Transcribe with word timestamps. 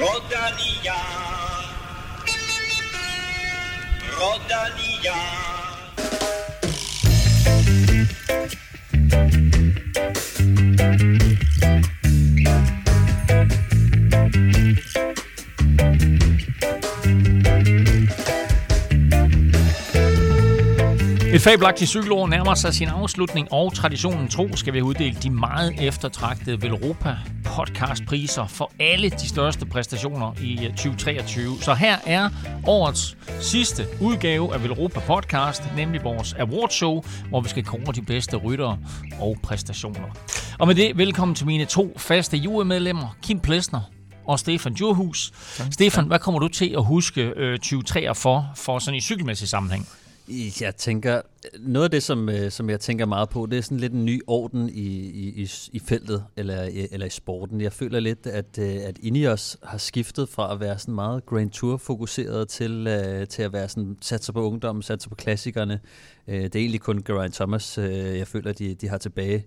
Rodania. 0.00 0.94
Rodania. 4.20 5.18
Et 21.34 21.40
fabelagtigt 21.40 21.90
cykelår 21.90 22.26
nærmer 22.26 22.54
sig 22.54 22.74
sin 22.74 22.88
afslutning, 22.88 23.52
og 23.52 23.74
traditionen 23.74 24.28
tro 24.28 24.56
skal 24.56 24.74
vi 24.74 24.82
uddele 24.82 25.16
de 25.22 25.30
meget 25.30 25.74
eftertragtede 25.88 26.62
Velropa 26.62 27.16
podcastpriser 27.58 28.46
for 28.46 28.72
alle 28.80 29.10
de 29.10 29.28
største 29.28 29.66
præstationer 29.66 30.32
i 30.42 30.56
2023. 30.56 31.56
Så 31.60 31.74
her 31.74 31.96
er 32.06 32.28
årets 32.66 33.16
sidste 33.40 33.86
udgave 34.00 34.54
af 34.54 34.62
Velropa 34.62 35.00
podcast, 35.00 35.62
nemlig 35.76 36.04
vores 36.04 36.32
awardshow, 36.32 37.02
hvor 37.28 37.40
vi 37.40 37.48
skal 37.48 37.64
kåre 37.64 37.92
de 37.94 38.02
bedste 38.02 38.36
ryttere 38.36 38.78
og 39.20 39.36
præstationer. 39.42 40.08
Og 40.58 40.66
med 40.66 40.74
det, 40.74 40.98
velkommen 40.98 41.34
til 41.34 41.46
mine 41.46 41.64
to 41.64 41.94
faste 41.96 42.36
jurymedlemmer, 42.36 43.16
Kim 43.22 43.40
Plesner 43.40 43.80
og 44.26 44.38
Stefan 44.38 44.74
Djurhus. 44.74 45.32
Stefan, 45.70 46.06
hvad 46.06 46.18
kommer 46.18 46.38
du 46.40 46.48
til 46.48 46.74
at 46.76 46.84
huske 46.84 47.22
øh, 47.22 47.58
2023 47.58 48.14
for, 48.14 48.52
for 48.56 48.78
sådan 48.78 48.98
i 48.98 49.00
cykelmæssig 49.00 49.48
sammenhæng? 49.48 49.88
Jeg 50.60 50.76
tænker, 50.76 51.20
noget 51.60 51.84
af 51.84 51.90
det, 51.90 52.02
som, 52.02 52.28
øh, 52.28 52.50
som 52.50 52.70
jeg 52.70 52.80
tænker 52.80 53.06
meget 53.06 53.28
på, 53.28 53.46
det 53.46 53.58
er 53.58 53.62
sådan 53.62 53.78
lidt 53.78 53.92
en 53.92 54.04
ny 54.04 54.20
orden 54.26 54.68
i, 54.68 54.86
i, 55.42 55.50
i 55.72 55.78
feltet, 55.78 56.24
eller, 56.36 56.64
øh, 56.64 56.84
eller 56.90 57.06
i 57.06 57.10
sporten. 57.10 57.60
Jeg 57.60 57.72
føler 57.72 58.00
lidt, 58.00 58.26
at, 58.26 58.58
øh, 58.58 58.76
at 58.84 58.98
Ineos 59.02 59.56
har 59.62 59.78
skiftet 59.78 60.28
fra 60.28 60.52
at 60.52 60.60
være 60.60 60.78
sådan 60.78 60.94
meget 60.94 61.26
Grand 61.26 61.50
Tour-fokuseret 61.50 62.48
til, 62.48 62.84
til 63.28 63.42
at 63.42 63.52
være 63.52 63.68
sådan, 63.68 63.96
satser 64.00 64.32
på 64.32 64.42
ungdommen, 64.42 64.82
satser 64.82 65.08
på 65.08 65.14
klassikerne. 65.14 65.80
Det 66.26 66.56
er 66.56 66.60
egentlig 66.60 66.80
kun 66.80 67.02
Geraint 67.02 67.34
Thomas, 67.34 67.78
jeg 67.78 68.26
føler, 68.26 68.52
de, 68.52 68.74
de 68.74 68.88
har 68.88 68.98
tilbage 68.98 69.46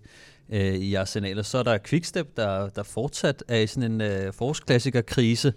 i 0.50 0.56
i 0.76 0.96
arsenalet. 0.96 1.46
Så 1.46 1.58
er 1.58 1.64
der 1.64 1.78
Quickstep, 1.86 2.38
der, 2.38 2.70
der 2.70 2.84
fortsat 2.84 3.44
er 3.48 3.58
i 3.58 3.68
sådan 3.68 4.02
en 4.02 4.28
uh, 4.28 4.34
forårsklassikerkrise, 4.34 5.54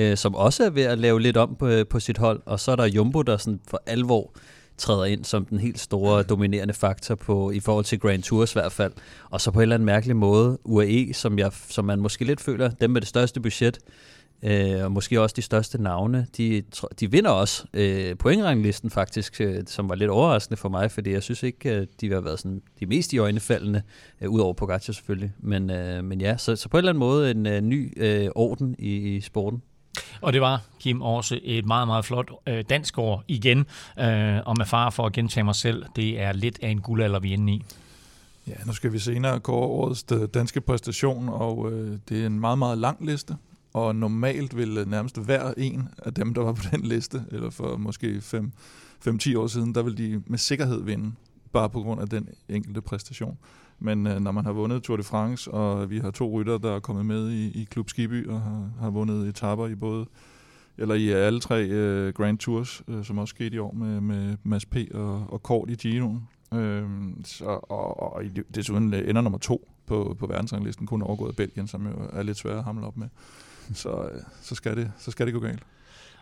uh, 0.00 0.14
som 0.14 0.34
også 0.34 0.64
er 0.64 0.70
ved 0.70 0.82
at 0.82 0.98
lave 0.98 1.20
lidt 1.20 1.36
om 1.36 1.56
på, 1.58 1.84
på 1.90 2.00
sit 2.00 2.18
hold. 2.18 2.42
Og 2.46 2.60
så 2.60 2.72
er 2.72 2.76
der 2.76 2.84
Jumbo, 2.84 3.22
der 3.22 3.36
sådan 3.36 3.60
for 3.68 3.82
alvor 3.86 4.32
træder 4.78 5.04
ind 5.04 5.24
som 5.24 5.44
den 5.44 5.58
helt 5.58 5.80
store 5.80 6.22
dominerende 6.22 6.74
faktor 6.74 7.14
på 7.14 7.50
i 7.50 7.60
forhold 7.60 7.84
til 7.84 8.00
Grand 8.00 8.22
Tours 8.22 8.52
i 8.52 8.54
hvert 8.54 8.72
fald. 8.72 8.92
Og 9.30 9.40
så 9.40 9.50
på 9.50 9.58
en 9.58 9.62
eller 9.62 9.74
anden 9.74 9.86
mærkelig 9.86 10.16
måde 10.16 10.58
UAE, 10.64 11.12
som, 11.12 11.38
jeg, 11.38 11.52
som 11.68 11.84
man 11.84 12.00
måske 12.00 12.24
lidt 12.24 12.40
føler, 12.40 12.70
dem 12.70 12.90
med 12.90 13.00
det 13.00 13.08
største 13.08 13.40
budget, 13.40 13.78
øh, 14.42 14.84
og 14.84 14.92
måske 14.92 15.20
også 15.20 15.34
de 15.36 15.42
største 15.42 15.82
navne, 15.82 16.26
de, 16.36 16.62
de 17.00 17.10
vinder 17.10 17.30
også 17.30 17.64
øh, 17.74 18.16
pointranglisten 18.16 18.90
faktisk, 18.90 19.40
øh, 19.40 19.62
som 19.66 19.88
var 19.88 19.94
lidt 19.94 20.10
overraskende 20.10 20.56
for 20.56 20.68
mig, 20.68 20.90
fordi 20.90 21.12
jeg 21.12 21.22
synes 21.22 21.42
ikke, 21.42 21.70
at 21.70 21.88
de 22.00 22.12
har 22.12 22.20
været 22.20 22.38
sådan 22.38 22.62
de 22.80 22.86
mest 22.86 23.12
i 23.12 23.18
øjnefaldende, 23.18 23.82
øh, 24.20 24.30
udover 24.30 24.52
Pogacar 24.52 24.92
selvfølgelig. 24.92 25.32
Men, 25.38 25.70
øh, 25.70 26.04
men 26.04 26.20
ja, 26.20 26.36
så, 26.36 26.56
så 26.56 26.68
på 26.68 26.76
en 26.76 26.78
eller 26.78 26.90
anden 26.90 27.00
måde 27.00 27.30
en 27.30 27.46
øh, 27.46 27.60
ny 27.60 27.92
øh, 27.96 28.28
orden 28.34 28.76
i, 28.78 28.96
i 28.96 29.20
sporten. 29.20 29.62
Og 30.20 30.32
det 30.32 30.40
var, 30.40 30.60
Kim, 30.80 31.02
også 31.02 31.38
et 31.42 31.66
meget, 31.66 31.88
meget 31.88 32.04
flot 32.04 32.30
øh, 32.46 32.64
dansk 32.70 32.98
år 32.98 33.24
igen. 33.28 33.58
Øh, 34.00 34.40
og 34.46 34.54
med 34.58 34.66
far 34.66 34.90
for 34.90 35.06
at 35.06 35.12
gentage 35.12 35.44
mig 35.44 35.54
selv, 35.54 35.84
det 35.96 36.20
er 36.20 36.32
lidt 36.32 36.58
af 36.62 36.68
en 36.68 36.80
guldalder, 36.80 37.20
vi 37.20 37.28
er 37.28 37.32
inde 37.32 37.52
i. 37.52 37.64
Ja, 38.46 38.54
nu 38.66 38.72
skal 38.72 38.92
vi 38.92 38.98
senere 38.98 39.40
kåre 39.40 39.66
årets 39.66 40.04
øh, 40.12 40.28
danske 40.34 40.60
præstation, 40.60 41.28
og 41.28 41.72
øh, 41.72 41.98
det 42.08 42.22
er 42.22 42.26
en 42.26 42.40
meget, 42.40 42.58
meget 42.58 42.78
lang 42.78 43.06
liste. 43.06 43.36
Og 43.72 43.96
normalt 43.96 44.56
vil 44.56 44.78
øh, 44.78 44.90
nærmest 44.90 45.18
hver 45.18 45.54
en 45.56 45.88
af 45.98 46.14
dem, 46.14 46.34
der 46.34 46.42
var 46.42 46.52
på 46.52 46.62
den 46.72 46.80
liste, 46.80 47.24
eller 47.30 47.50
for 47.50 47.76
måske 47.76 48.22
5-10 49.06 49.38
år 49.38 49.46
siden, 49.46 49.74
der 49.74 49.82
vil 49.82 49.98
de 49.98 50.22
med 50.26 50.38
sikkerhed 50.38 50.82
vinde, 50.82 51.12
bare 51.52 51.70
på 51.70 51.80
grund 51.80 52.00
af 52.00 52.08
den 52.08 52.28
enkelte 52.48 52.80
præstation. 52.80 53.38
Men 53.84 54.06
øh, 54.06 54.20
når 54.20 54.32
man 54.32 54.44
har 54.44 54.52
vundet 54.52 54.82
Tour 54.82 54.96
de 54.96 55.02
France, 55.02 55.50
og 55.50 55.90
vi 55.90 55.98
har 55.98 56.10
to 56.10 56.40
rytter, 56.40 56.58
der 56.58 56.76
er 56.76 56.80
kommet 56.80 57.06
med 57.06 57.30
i, 57.30 57.60
i 57.60 57.64
Klub 57.64 57.88
Skiby, 57.88 58.28
og 58.28 58.40
har, 58.40 58.70
har 58.80 58.90
vundet 58.90 59.28
etaper 59.28 59.66
i 59.66 59.74
både 59.74 60.06
eller 60.78 60.94
i 60.94 61.08
alle 61.08 61.40
tre 61.40 61.64
øh, 61.64 62.12
Grand 62.12 62.38
Tours, 62.38 62.82
øh, 62.88 63.04
som 63.04 63.18
også 63.18 63.30
skete 63.30 63.56
i 63.56 63.58
år 63.58 63.72
med, 63.72 64.00
med 64.00 64.36
Mads 64.42 64.66
P. 64.66 64.76
og, 64.94 65.26
og 65.28 65.42
Kort 65.42 65.70
i 65.70 65.74
Ginoen. 65.74 66.28
Øh, 66.54 66.88
så, 67.24 67.44
og, 67.44 68.12
og 68.12 68.22
desuden 68.54 68.94
øh, 68.94 69.08
ender 69.08 69.22
nummer 69.22 69.38
to 69.38 69.70
på, 69.86 70.16
på 70.18 70.26
verdensranglisten, 70.26 70.86
kun 70.86 71.02
overgået 71.02 71.28
af 71.28 71.36
Belgien, 71.36 71.66
som 71.66 71.86
jo 71.86 71.92
er 72.12 72.22
lidt 72.22 72.38
svært 72.38 72.56
at 72.56 72.64
hamle 72.64 72.86
op 72.86 72.96
med. 72.96 73.08
Så, 73.74 74.08
øh, 74.12 74.20
så, 74.42 74.54
skal 74.54 74.76
det, 74.76 74.92
så 74.98 75.10
skal 75.10 75.26
det 75.26 75.34
gå 75.34 75.40
galt. 75.40 75.62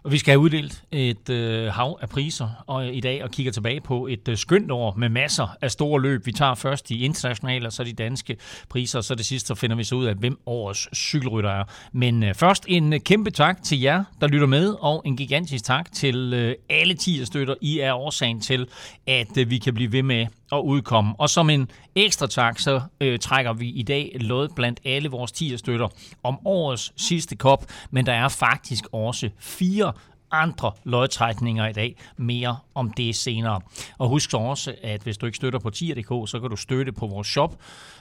Og 0.05 0.13
vi 0.13 0.19
skal 0.19 0.33
have 0.33 0.41
uddelt 0.41 0.85
et 0.93 1.29
øh, 1.31 1.67
hav 1.67 1.99
af 2.03 2.09
priser 2.09 2.65
og 2.67 2.87
øh, 2.87 2.97
i 2.97 3.01
dag 3.01 3.25
og 3.25 3.31
kigger 3.31 3.53
tilbage 3.53 3.81
på 3.81 4.07
et 4.07 4.29
øh, 4.29 4.37
skønt 4.37 4.71
år 4.71 4.95
med 4.95 5.09
masser 5.09 5.57
af 5.61 5.71
store 5.71 6.03
løb. 6.03 6.27
Vi 6.27 6.33
tager 6.33 6.55
først 6.55 6.89
de 6.89 6.99
internationale, 6.99 7.67
og 7.67 7.73
så 7.73 7.85
de 7.85 7.93
danske 7.93 8.37
priser, 8.69 8.99
og 8.99 9.05
så 9.05 9.15
det 9.15 9.25
sidste 9.27 9.47
så 9.47 9.55
finder 9.55 9.77
vi 9.77 9.85
så 9.85 9.95
ud 9.95 10.05
af, 10.05 10.15
hvem 10.15 10.39
årets 10.47 10.97
cykelrytter 10.97 11.51
er. 11.51 11.65
Men 11.93 12.23
øh, 12.23 12.35
først 12.35 12.65
en 12.69 12.93
øh, 12.93 13.01
kæmpe 13.01 13.31
tak 13.31 13.62
til 13.62 13.81
jer, 13.81 14.05
der 14.21 14.27
lytter 14.27 14.47
med, 14.47 14.75
og 14.81 15.03
en 15.05 15.17
gigantisk 15.17 15.65
tak 15.65 15.93
til 15.93 16.33
øh, 16.35 16.55
alle 16.71 16.95
10 16.95 17.25
støtter. 17.25 17.55
I 17.61 17.79
er 17.79 17.95
årsagen 17.95 18.41
til, 18.41 18.69
at 19.07 19.39
øh, 19.39 19.51
vi 19.51 19.59
kan 19.59 19.75
blive 19.75 19.93
ved 19.93 20.03
med 20.03 20.27
at 20.53 20.59
udkomme. 20.59 21.15
Og 21.19 21.31
som 21.31 21.51
en 21.51 21.71
ekstra 21.95 22.27
tak, 22.27 22.59
så 22.59 22.81
øh, 23.01 23.19
trækker 23.19 23.53
vi 23.53 23.69
i 23.69 23.83
dag 23.83 24.17
lod 24.21 24.49
blandt 24.49 24.81
alle 24.85 25.09
vores 25.09 25.33
10 25.33 25.59
støtter 25.59 25.89
om 26.23 26.39
årets 26.45 26.93
sidste 26.97 27.37
kop, 27.37 27.65
men 27.91 28.07
der 28.07 28.13
er 28.13 28.29
faktisk 28.29 28.85
også 28.93 29.31
fire 29.39 29.93
andre 30.31 30.73
lodtrækninger 30.85 31.69
i 31.69 31.73
dag. 31.73 31.97
Mere 32.17 32.57
om 32.75 32.91
det 32.91 33.17
senere. 33.17 33.61
Og 33.99 34.09
husk 34.09 34.31
så 34.31 34.37
også, 34.37 34.75
at 34.83 35.03
hvis 35.03 35.19
du 35.19 35.27
ikke 35.27 35.37
støtter 35.37 35.59
på 35.59 35.71
tier.dk, 35.71 36.31
så 36.31 36.39
kan 36.41 36.51
du 36.51 36.57
støtte 36.57 36.93
på 36.93 37.07
vores 37.07 37.29
shop, 37.29 37.57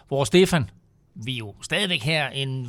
hvor 0.07 0.23
Stefan, 0.23 0.69
vi 1.16 1.34
er 1.34 1.38
jo 1.38 1.53
stadigvæk 1.61 2.03
her 2.03 2.29
en 2.29 2.67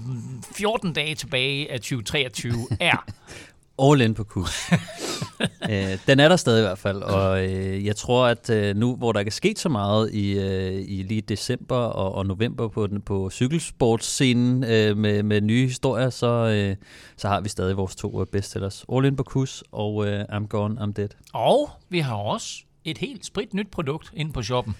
14 0.56 0.92
dage 0.92 1.14
tilbage 1.14 1.72
af 1.72 1.80
2023 1.80 2.52
er 2.80 3.04
all 3.78 4.00
in 4.00 4.14
på 4.14 4.24
kurs. 4.24 4.72
øh, 5.70 5.98
den 6.06 6.20
er 6.20 6.28
der 6.28 6.36
stadig 6.36 6.60
i 6.60 6.66
hvert 6.66 6.78
fald, 6.78 7.02
og 7.02 7.44
øh, 7.44 7.86
jeg 7.86 7.96
tror, 7.96 8.26
at 8.26 8.50
øh, 8.50 8.76
nu, 8.76 8.96
hvor 8.96 9.12
der 9.12 9.20
ikke 9.20 9.28
er 9.28 9.32
sket 9.32 9.58
så 9.58 9.68
meget 9.68 10.14
i, 10.14 10.38
øh, 10.38 10.84
i 10.88 11.02
lige 11.02 11.20
december 11.20 11.76
og, 11.76 12.14
og 12.14 12.26
november 12.26 12.68
på, 12.68 12.86
den, 12.86 13.00
på 13.00 13.30
cykelsportsscenen 13.30 14.64
øh, 14.64 14.96
med, 14.96 15.22
med 15.22 15.40
nye 15.40 15.66
historier, 15.66 16.10
så, 16.10 16.26
øh, 16.26 16.76
så 17.16 17.28
har 17.28 17.40
vi 17.40 17.48
stadig 17.48 17.76
vores 17.76 17.96
to 17.96 18.20
øh, 18.20 18.26
bestsellers. 18.26 18.84
All 18.92 19.04
in 19.04 19.16
på 19.16 19.22
kurs 19.22 19.62
og 19.72 20.06
øh, 20.06 20.24
I'm 20.32 20.46
Gone, 20.46 20.80
I'm 20.80 20.92
Dead. 20.92 21.08
Og 21.32 21.70
vi 21.88 21.98
har 21.98 22.14
også 22.14 22.62
et 22.84 22.98
helt 22.98 23.26
sprit 23.26 23.54
nyt 23.54 23.70
produkt 23.70 24.10
inde 24.14 24.32
på 24.32 24.42
shoppen. 24.42 24.76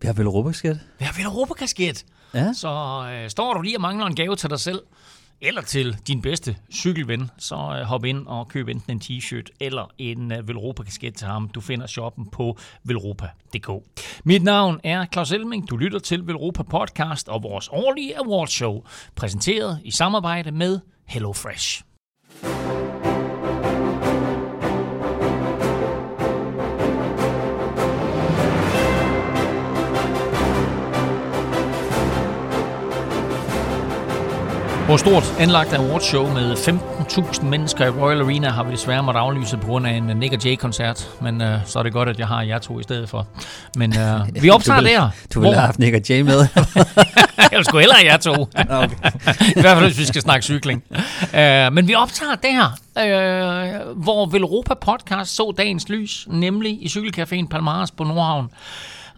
Vi 0.00 0.06
har 0.06 0.12
vel 0.12 0.26
Europa-kasket. 0.26 0.80
Vi 0.98 1.04
har 1.04 1.12
vel 1.12 1.24
Europa-kasket. 1.24 2.04
Ja. 2.34 2.52
Så 2.52 2.68
øh, 3.12 3.30
står 3.30 3.54
du 3.54 3.60
lige 3.60 3.76
og 3.76 3.80
mangler 3.80 4.06
en 4.06 4.14
gave 4.14 4.36
til 4.36 4.50
dig 4.50 4.60
selv, 4.60 4.80
eller 5.42 5.60
til 5.62 5.96
din 6.06 6.22
bedste 6.22 6.56
cykelven, 6.72 7.30
så 7.38 7.54
øh, 7.54 7.86
hop 7.86 8.04
ind 8.04 8.26
og 8.26 8.48
køb 8.48 8.68
enten 8.68 8.92
en 8.92 9.00
t-shirt 9.04 9.46
eller 9.60 9.90
en 9.98 10.32
øh, 10.32 10.48
Velropa-kasket 10.48 11.14
til 11.14 11.26
ham. 11.26 11.48
Du 11.48 11.60
finder 11.60 11.86
shoppen 11.86 12.26
på 12.30 12.58
velropa.dk. 12.84 13.70
Mit 14.24 14.42
navn 14.42 14.80
er 14.84 15.06
Claus 15.12 15.32
Elming. 15.32 15.70
Du 15.70 15.76
lytter 15.76 15.98
til 15.98 16.26
Velropa 16.26 16.62
Podcast 16.62 17.28
og 17.28 17.42
vores 17.42 17.68
årlige 17.72 18.18
awardshow, 18.18 18.84
præsenteret 19.14 19.80
i 19.84 19.90
samarbejde 19.90 20.52
med 20.52 20.80
HelloFresh. 21.06 21.91
Vores 34.92 35.00
stort 35.00 35.34
anlagt 35.38 35.72
awardshow 35.72 36.34
med 36.34 36.52
15.000 36.52 37.44
mennesker 37.44 37.86
i 37.86 37.88
Royal 37.88 38.20
Arena 38.20 38.50
har 38.50 38.64
vi 38.64 38.72
desværre 38.72 39.02
måtte 39.02 39.20
aflyse 39.20 39.56
på 39.56 39.66
grund 39.66 39.86
af 39.86 39.90
en 39.90 40.02
Nick 40.02 40.32
og 40.32 40.44
Jay-koncert, 40.44 41.08
men 41.20 41.40
uh, 41.40 41.48
så 41.64 41.78
er 41.78 41.82
det 41.82 41.92
godt, 41.92 42.08
at 42.08 42.18
jeg 42.18 42.26
har 42.26 42.42
jer 42.42 42.58
to 42.58 42.80
i 42.80 42.82
stedet 42.82 43.08
for. 43.08 43.26
Men 43.76 43.90
uh, 43.90 44.42
vi 44.42 44.50
optager 44.50 44.80
du 44.80 44.84
vil, 44.84 44.92
der. 44.92 45.10
Du 45.34 45.40
ville 45.40 45.54
have 45.54 45.66
haft 45.66 45.78
Nick 45.78 45.94
og 45.94 46.00
Jay 46.10 46.20
med. 46.20 46.46
jeg 47.52 47.64
skulle 47.64 47.80
hellere 47.80 47.98
have 47.98 48.12
jer 48.12 48.16
to. 48.16 48.32
okay. 48.82 48.96
I 49.56 49.60
hvert 49.60 49.76
fald, 49.76 49.84
hvis 49.84 49.98
vi 49.98 50.04
skal 50.04 50.22
snakke 50.22 50.44
cykling. 50.44 50.82
Uh, 50.90 51.72
men 51.72 51.88
vi 51.88 51.94
optager 51.94 52.34
der, 52.34 52.64
uh, 52.96 54.02
hvor 54.02 54.26
Velropa 54.26 54.74
Podcast 54.74 55.36
så 55.36 55.54
dagens 55.58 55.88
lys, 55.88 56.26
nemlig 56.30 56.82
i 56.82 56.86
Cykelcaféen 56.86 57.48
Palmares 57.48 57.90
på 57.90 58.04
Nordhavn. 58.04 58.50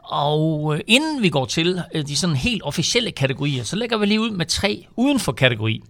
Og 0.05 0.75
øh, 0.75 0.81
inden 0.87 1.23
vi 1.23 1.29
går 1.29 1.45
til 1.45 1.83
øh, 1.95 2.07
de 2.07 2.17
sådan 2.17 2.37
helt 2.37 2.63
officielle 2.63 3.11
kategorier, 3.11 3.65
så 3.65 3.77
lægger 3.77 3.97
vi 3.99 4.07
lige 4.07 4.21
ud 4.21 4.31
med 4.31 4.47
tre 4.47 4.87
uden 4.97 5.21
for 5.21 5.33
kategori. 5.33 5.83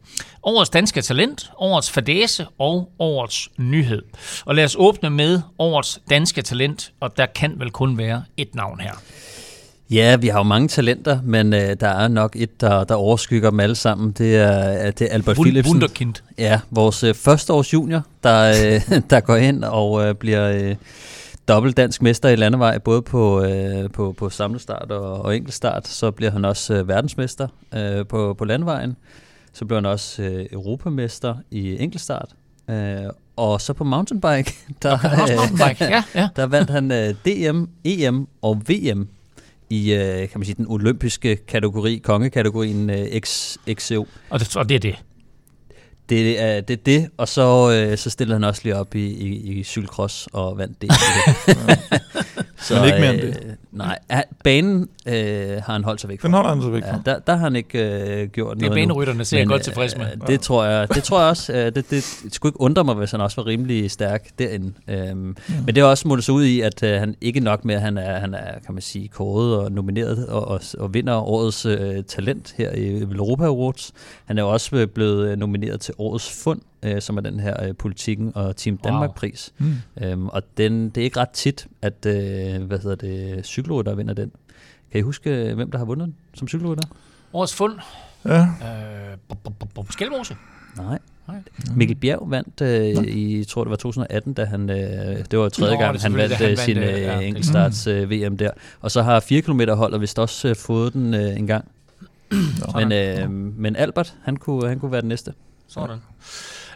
Årets 0.42 0.70
danske 0.70 1.02
talent, 1.02 1.50
årets 1.58 1.90
fadese 1.90 2.46
og 2.58 2.88
årets 2.98 3.48
nyhed. 3.58 4.02
Og 4.44 4.54
lad 4.54 4.64
os 4.64 4.76
åbne 4.78 5.10
med 5.10 5.40
årets 5.58 6.00
danske 6.10 6.42
talent, 6.42 6.92
og 7.00 7.16
der 7.16 7.26
kan 7.26 7.54
vel 7.58 7.70
kun 7.70 7.98
være 7.98 8.24
et 8.36 8.54
navn 8.54 8.80
her. 8.80 8.92
Ja, 9.90 10.16
vi 10.16 10.28
har 10.28 10.38
jo 10.38 10.42
mange 10.42 10.68
talenter, 10.68 11.18
men 11.24 11.52
øh, 11.52 11.76
der 11.80 11.88
er 11.88 12.08
nok 12.08 12.36
et, 12.36 12.60
der, 12.60 12.84
der 12.84 12.94
overskygger 12.94 13.50
dem 13.50 13.60
alle 13.60 13.74
sammen. 13.74 14.10
Det 14.12 14.36
er, 14.36 14.90
det 14.90 15.08
er 15.10 15.14
Albert 15.14 15.36
Wund- 15.38 15.42
Philipsen. 15.44 15.72
Wunderkind. 15.74 16.14
Ja, 16.38 16.60
vores 16.70 17.02
øh, 17.04 17.14
førsteårs 17.14 17.72
junior, 17.72 18.02
der, 18.22 18.50
øh, 18.50 19.00
der 19.10 19.20
går 19.20 19.36
ind 19.36 19.64
og 19.64 20.04
øh, 20.06 20.14
bliver 20.14 20.50
øh, 20.50 20.76
dobbelt 21.48 21.76
dansk 21.76 22.02
mester 22.02 22.28
i 22.28 22.36
landevej, 22.36 22.78
både 22.78 23.02
på, 23.02 23.42
øh, 23.42 23.90
på, 23.90 24.12
på 24.12 24.30
samlestart 24.30 24.92
og, 24.92 25.20
og 25.20 25.36
enkeltstart. 25.36 25.88
Så 25.88 26.10
bliver 26.10 26.30
han 26.30 26.44
også 26.44 26.74
øh, 26.74 26.88
verdensmester 26.88 27.48
øh, 27.74 28.06
på, 28.06 28.34
på 28.34 28.44
landevejen. 28.44 28.96
Så 29.52 29.64
bliver 29.64 29.80
han 29.80 29.86
også 29.86 30.22
øh, 30.22 30.46
europamester 30.52 31.36
i 31.50 31.82
enkeltstart. 31.82 32.28
Øh, 32.70 32.96
og 33.36 33.60
så 33.60 33.72
på 33.72 33.84
mountainbike, 33.84 34.54
der, 34.82 34.92
Også 34.92 35.34
mountainbike. 35.36 35.84
Ja, 35.84 36.02
ja. 36.14 36.28
der 36.36 36.46
vandt 36.46 36.70
han 36.70 36.92
øh, 36.92 37.14
DM, 37.24 37.64
EM 37.84 38.28
og 38.42 38.62
VM 38.68 39.08
i 39.70 39.94
øh, 39.94 40.28
kan 40.28 40.30
man 40.34 40.44
sige, 40.44 40.54
den 40.54 40.66
olympiske 40.68 41.36
kategori, 41.36 41.96
kongekategorien 41.96 42.90
øh, 42.90 43.20
X, 43.20 43.56
XCO. 43.74 44.06
Og 44.30 44.40
det, 44.40 44.56
og 44.56 44.68
det 44.68 44.74
er 44.74 44.78
det. 44.78 44.96
Det 46.08 46.40
er 46.40 46.60
det, 46.60 46.70
er 46.70 46.76
det 46.76 47.10
og 47.16 47.28
så, 47.28 47.70
øh, 47.70 47.98
så 47.98 48.10
stillede 48.10 48.34
han 48.34 48.44
også 48.44 48.60
lige 48.64 48.76
op 48.76 48.94
i, 48.94 49.06
i, 49.06 49.58
i 49.58 49.64
cykelcross 49.64 50.28
og 50.32 50.58
vandt 50.58 50.82
det. 50.82 50.90
så, 52.64 52.74
Men 52.74 52.84
ikke 52.84 52.98
mere 53.00 53.14
end 53.14 53.20
det. 53.22 53.42
Øh, 53.46 53.52
nej, 53.72 53.98
banen 54.44 54.88
øh, 55.06 55.14
har 55.66 55.72
han 55.72 55.84
holdt 55.84 56.00
sig 56.00 56.10
væk 56.10 56.20
fra. 56.20 56.28
Den 56.28 56.34
holder 56.34 56.50
han 56.50 56.62
så 56.62 56.68
væk 56.70 56.82
Ja, 56.82 56.92
fra. 56.92 57.00
der, 57.06 57.18
der 57.18 57.32
har 57.36 57.44
han 57.44 57.56
ikke 57.56 57.78
øh, 58.22 58.28
gjort 58.28 58.56
Det 58.56 58.62
er 58.64 58.68
noget 58.68 58.82
endnu. 58.82 58.94
banerytterne, 58.94 59.24
ser 59.24 59.38
jeg 59.38 59.46
godt 59.46 59.62
tilfreds 59.62 59.96
med. 59.96 60.06
øh, 60.06 60.26
Det 60.26 60.40
tror 60.40 60.64
jeg, 60.64 60.88
det 60.94 61.02
tror 61.04 61.20
jeg 61.20 61.28
også. 61.28 61.52
Øh, 61.52 61.58
det, 61.66 61.74
det, 61.74 61.90
det 62.24 62.34
skulle 62.34 62.50
ikke 62.50 62.60
undre 62.60 62.84
mig, 62.84 62.94
hvis 62.94 63.10
han 63.10 63.20
også 63.20 63.36
var 63.42 63.46
rimelig 63.46 63.90
stærk 63.90 64.28
derinde. 64.38 64.72
Øhm, 64.88 65.36
Men 65.66 65.66
det 65.66 65.78
er 65.78 65.84
også 65.84 66.08
målet 66.08 66.24
sig 66.24 66.34
ud 66.34 66.44
i, 66.44 66.60
at 66.60 66.82
øh, 66.82 66.98
han 67.00 67.14
ikke 67.20 67.40
nok 67.40 67.64
med, 67.64 67.74
at 67.74 67.80
han 67.80 67.98
er, 67.98 68.18
han 68.20 68.34
er 68.34 68.58
kan 68.66 68.74
man 68.74 68.82
sige, 68.82 69.08
kåret 69.08 69.56
og 69.56 69.72
nomineret 69.72 70.26
og, 70.26 70.48
og, 70.48 70.60
og 70.78 70.94
vinder 70.94 71.14
årets 71.14 71.66
øh, 71.66 72.04
talent 72.08 72.54
her 72.58 72.70
i 72.72 73.00
Europa 73.00 73.44
Awards. 73.44 73.92
Han 74.24 74.38
er 74.38 74.42
også 74.42 74.76
øh, 74.76 74.86
blevet 74.86 75.28
øh, 75.28 75.36
nomineret 75.38 75.80
til 75.80 75.94
årets 75.98 76.42
fund, 76.44 76.60
øh, 76.84 77.00
som 77.02 77.16
er 77.16 77.20
den 77.20 77.40
her 77.40 77.62
øh, 77.68 77.74
Politikken 77.76 78.32
og 78.34 78.56
Team 78.56 78.78
Wow. 78.84 78.90
Danmark-pris. 78.92 79.52
Mm. 79.58 79.74
Øhm, 80.02 80.28
og 80.28 80.42
den, 80.56 80.88
det 80.90 81.00
er 81.00 81.04
ikke 81.04 81.20
ret 81.20 81.30
tit, 81.30 81.66
at 81.82 82.06
øh, 82.06 82.62
hvad 82.62 82.78
hedder 82.78 82.96
det, 82.96 83.46
cykelrytter 83.46 83.94
vinder 83.94 84.14
den. 84.14 84.32
Kan 84.92 84.98
I 84.98 85.02
huske, 85.02 85.30
øh, 85.30 85.54
hvem 85.54 85.70
der 85.70 85.78
har 85.78 85.84
vundet 85.84 86.06
den 86.06 86.14
som 86.34 86.48
cykelrytter? 86.48 86.88
Årets 87.32 87.54
fund. 87.54 87.72
Ja. 88.24 88.40
Øh. 88.40 89.86
Skelmose. 89.90 90.36
Nej. 90.76 90.98
Nej. 91.28 91.36
Mikkel 91.76 91.96
Bjerg 91.96 92.30
vandt 92.30 92.60
øh, 92.60 93.04
i, 93.04 93.44
tror 93.44 93.64
det 93.64 93.70
var 93.70 93.76
2018, 93.76 94.32
da 94.34 94.44
han, 94.44 94.70
øh, 94.70 94.76
det 95.30 95.38
var 95.38 95.48
tredje 95.48 95.74
Nå, 95.74 95.80
gang, 95.80 96.00
han 96.00 96.14
vandt 96.16 96.30
da 96.30 96.36
han 96.36 96.50
øh, 96.50 96.58
sin 96.58 96.76
vandt, 96.76 96.88
øh, 96.90 96.94
øh, 96.96 97.00
ja, 97.02 97.18
det- 97.18 97.26
enkeltstarts 97.26 97.86
øh, 97.86 98.10
VM 98.10 98.36
der. 98.36 98.50
Og 98.80 98.90
så 98.90 99.02
har 99.02 99.20
4 99.20 99.40
km 99.42 99.60
holdet 99.68 100.00
vist 100.00 100.18
også 100.18 100.48
øh, 100.48 100.56
fået 100.56 100.92
den 100.92 101.14
øh, 101.14 101.36
en 101.36 101.46
gang. 101.46 101.68
Men, 102.74 102.92
øh, 102.92 103.30
men 103.30 103.76
Albert, 103.76 104.14
han 104.22 104.36
kunne, 104.36 104.68
han 104.68 104.78
kunne 104.78 104.92
være 104.92 105.00
den 105.00 105.08
næste. 105.08 105.32
Sådan. 105.68 105.96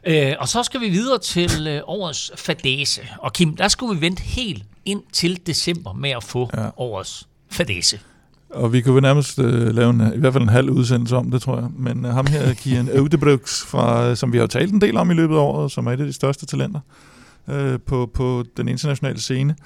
Øh, 0.06 0.32
og 0.38 0.48
så 0.48 0.62
skal 0.62 0.80
vi 0.80 0.88
videre 0.88 1.18
til 1.18 1.66
øh, 1.66 1.80
årets 1.86 2.32
fadese. 2.36 3.00
Og 3.18 3.32
Kim, 3.32 3.56
der 3.56 3.68
skulle 3.68 3.94
vi 3.94 4.00
vente 4.00 4.22
helt 4.22 4.64
ind 4.84 5.02
til 5.12 5.40
december 5.46 5.92
med 5.92 6.10
at 6.10 6.24
få 6.24 6.50
Ja. 6.56 6.68
årets 6.76 7.28
fadese. 7.50 8.00
Og 8.50 8.72
vi 8.72 8.80
kunne 8.80 8.94
vel 8.94 9.02
nærmest 9.02 9.38
øh, 9.38 9.74
lave 9.74 9.90
en, 9.90 10.12
i 10.14 10.18
hvert 10.18 10.32
fald 10.32 10.42
en 10.42 10.48
halv 10.48 10.70
udsendelse 10.70 11.16
om 11.16 11.30
det, 11.30 11.42
tror 11.42 11.56
jeg. 11.60 11.68
Men 11.78 12.04
øh, 12.04 12.12
ham 12.14 12.26
her, 12.26 12.54
Kian 12.62 12.88
Øvdebrugs, 12.88 13.64
fra, 13.64 14.14
som 14.14 14.32
vi 14.32 14.38
har 14.38 14.46
talt 14.46 14.72
en 14.72 14.80
del 14.80 14.96
om 14.96 15.10
i 15.10 15.14
løbet 15.14 15.34
af 15.34 15.38
året, 15.40 15.72
som 15.72 15.86
er 15.86 15.92
et 15.92 16.00
af 16.00 16.06
de 16.06 16.12
største 16.12 16.46
talenter 16.46 16.80
øh, 17.48 17.78
på, 17.86 18.10
på 18.14 18.44
den 18.56 18.68
internationale 18.68 19.20
scene. 19.20 19.56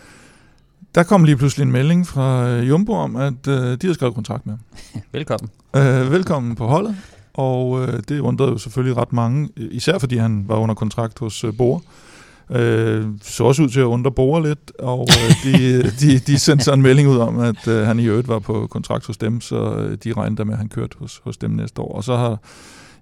Der 0.95 1.03
kom 1.03 1.25
lige 1.25 1.37
pludselig 1.37 1.65
en 1.65 1.73
melding 1.73 2.07
fra 2.07 2.49
øh, 2.49 2.69
Jumbo 2.69 2.93
om, 2.93 3.17
at 3.17 3.49
øh, 3.49 3.77
de 3.83 3.87
har 3.87 3.95
skrevet 3.95 4.15
kontrakt 4.15 4.47
med 4.47 4.55
ham. 4.55 5.03
Velkommen. 5.13 5.51
Øh, 5.77 6.13
velkommen 6.13 6.57
på 6.57 6.67
holdet, 6.67 6.97
og 7.35 7.83
øh, 7.83 8.03
det 8.09 8.21
undrede 8.21 8.51
jo 8.51 8.59
selvfølgelig 8.59 8.97
ret 8.97 9.13
mange, 9.13 9.49
øh, 9.57 9.69
især 9.71 9.99
fordi 9.99 10.17
han 10.17 10.45
var 10.49 10.57
under 10.57 10.75
kontrakt 10.75 11.19
hos 11.19 11.45
øh, 11.45 11.57
Bore. 11.57 11.81
Øh, 12.51 13.07
så 13.23 13.45
også 13.45 13.63
ud 13.63 13.69
til 13.69 13.81
at 13.81 13.85
undre 13.85 14.13
Bore 14.13 14.49
lidt, 14.49 14.73
og 14.79 15.09
øh, 15.11 15.53
de, 15.53 15.83
de, 16.01 16.19
de 16.19 16.39
sendte 16.39 16.65
så 16.65 16.73
en 16.73 16.83
melding 16.83 17.09
ud 17.09 17.19
om, 17.19 17.39
at 17.39 17.69
øh, 17.69 17.87
han 17.87 17.99
i 17.99 18.07
øvrigt 18.07 18.29
var 18.29 18.39
på 18.39 18.67
kontrakt 18.71 19.07
hos 19.07 19.17
dem, 19.17 19.41
så 19.41 19.75
øh, 19.75 19.99
de 20.05 20.13
regnede 20.13 20.45
med, 20.45 20.55
at 20.55 20.59
han 20.59 20.69
kørte 20.69 20.97
hos, 20.99 21.21
hos 21.25 21.37
dem 21.37 21.51
næste 21.51 21.83
år. 21.83 21.97
Og 21.97 22.05
så 22.05 22.17
har, 22.17 22.39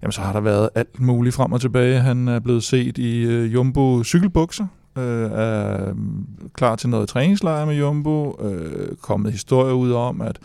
jamen, 0.03 0.13
så 0.13 0.21
har 0.21 0.33
der 0.33 0.41
været 0.41 0.69
alt 0.75 1.01
muligt 1.01 1.35
frem 1.35 1.53
og 1.53 1.61
tilbage. 1.61 2.01
Han 2.01 2.29
er 2.29 2.41
blevet 2.41 2.65
set 2.65 2.99
i 2.99 3.23
øh, 3.23 3.55
Jumbo 3.55 4.05
cykelbukser, 4.05 4.67
øh, 4.99 5.31
er 5.33 5.93
mm, 5.93 6.27
klar 6.55 6.77
til 6.77 6.89
noget 6.89 7.09
træningslejr 7.09 7.65
med 7.65 7.75
Jumbo, 7.75 8.41
øh, 8.43 8.97
kommet 9.03 9.33
historier 9.33 9.75
ud 9.75 9.93
om, 9.93 10.21
at 10.21 10.39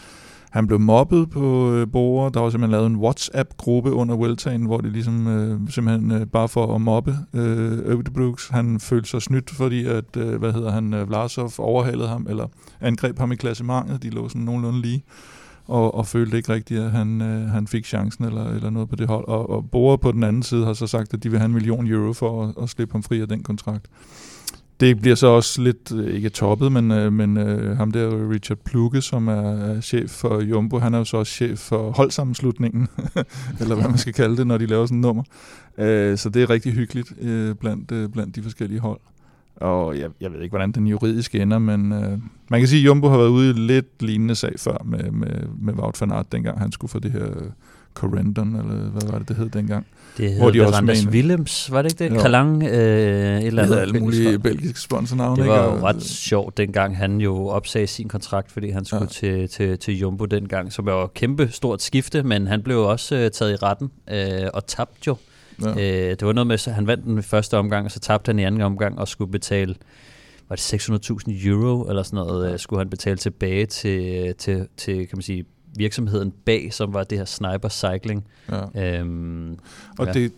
han 0.56 0.68
blev 0.68 0.80
mobbet 0.80 1.30
på 1.30 1.72
øh, 1.74 1.88
borger. 1.92 2.30
Der 2.30 2.40
var 2.40 2.50
simpelthen 2.50 2.72
lavet 2.72 2.86
en 2.86 2.96
WhatsApp-gruppe 2.96 3.92
under 3.94 4.16
Weltagen, 4.16 4.66
hvor 4.66 4.78
det 4.78 4.92
ligesom 4.92 5.28
øh, 5.28 5.60
simpelthen 5.70 6.12
øh, 6.12 6.28
bare 6.28 6.48
for 6.48 6.76
at 6.76 6.82
mobbe 6.82 7.18
øh, 7.34 7.80
Øvdebrugs. 7.86 8.48
Han 8.48 8.80
følte 8.80 9.10
sig 9.10 9.22
snydt, 9.22 9.50
fordi 9.50 9.86
at, 9.86 10.18
øh, 10.18 10.36
hvad 10.36 10.54
hedder 10.54 10.72
han, 10.72 10.94
øh, 10.94 11.08
Vlasov 11.08 11.52
overhalede 11.58 12.08
ham, 12.08 12.28
eller 12.30 12.48
angreb 12.82 13.20
ham 13.20 13.32
i 13.32 13.36
klassementet. 13.36 14.04
De 14.04 14.10
lå 14.10 14.30
sådan 14.30 14.42
nogenlunde 14.42 14.82
lige 14.82 15.04
og, 15.68 15.96
og 15.96 16.08
følte 16.08 16.38
ikke 16.38 16.54
rigtigt, 16.54 16.82
at 16.82 16.92
han, 16.92 17.22
øh, 17.22 17.50
han 17.50 17.68
fik 17.68 17.86
chancen 17.86 18.26
eller, 18.26 18.50
eller 18.50 18.70
noget 18.70 18.90
på 18.90 18.96
det 18.96 19.08
hold. 19.08 19.28
Og, 19.28 19.50
og 19.50 19.70
Borer 19.72 19.98
på 19.98 20.12
den 20.12 20.24
anden 20.24 20.44
side 20.44 20.66
har 20.66 20.74
så 20.74 20.88
sagt, 20.88 21.14
at 21.14 21.24
de 21.24 21.30
vil 21.30 21.40
have 21.40 21.46
en 21.46 21.54
million 21.54 21.88
euro 21.88 22.14
for 22.14 22.44
at, 22.44 22.64
at 22.64 22.70
slippe 22.70 22.92
ham 22.92 23.04
fri 23.04 23.22
af 23.22 23.28
den 23.28 23.44
kontrakt. 23.44 23.88
Det 24.80 25.02
bliver 25.02 25.16
så 25.16 25.28
også 25.28 25.62
lidt, 25.62 25.92
øh, 25.92 26.16
ikke 26.16 26.30
toppet, 26.30 26.72
men, 26.72 26.92
øh, 26.92 27.14
men 27.14 27.38
øh, 27.38 27.78
ham 27.78 27.92
der 27.92 28.30
Richard 28.30 28.58
Pluge, 28.58 29.02
som 29.02 29.28
er, 29.28 29.52
er 29.52 29.82
chef 29.82 30.10
for 30.10 30.42
Jumbo, 30.42 30.80
han 30.80 30.94
er 30.94 30.98
jo 30.98 31.04
så 31.04 31.18
også 31.18 31.32
chef 31.32 31.60
for 31.60 31.92
holdsammenslutningen, 31.92 32.88
eller 33.60 33.76
hvad 33.76 33.90
man 33.90 33.98
skal 33.98 34.14
kalde 34.14 34.38
det, 34.38 34.48
når 34.48 34.58
de 34.58 34.66
laver 34.66 34.86
sådan 34.86 34.98
et 34.98 35.02
nummer. 35.02 35.24
Øh, 35.78 36.18
så 36.18 36.30
det 36.30 36.44
er 36.44 36.50
rigtig 36.50 36.74
hyggeligt 36.74 37.14
øh, 37.22 37.56
blandt, 37.56 37.92
øh, 37.92 38.10
blandt 38.10 38.36
de 38.36 38.44
forskellige 38.44 38.80
hold. 38.80 39.00
Og 39.56 40.00
jeg, 40.00 40.10
jeg 40.22 40.32
ved 40.32 40.42
ikke, 40.42 40.52
hvordan 40.52 40.72
den 40.72 40.88
juridiske 40.88 41.40
ender, 41.40 41.60
men 41.60 41.92
øh, 41.92 42.20
man 42.50 42.60
kan 42.60 42.68
sige, 42.68 42.80
at 42.80 42.86
Jumbo 42.86 43.08
har 43.08 43.18
været 43.18 43.30
ude 43.30 43.50
i 43.50 43.54
lidt 43.54 44.02
lignende 44.02 44.36
sag 44.36 44.54
før 44.60 44.78
med, 44.86 45.12
med, 45.12 45.48
med 45.60 45.74
Wout 45.74 46.02
van 46.02 46.12
Aert, 46.12 46.32
dengang 46.32 46.60
han 46.60 46.72
skulle 46.72 46.90
få 46.90 47.00
det 47.00 47.12
her 47.12 47.26
øh, 47.26 47.50
Corendon, 47.96 48.56
eller 48.56 48.90
hvad 48.90 49.02
var 49.12 49.18
det, 49.20 49.28
det 49.30 49.36
hed 49.38 49.50
dengang. 49.50 49.86
Det 50.18 50.38
Hvor 50.38 50.50
de 50.52 50.68
også 50.68 50.82
med- 50.82 50.96
Willems, 51.08 51.72
var 51.72 51.82
det 51.82 51.92
ikke 52.02 52.04
det? 52.14 52.18
Jo. 52.18 52.22
Kalang, 52.22 52.64
øh, 52.64 52.70
et 52.70 52.74
eller 52.74 53.42
andet. 53.44 53.66
havde 53.66 53.82
alle 53.82 54.00
mulige 54.00 54.40
belgiske 54.40 54.80
sponsornavne. 54.80 55.36
Det 55.36 55.42
ikke? 55.42 55.52
var 55.54 55.64
jo 55.64 55.70
Og- 55.72 55.84
ret 55.84 56.04
sjovt, 56.04 56.58
dengang 56.58 56.98
han 56.98 57.22
jo 57.22 57.48
opsagde 57.48 57.88
sin 57.88 58.08
kontrakt, 58.08 58.52
fordi 58.52 58.70
han 58.70 58.86
skulle 58.86 59.04
Ja. 59.04 59.08
til, 59.08 59.50
til, 59.50 59.80
til 59.80 59.98
Jumbo 60.00 60.26
dengang, 60.26 60.74
som 60.74 60.86
var 60.86 61.08
kæmpe 61.08 61.50
stort 61.52 61.82
skifte, 61.82 62.24
men 62.24 62.48
han 62.48 62.62
blev 62.62 62.80
også 62.80 63.16
øh, 63.16 63.32
taget 63.32 63.52
i 63.52 63.56
retten 63.56 63.92
øh, 64.12 64.50
og 64.54 64.66
tabte 64.68 65.02
jo. 65.08 65.16
Ja. 65.64 65.70
Øh, 65.70 66.10
det 66.10 66.26
var 66.28 66.34
noget 66.34 66.48
med, 66.48 66.54
at 66.68 66.74
han 66.74 66.88
vandt 66.88 67.06
den 67.06 67.24
første 67.24 67.58
omgang, 67.58 67.86
og 67.86 67.92
så 67.92 68.00
tabte 68.00 68.30
han 68.30 68.40
i 68.40 68.44
anden 68.44 68.62
omgang 68.62 69.00
og 69.00 69.08
skulle 69.08 69.32
betale 69.32 69.76
var 70.50 70.56
det 70.56 70.74
600.000 70.74 71.48
euro 71.48 71.90
eller 71.90 72.04
sådan 72.04 72.18
noget, 72.18 72.54
øh, 72.54 72.60
skulle 72.60 72.80
han 72.80 72.90
betale 72.90 73.18
tilbage 73.18 73.66
til, 73.66 74.34
til, 74.38 74.68
til 74.78 74.96
kan 74.98 75.18
man 75.18 75.22
sige, 75.22 75.46
virksomheden 75.78 76.34
bag, 76.46 76.74
som 76.74 76.94
var 76.94 77.04
det 77.04 77.18
her 77.18 77.26
Sniper 77.26 77.70
Cycling. 77.70 78.26
Ja. 78.52 79.00
Øhm, 79.00 79.58
Og, 80.00 80.06
Ja. 80.06 80.14
det, 80.14 80.32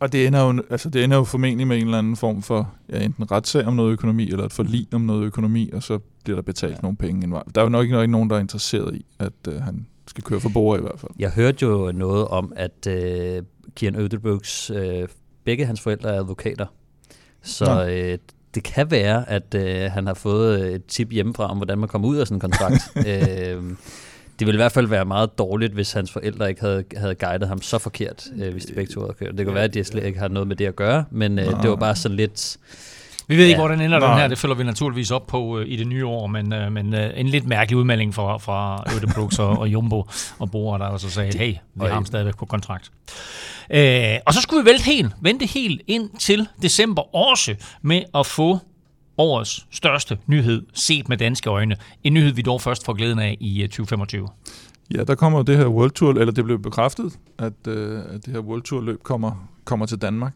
og 0.00 0.12
det, 0.12 0.26
ender 0.26 0.40
jo, 0.40 0.62
altså 0.70 0.90
det 0.90 1.04
ender 1.04 1.16
jo 1.16 1.24
formentlig 1.24 1.66
med 1.66 1.76
en 1.76 1.84
eller 1.84 1.98
anden 1.98 2.16
form 2.16 2.42
for 2.42 2.72
ja, 2.92 3.04
enten 3.04 3.30
retssag 3.30 3.66
om 3.66 3.74
noget 3.74 3.92
økonomi, 3.92 4.30
eller 4.30 4.44
et 4.44 4.52
forlig 4.52 4.86
om 4.92 5.00
noget 5.00 5.24
økonomi, 5.24 5.70
og 5.72 5.82
så 5.82 5.98
bliver 6.24 6.36
der 6.36 6.42
betalt 6.42 6.72
ja. 6.74 6.78
nogle 6.82 6.96
penge. 6.96 7.30
Der 7.30 7.60
er 7.60 7.62
jo 7.62 7.68
nok 7.68 7.82
ikke, 7.82 7.92
nok 7.94 8.02
ikke 8.02 8.12
nogen, 8.12 8.30
der 8.30 8.36
er 8.36 8.40
interesseret 8.40 8.94
i, 8.94 9.06
at 9.18 9.32
øh, 9.48 9.60
han 9.62 9.86
skal 10.06 10.24
køre 10.24 10.40
for 10.40 10.48
borger 10.54 10.78
i 10.78 10.80
hvert 10.80 11.00
fald. 11.00 11.10
Jeg 11.18 11.30
hørte 11.30 11.66
jo 11.66 11.92
noget 11.94 12.28
om, 12.28 12.52
at 12.56 12.86
øh, 12.86 13.42
Kian 13.76 13.96
Ødebrooks, 13.96 14.70
øh, 14.70 15.08
begge 15.44 15.66
hans 15.66 15.80
forældre 15.80 16.08
er 16.14 16.18
advokater. 16.18 16.66
Så 17.42 17.64
Nå. 17.64 17.82
øh, 17.82 18.18
det 18.54 18.62
kan 18.62 18.90
være, 18.90 19.28
at 19.28 19.54
øh, 19.54 19.90
han 19.92 20.06
har 20.06 20.14
fået 20.14 20.74
et 20.74 20.84
tip 20.86 21.12
hjemmefra 21.12 21.50
om, 21.50 21.56
hvordan 21.56 21.78
man 21.78 21.88
kommer 21.88 22.08
ud 22.08 22.16
af 22.16 22.26
sådan 22.26 22.36
en 22.36 22.40
kontrakt. 22.40 22.92
øh, 23.08 23.62
det 24.40 24.46
ville 24.46 24.56
i 24.56 24.62
hvert 24.62 24.72
fald 24.72 24.86
være 24.86 25.04
meget 25.04 25.38
dårligt, 25.38 25.72
hvis 25.72 25.92
hans 25.92 26.12
forældre 26.12 26.48
ikke 26.48 26.60
havde, 26.60 26.84
havde 26.96 27.14
guidet 27.14 27.48
ham 27.48 27.62
så 27.62 27.78
forkert, 27.78 28.26
øh, 28.42 28.52
hvis 28.52 28.64
de 28.64 28.72
begge 28.74 28.92
to 28.94 29.00
havde 29.00 29.14
kørt. 29.18 29.38
Det 29.38 29.46
kan 29.46 29.54
være, 29.54 29.64
at 29.64 29.74
de 29.74 29.84
slet 29.84 30.04
ikke 30.04 30.18
har 30.18 30.28
noget 30.28 30.48
med 30.48 30.56
det 30.56 30.66
at 30.66 30.76
gøre, 30.76 31.04
men 31.10 31.38
øh, 31.38 31.46
det 31.62 31.70
var 31.70 31.76
bare 31.76 31.96
sådan 31.96 32.16
lidt... 32.16 32.56
Vi 33.28 33.36
ved 33.36 33.44
ikke, 33.44 33.50
Ja. 33.52 33.58
hvor 33.60 33.68
den 33.68 33.80
ender 33.80 33.98
den 33.98 34.08
Nej. 34.08 34.20
her. 34.20 34.28
Det 34.28 34.38
følger 34.38 34.56
vi 34.56 34.64
naturligvis 34.64 35.10
op 35.10 35.26
på 35.26 35.58
øh, 35.58 35.68
i 35.68 35.76
det 35.76 35.86
nye 35.86 36.06
år, 36.06 36.26
men, 36.26 36.52
øh, 36.52 36.72
men 36.72 36.94
øh, 36.94 37.10
en 37.16 37.26
lidt 37.28 37.46
mærkelig 37.46 37.78
udmelding 37.78 38.14
fra, 38.14 38.38
fra 38.38 38.84
Ødebrooks 38.96 39.38
og, 39.38 39.48
og 39.58 39.68
Jumbo 39.68 40.04
og 40.38 40.50
Bora, 40.50 40.78
der 40.78 40.84
også 40.84 41.10
sagde, 41.10 41.38
hey, 41.38 41.52
vi 41.74 41.80
har 41.80 41.88
ham 41.88 42.06
stadigvæk 42.06 42.36
på 42.36 42.46
kontrakt. 42.46 42.90
Øh, 43.70 44.14
og 44.26 44.34
så 44.34 44.40
skulle 44.40 44.64
vi 44.64 44.70
vente 44.70 44.84
helt, 44.84 45.12
vente 45.20 45.46
helt 45.46 45.82
ind 45.86 46.10
til 46.18 46.48
december 46.62 47.14
også 47.16 47.54
med 47.82 48.02
at 48.14 48.26
få 48.26 48.58
årets 49.20 49.66
største 49.70 50.18
nyhed 50.26 50.62
set 50.74 51.08
med 51.08 51.16
danske 51.16 51.50
øjne. 51.50 51.76
En 52.04 52.14
nyhed, 52.14 52.32
vi 52.32 52.42
dog 52.42 52.60
først 52.60 52.84
får 52.84 52.92
glæden 52.92 53.18
af 53.18 53.36
i 53.40 53.62
øh, 53.62 53.68
2025. 53.68 54.28
Ja, 54.94 55.04
der 55.04 55.14
kommer 55.14 55.38
jo 55.38 55.42
det 55.42 55.56
her 55.56 55.66
World 55.66 55.90
Tour, 55.90 56.10
eller 56.10 56.32
det 56.32 56.44
blev 56.44 56.62
bekræftet, 56.62 57.12
at, 57.38 57.52
øh, 57.68 58.00
at 58.10 58.26
det 58.26 58.34
her 58.34 58.40
World 58.40 58.62
Tour 58.62 58.80
løb 58.80 59.02
kommer, 59.02 59.48
kommer 59.64 59.86
til 59.86 59.98
Danmark. 59.98 60.32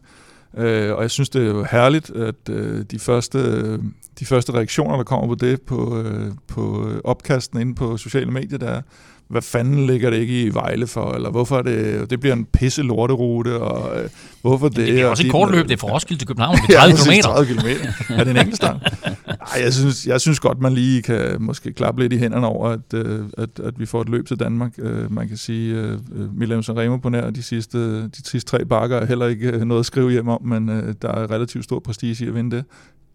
Øh, 0.57 0.95
og 0.95 1.01
jeg 1.01 1.11
synes, 1.11 1.29
det 1.29 1.41
er 1.41 1.47
jo 1.47 1.65
herligt, 1.71 2.09
at 2.09 2.49
øh, 2.49 2.85
de 2.91 2.99
første 2.99 3.37
øh, 3.37 3.79
de 4.19 4.25
første 4.25 4.53
reaktioner, 4.53 4.95
der 4.97 5.03
kommer 5.03 5.27
på 5.27 5.35
det, 5.35 5.61
på, 5.61 6.01
øh, 6.01 6.31
på 6.47 6.91
opkasten 7.03 7.61
inde 7.61 7.75
på 7.75 7.97
sociale 7.97 8.31
medier, 8.31 8.57
der 8.57 8.67
er, 8.67 8.81
hvad 9.27 9.41
fanden 9.41 9.87
ligger 9.87 10.09
det 10.09 10.17
ikke 10.17 10.41
i 10.41 10.53
Vejle 10.53 10.87
for, 10.87 11.11
eller 11.11 11.31
hvorfor 11.31 11.57
er 11.57 11.61
det, 11.61 12.09
det 12.09 12.19
bliver 12.19 12.35
en 12.35 12.45
pisse 12.45 12.81
lorterute, 12.81 13.61
og 13.61 14.03
øh, 14.03 14.09
hvorfor 14.49 14.67
det... 14.69 14.77
Det 14.87 15.01
er 15.01 15.05
også 15.05 15.25
et 15.25 15.31
kort 15.31 15.51
løb, 15.51 15.67
det 15.67 15.73
er 15.73 15.77
fra 15.77 15.87
Roskilde 15.87 16.21
til 16.21 16.27
København, 16.27 16.57
det 16.67 16.75
er 16.75 16.79
30 16.79 16.95
km. 17.05 17.11
ja, 17.11 17.21
30 17.21 17.53
km. 17.53 17.67
Er 18.13 18.23
det 18.23 18.31
en 18.31 18.37
enkeltstart? 18.37 18.93
Ej, 19.27 19.61
jeg 19.63 19.73
synes, 19.73 20.07
jeg 20.07 20.21
synes 20.21 20.39
godt, 20.39 20.61
man 20.61 20.73
lige 20.73 21.01
kan 21.01 21.37
måske 21.39 21.73
klappe 21.73 22.01
lidt 22.01 22.13
i 22.13 22.17
hænderne 22.17 22.47
over, 22.47 22.69
at, 22.69 22.93
øh, 22.93 23.19
at, 23.37 23.49
at 23.63 23.79
vi 23.79 23.85
får 23.85 24.01
et 24.01 24.09
løb 24.09 24.27
til 24.27 24.39
Danmark. 24.39 24.71
Øh, 24.77 25.11
man 25.11 25.27
kan 25.27 25.37
sige, 25.37 25.75
øh, 25.75 25.99
Milano 26.37 26.61
Sanremo 26.61 26.97
på 26.97 27.09
nær 27.09 27.29
de 27.29 27.43
sidste, 27.43 28.03
de 28.03 28.09
sidste 28.25 28.51
tre 28.51 28.65
bakker 28.65 28.97
er 28.97 29.05
heller 29.05 29.27
ikke 29.27 29.65
noget 29.65 29.79
at 29.79 29.85
skrive 29.85 30.11
hjem 30.11 30.27
om, 30.27 30.43
men 30.43 30.67
der 31.01 31.09
er 31.09 31.31
relativt 31.31 31.63
stor 31.63 31.79
prestige 31.79 32.25
i 32.25 32.27
at 32.27 32.35
vinde 32.35 32.55
det. 32.55 32.65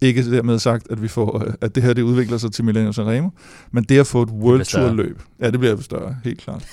Ikke 0.01 0.31
dermed 0.31 0.59
sagt, 0.59 0.87
at 0.89 1.01
vi 1.01 1.07
får, 1.07 1.43
øh, 1.47 1.53
at 1.61 1.75
det 1.75 1.83
her 1.83 1.93
det 1.93 2.01
udvikler 2.01 2.37
sig 2.37 2.51
til 2.51 2.65
Millennium 2.65 2.93
Sanremo, 2.93 3.29
men 3.71 3.83
det 3.83 3.99
at 3.99 4.07
få 4.07 4.21
et 4.21 4.29
World 4.29 4.65
Tour 4.65 4.93
løb, 4.93 5.21
ja, 5.41 5.51
det 5.51 5.59
bliver 5.59 5.81
større, 5.81 6.15
helt 6.23 6.41
klart. 6.41 6.65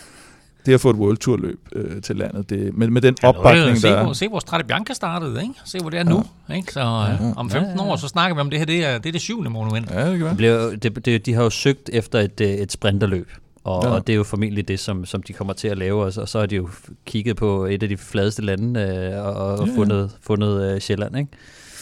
Det 0.69 0.75
at 0.75 0.81
få 0.81 0.91
et 0.91 0.97
World 0.97 1.17
Tour 1.17 1.37
løb 1.37 1.61
øh, 1.73 2.03
til 2.03 2.17
landet, 2.17 2.51
det, 2.51 2.77
med, 2.77 2.89
med 2.89 3.03
den 3.03 3.17
ja, 3.23 3.29
opbakning, 3.29 3.79
se, 3.79 3.89
der 3.89 3.97
er. 3.97 4.13
Se, 4.13 4.29
hvor 4.29 4.39
Strade 4.39 4.65
Bianca 4.65 4.93
startede, 4.93 5.43
ikke? 5.43 5.55
Se, 5.65 5.79
hvor 5.79 5.91
det 5.91 6.01
er 6.01 6.05
ja. 6.05 6.11
nu. 6.11 6.25
Ikke? 6.57 6.73
Så 6.73 6.81
ja, 6.81 7.11
ja. 7.11 7.17
om 7.37 7.51
15 7.51 7.77
ja, 7.77 7.85
ja. 7.85 7.91
år, 7.91 7.97
så 7.97 8.09
snakker 8.09 8.35
vi 8.35 8.41
om 8.41 8.51
det 8.51 8.59
her, 8.59 8.67
det 8.67 8.85
er 8.85 8.99
det, 8.99 9.09
er 9.09 9.13
det 9.13 9.21
syvende 9.21 9.51
monument. 9.51 9.91
Ja, 9.91 10.11
det 10.11 10.19
kan 10.19 10.39
være. 10.39 10.71
Det, 10.71 10.83
det, 10.83 11.05
det, 11.05 11.27
de 11.27 11.35
har 11.35 11.43
jo 11.43 11.51
søgt 11.51 11.91
efter 11.93 12.19
et, 12.19 12.41
øh, 12.41 12.49
et 12.49 12.73
sprinterløb. 12.73 13.29
Og, 13.65 13.85
ja. 13.85 13.91
og 13.91 14.07
det 14.07 14.13
er 14.13 14.17
jo 14.17 14.25
formentlig 14.25 14.69
det, 14.69 14.81
som, 14.81 15.05
som 15.05 15.23
de 15.23 15.33
kommer 15.33 15.53
til 15.53 15.69
at 15.69 15.79
lave, 15.79 16.05
og 16.05 16.13
så, 16.13 16.21
og 16.21 16.29
så 16.29 16.39
har 16.39 16.47
de 16.47 16.57
jo 16.57 16.69
kigget 17.07 17.37
på 17.37 17.65
et 17.65 17.83
af 17.83 17.89
de 17.89 17.97
fladeste 17.97 18.43
lande 18.43 18.81
øh, 18.81 19.27
og, 19.27 19.35
og 19.35 19.69
ja. 19.69 19.77
fundet, 19.77 20.11
fundet 20.21 20.75
øh, 20.75 20.81
Sjælland, 20.81 21.19
ikke? 21.19 21.31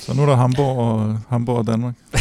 Så 0.07 0.15
nu 0.15 0.23
er 0.23 0.27
der 0.27 0.37
Hamburg 0.37 0.79
og, 0.79 1.19
Hamburg 1.29 1.57
og 1.57 1.67
Danmark. 1.67 1.95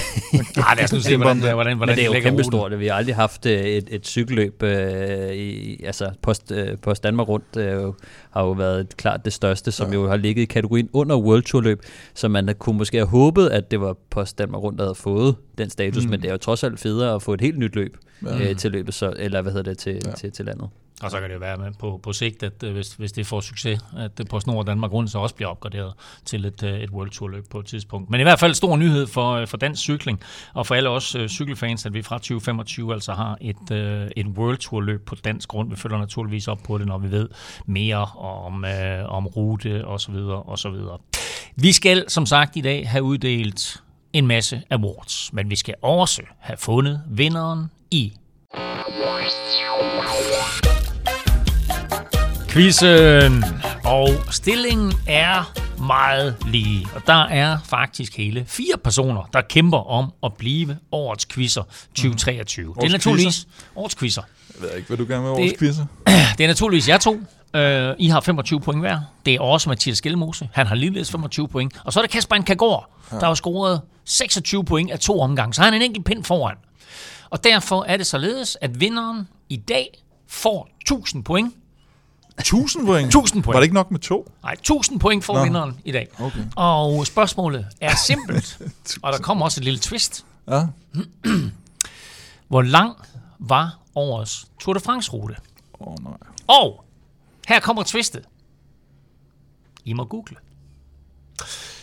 ah, 0.58 0.78
lad 0.78 0.84
os 0.84 0.94
nu 0.94 1.00
se, 1.00 1.18
hvordan, 1.18 1.38
hvordan, 1.38 1.56
hvordan, 1.56 1.78
hvordan 1.78 1.96
det 1.96 2.02
er 2.02 2.16
jo 2.16 2.22
kæmpestort. 2.22 2.80
Vi 2.80 2.88
har 2.88 2.94
aldrig 2.94 3.16
haft 3.16 3.46
øh, 3.46 3.60
et, 3.60 3.88
et 3.92 4.08
cykelløb, 4.08 4.64
øh, 4.64 5.32
i, 5.34 5.84
altså 5.84 6.12
Post, 6.22 6.52
øh, 6.52 6.78
Post 6.78 7.04
Danmark 7.04 7.28
rundt 7.28 7.58
øh, 7.58 7.94
har 8.32 8.44
jo 8.44 8.52
været 8.52 8.98
klart 8.98 9.26
det 9.26 9.34
største, 9.34 9.72
som 9.72 9.88
ja. 9.88 9.94
jo 9.94 10.08
har 10.10 10.18
ligget 10.18 10.42
i 10.42 10.46
kategorien 10.46 10.90
under 10.94 11.18
World 11.18 11.44
Tour 11.44 11.62
løb, 11.62 11.82
så 12.14 12.28
man 12.28 12.56
kunne 12.60 12.78
måske 12.78 12.98
have 12.98 13.08
håbet, 13.08 13.50
at 13.50 13.72
det 13.72 13.82
var 13.82 13.96
Post 14.10 14.38
Danmark 14.38 14.64
rundt, 14.64 14.80
der 14.80 14.86
havde 14.86 14.96
fået 14.96 15.36
den 15.58 15.70
status, 15.70 16.04
mm. 16.04 16.10
men 16.10 16.22
det 16.22 16.28
er 16.28 16.32
jo 16.32 16.38
trods 16.38 16.64
alt 16.64 16.80
federe 16.80 17.16
at 17.16 17.22
få 17.22 17.34
et 17.34 17.42
helt 17.42 17.58
nyt 17.58 17.76
løb 17.76 17.98
ja. 18.26 18.50
øh, 18.50 18.56
til 18.56 18.72
løbet, 18.72 18.94
så, 18.94 19.14
eller 19.18 19.42
hvad 19.42 19.52
hedder 19.52 19.72
det, 19.72 19.78
til, 19.78 20.02
ja. 20.06 20.12
til, 20.12 20.32
til 20.32 20.46
landet. 20.46 20.70
Og 21.04 21.12
så 21.12 21.20
kan 21.20 21.30
det 21.30 21.34
jo 21.34 21.40
være 21.40 21.58
med 21.58 21.72
på, 21.80 22.00
på 22.04 22.14
sigt, 22.14 22.44
at 22.44 22.64
øh, 22.64 22.74
hvis, 22.74 22.94
hvis 22.94 23.12
det 23.12 23.28
får 23.28 23.42
succes, 23.42 23.80
at 23.98 24.04
øh, 24.04 24.10
det 24.18 24.30
på 24.30 24.40
Snor 24.40 24.58
og 24.58 24.68
Danmark 24.68 24.92
rundt 24.92 25.12
så 25.12 25.20
også 25.20 25.36
bliver 25.36 25.50
opgraderet 25.50 25.94
til 26.26 26.46
et, 26.46 26.64
øh, 26.64 26.80
et 26.80 26.90
World 26.90 27.10
Tour 27.12 27.30
løb 27.30 27.50
på 27.50 27.60
et 27.60 27.66
tidspunkt. 27.66 28.10
Men 28.10 28.20
i 28.20 28.24
hvert 28.24 28.40
fald 28.40 28.54
stor 28.54 28.78
nyhed 28.78 29.08
for, 29.08 29.46
for 29.46 29.58
dansk 29.58 29.82
cykling, 29.82 30.22
og 30.54 30.68
for 30.68 30.76
alle 30.76 30.90
os 30.90 31.18
cykelfans, 31.28 31.86
at 31.86 31.94
vi 31.94 32.02
fra 32.02 32.18
2025 32.18 32.94
altså 32.94 33.14
har 33.14 33.38
et, 33.42 33.72
uh, 33.72 34.08
et 34.16 34.28
World 34.28 34.58
Tour 34.58 34.82
løb 34.82 35.06
på 35.06 35.16
dansk 35.16 35.50
grund. 35.50 35.70
Vi 35.70 35.76
følger 35.76 35.98
naturligvis 35.98 36.48
op 36.48 36.60
på 36.64 36.78
det, 36.78 36.88
når 36.88 36.98
vi 36.98 37.12
ved 37.12 37.30
mere 37.66 38.06
om, 38.18 38.66
om 39.06 39.28
rute 39.28 39.86
og 39.88 40.02
så 40.02 40.12
videre 40.12 40.44
og 40.44 40.60
så 40.60 40.70
videre. 40.70 40.98
Vi 41.56 41.72
skal 41.72 42.10
som 42.10 42.26
sagt 42.26 42.56
i 42.56 42.62
dag 42.62 42.90
have 42.90 43.04
uddelt 43.04 43.84
en 44.14 44.28
masse 44.28 44.62
awards, 44.70 45.34
men 45.34 45.50
vi 45.50 45.56
skal 45.56 45.76
også 45.82 46.22
have 46.40 46.58
fundet 46.58 47.02
vinderen 47.08 47.72
i 47.92 48.14
Quizzen. 52.56 53.44
Og 53.84 54.10
stillingen 54.32 54.94
er 55.08 55.54
meget 55.80 56.36
lige. 56.48 56.88
Og 56.96 57.02
der 57.08 57.24
er 57.24 57.58
faktisk 57.66 58.18
hele 58.18 58.46
fire 58.48 58.78
personer, 58.84 59.30
der 59.34 59.42
kæmper 59.42 59.78
om 59.78 60.14
at 60.24 60.34
blive 60.34 60.78
årets 60.92 61.26
quizzer 61.26 61.64
2023. 61.96 62.66
Mm. 62.66 62.74
Det 62.74 62.84
er 62.84 62.90
naturligvis 62.90 63.26
quizzer? 63.26 63.50
årets 63.76 63.96
quizzer. 63.96 64.22
Jeg 64.54 64.62
ved 64.62 64.76
ikke, 64.76 64.88
hvad 64.88 64.98
du 64.98 65.06
gerne 65.06 65.22
med 65.22 65.30
årets 65.30 65.52
det, 65.52 65.60
quizzer? 65.60 65.86
Det 66.38 66.44
er 66.44 66.48
naturligvis 66.48 66.90
jer 66.90 66.98
to. 66.98 67.14
Uh, 67.14 67.96
I 68.00 68.08
har 68.08 68.22
25 68.22 68.60
point 68.60 68.80
hver. 68.82 69.00
Det 69.26 69.36
er 69.36 69.40
også 69.40 69.70
Mathias 69.70 69.98
Skelmose. 69.98 70.50
Han 70.54 70.68
har 70.68 70.76
ligeledes 70.76 71.12
25 71.12 71.48
point. 71.48 71.74
Og 71.84 71.94
så 71.94 72.00
er 72.00 72.04
der 72.04 72.10
Kasper 72.10 72.42
Kagård, 72.42 72.90
ja. 73.12 73.20
der 73.20 73.26
har 73.26 73.34
scoret 73.34 73.82
26 74.06 74.66
point 74.66 74.92
af 74.92 75.00
to 75.00 75.20
omgange. 75.20 75.54
Så 75.54 75.62
han 75.62 75.74
er 75.74 75.78
en 75.78 75.84
enkelt 75.84 76.06
pind 76.06 76.24
foran. 76.24 76.56
Og 77.30 77.44
derfor 77.44 77.84
er 77.84 77.98
det 77.98 78.08
således, 78.08 78.58
at 78.62 78.80
vinderen 78.80 79.28
i 79.50 79.56
dag 79.56 80.04
får 80.28 80.70
1000 80.82 81.24
point 81.24 81.54
1000 82.40 82.86
point? 82.86 83.08
1000 83.08 83.44
point. 83.44 83.54
Var 83.54 83.60
det 83.60 83.64
ikke 83.64 83.74
nok 83.74 83.92
med 83.92 84.00
to? 84.00 84.32
Nej, 84.44 84.54
1000 84.54 85.00
point 85.00 85.24
får 85.26 85.34
Nå. 85.34 85.44
vinderen 85.44 85.80
i 85.86 85.92
dag. 85.92 86.08
Okay. 86.20 86.46
Og 86.56 87.08
spørgsmålet 87.08 87.68
er 87.82 87.96
simpelt, 88.08 88.60
og 89.04 89.14
der 89.14 89.20
kommer 89.20 89.46
også 89.46 89.60
et 89.60 89.64
lille 89.64 89.80
twist. 89.80 90.26
Ja. 90.48 90.66
Hvor 92.48 92.62
lang 92.62 92.96
var 93.40 93.80
årets 93.96 94.48
Tour 94.60 94.74
de 94.74 94.80
France-rute? 94.80 95.36
Åh 95.80 95.88
oh, 95.88 96.04
nej. 96.04 96.18
Og 96.48 96.86
her 97.48 97.60
kommer 97.60 97.84
twistet. 97.84 98.22
I 99.86 99.94
må 99.94 100.04
google. 100.04 100.36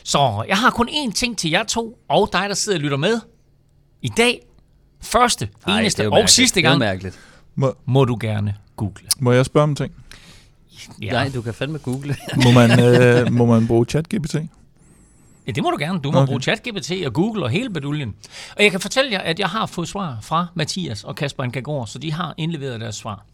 Så 0.04 0.44
jeg 0.48 0.58
har 0.58 0.70
kun 0.70 0.88
én 0.88 1.12
ting 1.12 1.38
til 1.38 1.50
jer 1.50 1.64
to, 1.64 1.98
og 2.08 2.28
dig, 2.32 2.48
der 2.48 2.54
sidder 2.54 2.78
og 2.78 2.82
lytter 2.82 2.96
med. 2.96 3.20
I 4.02 4.08
dag, 4.08 4.40
første, 5.00 5.48
Ej, 5.66 5.80
eneste 5.80 6.12
og 6.12 6.30
sidste 6.30 6.62
gang. 6.62 7.02
Må, 7.54 7.74
må 7.84 8.04
du 8.04 8.18
gerne 8.20 8.54
google. 8.76 9.08
Må 9.18 9.32
jeg 9.32 9.46
spørge 9.46 9.64
om 9.64 9.74
ting? 9.74 9.94
Ja. 11.02 11.12
Nej, 11.12 11.30
du 11.34 11.42
kan 11.42 11.54
fandme 11.54 11.78
google. 11.78 12.16
må, 12.44 12.50
man, 12.50 12.80
øh, 12.84 13.32
må 13.32 13.46
man 13.46 13.66
bruge 13.66 13.86
ChatGPT? 13.86 14.34
Ja, 15.46 15.52
det 15.52 15.62
må 15.62 15.70
du 15.70 15.76
gerne. 15.78 16.00
Du 16.00 16.10
må 16.10 16.18
okay. 16.18 16.26
bruge 16.26 16.40
ChatGPT 16.40 16.92
og 17.06 17.12
Google 17.12 17.44
og 17.44 17.50
hele 17.50 17.70
beduljen. 17.70 18.14
Og 18.56 18.62
jeg 18.62 18.70
kan 18.70 18.80
fortælle 18.80 19.12
jer, 19.12 19.18
at 19.18 19.38
jeg 19.38 19.48
har 19.48 19.66
fået 19.66 19.88
svar 19.88 20.18
fra 20.22 20.46
Mathias 20.54 21.04
og 21.04 21.16
Kasper 21.16 21.44
Nkagård, 21.44 21.86
så 21.86 21.98
de 21.98 22.12
har 22.12 22.34
indleveret 22.36 22.80
deres 22.80 22.96
svar. 22.96 23.24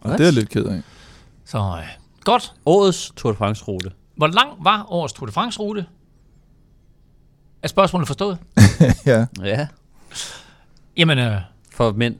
Og 0.00 0.18
det 0.18 0.26
er 0.26 0.30
lidt 0.30 0.48
ked 0.48 0.64
af. 0.64 0.82
Så 1.44 1.58
øh, 1.58 1.84
godt. 2.24 2.52
Årets 2.66 3.12
Tour 3.16 3.32
de 3.32 3.38
France-rute. 3.38 3.90
Hvor 4.16 4.26
lang 4.26 4.50
var 4.60 4.86
årets 4.88 5.12
Tour 5.12 5.26
de 5.26 5.32
France-rute? 5.32 5.86
Er 7.62 7.68
spørgsmålet 7.68 8.06
forstået? 8.06 8.38
ja. 9.06 9.26
Ja. 9.42 9.66
Jamen, 10.96 11.18
øh, 11.18 11.40
For 11.72 11.92
mænd. 11.92 12.16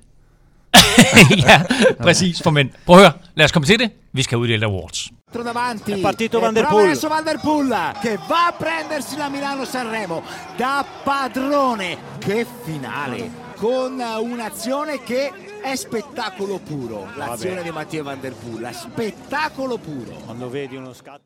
ja, 1.47 1.63
præcis 2.03 2.43
for 2.43 2.51
mænd. 2.51 2.71
Prøv 2.87 2.97
at 2.97 3.03
høre, 3.03 3.13
lad 3.35 3.45
os 3.45 3.53
komme 3.53 3.67
til 3.67 3.79
det. 3.79 3.91
Vi 4.13 4.23
skal 4.23 4.39
uddele 4.39 4.67
awards. 4.67 5.09
davanti 5.33 5.93
è 5.93 6.01
partito 6.01 6.41
Van 6.41 6.55
der 6.55 6.67
Poel. 6.67 6.85
adesso 6.85 7.09
Van 7.09 7.25
der 7.25 7.39
Poel 7.39 7.93
che 8.03 8.19
va 8.29 8.47
a 8.47 8.53
prendersi 8.53 9.17
la 9.17 9.29
Milano 9.29 9.65
Sanremo 9.65 10.23
da 10.57 10.85
padrone. 11.05 11.97
Che 12.19 12.47
finale. 12.65 13.31
Con 13.57 14.01
un'azione 14.01 15.03
che 15.03 15.33
è 15.65 15.77
spettacolo 15.77 16.59
puro 16.59 17.07
l'azione 17.17 17.63
di 17.63 17.71
Mattia 17.71 18.03
Van 18.03 18.19
Der 18.23 18.33
Poel 18.33 18.65
è 18.65 18.73
spettacolo 18.73 19.77
puro 19.77 20.35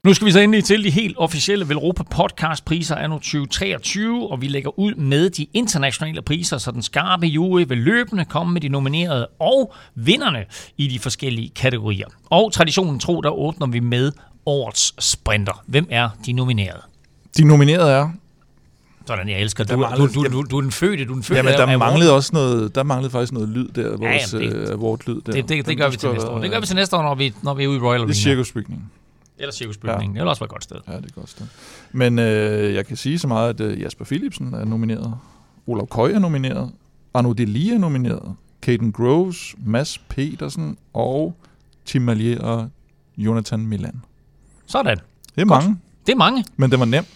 Nu 0.05 0.15
skal 0.15 0.27
vi 0.27 0.33
så 0.33 0.39
endelig 0.39 0.65
til 0.65 0.85
de 0.85 0.91
helt 0.91 1.17
officielle 1.19 1.69
Velropa 1.69 2.03
Podcast 2.03 2.65
priser 2.65 2.97
anno 2.97 3.19
2023 3.19 4.31
og 4.31 4.41
vi 4.41 4.49
lægger 4.49 4.79
ud 4.79 4.95
med 4.95 5.31
de 5.31 5.47
internationale 5.53 6.23
priser 6.23 6.59
så 6.59 6.71
den 6.71 6.83
skarpe 6.83 7.27
jury 7.27 7.65
vil 7.69 7.79
løbende 7.79 8.25
komme 8.25 8.53
med 8.53 8.61
de 8.61 8.69
nominerede 8.69 9.27
og 9.41 9.75
vinderne 9.95 10.45
i 10.77 10.87
de 10.87 10.99
forskellige 10.99 11.51
kategorier. 11.57 12.07
Og 12.31 12.53
traditionen 12.53 12.99
tro 13.01 13.21
der 13.21 13.31
åbner 13.31 13.67
vi 13.67 13.81
med 13.81 14.13
årets 14.47 15.05
sprinter. 15.05 15.63
Hvem 15.67 15.87
er 15.91 16.09
de 16.27 16.33
nominerede? 16.33 16.83
De 17.37 17.45
nominerede 17.45 17.91
er 17.93 18.09
sådan, 19.07 19.29
jeg 19.29 19.41
elsker. 19.41 19.65
Du, 19.65 19.77
manglede, 19.77 20.13
du, 20.13 20.25
du, 20.25 20.29
du, 20.31 20.43
du 20.43 20.57
er 20.57 20.61
den 20.61 20.73
fødte. 20.73 21.05
Du 21.05 21.11
er 21.11 21.15
den 21.15 21.23
fødte 21.23 21.39
jamen, 21.39 21.53
der 21.53 21.79
manglede 21.79 22.13
også 22.13 22.31
noget, 22.33 22.75
der 22.75 22.83
manglede 22.83 23.11
faktisk 23.11 23.33
noget 23.33 23.49
lyd 23.49 23.69
der, 23.69 23.97
vores 23.97 24.33
ja, 24.33 24.39
jamen, 24.39 24.61
det, 24.61 24.69
uh, 24.69 24.81
award-lyd 24.81 25.21
der. 25.21 25.33
Det, 25.33 25.49
det, 25.49 25.67
det, 25.67 25.77
gør 25.79 25.89
vi 25.89 25.97
til 25.97 26.09
næste 26.09 26.29
år. 26.29 26.41
Det 26.41 26.51
gør 26.51 26.61
vi 26.61 26.67
til 26.67 26.77
næste 26.77 26.97
år, 26.97 27.03
når 27.03 27.15
vi, 27.15 27.35
når 27.43 27.55
vi 27.55 27.65
er 27.65 27.69
ude 27.69 27.77
i 27.77 27.81
Royal 27.81 28.01
Arena. 28.01 28.07
Det 28.07 28.19
er 28.19 28.23
cirkusbygningen. 28.23 28.91
Eller 29.39 29.53
cirkusbygningen. 29.53 30.17
Ja. 30.17 30.21
Det 30.21 30.25
vil 30.25 30.29
også 30.29 30.41
være 30.41 30.47
et 30.47 30.51
godt 30.51 30.65
sted. 30.65 30.77
Ja, 30.89 30.93
det 30.93 31.03
er 31.03 31.07
et 31.07 31.15
godt 31.15 31.31
sted. 31.31 31.47
Men 31.93 32.19
øh, 32.19 32.75
jeg 32.75 32.87
kan 32.87 32.97
sige 32.97 33.19
så 33.19 33.29
meget, 33.29 33.61
at 33.61 33.73
uh, 33.73 33.81
Jasper 33.81 34.05
Philipsen 34.05 34.55
er 34.55 34.65
nomineret. 34.65 35.15
Olav 35.67 35.89
Køj 35.89 36.13
er 36.13 36.19
nomineret. 36.19 36.71
Arno 37.15 37.33
Delia 37.33 37.75
er 37.75 37.79
nomineret. 37.79 38.35
Caden 38.63 38.93
Groves, 38.93 39.55
Mads 39.67 39.99
Petersen 39.99 40.77
og 40.93 41.37
Tim 41.85 42.03
Malier 42.03 42.41
og 42.41 42.69
Jonathan 43.17 43.67
Milan. 43.67 44.03
Sådan. 44.67 44.97
Det 45.35 45.41
er 45.43 45.45
mange. 45.45 45.77
Det 46.07 46.13
er 46.13 46.17
mange. 46.17 46.45
Men 46.57 46.71
det 46.71 46.79
var 46.79 46.85
nemt. 46.85 47.09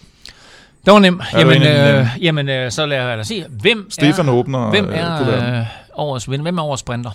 Det 0.88 0.95
var 0.95 1.00
nemt. 1.00 1.23
Jamen, 1.33 1.62
øh, 1.62 2.07
jamen 2.21 2.49
øh, 2.49 2.71
så 2.71 2.87
lad 2.87 3.18
os 3.21 3.26
se. 3.26 3.45
Hvem 3.49 3.90
Stefan 3.90 4.28
er, 4.28 4.33
åbner. 4.33 4.71
Hvem 4.71 4.88
er, 4.92 5.59
øh, 5.61 5.66
årets, 5.95 6.25
hvem 6.25 6.59
er 6.59 6.62
årets 6.62 6.80
sprinter? 6.80 7.11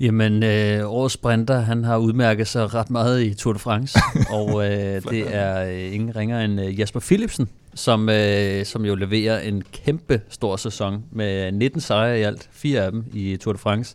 Jamen, 0.00 0.42
øh, 0.42 0.90
årets 0.92 1.14
sprinter, 1.14 1.60
han 1.60 1.84
har 1.84 1.96
udmærket 1.96 2.48
sig 2.48 2.74
ret 2.74 2.90
meget 2.90 3.22
i 3.22 3.34
Tour 3.34 3.52
de 3.52 3.58
France, 3.58 3.98
og 4.38 4.64
øh, 4.64 5.02
det 5.10 5.36
er 5.36 5.64
øh, 5.64 5.94
ingen 5.94 6.16
ringer 6.16 6.40
end 6.40 6.60
øh, 6.60 6.80
Jasper 6.80 7.00
Philipsen, 7.00 7.48
som, 7.74 8.08
øh, 8.08 8.64
som 8.64 8.84
jo 8.84 8.94
leverer 8.94 9.40
en 9.40 9.62
kæmpe 9.72 10.20
stor 10.28 10.56
sæson 10.56 11.04
med 11.10 11.52
19 11.52 11.80
sejre 11.80 12.20
i 12.20 12.22
alt, 12.22 12.48
fire 12.52 12.80
af 12.80 12.92
dem 12.92 13.04
i 13.12 13.36
Tour 13.36 13.52
de 13.52 13.58
France, 13.58 13.94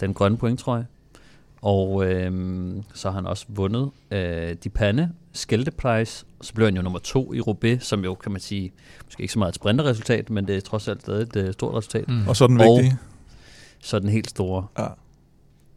den 0.00 0.14
grønne 0.14 0.38
point, 0.38 0.60
tror 0.60 0.76
jeg. 0.76 0.84
Og 1.62 2.06
øh, 2.06 2.32
så 2.94 3.08
har 3.08 3.14
han 3.14 3.26
også 3.26 3.46
vundet 3.48 3.90
øh, 4.10 4.56
de 4.64 4.68
pande 4.68 5.10
Skelteprice, 5.32 6.24
så 6.40 6.54
blev 6.54 6.66
han 6.66 6.76
jo 6.76 6.82
nummer 6.82 6.98
to 6.98 7.32
i 7.32 7.40
Roubaix, 7.40 7.82
som 7.82 8.04
jo, 8.04 8.14
kan 8.14 8.32
man 8.32 8.40
sige, 8.40 8.72
måske 9.04 9.20
ikke 9.20 9.32
så 9.32 9.38
meget 9.38 9.48
et 9.48 9.54
sprinterresultat, 9.54 10.30
men 10.30 10.46
det 10.46 10.56
er 10.56 10.60
trods 10.60 10.88
alt 10.88 11.00
stadig 11.00 11.22
et 11.22 11.48
uh, 11.48 11.52
stort 11.52 11.74
resultat. 11.74 12.08
Mm. 12.08 12.28
Og 12.28 12.36
så 12.36 12.46
den 12.46 12.58
vigtige? 12.58 12.98
så 13.80 13.98
den 13.98 14.08
helt 14.08 14.30
store. 14.30 14.66
Ja. 14.78 14.86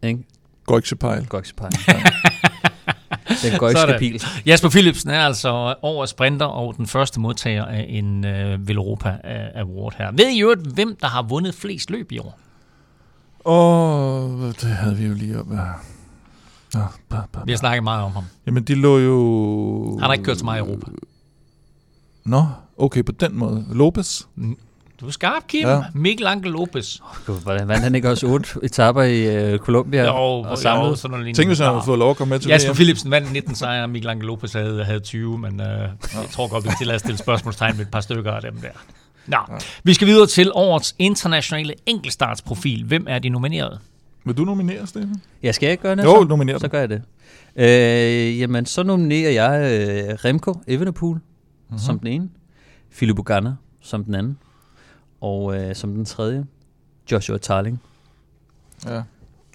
Ikke? 0.08 0.24
Goixepejl. 0.66 1.26
Goixepejl. 1.26 1.72
Den 3.44 3.60
gøjske 3.60 3.96
pil. 4.00 4.24
Jasper 4.46 4.70
Philipsen 4.70 5.10
er 5.10 5.20
altså 5.20 5.76
over 5.82 6.06
sprinter 6.06 6.46
og 6.46 6.78
den 6.78 6.88
første 6.88 7.20
modtager 7.20 7.66
af 7.66 7.86
en 7.90 8.26
uh, 8.26 8.68
Villeuropa 8.68 9.10
øh, 9.10 9.62
Award 9.62 9.94
her. 9.98 10.12
Ved 10.12 10.28
I 10.28 10.40
jo, 10.40 10.56
hvem 10.74 10.96
der 11.02 11.08
har 11.08 11.22
vundet 11.22 11.56
flest 11.56 11.90
løb 11.90 12.12
i 12.12 12.20
år? 12.20 12.40
Åh, 13.46 14.42
oh, 14.42 14.48
det 14.48 14.70
havde 14.70 14.98
vi 14.98 15.06
jo 15.06 15.14
lige 15.14 15.40
op. 15.40 15.48
Ja, 16.76 16.86
ba, 17.10 17.16
ba, 17.16 17.22
ba. 17.34 17.40
Vi 17.46 17.52
har 17.52 17.58
snakket 17.58 17.84
meget 17.84 18.04
om 18.04 18.12
ham. 18.12 18.24
Jamen, 18.46 18.64
de 18.64 18.76
lå 18.76 18.98
jo... 19.00 19.98
Han 20.00 20.06
har 20.06 20.14
ikke 20.14 20.26
kørt 20.26 20.40
så 20.40 20.46
meget 20.46 20.58
i 20.58 20.66
Europa. 20.66 20.86
Nå, 22.26 22.46
okay, 22.78 23.04
på 23.04 23.12
den 23.12 23.38
måde. 23.38 23.66
Lopez? 23.72 24.22
Du 25.02 25.08
er 25.08 25.12
skarp, 25.12 25.48
Kim. 25.48 25.68
Ja. 25.68 25.84
Mikkel 25.94 26.28
Ankel 26.28 26.52
Lopez. 26.52 27.00
Oh, 27.28 27.36
hvordan 27.36 27.68
vandt 27.68 27.84
han 27.84 27.96
ikke 27.96 28.10
også 28.10 28.28
otte 28.28 28.50
etaper 28.64 29.02
i 29.02 29.54
uh, 29.54 29.60
Colombia? 29.60 30.06
Jo, 30.06 30.14
og 30.14 30.58
samlet? 30.58 30.90
jo 30.90 30.96
sådan 30.96 31.20
noget 31.20 31.36
Tænk, 31.36 31.50
hvis 31.50 31.60
han 31.60 31.68
havde 31.68 31.82
fået 31.86 32.00
lov 32.00 32.10
at 32.10 32.18
komme 32.18 32.30
med 32.30 32.40
til 32.40 32.50
Jasper 32.50 32.72
VM. 32.72 32.76
Philipsen 32.76 33.12
vandt 33.12 33.32
19 33.32 33.56
sejre, 33.56 33.88
Mikkel 33.88 34.10
Ankel 34.10 34.28
Lopez 34.28 34.54
havde, 34.54 34.84
havde 34.84 35.00
20, 35.00 35.38
men 35.38 35.54
uh, 35.54 35.60
ja. 35.60 35.72
jeg 35.72 35.90
tror 36.32 36.48
godt, 36.48 36.64
vi 36.64 36.70
kan 36.78 36.90
at 36.90 37.00
stille 37.00 37.18
spørgsmålstegn 37.18 37.78
med 37.78 37.86
et 37.86 37.92
par 37.92 38.02
stykker 38.02 38.32
af 38.32 38.42
dem 38.42 38.56
der. 38.56 38.70
Nå, 39.28 39.38
ja. 39.50 39.58
vi 39.84 39.94
skal 39.94 40.08
videre 40.08 40.28
til 40.28 40.52
årets 40.54 40.96
internationale 41.00 41.74
enkeltstartsprofil. 41.86 42.84
Hvem 42.84 43.06
er 43.10 43.20
de 43.20 43.30
nomineret? 43.30 43.80
Vil 44.26 44.38
du 44.38 44.46
nominere, 44.46 44.88
Stefan? 44.88 45.16
Ja, 45.44 45.52
skal 45.52 45.66
jeg 45.68 45.72
ikke 45.72 45.82
gøre 45.82 45.96
det? 45.96 46.04
Jo, 46.04 46.24
nominere 46.24 46.60
Så 46.60 46.68
gør 46.68 46.80
jeg 46.80 46.90
det. 46.90 47.02
Øh, 47.56 48.40
jamen, 48.40 48.66
så 48.66 48.84
nominerer 48.84 49.32
jeg 49.32 49.62
øh, 49.62 50.14
Remco 50.26 50.54
Evenepoel 50.68 51.20
uh-huh. 51.72 51.86
som 51.86 52.00
den 52.00 52.08
ene, 52.08 52.30
Philip 52.92 53.20
Uganda 53.20 53.54
som 53.80 54.04
den 54.04 54.16
anden, 54.16 54.38
og 55.22 55.58
øh, 55.58 55.76
som 55.76 55.94
den 55.94 56.06
tredje, 56.06 56.46
Joshua 57.12 57.38
Tarling. 57.38 57.82
Ja. 58.86 59.02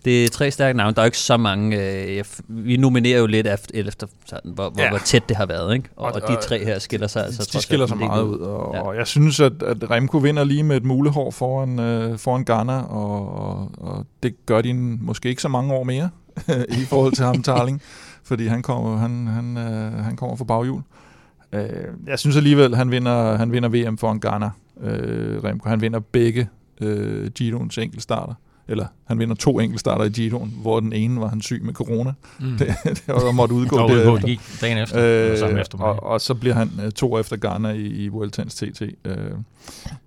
Det 0.05 0.25
er 0.25 0.29
tre 0.29 0.51
stærke 0.51 0.77
navne. 0.77 0.95
Der 0.95 1.01
er 1.01 1.07
ikke 1.07 1.19
så 1.19 1.37
mange. 1.37 1.77
Øh, 2.17 2.25
vi 2.49 2.77
nominerer 2.77 3.19
jo 3.19 3.27
lidt 3.27 3.47
efter, 3.47 3.71
efter 3.75 4.07
sådan, 4.27 4.51
hvor, 4.55 4.75
ja. 4.79 4.89
hvor, 4.89 4.99
tæt 4.99 5.29
det 5.29 5.37
har 5.37 5.47
været. 5.47 5.75
Ikke? 5.75 5.89
Og, 5.97 6.07
og, 6.07 6.23
og 6.23 6.29
de 6.29 6.37
tre 6.43 6.65
her 6.65 6.79
skiller 6.79 7.07
sig 7.07 7.25
altså 7.25 7.51
De 7.53 7.63
skiller 7.63 7.87
sig 7.87 7.97
meget 7.97 8.23
ud. 8.23 8.39
Og, 8.39 8.75
ja. 8.75 8.81
og 8.81 8.97
jeg 8.97 9.07
synes, 9.07 9.41
at, 9.41 9.63
at 9.63 9.91
Remco 9.91 10.19
vinder 10.19 10.45
lige 10.45 10.63
med 10.63 10.77
et 10.77 10.85
mulehår 10.85 11.31
foran, 11.31 11.79
øh, 11.79 12.19
foran 12.19 12.45
Ghana, 12.45 12.81
og, 12.81 13.35
og, 13.35 13.71
og 13.79 14.07
det 14.23 14.47
gør 14.47 14.61
de 14.61 14.75
måske 14.75 15.29
ikke 15.29 15.43
så 15.43 15.49
mange 15.49 15.75
år 15.75 15.85
mere 15.85 16.11
i 16.83 16.85
forhold 16.85 17.13
til 17.13 17.25
ham, 17.25 17.43
Tarling. 17.49 17.83
fordi 18.25 18.47
han 18.47 18.63
kommer, 18.63 18.97
han, 18.97 19.27
han, 19.27 19.57
øh, 19.57 20.05
han 20.05 20.17
kommer 20.17 20.37
fra 20.37 20.45
baghjul. 20.45 20.83
Øh, 21.53 21.63
jeg 22.07 22.19
synes 22.19 22.37
alligevel, 22.37 22.75
han 22.77 22.91
vinder, 22.91 23.37
han 23.37 23.53
vinder 23.53 23.69
VM 23.69 23.99
foran 23.99 24.21
Ghana. 24.21 24.51
Øh, 24.81 25.45
Remco. 25.45 25.69
Han 25.69 25.81
vinder 25.81 26.01
begge 26.01 26.49
øh, 26.81 27.31
Giroens 27.31 27.79
enkeltstarter 27.79 28.35
eller 28.71 28.87
han 29.05 29.19
vinder 29.19 29.35
to 29.35 29.61
enkeltstarter 29.61 30.05
i 30.05 30.09
Giroen, 30.09 30.55
hvor 30.63 30.81
den 30.81 30.93
ene 30.93 31.21
var 31.21 31.29
han 31.29 31.43
syg 31.43 31.65
med 31.65 31.75
corona. 31.75 32.13
Mm. 32.41 32.47
Det, 32.59 32.75
det 32.85 33.03
var 33.09 33.33
måtte 33.33 33.55
udgå 33.55 33.77
derefter. 33.77 34.15
Det 34.15 34.25
gik 34.25 34.41
dagen 34.61 34.79
efter, 34.79 35.31
øh, 35.33 35.39
samme 35.39 35.61
efter 35.61 35.79
og, 35.79 36.03
og, 36.03 36.21
så 36.21 36.35
bliver 36.35 36.55
han 36.55 36.71
uh, 36.85 36.91
to 36.91 37.19
efter 37.19 37.37
Ghana 37.37 37.69
i, 37.69 37.87
i 37.87 38.09
Vueltans 38.09 38.55
TT. 38.55 38.83
Uh, 38.83 38.87
øh, 39.05 39.17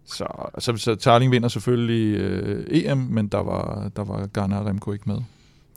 så, 0.05 0.25
så, 0.59 0.77
så 0.77 0.95
Tarling 0.95 1.31
vinder 1.31 1.49
selvfølgelig 1.49 2.21
uh, 2.21 2.63
EM, 2.67 2.97
men 2.97 3.27
der 3.27 3.43
var, 3.43 3.91
der 3.95 4.03
var 4.03 4.29
Ghana 4.33 4.59
og 4.59 4.65
Remco 4.65 4.91
ikke 4.91 5.09
med. 5.09 5.17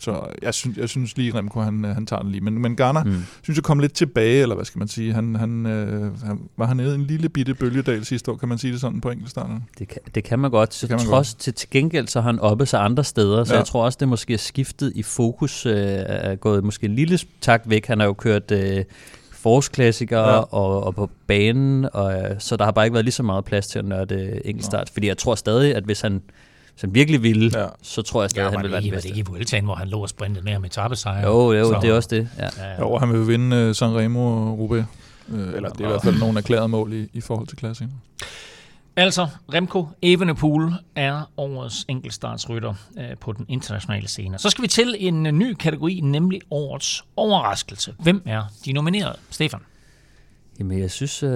Så 0.00 0.26
jeg 0.42 0.54
synes, 0.54 0.78
jeg 0.78 0.88
synes 0.88 1.16
lige, 1.16 1.34
Remco, 1.34 1.60
han, 1.60 1.84
han 1.84 2.06
tager 2.06 2.22
den 2.22 2.30
lige. 2.30 2.40
Men, 2.40 2.62
men 2.62 2.76
Garner, 2.76 3.04
mm. 3.04 3.22
synes 3.42 3.56
jeg, 3.56 3.64
kom 3.64 3.78
lidt 3.78 3.92
tilbage, 3.92 4.42
eller 4.42 4.54
hvad 4.54 4.64
skal 4.64 4.78
man 4.78 4.88
sige. 4.88 5.12
Han, 5.12 5.34
han, 5.34 5.66
øh, 5.66 6.22
han 6.22 6.40
var 6.56 6.66
han 6.66 6.76
nede 6.76 6.92
i 6.92 6.94
en 6.94 7.04
lille 7.04 7.28
bitte 7.28 7.54
bølgedal 7.54 8.04
sidste 8.04 8.30
år, 8.30 8.36
kan 8.36 8.48
man 8.48 8.58
sige 8.58 8.72
det 8.72 8.80
sådan 8.80 9.00
på 9.00 9.10
enkeltstarten? 9.10 9.64
Det 9.78 9.88
kan, 9.88 9.98
det 10.14 10.24
kan 10.24 10.38
man 10.38 10.50
godt. 10.50 10.74
Så 10.74 10.86
kan 10.86 10.96
man 10.96 11.06
trods 11.06 11.34
godt. 11.34 11.40
Til, 11.40 11.54
til 11.54 11.70
gengæld, 11.70 12.08
så 12.08 12.20
har 12.20 12.30
han 12.30 12.40
oppe 12.40 12.66
sig 12.66 12.84
andre 12.84 13.04
steder, 13.04 13.44
så 13.44 13.52
ja. 13.52 13.58
jeg 13.58 13.66
tror 13.66 13.84
også, 13.84 13.96
det 14.00 14.08
måske 14.08 14.34
er 14.34 14.38
skiftet 14.38 14.92
i 14.94 15.02
fokus, 15.02 15.66
øh, 15.66 15.74
er 15.76 16.34
gået 16.34 16.64
måske 16.64 16.86
en 16.86 16.94
lille 16.94 17.18
takt 17.40 17.70
væk. 17.70 17.86
Han 17.86 18.00
har 18.00 18.06
jo 18.06 18.12
kørt... 18.12 18.50
Øh, 18.50 18.84
forårsklassikere 19.46 20.34
ja. 20.34 20.38
og, 20.38 20.84
og 20.84 20.94
på 20.94 21.10
banen, 21.26 21.88
og, 21.92 22.12
øh, 22.12 22.30
så 22.38 22.56
der 22.56 22.64
har 22.64 22.72
bare 22.72 22.86
ikke 22.86 22.94
været 22.94 23.04
lige 23.04 23.12
så 23.12 23.23
meget 23.23 23.44
plads 23.44 23.66
til 23.66 23.78
at 23.78 23.84
nørde 23.84 24.40
enkeltstart. 24.44 24.88
Ja. 24.88 24.92
Fordi 24.92 25.06
jeg 25.06 25.18
tror 25.18 25.34
stadig, 25.34 25.75
at 25.75 25.84
hvis 25.84 26.00
han 26.00 26.23
han 26.80 26.95
virkelig 26.95 27.23
ville, 27.23 27.60
ja. 27.60 27.67
så 27.82 28.02
tror 28.02 28.23
jeg 28.23 28.30
stadig, 28.30 28.45
ja, 28.45 28.50
han 28.50 28.62
vil 28.62 28.73
være 28.73 28.80
den 28.80 28.91
bedste. 28.91 29.08
Var 29.08 29.12
det 29.12 29.19
ikke 29.19 29.30
i 29.30 29.32
Vueltaen, 29.32 29.65
hvor 29.65 29.75
han 29.75 29.89
lå 29.89 30.00
og 30.00 30.08
sprintede 30.08 30.45
med 30.45 30.52
ham 30.52 30.65
i 30.65 30.69
tappesejr? 30.69 31.26
Jo, 31.26 31.52
jo, 31.52 31.65
så, 31.65 31.78
det 31.82 31.91
er 31.91 31.95
også 31.95 32.08
det. 32.12 32.28
Ja. 32.39 32.49
Ja, 32.58 32.80
Jo, 32.80 32.99
han 32.99 33.12
vil 33.12 33.28
vinde 33.28 33.69
uh, 33.69 33.75
Sanremo 33.75 34.50
og 34.50 34.58
Roubaix. 34.58 34.84
Uh, 35.28 35.39
eller 35.39 35.69
det 35.69 35.80
er 35.80 35.84
i 35.84 35.89
hvert 35.89 36.02
fald 36.02 36.19
nogle 36.19 36.39
erklærede 36.39 36.69
mål 36.69 36.93
i, 36.93 37.06
i 37.12 37.21
forhold 37.21 37.47
til 37.47 37.58
klassen. 37.58 37.93
Altså, 38.97 39.28
Remco 39.54 39.89
Evenepoel 40.02 40.73
er 40.97 41.30
årets 41.36 41.84
enkeltstartsrytter 41.89 42.75
uh, 42.97 43.02
på 43.21 43.32
den 43.32 43.47
internationale 43.49 44.08
scene. 44.08 44.39
Så 44.39 44.50
skal 44.50 44.62
vi 44.62 44.69
til 44.69 44.95
en 44.99 45.26
uh, 45.26 45.32
ny 45.32 45.54
kategori, 45.54 46.00
nemlig 46.02 46.41
årets 46.50 47.04
overraskelse. 47.17 47.95
Hvem 47.99 48.23
er 48.26 48.43
de 48.65 48.73
nominerede? 48.73 49.17
Stefan? 49.30 49.60
Jamen, 50.58 50.78
jeg 50.78 50.90
synes, 50.90 51.23
uh, 51.23 51.30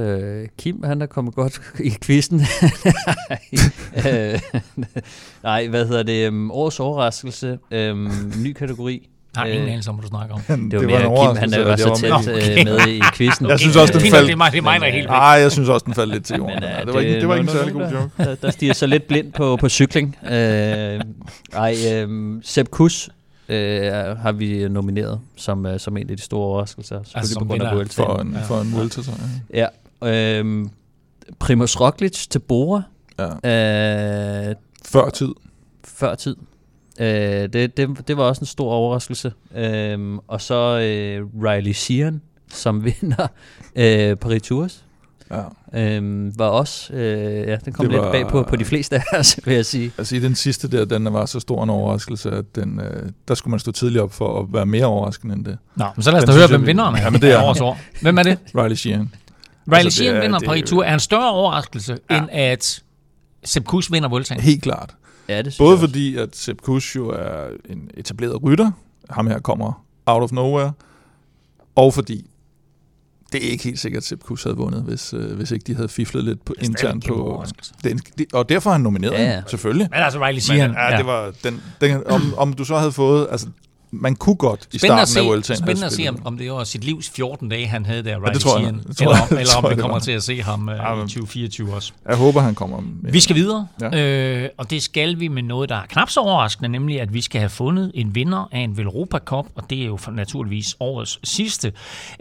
Kim, 0.59 0.83
han 0.83 1.03
er 1.03 1.07
kommet 1.07 1.35
godt 1.35 1.61
i 1.85 1.93
quizzen. 2.03 2.41
nej, 5.43 5.67
hvad 5.69 5.87
hedder 5.87 6.03
det? 6.03 6.29
Um, 6.29 6.51
årets 6.51 6.81
overraskelse. 6.81 7.59
Um, 7.75 8.33
ny 8.45 8.53
kategori. 8.53 9.09
Nej, 9.37 9.47
ingen 9.47 9.65
øh, 9.67 9.73
anelse 9.73 9.91
om, 9.91 9.97
hvad 9.97 10.03
du 10.03 10.09
snakker 10.09 10.35
om. 10.35 10.41
Det, 10.49 10.71
det 10.71 10.81
var 10.81 10.87
mere 10.87 11.01
Kim, 11.01 11.37
han 11.37 11.53
er 11.53 11.77
så 11.77 11.99
tæt 12.01 12.13
okay. 12.13 12.65
med 12.65 12.89
i 12.89 13.03
quizzen. 13.15 13.49
Jeg 13.49 13.59
synes 13.59 13.77
også, 13.77 13.93
den 13.93 14.11
faldt... 14.11 14.27
Det 14.27 14.33
er 14.33 14.37
mig, 14.37 14.53
det 14.53 14.59
er 14.59 14.63
mig 14.63 14.81
der 14.81 14.87
er 14.87 14.91
helt 14.91 15.09
Nej, 15.09 15.19
jeg 15.19 15.53
synes 15.53 15.69
også, 15.69 15.85
den 15.85 15.95
faldt 15.95 16.13
lidt 16.13 16.25
til 16.25 16.37
jorden. 16.37 16.61
Men, 16.61 16.65
uh, 16.65 16.87
det 16.87 16.95
var 16.95 17.01
ikke, 17.01 17.21
det 17.21 17.29
var 17.29 17.35
ikke 17.35 17.51
en 17.51 17.57
særlig 17.57 17.73
god 17.73 17.83
joke. 17.83 18.11
Der, 18.17 18.35
der 18.35 18.51
stiger 18.51 18.73
så 18.73 18.87
lidt 18.87 19.09
blind 19.09 19.33
på, 19.33 19.57
på 19.57 19.69
cykling. 19.69 20.17
Uh, 20.23 20.31
ej, 20.31 22.05
um, 22.05 22.41
Sepp 22.45 22.71
Kuss 22.71 23.11
øh, 23.51 23.93
har 24.19 24.33
vi 24.33 24.69
nomineret 24.69 25.21
som, 25.37 25.65
uh, 25.65 25.79
som 25.79 25.97
en 25.97 26.11
af 26.11 26.17
de 26.17 26.23
store 26.23 26.47
overraskelser. 26.47 26.99
Altså 27.15 27.33
som 27.33 27.43
på 27.43 27.49
grund 27.49 27.63
af 27.63 27.87
For 27.89 28.21
en, 28.21 28.33
ja. 28.33 28.43
for 28.43 28.61
en 28.61 28.91
så. 28.91 29.13
Ja. 29.55 29.67
ja 30.03 30.41
øh, 30.41 30.67
Primoz 31.39 31.81
Roglic 31.81 32.27
til 32.27 32.39
Bora. 32.39 32.83
Ja. 33.19 34.49
Øh, 34.49 34.57
før 34.85 35.11
tid. 35.11 35.35
Før 35.85 36.15
tid. 36.15 36.37
Øh, 37.01 37.07
det, 37.53 37.77
det, 37.77 38.09
det 38.09 38.17
var 38.17 38.25
også 38.25 38.41
en 38.41 38.47
stor 38.47 38.73
overraskelse. 38.73 39.33
Øh, 39.57 40.19
og 40.29 40.41
så 40.41 40.79
øh, 40.79 41.27
Riley 41.45 41.73
Sheehan, 41.73 42.23
som 42.49 42.85
vinder 42.85 43.27
øh, 43.77 44.17
Paris 44.17 44.43
Tours. 44.43 44.85
Ja. 45.31 45.43
Øhm, 45.75 46.39
var 46.39 46.47
også, 46.47 46.93
øh, 46.93 47.49
ja, 47.49 47.57
den 47.57 47.73
kom 47.73 47.85
det 47.85 47.93
lidt 47.93 48.03
var, 48.03 48.13
bag 48.13 48.29
på, 48.29 48.43
på 48.43 48.57
de 48.57 48.65
fleste 48.65 48.97
af 48.97 49.19
os, 49.19 49.41
vil 49.45 49.55
jeg 49.55 49.67
sige. 49.67 49.93
Altså 49.99 50.17
i 50.17 50.19
den 50.19 50.35
sidste 50.35 50.69
der, 50.69 50.85
den 50.85 51.13
var 51.13 51.27
så 51.27 51.41
stor 51.41 51.63
en 51.65 51.71
overraskelse, 51.71 52.31
at 52.31 52.57
den, 52.57 52.81
øh, 52.81 53.11
der 53.29 53.35
skulle 53.35 53.51
man 53.51 53.61
stå 53.61 53.73
tidligt 53.73 54.03
op 54.03 54.13
for 54.13 54.41
at 54.41 54.47
være 54.53 54.67
mere 54.67 54.85
overraskende 54.85 55.35
end 55.35 55.45
det. 55.45 55.59
Nå, 55.77 55.85
men 55.97 56.03
så 56.03 56.11
lad 56.11 56.19
os 56.19 56.25
da 56.25 56.33
høre, 56.33 56.49
hvem 56.49 56.67
vinderen 56.67 56.95
er. 56.95 57.01
Ja, 57.01 57.11
men 57.11 57.23
det 57.23 57.33
er 57.33 57.43
årets 57.47 57.61
år. 57.61 57.79
Hvem 58.03 58.19
er 58.19 58.23
det? 58.23 58.39
Riley 58.57 58.77
Sheehan. 58.77 59.15
Riley 59.69 59.85
altså, 59.85 59.97
Sheehan 59.97 60.23
vinder 60.23 60.41
på 60.47 60.67
Tour. 60.67 60.85
Er 60.85 60.95
en 60.95 61.01
større 61.01 61.31
overraskelse, 61.31 61.99
ja. 62.11 62.19
end 62.19 62.29
at 62.31 62.83
Sepp 63.45 63.67
Kuss 63.67 63.93
vinder 63.93 64.09
Vueltaen? 64.09 64.41
Helt 64.41 64.63
klart. 64.63 64.95
Ja, 65.29 65.43
det 65.43 65.55
Både 65.59 65.79
fordi, 65.79 66.17
at 66.17 66.37
Sepp 66.37 66.61
Kuss 66.63 66.97
jo 66.97 67.09
er 67.09 67.49
en 67.71 67.91
etableret 67.97 68.43
rytter. 68.43 68.71
Ham 69.11 69.27
her 69.27 69.39
kommer 69.39 69.85
out 70.07 70.23
of 70.23 70.33
nowhere. 70.33 70.73
Og 71.75 71.95
fordi 71.95 72.30
det 73.33 73.47
er 73.47 73.51
ikke 73.51 73.65
helt 73.65 73.79
sikkert, 73.79 74.01
at 74.01 74.05
Sepp 74.05 74.23
Kuss 74.23 74.43
havde 74.43 74.57
vundet, 74.57 74.83
hvis, 74.83 75.15
øh, 75.15 75.37
hvis 75.37 75.51
ikke 75.51 75.65
de 75.65 75.75
havde 75.75 75.89
fiflet 75.89 76.25
lidt 76.25 76.45
på, 76.45 76.55
internt 76.63 77.07
på... 77.09 77.45
Den, 77.85 77.99
de, 78.19 78.27
og 78.33 78.49
derfor 78.49 78.71
har 78.71 78.75
han 78.75 78.81
nomineret 78.81 79.13
ja, 79.13 79.23
ja. 79.23 79.43
selvfølgelig. 79.47 79.89
Men 79.91 80.01
altså 80.01 80.27
Riley 80.27 80.41
Sheehan. 80.41 80.71
Men, 80.71 80.77
ja, 80.79 80.91
ja. 80.91 80.97
Det 80.97 81.07
var 81.07 81.33
den, 81.45 81.63
den, 81.81 82.07
om, 82.07 82.35
om 82.37 82.53
du 82.53 82.65
så 82.65 82.79
havde 82.79 82.93
fået... 82.93 83.29
Altså, 83.31 83.47
man 83.91 84.17
kunne 84.17 84.37
godt 84.37 84.69
i 84.73 84.79
starten 84.79 85.07
se, 85.07 85.21
af 85.21 85.27
Vueltaen 85.27 85.59
Spændende 85.59 85.87
at 85.87 85.93
se, 85.93 86.09
om, 86.09 86.19
om 86.25 86.39
det 86.39 86.53
var 86.53 86.65
sit 86.65 86.85
livs 86.85 87.11
14 87.11 87.49
dage, 87.49 87.67
han 87.67 87.87
havde 87.87 88.03
der, 88.03 88.11
ja, 88.11 88.33
det 88.33 88.41
tror 88.41 88.59
jeg, 88.59 88.75
det 88.89 88.97
tror 88.97 89.07
eller, 89.07 89.23
om, 89.31 89.39
eller 89.39 89.57
om 89.57 89.77
vi 89.77 89.81
kommer 89.81 89.99
til 89.99 90.13
at 90.13 90.23
se 90.23 90.43
ham 90.43 90.69
uh, 90.69 90.75
ja, 90.75 90.95
i 90.95 91.01
2024 91.01 91.75
også. 91.75 91.93
Jeg 92.09 92.17
håber, 92.17 92.41
han 92.41 92.55
kommer. 92.55 92.81
Med. 92.81 93.13
Vi 93.13 93.21
skal 93.21 93.37
videre, 93.37 93.67
ja. 93.81 94.43
øh, 94.43 94.49
og 94.57 94.71
det 94.71 94.83
skal 94.83 95.21
vi 95.21 95.29
med 95.29 95.43
noget, 95.43 95.69
der 95.69 95.77
er 95.77 95.87
knap 95.89 96.11
så 96.11 96.21
overraskende, 96.21 96.69
nemlig 96.69 97.01
at 97.01 97.15
vi 97.15 97.21
skal 97.21 97.39
have 97.41 97.51
fundet 97.51 97.93
en 97.95 98.15
vinder 98.15 98.49
af 98.53 98.59
en 98.59 98.77
Velropa 98.77 99.19
Cup, 99.19 99.47
og 99.55 99.71
det 99.71 99.83
er 99.83 99.87
jo 99.87 99.99
naturligvis 100.13 100.77
årets 100.81 101.21
sidste. 101.25 101.73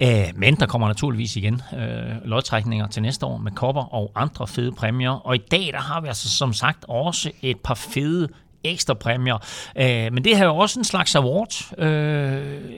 Øh, 0.02 0.10
men 0.36 0.56
der 0.56 0.66
kommer 0.66 0.88
naturligvis 0.88 1.36
igen 1.36 1.62
øh, 1.74 1.80
lodtrækninger 2.26 2.88
til 2.88 3.02
næste 3.02 3.26
år 3.26 3.38
med 3.38 3.52
kopper 3.52 3.94
og 3.94 4.12
andre 4.16 4.48
fede 4.48 4.72
præmier. 4.72 5.12
Og 5.12 5.36
i 5.36 5.42
dag, 5.52 5.70
der 5.74 5.80
har 5.80 6.02
vi 6.02 6.08
altså 6.08 6.30
som 6.30 6.54
sagt 6.54 6.86
også 6.88 7.32
et 7.42 7.58
par 7.64 7.74
fede 7.74 8.28
ekstra 8.64 8.94
præmier. 8.94 9.38
Øh, 9.76 10.14
men 10.14 10.24
det 10.24 10.38
her 10.38 10.44
er 10.44 10.48
jo 10.48 10.56
også 10.56 10.80
en 10.80 10.84
slags 10.84 11.16
award, 11.16 11.80
øh, 11.80 11.88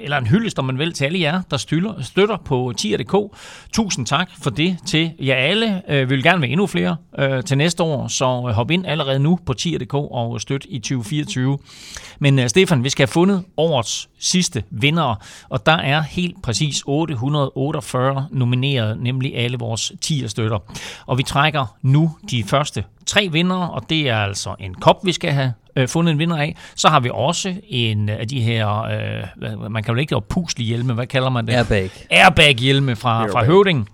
eller 0.04 0.18
en 0.18 0.28
hyldest, 0.28 0.60
om 0.60 0.66
man 0.66 0.78
vil, 0.78 0.94
til 0.94 1.06
alle 1.06 1.20
jer, 1.20 1.42
der 1.52 1.58
støtter, 1.58 2.02
støtter 2.02 2.38
på 2.46 2.74
tier.dk. 2.78 3.38
Tusind 3.74 4.06
tak 4.06 4.30
for 4.42 4.50
det 4.50 4.78
til 4.86 5.12
jer 5.20 5.36
alle. 5.36 5.82
Øh, 5.88 6.10
vi 6.10 6.16
vil 6.16 6.24
gerne 6.24 6.42
være 6.42 6.52
endnu 6.52 6.68
flere 6.68 6.96
øh, 7.20 7.44
til 7.44 7.58
næste 7.58 7.84
år, 7.84 8.08
så 8.08 8.26
øh, 8.26 8.54
hop 8.54 8.72
ind 8.72 8.86
allerede 8.88 9.20
nu 9.20 9.40
på 9.46 9.54
tier.dk 9.54 9.94
og 9.94 10.42
støt 10.42 10.66
i 10.70 10.80
2024. 10.80 11.58
Men 12.20 12.40
øh, 12.40 12.50
Stefan, 12.50 12.84
vi 12.84 12.90
skal 12.90 13.08
have 13.08 13.12
fundet 13.12 13.44
årets 13.58 14.10
sidste 14.20 14.64
vinder, 14.70 15.16
og 15.50 15.66
der 15.66 15.78
er 15.78 16.02
helt 16.02 16.44
præcis 16.44 16.84
848 16.86 18.28
nomineret, 18.32 19.00
nemlig 19.00 19.38
alle 19.38 19.58
vores 19.58 19.92
tier-støtter. 20.02 20.60
Og 21.06 21.18
vi 21.18 21.24
trækker 21.24 21.78
nu 21.82 22.12
de 22.32 22.44
første 22.44 22.84
tre 23.06 23.30
vinder, 23.32 23.56
og 23.56 23.90
det 23.90 24.10
er 24.10 24.18
altså 24.18 24.56
en 24.60 24.74
kop, 24.74 25.06
vi 25.06 25.12
skal 25.12 25.32
have 25.32 25.54
øh, 25.76 25.88
fundet 25.88 26.12
en 26.12 26.20
vinder 26.20 26.38
af. 26.38 26.58
Så 26.76 26.88
har 26.88 27.00
vi 27.00 27.10
også 27.14 27.56
en 27.68 28.10
af 28.10 28.28
de 28.28 28.42
her, 28.42 28.82
øh, 28.82 29.72
man 29.72 29.84
kan 29.84 29.94
jo 29.94 30.00
ikke 30.00 30.12
lave 30.12 30.22
puslige 30.22 30.68
hjelme, 30.68 30.94
hvad 30.94 31.08
kalder 31.08 31.30
man 31.30 31.48
det? 31.48 31.54
Airbag. 31.54 31.92
Airbag-hjelme 32.10 32.96
fra, 32.96 33.20
Airbag. 33.20 33.32
fra 33.32 33.46
Høvding. 33.46 33.90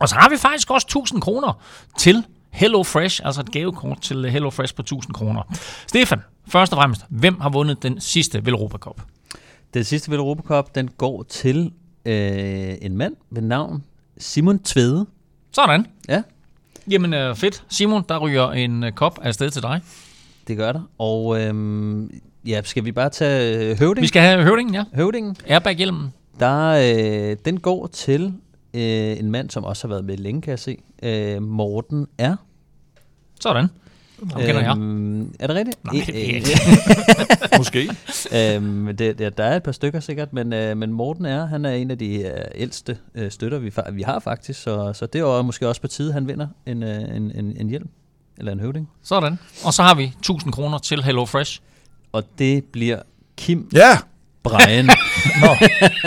Og 0.00 0.08
så 0.08 0.14
har 0.14 0.28
vi 0.28 0.36
faktisk 0.36 0.70
også 0.70 0.84
1000 0.86 1.20
kroner 1.20 1.60
til 1.98 2.24
Hello 2.50 2.82
Fresh, 2.82 3.20
altså 3.24 3.40
et 3.40 3.52
gavekort 3.52 4.00
til 4.00 4.30
Hello 4.30 4.50
Fresh 4.50 4.74
på 4.74 4.82
1000 4.82 5.14
kroner. 5.14 5.42
Stefan, 5.86 6.20
først 6.48 6.72
og 6.72 6.76
fremmest, 6.76 7.04
hvem 7.08 7.40
har 7.40 7.48
vundet 7.48 7.82
den 7.82 8.00
sidste 8.00 8.46
Velropa 8.46 8.78
Cup? 8.78 9.00
Den 9.74 9.84
sidste 9.84 10.10
Velropa 10.10 10.42
Cup, 10.42 10.74
den 10.74 10.88
går 10.88 11.22
til 11.22 11.72
øh, 12.04 12.74
en 12.82 12.96
mand 12.96 13.16
ved 13.30 13.42
navn 13.42 13.84
Simon 14.18 14.58
Tvede. 14.58 15.06
Sådan. 15.52 15.86
Ja. 16.08 16.22
Jamen 16.90 17.14
øh, 17.14 17.36
fedt. 17.36 17.64
Simon, 17.68 18.04
der 18.08 18.18
ryger 18.18 18.50
en 18.50 18.84
øh, 18.84 18.92
kop 18.92 19.18
afsted 19.22 19.50
til 19.50 19.62
dig. 19.62 19.80
Det 20.48 20.56
gør 20.56 20.72
der. 20.72 20.80
Og 20.98 21.40
øhm, 21.42 22.10
ja, 22.46 22.60
skal 22.64 22.84
vi 22.84 22.92
bare 22.92 23.10
tage 23.10 23.70
øh, 23.70 23.78
høvding? 23.78 24.02
Vi 24.02 24.06
skal 24.08 24.22
have 24.22 24.42
høvdingen, 24.42 24.74
ja. 24.74 24.84
Høvdingen. 24.94 25.36
Airbag-hjelmen. 25.46 26.12
Der, 26.40 26.68
øh, 27.30 27.36
den 27.44 27.60
går 27.60 27.86
til 27.86 28.32
øh, 28.74 29.18
en 29.18 29.30
mand, 29.30 29.50
som 29.50 29.64
også 29.64 29.88
har 29.88 29.94
været 29.94 30.04
med 30.04 30.16
længe, 30.16 30.42
kan 30.42 30.50
jeg 30.50 30.58
se. 30.58 30.78
Øh, 31.02 31.42
Morten 31.42 32.06
R. 32.20 32.34
Sådan. 33.40 33.66
Ham 34.32 34.42
kender 34.42 34.60
jeg. 34.60 34.76
Øhm, 34.78 35.34
er 35.40 35.46
det 35.46 35.56
rigtigt? 35.56 35.84
Nej, 35.84 36.04
det 36.06 36.08
er 36.08 36.28
Øh, 36.28 36.34
ikke. 36.36 36.48
Måske. 37.58 37.90
øhm, 38.56 38.96
det, 38.96 39.18
det, 39.18 39.38
der 39.38 39.44
er 39.44 39.56
et 39.56 39.62
par 39.62 39.72
stykker 39.72 40.00
sikkert, 40.00 40.32
men, 40.32 40.52
øh, 40.52 40.76
men 40.76 40.92
Morten 40.92 41.24
er, 41.24 41.46
han 41.46 41.64
er 41.64 41.70
en 41.70 41.90
af 41.90 41.98
de 41.98 42.22
øh, 42.22 42.32
ældste 42.54 42.98
øh, 43.14 43.30
støtter, 43.30 43.58
vi, 43.58 43.72
vi 43.92 44.02
har 44.02 44.18
faktisk, 44.18 44.62
så, 44.62 44.92
så 44.92 45.06
det 45.06 45.20
er 45.20 45.42
måske 45.42 45.68
også 45.68 45.80
på 45.80 45.88
tide, 45.88 46.12
han 46.12 46.28
vinder 46.28 46.46
en, 46.66 46.82
øh, 46.82 47.16
en, 47.16 47.32
en, 47.34 47.56
en 47.60 47.68
hjelm, 47.68 47.88
eller 48.38 48.52
en 48.52 48.60
høvding. 48.60 48.88
Sådan. 49.02 49.38
Og 49.64 49.74
så 49.74 49.82
har 49.82 49.94
vi 49.94 50.04
1000 50.04 50.52
kroner 50.52 50.78
til 50.78 51.02
Hello 51.04 51.24
Fresh. 51.24 51.60
Og 52.12 52.24
det 52.38 52.64
bliver 52.64 53.02
Kim 53.36 53.68
Ja! 53.72 53.98
Brian. 54.42 54.90
Nå, 55.40 55.48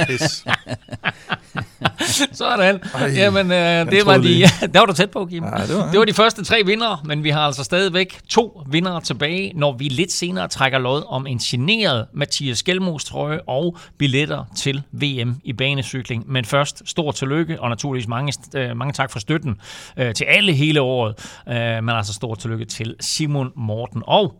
pis. 0.07 0.43
Sådan. 2.31 2.79
Ej, 2.95 3.07
Jamen, 3.15 3.51
øh, 3.51 3.91
det 3.91 4.05
var 4.05 4.17
de, 4.17 4.21
lige. 4.23 4.47
der 4.73 4.79
var 4.79 4.85
du 4.85 4.93
tæt 4.93 5.11
på, 5.11 5.25
Kim. 5.25 5.43
Ja, 5.43 5.49
det 5.67 5.75
var- 5.75 5.89
det 5.91 5.99
var 5.99 6.05
de 6.05 6.13
første 6.13 6.43
tre 6.43 6.61
vindere, 6.65 6.99
men 7.05 7.23
vi 7.23 7.29
har 7.29 7.39
altså 7.41 7.63
stadigvæk 7.63 8.19
to 8.29 8.63
vindere 8.71 9.01
tilbage, 9.01 9.51
når 9.55 9.77
vi 9.77 9.83
lidt 9.87 10.11
senere 10.11 10.47
trækker 10.47 10.79
lod 10.79 11.03
om 11.07 11.27
en 11.27 11.37
generet 11.37 12.05
Mathias 12.13 12.57
Skelmos 12.57 13.03
trøje 13.05 13.39
og 13.47 13.77
billetter 13.97 14.43
til 14.57 14.83
VM 14.91 15.35
i 15.43 15.53
banecykling. 15.53 16.23
Men 16.31 16.45
først, 16.45 16.81
stor 16.85 17.11
tillykke, 17.11 17.61
og 17.61 17.69
naturligvis 17.69 18.07
mange, 18.07 18.33
øh, 18.55 18.77
mange 18.77 18.93
tak 18.93 19.11
for 19.11 19.19
støtten 19.19 19.55
øh, 19.97 20.13
til 20.13 20.23
alle 20.25 20.53
hele 20.53 20.81
året. 20.81 21.15
Øh, 21.49 21.55
men 21.55 21.89
altså 21.89 22.13
stor 22.13 22.35
tillykke 22.35 22.65
til 22.65 22.95
Simon, 22.99 23.51
Morten 23.55 24.03
og 24.05 24.33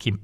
Kim. 0.00 0.20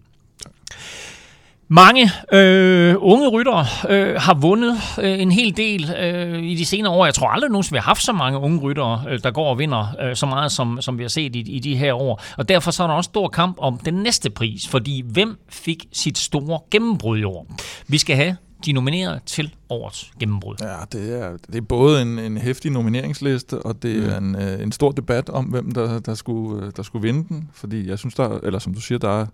Mange 1.68 2.10
øh, 2.32 2.94
unge 2.98 3.28
ryttere 3.28 3.66
øh, 3.88 4.20
har 4.20 4.34
vundet 4.34 4.76
øh, 5.00 5.20
en 5.20 5.32
hel 5.32 5.56
del 5.56 5.94
øh, 6.00 6.42
i 6.42 6.54
de 6.54 6.64
senere 6.64 6.92
år. 6.92 7.04
Jeg 7.04 7.14
tror 7.14 7.28
aldrig 7.28 7.50
nogensinde, 7.50 7.74
vi 7.74 7.78
har 7.78 7.84
haft 7.84 8.02
så 8.02 8.12
mange 8.12 8.38
unge 8.38 8.58
ryttere, 8.60 9.04
øh, 9.10 9.22
der 9.22 9.30
går 9.30 9.50
og 9.50 9.58
vinder 9.58 9.96
øh, 10.02 10.16
så 10.16 10.26
meget, 10.26 10.52
som, 10.52 10.80
som 10.80 10.98
vi 10.98 11.02
har 11.04 11.08
set 11.08 11.36
i, 11.36 11.40
i 11.40 11.58
de 11.58 11.76
her 11.76 11.94
år. 11.94 12.22
Og 12.36 12.48
derfor 12.48 12.70
så 12.70 12.82
er 12.82 12.86
der 12.86 12.94
også 12.94 13.08
stor 13.08 13.28
kamp 13.28 13.56
om 13.58 13.78
den 13.78 13.94
næste 13.94 14.30
pris, 14.30 14.68
fordi 14.68 15.04
hvem 15.06 15.38
fik 15.48 15.86
sit 15.92 16.18
store 16.18 16.60
gennembrud 16.70 17.18
i 17.18 17.24
år? 17.24 17.46
Vi 17.88 17.98
skal 17.98 18.16
have 18.16 18.36
de 18.66 18.72
nominerede 18.72 19.20
til 19.26 19.54
årets 19.68 20.12
gennembrud. 20.20 20.56
Ja, 20.60 20.98
det 20.98 21.22
er, 21.22 21.36
det 21.46 21.56
er 21.56 21.60
både 21.60 22.02
en, 22.02 22.18
en 22.18 22.38
hæftig 22.38 22.70
nomineringsliste, 22.70 23.58
og 23.58 23.82
det 23.82 24.12
er 24.12 24.18
en, 24.18 24.36
øh, 24.36 24.62
en 24.62 24.72
stor 24.72 24.90
debat 24.90 25.28
om, 25.28 25.44
hvem 25.44 25.72
der, 25.72 25.98
der, 25.98 26.14
skulle, 26.14 26.66
øh, 26.66 26.72
der 26.76 26.82
skulle 26.82 27.02
vinde 27.02 27.28
den. 27.28 27.50
Fordi 27.54 27.88
jeg 27.88 27.98
synes, 27.98 28.14
der, 28.14 28.38
eller 28.42 28.58
som 28.58 28.74
du 28.74 28.80
siger, 28.80 28.98
der 28.98 29.20
er, 29.20 29.20
der 29.20 29.26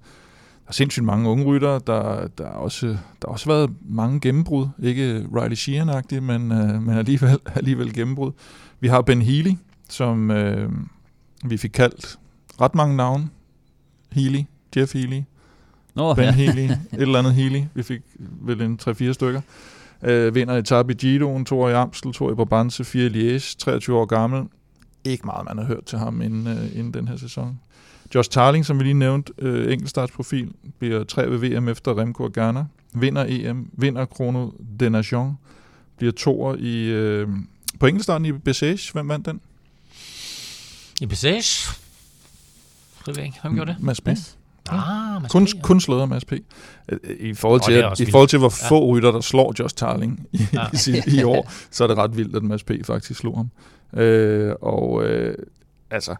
er 0.70 0.74
sindssygt 0.74 1.06
mange 1.06 1.28
unge 1.28 1.44
ryttere. 1.44 1.80
Der, 1.87 2.28
der, 2.38 2.44
er 2.44 2.50
også, 2.50 2.87
der 2.87 3.28
har 3.28 3.33
også 3.33 3.46
været 3.46 3.70
mange 3.88 4.20
gennembrud. 4.20 4.68
Ikke 4.83 5.26
Riley 5.37 5.56
Sheehan-agtige, 5.56 6.20
men, 6.20 6.52
øh, 6.52 6.83
men 6.83 6.98
alligevel, 6.98 7.38
alligevel 7.54 7.94
gennembrud. 7.94 8.33
Vi 8.80 8.88
har 8.88 9.02
Ben 9.02 9.22
Healy, 9.22 9.52
som 9.88 10.30
øh, 10.30 10.70
vi 11.44 11.56
fik 11.56 11.70
kaldt 11.70 12.18
ret 12.61 12.74
mange 12.74 12.96
navne. 12.96 13.28
Healy, 14.12 14.42
Jeff 14.76 14.92
Healy, 14.92 15.20
Nå, 15.94 16.14
Ben 16.14 16.24
ja. 16.24 16.33
Healy, 16.33 16.64
et 16.70 16.78
eller 16.92 17.18
andet 17.18 17.35
Healy. 17.35 17.62
Vi 17.74 17.83
fik 17.83 18.00
vel 18.18 18.62
en 18.62 18.78
3-4 18.83 19.12
stykker. 19.12 19.40
Øh, 20.02 20.35
vinder 20.35 20.56
etape 20.56 20.92
i 20.92 20.96
Gidoen, 20.96 21.44
to 21.44 21.61
år 21.61 21.68
i 21.68 21.72
Amstel, 21.72 22.12
to 22.12 22.24
år 22.24 22.33
i 22.33 22.35
Brabantse, 22.35 22.85
fire 22.85 23.06
i 23.06 23.37
Liège, 23.37 23.56
23 23.59 23.96
år 23.98 24.04
gammel. 24.04 24.44
Ikke 25.04 25.26
meget, 25.26 25.44
man 25.44 25.59
har 25.59 25.64
hørt 25.64 25.85
til 25.85 25.98
ham 25.98 26.22
inden, 26.22 26.46
øh, 26.46 26.78
inden 26.78 26.94
den 26.94 27.09
her 27.09 27.16
sæson. 27.16 27.59
Josh 28.14 28.31
Tarling, 28.31 28.66
som 28.66 28.79
vi 28.79 28.85
lige 28.85 28.94
nævnte, 28.94 29.33
øh, 29.38 29.73
enkeltstartsprofil, 29.73 30.53
bliver 30.79 31.05
tre 31.05 31.31
ved 31.31 31.38
VM 31.38 31.68
efter 31.68 31.99
Remco 31.99 32.25
og 32.25 32.33
Ghana. 32.33 32.64
Vinder 32.94 33.25
EM, 33.29 33.70
vinder 33.73 34.07
Chrono 34.07 34.51
de 34.81 34.90
Nation, 34.90 35.38
bliver 35.96 36.12
toer 36.12 36.57
i, 36.59 36.85
øh, 36.85 37.29
på 37.81 37.87
enkeltstarten 37.87 38.27
i 38.27 38.33
Bessage. 38.33 38.92
Hvem 38.92 39.09
vandt 39.09 39.27
den? 39.27 39.40
I 41.01 41.07
Passage? 41.07 41.73
Det 42.99 43.07
ved 43.07 43.14
jeg 43.16 43.25
ikke. 43.27 43.38
Hvem 43.42 43.55
gjorde 43.55 43.73
det? 43.73 43.83
Mads 43.83 44.01
P. 44.01 44.07
Mads. 44.07 44.37
Ah, 44.70 45.23
Mads 45.23 45.33
Kun, 45.33 45.44
P, 45.46 45.55
ja. 45.55 45.61
kun 45.62 45.81
slået 45.81 46.01
af 46.01 46.09
Mads 46.09 46.25
P. 46.25 46.33
Øh, 46.33 46.99
I 47.20 47.35
forhold 47.35 47.61
til, 47.61 47.85
også 47.85 48.03
i 48.03 48.11
forhold 48.11 48.29
til 48.29 48.38
hvor 48.38 48.53
Ja. 48.62 48.68
få 48.68 48.87
rytter, 48.87 49.11
der 49.12 49.20
slår 49.20 49.55
Josh 49.59 49.75
Tarling 49.77 50.27
i, 50.33 50.40
Ja. 50.53 50.66
ja. 50.87 51.03
i, 51.07 51.20
i 51.20 51.23
år, 51.23 51.53
så 51.70 51.85
er 51.85 51.88
det 51.88 51.96
ret 51.96 52.16
vildt, 52.16 52.37
at 52.37 52.42
Mads 52.42 52.64
P. 52.64 52.70
faktisk 52.85 53.20
slog 53.20 53.37
ham. 53.37 53.51
Øh, 54.03 54.55
og 54.62 55.05
øh, 55.05 55.35
altså, 55.90 56.14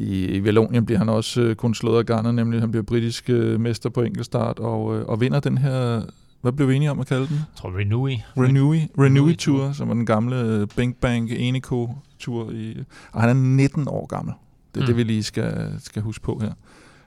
i, 0.00 0.24
i 0.24 0.44
Vallonien 0.44 0.86
bliver 0.86 0.98
han 0.98 1.08
også 1.08 1.40
øh, 1.40 1.56
kun 1.56 1.74
slået 1.74 1.98
af 1.98 2.06
Garner, 2.06 2.32
nemlig 2.32 2.60
han 2.60 2.70
bliver 2.70 2.84
britisk 2.84 3.30
øh, 3.30 3.60
mester 3.60 3.90
på 3.90 4.02
enkeltstart, 4.02 4.58
og, 4.58 4.98
øh, 4.98 5.06
og 5.06 5.20
vinder 5.20 5.40
den 5.40 5.58
her, 5.58 6.02
hvad 6.40 6.52
blev 6.52 6.68
vi 6.68 6.74
enige 6.74 6.90
om 6.90 7.00
at 7.00 7.06
kalde 7.06 7.26
den? 7.26 7.34
Jeg 7.36 7.56
tror. 7.56 7.78
Renewy, 7.78 8.16
Renewy 8.36 8.80
Renewy 8.98 9.36
Tour. 9.36 9.72
Som 9.72 9.90
er 9.90 9.94
den 9.94 10.06
gamle 10.06 10.40
øh, 10.40 10.66
Bing 10.76 10.96
Bang 10.96 11.30
Eneco 11.30 11.94
Tour. 12.18 12.50
I, 12.50 12.76
og 13.12 13.20
han 13.20 13.30
er 13.30 13.34
19 13.34 13.88
år 13.88 14.06
gammel. 14.06 14.34
Det 14.74 14.80
er 14.80 14.84
mm. 14.84 14.86
Det, 14.86 14.96
vi 14.96 15.02
lige 15.02 15.22
skal, 15.22 15.74
skal 15.82 16.02
huske 16.02 16.24
på 16.24 16.40
her. 16.42 16.52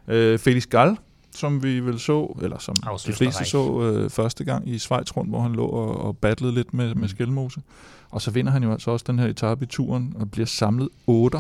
Øh, 0.08 0.40
Felix 0.40 0.68
Gall, 0.68 0.98
som 1.36 1.64
vi 1.64 1.80
vel 1.80 2.00
så, 2.00 2.38
eller 2.42 2.58
som 2.58 2.76
Aus 2.84 3.04
de 3.04 3.14
fleste 3.14 3.46
så 3.46 3.82
øh, 3.82 4.10
første 4.10 4.44
gang 4.44 4.70
i 4.70 4.78
Schweiz 4.78 5.12
rundt, 5.18 5.30
hvor 5.30 5.42
han 5.42 5.54
lå 5.54 5.66
og, 5.66 6.02
og 6.02 6.18
battlede 6.18 6.54
lidt 6.54 6.74
med, 6.74 6.94
mm. 6.94 7.00
med 7.00 7.08
Skelmose. 7.08 7.62
Og 8.10 8.22
så 8.22 8.32
vinder 8.32 8.52
han 8.52 8.64
jo 8.64 8.72
altså 8.72 8.92
også 8.92 9.06
den 9.08 9.20
her 9.20 9.28
etape 9.28 9.64
i 9.64 9.68
turen, 9.68 10.14
og 10.20 10.32
bliver 10.32 10.46
samlet 10.46 10.90
8, 11.08 11.38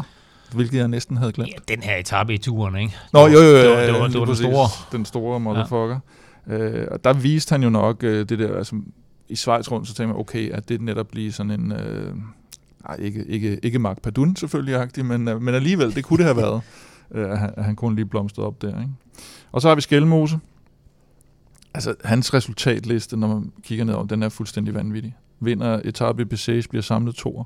hvilket 0.53 0.77
jeg 0.77 0.87
næsten 0.87 1.17
havde 1.17 1.31
glemt. 1.31 1.49
Ja, 1.49 1.75
den 1.75 1.83
her 1.83 1.95
etape 1.95 2.33
i 2.33 2.37
turen, 2.37 2.75
ikke? 2.75 2.95
Nå, 3.13 3.27
jo, 3.27 3.39
jo, 3.39 3.39
jo. 3.39 3.57
Det 3.57 3.69
var, 3.69 3.79
det 3.79 3.93
var, 3.93 4.07
det 4.07 4.19
var 4.19 4.25
den 4.25 4.35
store. 4.35 4.69
Den 4.91 5.05
store 5.05 5.39
motherfucker. 5.39 5.99
Ja. 6.47 6.57
Øh, 6.57 6.87
og 6.91 7.03
der 7.03 7.13
viste 7.13 7.53
han 7.53 7.63
jo 7.63 7.69
nok 7.69 8.03
øh, 8.03 8.29
det 8.29 8.39
der, 8.39 8.57
altså 8.57 8.75
i 9.29 9.35
Schweiz 9.35 9.71
rundt, 9.71 9.87
så 9.87 9.93
tænkte 9.93 10.13
man, 10.13 10.19
okay, 10.19 10.51
at 10.51 10.69
det 10.69 10.81
netop 10.81 11.07
blive 11.07 11.31
sådan 11.31 11.51
en, 11.51 11.71
øh, 11.71 12.15
nej, 12.87 12.97
ikke, 12.99 13.25
ikke, 13.25 13.59
ikke 13.63 13.79
Mark 13.79 14.01
Padun 14.01 14.35
selvfølgelig, 14.35 15.05
men, 15.05 15.27
øh, 15.27 15.41
men 15.41 15.55
alligevel, 15.55 15.95
det 15.95 16.03
kunne 16.03 16.17
det 16.17 16.25
have 16.25 16.37
været, 16.37 16.61
øh, 17.15 17.31
at, 17.31 17.39
han, 17.39 17.53
han 17.57 17.75
kun 17.75 17.95
lige 17.95 18.05
blomstrede 18.05 18.47
op 18.47 18.61
der. 18.61 18.67
Ikke? 18.79 18.91
Og 19.51 19.61
så 19.61 19.67
har 19.67 19.75
vi 19.75 19.81
Skelmose. 19.81 20.39
Altså, 21.73 21.95
hans 22.03 22.33
resultatliste, 22.33 23.17
når 23.17 23.27
man 23.27 23.51
kigger 23.63 23.85
ned 23.85 23.93
over, 23.93 24.05
den 24.05 24.23
er 24.23 24.29
fuldstændig 24.29 24.73
vanvittig. 24.73 25.15
Vinder 25.39 25.81
etape 25.85 26.21
i 26.21 26.25
Bessage, 26.25 26.63
bliver 26.69 26.83
samlet 26.83 27.15
toer. 27.15 27.43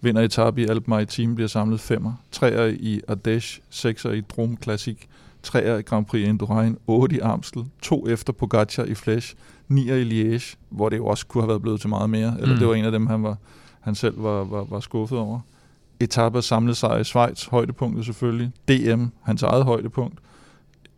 Vinder 0.00 0.22
etape 0.22 0.62
i 0.62 0.64
Alp 0.66 0.88
Maritime, 0.88 1.34
bliver 1.34 1.48
samlet 1.48 1.80
femmer. 1.80 2.12
Treer 2.32 2.66
i 2.66 3.00
Ardèche, 3.10 3.60
sekser 3.70 4.12
i 4.12 4.22
Drôme 4.32 4.56
Classic, 4.62 4.96
treer 5.42 5.78
i 5.78 5.82
Grand 5.82 6.06
Prix 6.06 6.26
Indurain, 6.28 6.76
otte 6.86 7.16
i 7.16 7.18
Amstel, 7.18 7.64
to 7.82 8.08
efter 8.08 8.32
Pogacar 8.32 8.84
i 8.84 8.94
Flesch, 8.94 9.34
nier 9.68 9.94
i 9.96 10.04
Liège, 10.36 10.54
hvor 10.70 10.88
det 10.88 10.96
jo 10.96 11.06
også 11.06 11.26
kunne 11.26 11.42
have 11.42 11.48
været 11.48 11.62
blevet 11.62 11.80
til 11.80 11.88
meget 11.88 12.10
mere. 12.10 12.34
Eller 12.40 12.54
Mm. 12.54 12.58
det 12.58 12.68
var 12.68 12.74
en 12.74 12.84
af 12.84 12.92
dem, 12.92 13.06
han, 13.06 13.22
var, 13.22 13.36
han 13.80 13.94
selv 13.94 14.22
var, 14.22 14.44
var, 14.44 14.64
var 14.64 14.80
skuffet 14.80 15.18
over. 15.18 15.40
Etape 16.00 16.42
samlet 16.42 16.76
sig 16.76 17.00
i 17.00 17.04
Schweiz, 17.04 17.44
højdepunktet 17.46 18.04
selvfølgelig. 18.04 18.50
DM, 18.68 19.04
hans 19.22 19.42
eget 19.42 19.64
højdepunkt. 19.64 20.18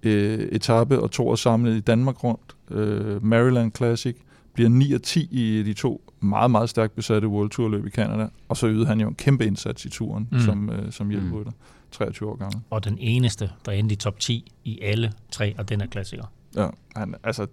Øh, 0.02 0.38
etape 0.38 1.00
og 1.00 1.11
to 1.11 1.30
er 1.30 1.34
samlet 1.37 1.76
i 1.76 1.80
Danmark 1.80 2.24
rundt. 2.24 2.56
Øh, 2.70 3.24
Maryland 3.24 3.72
Classic 3.76 4.16
bliver 4.54 4.68
9 4.68 4.92
og 4.92 5.02
10 5.02 5.28
i 5.30 5.62
de 5.62 5.72
to 5.74 6.08
meget, 6.20 6.50
meget 6.50 6.70
stærkt 6.70 6.94
besatte 6.94 7.28
World 7.28 7.50
Tour 7.50 7.68
løb 7.68 7.87
i 7.87 7.90
Canada, 7.90 8.28
og 8.48 8.57
så 8.57 8.68
ydede 8.68 8.87
han 8.87 9.00
jo 9.00 9.09
en 9.09 9.14
kæmpe 9.14 9.46
indsats 9.46 9.85
i 9.85 9.88
turen 9.88 10.28
mm. 10.33 10.40
som, 10.40 10.70
øh, 10.70 10.92
som 10.92 11.11
hjælperytter. 11.11 11.50
Mm. 11.50 11.59
23 11.90 12.28
år 12.28 12.37
gammel. 12.37 12.61
Og 12.70 12.85
den 12.85 12.96
eneste, 13.00 13.50
der 13.66 13.72
endte 13.72 13.92
i 13.92 13.96
top 13.96 14.20
10 14.20 14.52
i 14.64 14.78
alle 14.83 15.12
tre, 15.31 15.54
og 15.59 15.68
den 15.68 15.81
er 15.81 15.87
klassiker. 15.87 16.24
Ja, 16.57 16.68
han, 16.96 17.14
altså 17.24 17.46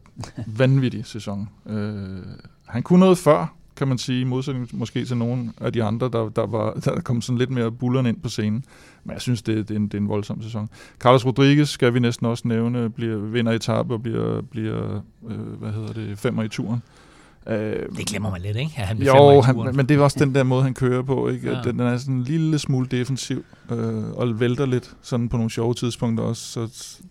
vanvittig 0.48 1.06
sæson. 1.06 1.50
Øh, 1.66 2.22
han 2.66 2.84
kunne 2.84 3.00
noget 3.00 3.18
før, 3.18 3.56
kan 3.76 3.88
man 3.88 3.98
sige, 3.98 4.22
i 4.22 4.24
modsætning 4.24 4.70
måske 4.74 5.06
til 5.06 5.18
nogle 5.18 5.54
af 5.62 5.74
de 5.74 5.84
andre, 5.84 6.10
der, 6.10 6.30
der, 6.30 6.48
var, 6.48 6.74
der 6.74 7.02
kom 7.02 7.22
sådan 7.22 7.38
lidt 7.38 7.50
mere 7.50 7.72
bullerne 7.72 8.10
ind 8.10 8.22
på 8.22 8.30
scenen. 8.30 8.66
Men 9.04 9.14
jeg 9.14 9.22
synes, 9.22 9.42
det, 9.42 9.70
det, 9.70 9.76
er, 9.76 9.80
en, 9.80 9.86
det 9.86 9.94
er 9.94 9.98
en 9.98 10.10
voldsom 10.10 10.42
sæson. 10.42 10.70
Carlos 11.00 11.26
Rodriguez 11.26 11.70
skal 11.70 11.94
vi 11.94 12.00
næsten 12.00 12.28
også 12.28 12.48
nævne, 12.48 12.90
bliver 12.90 13.18
vinder 13.18 13.52
etape 13.52 13.94
og 13.94 14.04
bliver, 14.04 14.42
bliver 14.42 15.02
øh, 15.28 15.38
hvad 15.38 15.72
hedder 15.72 15.94
det, 15.94 16.20
femmer 16.20 16.44
i 16.44 16.50
turen. 16.50 16.82
Øh, 17.50 17.86
det 17.98 18.08
glemmer 18.08 18.32
man 18.32 18.42
lidt, 18.42 18.58
ikke? 18.58 18.72
Han 18.72 18.98
jo, 18.98 19.42
han, 19.42 19.56
men 19.56 19.90
det 19.90 19.98
er 19.98 20.02
også 20.02 20.20
den 20.20 20.36
der 20.36 20.44
måde, 20.44 20.64
han 20.64 20.74
kører 20.74 21.02
på. 21.02 21.30
Ikke? 21.30 21.52
Ja. 21.52 21.62
Den 21.62 21.80
er 21.80 21.98
sådan 21.98 22.16
en 22.16 22.24
lille 22.24 22.60
smule 22.60 22.88
defensiv, 22.92 23.46
øh, 23.72 24.04
og 24.12 24.40
vælter 24.40 24.66
lidt 24.66 24.94
sådan 25.02 25.30
på 25.30 25.38
nogle 25.38 25.52
sjove 25.52 25.74
tidspunkter 25.74 26.24
også, 26.24 26.52
så 26.52 26.62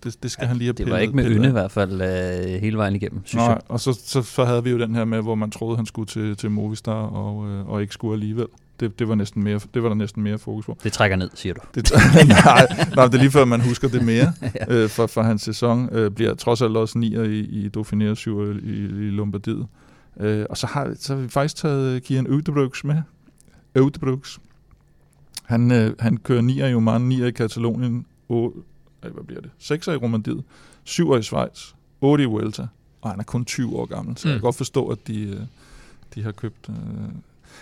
det, 0.04 0.22
det 0.22 0.30
skal 0.30 0.44
ja, 0.44 0.48
han 0.48 0.56
lige 0.56 0.66
have 0.66 0.72
Det 0.72 0.90
var 0.90 0.98
ikke 0.98 1.16
med 1.16 1.30
ynde 1.30 1.48
i 1.48 1.52
hvert 1.52 1.70
fald 1.70 2.02
øh, 2.02 2.60
hele 2.60 2.76
vejen 2.76 2.96
igennem, 2.96 3.20
synes 3.24 3.40
Nej, 3.40 3.48
jeg. 3.48 3.60
og 3.68 3.80
så, 3.80 4.00
så, 4.04 4.22
så 4.22 4.44
havde 4.44 4.64
vi 4.64 4.70
jo 4.70 4.78
den 4.78 4.94
her 4.94 5.04
med, 5.04 5.22
hvor 5.22 5.34
man 5.34 5.50
troede, 5.50 5.76
han 5.76 5.86
skulle 5.86 6.06
til, 6.06 6.36
til 6.36 6.50
Movistar, 6.50 6.92
og, 6.92 7.48
øh, 7.48 7.68
og 7.68 7.82
ikke 7.82 7.94
skulle 7.94 8.14
alligevel. 8.14 8.46
Det, 8.80 8.98
det, 8.98 9.08
var 9.08 9.14
næsten 9.14 9.44
mere, 9.44 9.60
det 9.74 9.82
var 9.82 9.88
der 9.88 9.96
næsten 9.96 10.22
mere 10.22 10.38
fokus 10.38 10.66
på. 10.66 10.78
Det 10.84 10.92
trækker 10.92 11.16
ned, 11.16 11.30
siger 11.34 11.54
du. 11.54 11.60
Det, 11.74 11.92
nej, 12.28 12.66
nej, 12.96 13.06
det 13.06 13.14
er 13.14 13.18
lige 13.18 13.30
før, 13.30 13.44
man 13.44 13.60
husker 13.60 13.88
det 13.88 14.04
mere. 14.04 14.32
ja. 14.42 14.48
øh, 14.74 14.88
for, 14.88 15.06
for 15.06 15.22
hans 15.22 15.42
sæson 15.42 15.88
øh, 15.92 16.10
bliver 16.10 16.34
trods 16.34 16.62
alt 16.62 16.76
også 16.76 16.98
nier 16.98 17.22
i, 17.22 17.38
i 17.38 17.70
Dauphiné 17.76 18.14
7 18.14 18.42
i, 18.42 18.70
i 18.72 19.10
Lombardiet. 19.10 19.58
Øh, 19.58 19.83
og 20.50 20.56
så 20.56 20.66
har, 20.66 20.94
så 20.98 21.14
har 21.14 21.22
vi 21.22 21.28
faktisk 21.28 21.56
taget 21.56 22.02
Kian 22.02 22.28
Udebrooks 22.28 22.84
med. 22.84 23.02
Udebrooks. 23.80 24.40
Han, 25.44 25.72
øh, 25.72 25.94
han 25.98 26.16
kører 26.16 26.40
9 26.40 26.70
i 26.70 26.74
Oman, 26.74 27.00
9 27.00 27.26
i 27.26 27.30
Katalonien, 27.30 28.06
8, 28.28 28.58
øh, 29.04 29.12
hvad 29.12 29.24
bliver 29.24 29.40
det? 29.40 29.50
6 29.58 29.86
i 29.86 29.90
Romandiet, 29.90 30.44
7 30.84 31.16
i 31.16 31.22
Schweiz, 31.22 31.72
8 32.00 32.24
i 32.24 32.26
Vuelta, 32.26 32.66
og 33.00 33.10
han 33.10 33.20
er 33.20 33.24
kun 33.24 33.44
20 33.44 33.76
år 33.76 33.86
gammel, 33.86 34.16
så 34.16 34.28
mm. 34.28 34.30
jeg 34.30 34.38
kan 34.38 34.42
godt 34.42 34.56
forstå, 34.56 34.88
at 34.88 34.98
de, 35.06 35.22
øh, 35.22 35.40
de 36.14 36.22
har 36.22 36.32
købt 36.32 36.68
øh, 36.68 36.74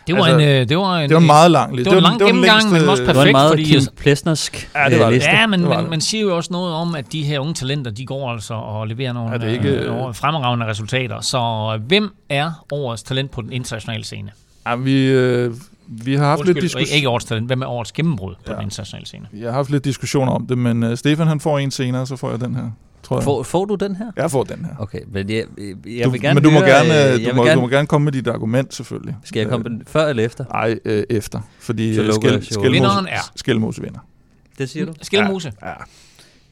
det 0.07 0.15
var, 0.15 0.25
altså, 0.25 0.39
en, 0.39 0.49
øh, 0.49 0.69
det 0.69 0.79
var 0.79 0.99
en... 0.99 1.09
Det 1.09 1.15
var 1.15 1.21
meget 1.21 1.51
lang 1.51 1.79
Det 1.79 1.87
var 1.87 1.93
en 1.93 2.03
lang 2.03 2.19
det 2.19 2.25
var 2.25 2.31
gennemgang, 2.31 2.73
men 2.73 2.89
også 2.89 3.05
perfekt. 3.05 3.09
Det 3.09 3.17
var 3.17 3.25
en 3.25 3.33
meget 3.33 3.51
fordi, 3.51 3.65
Kim 3.65 3.81
Plesnersk 3.97 4.71
ja, 4.75 4.91
det 4.91 5.01
var 5.01 5.11
det. 5.11 5.23
Ja, 5.23 5.47
men, 5.47 5.69
men 5.69 5.91
man 5.91 6.01
siger 6.01 6.23
jo 6.23 6.37
også 6.37 6.53
noget 6.53 6.75
om, 6.75 6.95
at 6.95 7.13
de 7.13 7.23
her 7.23 7.39
unge 7.39 7.55
talenter, 7.55 7.91
de 7.91 8.07
går 8.07 8.31
altså 8.31 8.55
og 8.55 8.87
leverer 8.87 9.13
nogle, 9.13 9.39
det 9.39 9.53
ikke, 9.53 9.69
øh, 9.69 9.87
nogle 9.87 10.15
fremragende 10.15 10.67
resultater. 10.67 11.21
Så 11.21 11.39
øh, 11.75 11.87
hvem 11.87 12.15
er 12.29 12.65
årets 12.73 13.03
talent 13.03 13.31
på 13.31 13.43
den 13.43 13.53
internationale 13.53 14.05
scene? 14.05 14.31
Ja, 14.67 14.77
vi, 14.77 15.07
øh, 15.07 15.55
vi 15.87 16.15
har 16.15 16.25
haft 16.25 16.39
Undskyld, 16.39 16.55
lidt 16.55 16.63
diskussion... 16.63 16.97
Ikke 16.97 17.09
årets 17.09 17.25
talent, 17.25 17.47
hvem 17.47 17.63
er 17.63 17.67
årets 17.67 17.93
gennembrud 17.93 18.35
på 18.35 18.53
ja. 18.53 18.55
den 18.55 18.63
internationale 18.63 19.07
scene? 19.07 19.27
Jeg 19.33 19.49
har 19.49 19.53
haft 19.53 19.71
lidt 19.71 19.85
diskussioner 19.85 20.33
om 20.33 20.47
det, 20.47 20.59
men 20.59 20.83
uh, 20.83 20.95
Stefan 20.95 21.27
han 21.27 21.41
får 21.41 21.59
en 21.59 21.71
senere, 21.71 22.07
så 22.07 22.17
får 22.17 22.31
jeg 22.31 22.41
den 22.41 22.55
her 22.55 22.71
tror 23.03 23.17
jeg. 23.17 23.25
Får, 23.25 23.43
får 23.43 23.65
du 23.65 23.75
den 23.75 23.97
her? 23.97 24.13
Jeg 24.17 24.31
får 24.31 24.45
den 24.45 24.65
her. 24.65 24.73
Okay, 24.79 25.01
men 25.09 25.31
jeg, 25.31 25.45
jeg 25.87 26.05
du, 26.05 26.11
vil 26.11 26.21
gerne 26.21 26.35
Men 26.35 26.45
du 26.45 26.51
må, 26.51 26.59
høre, 26.59 26.69
gerne, 26.69 27.13
øh, 27.13 27.31
du, 27.31 27.35
må, 27.35 27.45
gerne, 27.45 27.55
du 27.55 27.61
må 27.61 27.69
gerne 27.69 27.87
komme 27.87 28.05
med 28.05 28.13
dit 28.13 28.29
argument, 28.29 28.75
selvfølgelig. 28.75 29.17
Skal 29.25 29.41
jeg 29.41 29.49
komme 29.49 29.71
øh, 29.71 29.81
før 29.87 30.07
eller 30.09 30.25
efter? 30.25 30.45
Nej, 30.53 30.79
øh, 30.85 31.05
efter. 31.11 31.41
Fordi 31.59 31.95
Skel, 31.95 32.45
Skelmose, 32.45 33.09
er. 33.09 33.31
Skelmose 33.37 33.83
vinder. 33.83 34.01
Det 34.59 34.71
siger 34.71 34.87
du? 34.87 34.93
Skelmose? 35.03 35.53
Ja. 35.63 35.69
ja. 35.69 35.75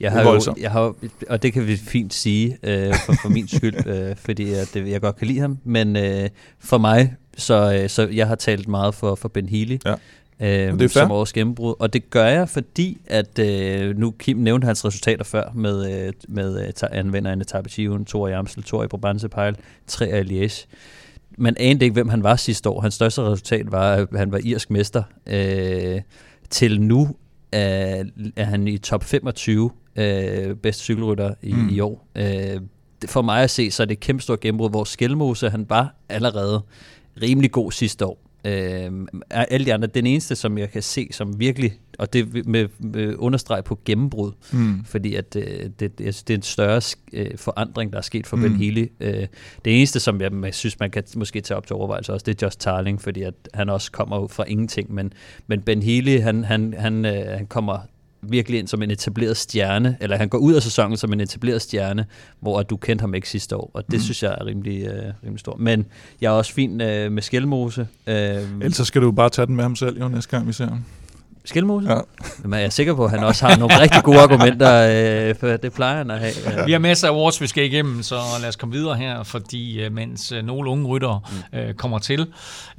Jeg 0.00 0.12
har, 0.12 0.22
jo, 0.22 0.54
jeg 0.60 0.70
har 0.70 0.94
og 1.28 1.42
det 1.42 1.52
kan 1.52 1.66
vi 1.66 1.76
fint 1.76 2.14
sige 2.14 2.58
øh, 2.62 2.94
for, 3.06 3.14
for 3.22 3.28
min 3.28 3.48
skyld, 3.48 3.86
øh, 3.86 4.16
fordi 4.16 4.52
at, 4.52 4.76
jeg 4.76 5.00
godt 5.00 5.16
kan 5.16 5.26
lide 5.26 5.40
ham, 5.40 5.58
men 5.64 5.96
øh, 5.96 6.28
for 6.58 6.78
mig, 6.78 7.14
så, 7.36 7.80
øh, 7.82 7.88
så 7.88 8.08
jeg 8.08 8.26
har 8.26 8.34
talt 8.34 8.68
meget 8.68 8.94
for, 8.94 9.14
for 9.14 9.28
Ben 9.28 9.48
Healy, 9.48 9.78
ja 9.86 9.94
øh, 10.40 10.48
det 10.48 10.82
er 10.82 10.88
som 10.88 11.10
årets 11.10 11.32
gennembrud. 11.32 11.74
Og 11.78 11.92
det 11.92 12.10
gør 12.10 12.26
jeg, 12.26 12.48
fordi 12.48 12.98
at 13.06 13.38
øh, 13.38 13.98
nu 13.98 14.10
Kim 14.10 14.36
nævnte 14.36 14.66
hans 14.66 14.84
resultater 14.84 15.24
før 15.24 15.52
med, 15.54 16.06
øh, 16.06 16.12
med 16.28 16.66
øh, 16.66 16.72
anvender 16.92 17.32
en 17.32 17.40
etape 17.40 17.68
20, 17.68 18.04
to 18.04 18.26
i 18.26 18.32
Amstel, 18.32 18.62
to 18.62 18.82
i 18.82 18.86
Brabantse 18.86 19.28
Pejl, 19.28 19.56
tre 19.86 20.20
i 20.20 20.22
Liège. 20.22 20.66
Man 21.38 21.56
anede 21.60 21.84
ikke, 21.84 21.94
hvem 21.94 22.08
han 22.08 22.22
var 22.22 22.36
sidste 22.36 22.68
år. 22.68 22.80
Hans 22.80 22.94
største 22.94 23.22
resultat 23.22 23.72
var, 23.72 23.92
at 23.92 24.08
han 24.16 24.32
var 24.32 24.40
irsk 24.44 24.70
mester. 24.70 25.02
Øh, 25.26 26.00
til 26.50 26.80
nu 26.80 27.16
er, 27.52 28.04
er 28.36 28.44
han 28.44 28.68
i 28.68 28.78
top 28.78 29.04
25 29.04 29.70
øh, 29.96 30.54
bedste 30.54 30.82
cykelrytter 30.82 31.34
i, 31.42 31.52
mm. 31.52 31.68
i 31.68 31.80
år. 31.80 32.08
Øh, 32.14 32.60
for 33.06 33.22
mig 33.22 33.42
at 33.42 33.50
se, 33.50 33.70
så 33.70 33.82
er 33.82 33.84
det 33.84 33.92
et 33.92 34.00
kæmpe 34.00 34.22
stort 34.22 34.40
gennembrud, 34.40 34.70
hvor 34.70 34.84
Skelmose, 34.84 35.50
han 35.50 35.66
var 35.68 35.94
allerede 36.08 36.62
rimelig 37.22 37.50
god 37.50 37.72
sidste 37.72 38.06
år. 38.06 38.29
Øh, 38.44 38.92
er 39.30 39.44
alle 39.44 39.66
de 39.66 39.74
andre, 39.74 39.86
den 39.86 40.06
eneste, 40.06 40.36
som 40.36 40.58
jeg 40.58 40.70
kan 40.70 40.82
se, 40.82 41.08
som 41.10 41.40
virkelig, 41.40 41.72
og 41.98 42.12
det 42.12 42.46
med, 42.46 42.68
med 42.78 43.14
understreg 43.18 43.64
på 43.64 43.78
gennembrud, 43.84 44.32
mm. 44.52 44.84
fordi 44.84 45.14
at 45.14 45.36
øh, 45.36 45.70
det, 45.80 45.80
det, 45.80 45.98
det 45.98 46.30
er 46.30 46.34
en 46.34 46.42
større 46.42 46.80
øh, 47.12 47.38
forandring, 47.38 47.92
der 47.92 47.98
er 47.98 48.02
sket 48.02 48.26
for 48.26 48.36
mm. 48.36 48.42
Ben 48.42 48.56
Healy. 48.56 48.86
Øh, 49.00 49.26
det 49.64 49.76
eneste, 49.76 50.00
som 50.00 50.20
jeg, 50.20 50.32
jeg 50.44 50.54
synes, 50.54 50.80
man 50.80 50.90
kan 50.90 51.04
måske 51.16 51.40
tage 51.40 51.56
op 51.56 51.66
til 51.66 51.76
overvejelse 51.76 52.12
også, 52.12 52.24
det 52.24 52.42
er 52.42 52.46
Just 52.46 52.60
Tarling, 52.60 53.02
fordi 53.02 53.22
at 53.22 53.34
han 53.54 53.68
også 53.68 53.92
kommer 53.92 54.26
fra 54.26 54.44
ingenting, 54.48 54.94
men, 54.94 55.12
men 55.46 55.62
Ben 55.62 55.82
Healy, 55.82 56.20
han, 56.20 56.44
han, 56.44 56.74
han, 56.78 57.04
øh, 57.04 57.26
han 57.26 57.46
kommer 57.46 57.78
virkelig 58.22 58.58
ind 58.58 58.68
som 58.68 58.82
en 58.82 58.90
etableret 58.90 59.36
stjerne, 59.36 59.96
eller 60.00 60.16
han 60.16 60.28
går 60.28 60.38
ud 60.38 60.54
af 60.54 60.62
sæsonen 60.62 60.96
som 60.96 61.12
en 61.12 61.20
etableret 61.20 61.62
stjerne, 61.62 62.06
hvor 62.40 62.62
du 62.62 62.76
kendte 62.76 63.02
ham 63.02 63.14
ikke 63.14 63.28
sidste 63.28 63.56
år, 63.56 63.70
og 63.74 63.86
det 63.86 63.94
mm. 63.94 64.00
synes 64.00 64.22
jeg 64.22 64.36
er 64.40 64.46
rimelig, 64.46 64.86
øh, 64.86 65.12
rimelig 65.24 65.40
stort. 65.40 65.60
Men 65.60 65.86
jeg 66.20 66.28
er 66.28 66.32
også 66.32 66.52
fin 66.52 66.80
øh, 66.80 67.12
med 67.12 67.22
Skelmose. 67.22 67.88
Øh, 68.06 68.16
Ellers 68.16 68.76
så 68.76 68.84
skal 68.84 69.02
du 69.02 69.12
bare 69.12 69.30
tage 69.30 69.46
den 69.46 69.56
med 69.56 69.64
ham 69.64 69.76
selv, 69.76 70.00
jo, 70.00 70.08
næste 70.08 70.30
gang 70.30 70.48
vi 70.48 70.52
ser 70.52 70.66
ham. 70.66 70.84
Skelmose? 71.44 71.92
Ja. 71.92 71.98
Men 72.44 72.52
jeg 72.52 72.64
er 72.64 72.70
sikker 72.70 72.94
på, 72.94 73.04
at 73.04 73.10
han 73.10 73.24
også 73.24 73.46
har 73.46 73.56
nogle 73.56 73.80
rigtig 73.80 74.02
gode 74.02 74.20
argumenter, 74.20 75.28
øh, 75.28 75.34
for 75.34 75.46
det 75.46 75.72
plejer 75.72 75.96
han 75.96 76.10
at 76.10 76.18
have. 76.18 76.32
Ja. 76.46 76.64
Vi 76.64 76.72
har 76.72 76.78
masser 76.78 77.08
af 77.08 77.12
awards, 77.12 77.40
vi 77.40 77.46
skal 77.46 77.64
igennem, 77.64 78.02
så 78.02 78.18
lad 78.40 78.48
os 78.48 78.56
komme 78.56 78.74
videre 78.74 78.96
her, 78.96 79.22
fordi 79.22 79.80
øh, 79.80 79.92
mens 79.92 80.32
øh, 80.32 80.42
nogle 80.42 80.70
unge 80.70 80.86
rytter 80.86 81.44
mm. 81.52 81.58
øh, 81.58 81.74
kommer 81.74 81.98
til, 81.98 82.26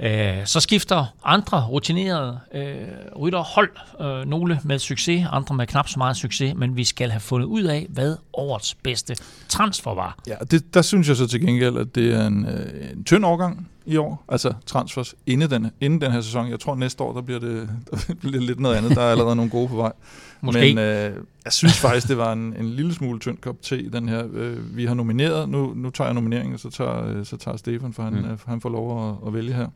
øh, 0.00 0.34
så 0.44 0.60
skifter 0.60 1.04
andre 1.24 1.66
rutinerede 1.66 2.38
øh, 2.54 2.74
rytter 3.20 3.42
hold, 3.42 3.70
øh, 4.00 4.28
nogle 4.28 4.60
med 4.64 4.78
succes, 4.78 5.26
andre 5.32 5.54
med 5.54 5.66
knap 5.66 5.88
så 5.88 5.98
meget 5.98 6.16
succes, 6.16 6.54
men 6.56 6.76
vi 6.76 6.84
skal 6.84 7.10
have 7.10 7.20
fundet 7.20 7.46
ud 7.46 7.62
af, 7.62 7.86
hvad 7.88 8.16
årets 8.32 8.74
bedste 8.74 9.16
transfer 9.48 9.94
var. 9.94 10.18
Ja, 10.26 10.34
det, 10.50 10.74
der 10.74 10.82
synes 10.82 11.08
jeg 11.08 11.16
så 11.16 11.26
til 11.26 11.40
gengæld, 11.40 11.78
at 11.78 11.94
det 11.94 12.14
er 12.14 12.26
en, 12.26 12.46
øh, 12.46 12.90
en 12.92 13.04
tynd 13.04 13.24
overgang 13.24 13.68
i 13.86 13.96
år, 13.96 14.24
altså 14.28 14.52
transfers, 14.66 15.14
inden 15.26 15.50
den, 15.50 15.70
inden 15.80 16.00
den 16.00 16.12
her 16.12 16.20
sæson. 16.20 16.50
Jeg 16.50 16.60
tror 16.60 16.74
næste 16.74 17.02
år, 17.04 17.12
der 17.12 17.20
bliver 17.20 17.40
det, 17.40 17.68
der 17.90 18.14
bliver 18.20 18.40
lidt 18.40 18.60
noget 18.60 18.76
andet. 18.76 18.96
Der 18.96 19.02
er 19.02 19.10
allerede 19.10 19.36
nogle 19.36 19.50
gode 19.50 19.68
på 19.68 19.76
vej. 19.76 19.92
Måske. 20.40 20.60
Men 20.60 20.78
øh, 20.78 21.16
jeg 21.44 21.52
synes 21.52 21.78
faktisk, 21.78 22.08
det 22.08 22.18
var 22.18 22.32
en, 22.32 22.56
en 22.58 22.68
lille 22.68 22.94
smule 22.94 23.18
tynd 23.18 23.38
kop 23.38 23.62
te, 23.62 23.90
den 23.90 24.08
her. 24.08 24.24
Øh, 24.32 24.76
vi 24.76 24.86
har 24.86 24.94
nomineret, 24.94 25.48
nu, 25.48 25.74
nu 25.74 25.90
tager 25.90 26.08
jeg 26.08 26.14
nomineringen, 26.14 26.58
så 26.58 26.70
tager, 26.70 27.06
øh, 27.06 27.24
så 27.24 27.36
tager 27.36 27.56
Stefan, 27.56 27.92
for 27.92 28.02
han, 28.02 28.12
mm. 28.12 28.24
øh, 28.24 28.38
han 28.46 28.60
får 28.60 28.68
lov 28.68 29.10
at, 29.10 29.16
at 29.26 29.34
vælge 29.34 29.52
her. 29.52 29.68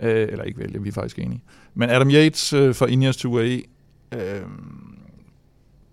Øh, 0.00 0.28
eller 0.30 0.44
ikke 0.44 0.58
vælge, 0.58 0.82
vi 0.82 0.88
er 0.88 0.92
faktisk 0.92 1.18
enige. 1.18 1.42
Men 1.74 1.90
Adam 1.90 2.10
Yates 2.10 2.52
øh, 2.52 2.74
fra 2.74 2.86
Ineos 2.86 3.16
to 3.16 3.28
UAE, 3.28 3.62
øh, 4.12 4.42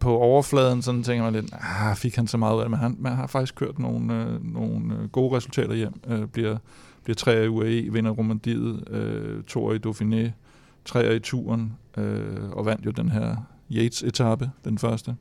på 0.02 0.18
overfladen, 0.18 0.82
sådan 0.82 1.04
tænker 1.04 1.24
man 1.24 1.34
lidt, 1.34 1.54
ah, 1.54 1.96
fik 1.96 2.16
han 2.16 2.28
så 2.28 2.38
meget 2.38 2.56
ud 2.56 2.60
af 2.60 2.66
det, 2.66 2.72
men 2.72 2.80
han, 2.80 2.96
man 3.00 3.16
har 3.16 3.28
faktisk 3.28 3.56
kørt 3.56 3.80
nogle, 3.80 4.14
øh, 4.14 4.54
nogle 4.54 4.96
øh, 4.96 5.10
gode 5.10 5.38
resultater 5.38 5.74
hjem, 5.74 5.94
øh, 6.08 6.26
bliver 6.28 6.58
bliver 7.04 7.16
tre 7.16 7.46
i 7.46 7.48
UAE, 7.48 7.94
vinder 7.94 8.12
Romandiet, 8.12 8.84
øh, 8.90 9.44
to 9.44 9.74
i 9.74 9.78
Dauphiné, 9.78 10.32
tre 10.86 11.16
i 11.16 11.20
turen, 11.20 11.74
øh, 11.98 12.50
og 12.52 12.66
vandt 12.66 12.86
jo 12.86 12.92
den 12.92 13.10
her 13.10 13.36
Yates-etappe, 13.72 14.50
den 14.66 14.78
første. 14.78 15.16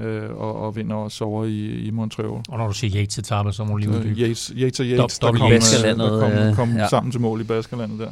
Øh, 0.00 0.30
og, 0.30 0.56
og 0.56 0.76
vinder 0.76 0.96
også 0.96 1.24
over 1.24 1.44
i, 1.44 1.86
i 1.86 1.90
Montreal. 1.90 2.28
Og 2.48 2.58
når 2.58 2.66
du 2.66 2.72
siger 2.72 3.02
Yates-etappe, 3.02 3.52
så 3.52 3.64
må 3.64 3.70
du 3.70 3.76
lige 3.76 3.90
uddybe. 3.90 4.08
Øh, 4.08 4.18
Yates, 4.18 4.52
Yates 4.56 4.80
og 4.80 4.86
Yates, 4.86 5.18
der 5.18 5.32
kom, 5.32 5.50
der 5.50 6.20
kom, 6.20 6.54
kom 6.54 6.76
ja. 6.76 6.88
sammen 6.88 7.12
til 7.12 7.20
mål 7.20 7.40
i 7.40 7.44
Baskerlandet 7.44 7.98
der. 7.98 8.10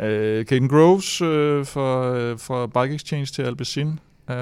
Øh, 0.00 0.44
Caden 0.44 0.68
Groves 0.68 1.20
øh, 1.20 1.66
fra, 1.66 2.16
øh, 2.16 2.38
fra 2.38 2.66
Bike 2.66 2.94
Exchange 2.94 3.26
til 3.26 3.42
Alpecin 3.42 3.88
øh, 4.30 4.36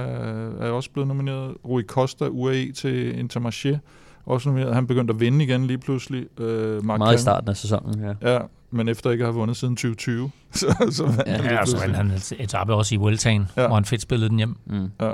er 0.60 0.70
også 0.70 0.90
blevet 0.90 1.08
nomineret. 1.08 1.54
Rui 1.64 1.82
Costa, 1.82 2.24
UAE 2.24 2.72
til 2.72 3.12
Intermarché 3.12 3.78
også 4.26 4.48
nomineret. 4.48 4.74
Han 4.74 4.86
begyndte 4.86 5.14
at 5.14 5.20
vinde 5.20 5.44
igen 5.44 5.66
lige 5.66 5.78
pludselig. 5.78 6.40
Øh, 6.40 6.84
Mark 6.84 6.98
Meget 6.98 7.18
i 7.18 7.22
starten 7.22 7.48
af 7.48 7.56
sæsonen, 7.56 8.04
ja. 8.04 8.32
Ja, 8.32 8.38
men 8.70 8.88
efter 8.88 9.10
ikke 9.10 9.24
at 9.24 9.28
have 9.28 9.34
vundet 9.34 9.56
siden 9.56 9.76
2020. 9.76 10.30
så, 10.52 10.66
så 10.90 11.24
ja, 11.26 11.54
ja 11.54 11.66
så 11.66 11.78
vandt 11.78 11.96
han 11.96 12.12
etappe 12.38 12.74
også 12.74 12.94
i 12.94 12.98
Vueltaen, 12.98 13.48
ja. 13.56 13.66
hvor 13.66 13.74
han 13.74 13.84
fedt 13.84 14.02
spillede 14.02 14.28
den 14.30 14.36
hjem. 14.36 14.56
Mm. 14.66 14.90
Ja. 15.00 15.12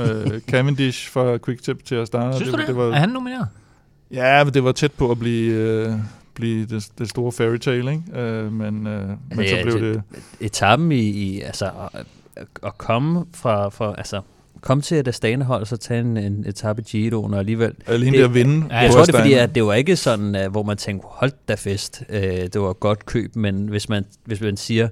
Øh, 0.00 0.40
Cavendish 0.40 1.10
fra 1.10 1.38
Quick 1.38 1.84
til 1.84 1.94
at 1.94 2.06
starte. 2.06 2.36
Synes 2.36 2.48
det, 2.48 2.54
du 2.54 2.60
det? 2.60 2.68
det 2.68 2.76
var, 2.76 2.84
er 2.84 2.98
han 2.98 3.08
nomineret? 3.08 3.48
Ja, 4.10 4.44
men 4.44 4.54
det 4.54 4.64
var 4.64 4.72
tæt 4.72 4.92
på 4.92 5.10
at 5.10 5.18
blive... 5.18 5.52
Øh, 5.52 5.92
blive 6.34 6.66
det, 6.66 6.88
det 6.98 7.08
store 7.08 7.32
fairy 7.32 7.56
tale, 7.56 7.90
ikke? 7.90 8.20
Øh, 8.20 8.52
men, 8.52 8.86
øh, 8.86 9.08
men 9.08 9.40
ja, 9.40 9.62
så 9.62 9.62
blev 9.62 9.80
det... 9.80 10.02
Etappen 10.40 10.92
i, 10.92 11.00
i 11.00 11.40
altså, 11.40 11.70
at, 11.92 12.06
at 12.62 12.78
komme 12.78 13.24
fra, 13.34 13.68
fra 13.68 13.94
altså, 13.98 14.20
komme 14.60 14.82
til 14.82 14.96
et 14.96 15.08
Astana-hold, 15.08 15.60
og 15.60 15.66
så 15.66 15.76
tage 15.76 16.00
en, 16.00 16.16
en 16.16 16.44
etape 16.48 16.82
Giro, 16.82 17.22
og 17.22 17.38
alligevel... 17.38 17.72
Alene 17.86 18.16
det, 18.16 18.24
at 18.24 18.34
vinde. 18.34 18.66
Ja, 18.70 18.78
jeg 18.78 18.90
tror, 18.90 19.04
det 19.04 19.14
er 19.14 19.18
fordi, 19.18 19.32
at 19.32 19.54
det 19.54 19.64
var 19.64 19.74
ikke 19.74 19.96
sådan, 19.96 20.46
uh, 20.46 20.52
hvor 20.52 20.62
man 20.62 20.76
tænkte, 20.76 21.06
hold 21.10 21.32
da 21.48 21.54
fest, 21.54 22.02
uh, 22.08 22.16
det 22.16 22.60
var 22.60 22.72
godt 22.72 23.06
køb, 23.06 23.36
men 23.36 23.68
hvis 23.68 23.88
man, 23.88 24.04
hvis 24.24 24.40
man 24.40 24.56
siger, 24.56 24.88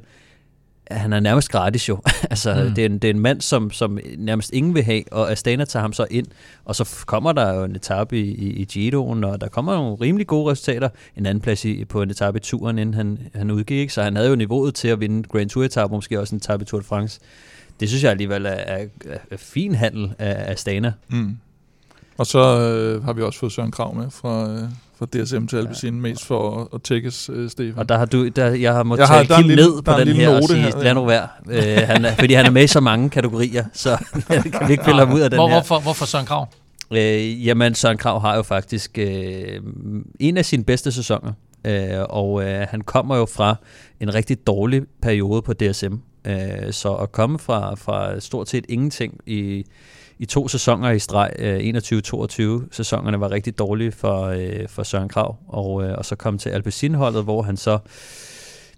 han 0.90 1.12
er 1.12 1.20
nærmest 1.20 1.50
gratis 1.50 1.88
jo. 1.88 1.98
altså, 2.30 2.54
mm. 2.54 2.74
det, 2.74 2.82
er 2.82 2.86
en, 2.86 2.98
det 2.98 3.10
er 3.10 3.14
en 3.14 3.20
mand, 3.20 3.40
som, 3.40 3.70
som 3.70 3.98
nærmest 4.18 4.50
ingen 4.52 4.74
vil 4.74 4.82
have, 4.82 5.02
og 5.12 5.32
Astana 5.32 5.64
tager 5.64 5.80
ham 5.80 5.92
så 5.92 6.06
ind, 6.10 6.26
og 6.64 6.76
så 6.76 7.04
kommer 7.06 7.32
der 7.32 7.54
jo 7.54 7.64
en 7.64 7.76
etape 7.76 8.20
i, 8.20 8.34
i, 8.34 8.50
i 8.50 8.64
Giroen, 8.64 9.24
og 9.24 9.40
der 9.40 9.48
kommer 9.48 9.74
nogle 9.74 9.96
rimelig 10.00 10.26
gode 10.26 10.50
resultater. 10.50 10.88
En 11.16 11.26
anden 11.26 11.42
plads 11.42 11.64
i, 11.64 11.84
på 11.84 12.02
en 12.02 12.10
etape 12.10 12.36
i 12.36 12.40
turen, 12.40 12.78
inden 12.78 12.94
han, 12.94 13.18
han 13.34 13.50
udgik, 13.50 13.90
så 13.90 14.02
han 14.02 14.16
havde 14.16 14.28
jo 14.28 14.36
niveauet 14.36 14.74
til 14.74 14.88
at 14.88 15.00
vinde 15.00 15.22
Grand 15.22 15.48
Tour 15.48 15.64
etape, 15.64 15.94
måske 15.94 16.20
også 16.20 16.34
en 16.34 16.36
etape 16.36 16.62
i 16.62 16.64
Tour 16.64 16.80
de 16.80 16.86
France. 16.86 17.20
Det 17.80 17.88
synes 17.88 18.02
jeg 18.02 18.10
alligevel 18.10 18.46
er, 18.46 18.50
er, 18.50 18.86
er 19.30 19.36
fin 19.36 19.74
handel 19.74 20.12
af 20.18 20.52
Astana. 20.52 20.92
Mm. 21.08 21.36
Og 22.18 22.26
så 22.26 22.38
øh, 22.38 23.04
har 23.04 23.12
vi 23.12 23.22
også 23.22 23.38
fået 23.38 23.52
Søren 23.52 23.70
Krav 23.70 23.94
med 23.94 24.10
fra, 24.10 24.50
øh, 24.50 24.62
fra 24.98 25.06
DSM 25.06 25.46
til 25.46 25.56
Alpecin, 25.56 25.94
ja. 25.94 26.00
mest 26.00 26.24
for 26.24 26.60
at, 26.60 26.68
at 26.74 26.82
tækkes, 26.82 27.30
øh, 27.32 27.50
Stefan. 27.50 27.78
Og 27.78 27.88
der 27.88 27.98
har 27.98 28.04
du, 28.04 28.28
der, 28.28 28.46
jeg 28.46 28.72
har 28.72 28.82
måttet 28.82 29.08
tage 29.08 29.26
Kim 29.42 29.46
ned 29.46 29.82
på 29.82 29.92
den 29.92 30.08
her 30.08 30.36
og 30.36 30.44
sige, 30.44 30.60
her, 30.60 30.82
lad 30.82 30.94
nu 30.94 31.04
være. 31.04 31.28
øh, 31.50 31.62
han 31.62 32.04
er, 32.04 32.14
fordi 32.14 32.34
han 32.34 32.46
er 32.46 32.50
med 32.50 32.64
i 32.64 32.66
så 32.66 32.80
mange 32.80 33.10
kategorier, 33.10 33.64
så 33.72 33.96
kan 34.58 34.68
vi 34.68 34.72
ikke 34.72 34.84
pille 34.84 35.06
ham 35.06 35.12
ud 35.12 35.20
af 35.20 35.30
den 35.30 35.38
Hvor, 35.38 35.48
her. 35.48 35.54
Hvorfor, 35.54 35.80
hvorfor 35.80 36.06
Søren 36.06 36.26
Krav? 36.26 36.48
Øh, 36.90 37.46
jamen, 37.46 37.74
Søren 37.74 37.98
Krav 37.98 38.20
har 38.20 38.36
jo 38.36 38.42
faktisk 38.42 38.98
øh, 38.98 39.60
en 40.20 40.36
af 40.36 40.44
sine 40.44 40.64
bedste 40.64 40.92
sæsoner, 40.92 41.32
øh, 41.64 42.00
og 42.08 42.44
øh, 42.44 42.66
han 42.70 42.80
kommer 42.80 43.16
jo 43.16 43.26
fra 43.26 43.56
en 44.00 44.14
rigtig 44.14 44.46
dårlig 44.46 44.82
periode 45.02 45.42
på 45.42 45.52
DSM. 45.52 45.94
Øh, 46.28 46.72
så 46.72 46.94
at 46.94 47.12
komme 47.12 47.38
fra, 47.38 47.74
fra 47.74 48.20
stort 48.20 48.48
set 48.48 48.64
ingenting 48.68 49.20
i 49.26 49.64
i 50.18 50.26
to 50.26 50.48
sæsoner 50.48 50.90
i 50.90 50.98
streg. 50.98 51.30
Øh, 51.38 51.58
21-22 52.62 52.68
sæsonerne 52.70 53.20
var 53.20 53.30
rigtig 53.30 53.58
dårlige 53.58 53.92
for, 53.92 54.24
øh, 54.24 54.68
for 54.68 54.82
Søren 54.82 55.08
Krav, 55.08 55.36
og, 55.48 55.84
øh, 55.84 55.98
og 55.98 56.04
så 56.04 56.16
kom 56.16 56.38
til 56.38 56.50
Alpecin-holdet, 56.50 57.24
hvor 57.24 57.42
han 57.42 57.56
så 57.56 57.78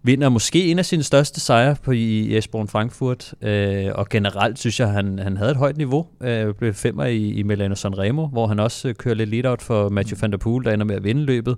vinder 0.02 0.28
måske 0.28 0.70
en 0.70 0.78
af 0.78 0.86
sine 0.86 1.02
største 1.02 1.40
sejre 1.40 1.76
på 1.82 1.92
i 1.92 2.36
Esbjerg 2.36 2.68
Frankfurt, 2.68 3.34
øh, 3.42 3.86
og 3.94 4.08
generelt 4.08 4.58
synes 4.58 4.80
jeg, 4.80 4.88
han, 4.88 5.18
han 5.18 5.36
havde 5.36 5.50
et 5.50 5.56
højt 5.56 5.76
niveau. 5.76 6.06
Øh, 6.22 6.54
blev 6.54 6.74
femmer 6.74 7.04
i, 7.04 7.30
i 7.30 7.42
Milano 7.42 7.74
Sanremo, 7.74 8.26
hvor 8.26 8.46
han 8.46 8.60
også 8.60 8.88
øh, 8.88 8.94
kører 8.94 9.14
lidt 9.14 9.30
lead-out 9.30 9.62
for 9.62 9.88
Mathieu 9.88 10.18
van 10.20 10.30
der 10.30 10.38
Poel, 10.38 10.64
der 10.64 10.72
ender 10.72 10.86
med 10.86 10.96
at 10.96 11.04
vinde 11.04 11.22
løbet. 11.22 11.56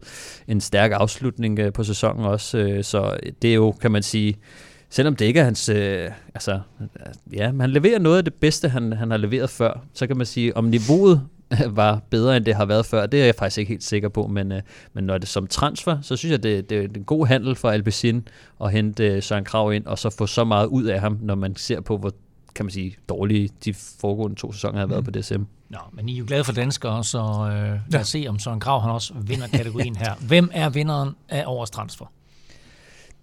En 0.48 0.60
stærk 0.60 0.90
afslutning 0.94 1.58
øh, 1.58 1.72
på 1.72 1.84
sæsonen 1.84 2.24
også, 2.24 2.58
øh, 2.58 2.84
så 2.84 3.16
det 3.42 3.50
er 3.50 3.54
jo, 3.54 3.72
kan 3.72 3.92
man 3.92 4.02
sige, 4.02 4.36
selvom 4.92 5.16
det 5.16 5.24
ikke 5.24 5.40
er 5.40 5.44
hans, 5.44 5.68
øh, 5.68 6.10
altså, 6.34 6.60
ja, 7.32 7.52
men 7.52 7.60
han 7.60 7.70
leverer 7.70 7.98
noget 7.98 8.18
af 8.18 8.24
det 8.24 8.34
bedste, 8.34 8.68
han, 8.68 8.92
han 8.92 9.10
har 9.10 9.18
leveret 9.18 9.50
før. 9.50 9.84
Så 9.94 10.06
kan 10.06 10.16
man 10.16 10.26
sige, 10.26 10.56
om 10.56 10.64
niveauet 10.64 11.22
var 11.80 12.00
bedre, 12.10 12.36
end 12.36 12.44
det 12.44 12.54
har 12.54 12.64
været 12.64 12.86
før, 12.86 13.06
det 13.06 13.20
er 13.20 13.24
jeg 13.24 13.34
faktisk 13.34 13.58
ikke 13.58 13.68
helt 13.68 13.84
sikker 13.84 14.08
på, 14.08 14.26
men, 14.26 14.52
øh, 14.52 14.62
men 14.92 15.04
når 15.04 15.18
det 15.18 15.28
som 15.28 15.46
transfer, 15.46 16.00
så 16.02 16.16
synes 16.16 16.32
jeg, 16.32 16.42
det, 16.42 16.70
det 16.70 16.78
er 16.78 16.88
en 16.96 17.04
god 17.04 17.26
handel 17.26 17.56
for 17.56 17.70
Alpecin 17.70 18.28
at 18.64 18.72
hente 18.72 19.06
øh, 19.06 19.22
Søren 19.22 19.44
Krav 19.44 19.72
ind, 19.72 19.86
og 19.86 19.98
så 19.98 20.10
få 20.10 20.26
så 20.26 20.44
meget 20.44 20.66
ud 20.66 20.84
af 20.84 21.00
ham, 21.00 21.18
når 21.22 21.34
man 21.34 21.56
ser 21.56 21.80
på, 21.80 21.96
hvor 21.96 22.12
kan 22.54 22.64
man 22.64 22.70
sige, 22.70 22.96
dårlige 23.08 23.50
de 23.64 23.74
foregående 23.74 24.36
to 24.36 24.52
sæsoner 24.52 24.78
har 24.78 24.86
været 24.86 25.06
mm. 25.06 25.12
på 25.12 25.20
DSM. 25.20 25.42
Nå, 25.68 25.78
men 25.92 26.08
I 26.08 26.14
er 26.14 26.18
jo 26.18 26.24
glade 26.28 26.44
for 26.44 26.52
danskere, 26.52 27.04
så 27.04 27.18
øh, 27.18 27.68
lad 27.68 27.80
ja. 27.92 27.98
os 27.98 28.08
se, 28.08 28.24
om 28.28 28.38
Søren 28.38 28.60
Krav 28.60 28.80
han 28.80 28.90
også 28.90 29.14
vinder 29.22 29.46
kategorien 29.46 29.96
her. 29.96 30.14
Hvem 30.20 30.50
er 30.52 30.68
vinderen 30.68 31.10
af 31.28 31.44
årets 31.46 31.70
transfer? 31.70 32.06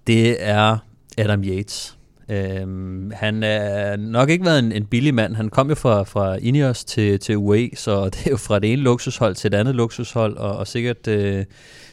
Det 0.08 0.48
er 0.48 0.78
Adam 1.20 1.44
Yates. 1.44 1.98
Øhm, 2.30 3.12
han 3.16 3.44
er 3.44 3.98
nok 3.98 4.30
ikke 4.30 4.46
været 4.46 4.60
en, 4.60 4.72
en 4.72 4.86
billig 4.86 5.14
mand. 5.14 5.36
Han 5.36 5.50
kom 5.50 5.70
jo 5.70 5.76
fra, 5.76 6.04
fra 6.04 6.36
Ineos 6.36 6.86
til, 6.86 7.20
til 7.20 7.38
UAE, 7.38 7.70
så 7.76 8.06
det 8.14 8.28
er 8.28 8.32
jo 8.32 8.38
fra 8.38 8.60
det 8.60 8.74
ene 8.74 8.82
luksushold 8.82 9.36
til 9.36 9.48
et 9.48 9.54
andet 9.54 9.76
luksushold, 9.76 10.38
og, 10.38 10.58
og 10.58 10.68
sikkert 10.68 11.08
øh, 11.08 11.46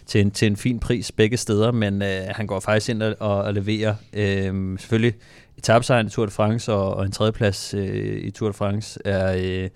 til, 0.06 0.20
en, 0.20 0.30
til 0.30 0.46
en 0.46 0.56
fin 0.56 0.78
pris 0.78 1.12
begge 1.12 1.36
steder, 1.36 1.72
men 1.72 2.02
øh, 2.02 2.22
han 2.28 2.46
går 2.46 2.60
faktisk 2.60 2.90
ind 2.90 3.02
og, 3.02 3.16
og, 3.20 3.36
og 3.36 3.54
leverer 3.54 3.94
øh, 4.12 4.78
selvfølgelig 4.78 5.14
etabsejren 5.58 6.06
i 6.06 6.10
Tour 6.10 6.26
de 6.26 6.32
France 6.32 6.72
og, 6.72 6.94
og 6.94 7.04
en 7.06 7.12
tredjeplads 7.12 7.74
øh, 7.74 8.24
i 8.24 8.30
Tour 8.30 8.48
de 8.48 8.54
France 8.54 9.00
er... 9.04 9.36
Øh, 9.38 9.68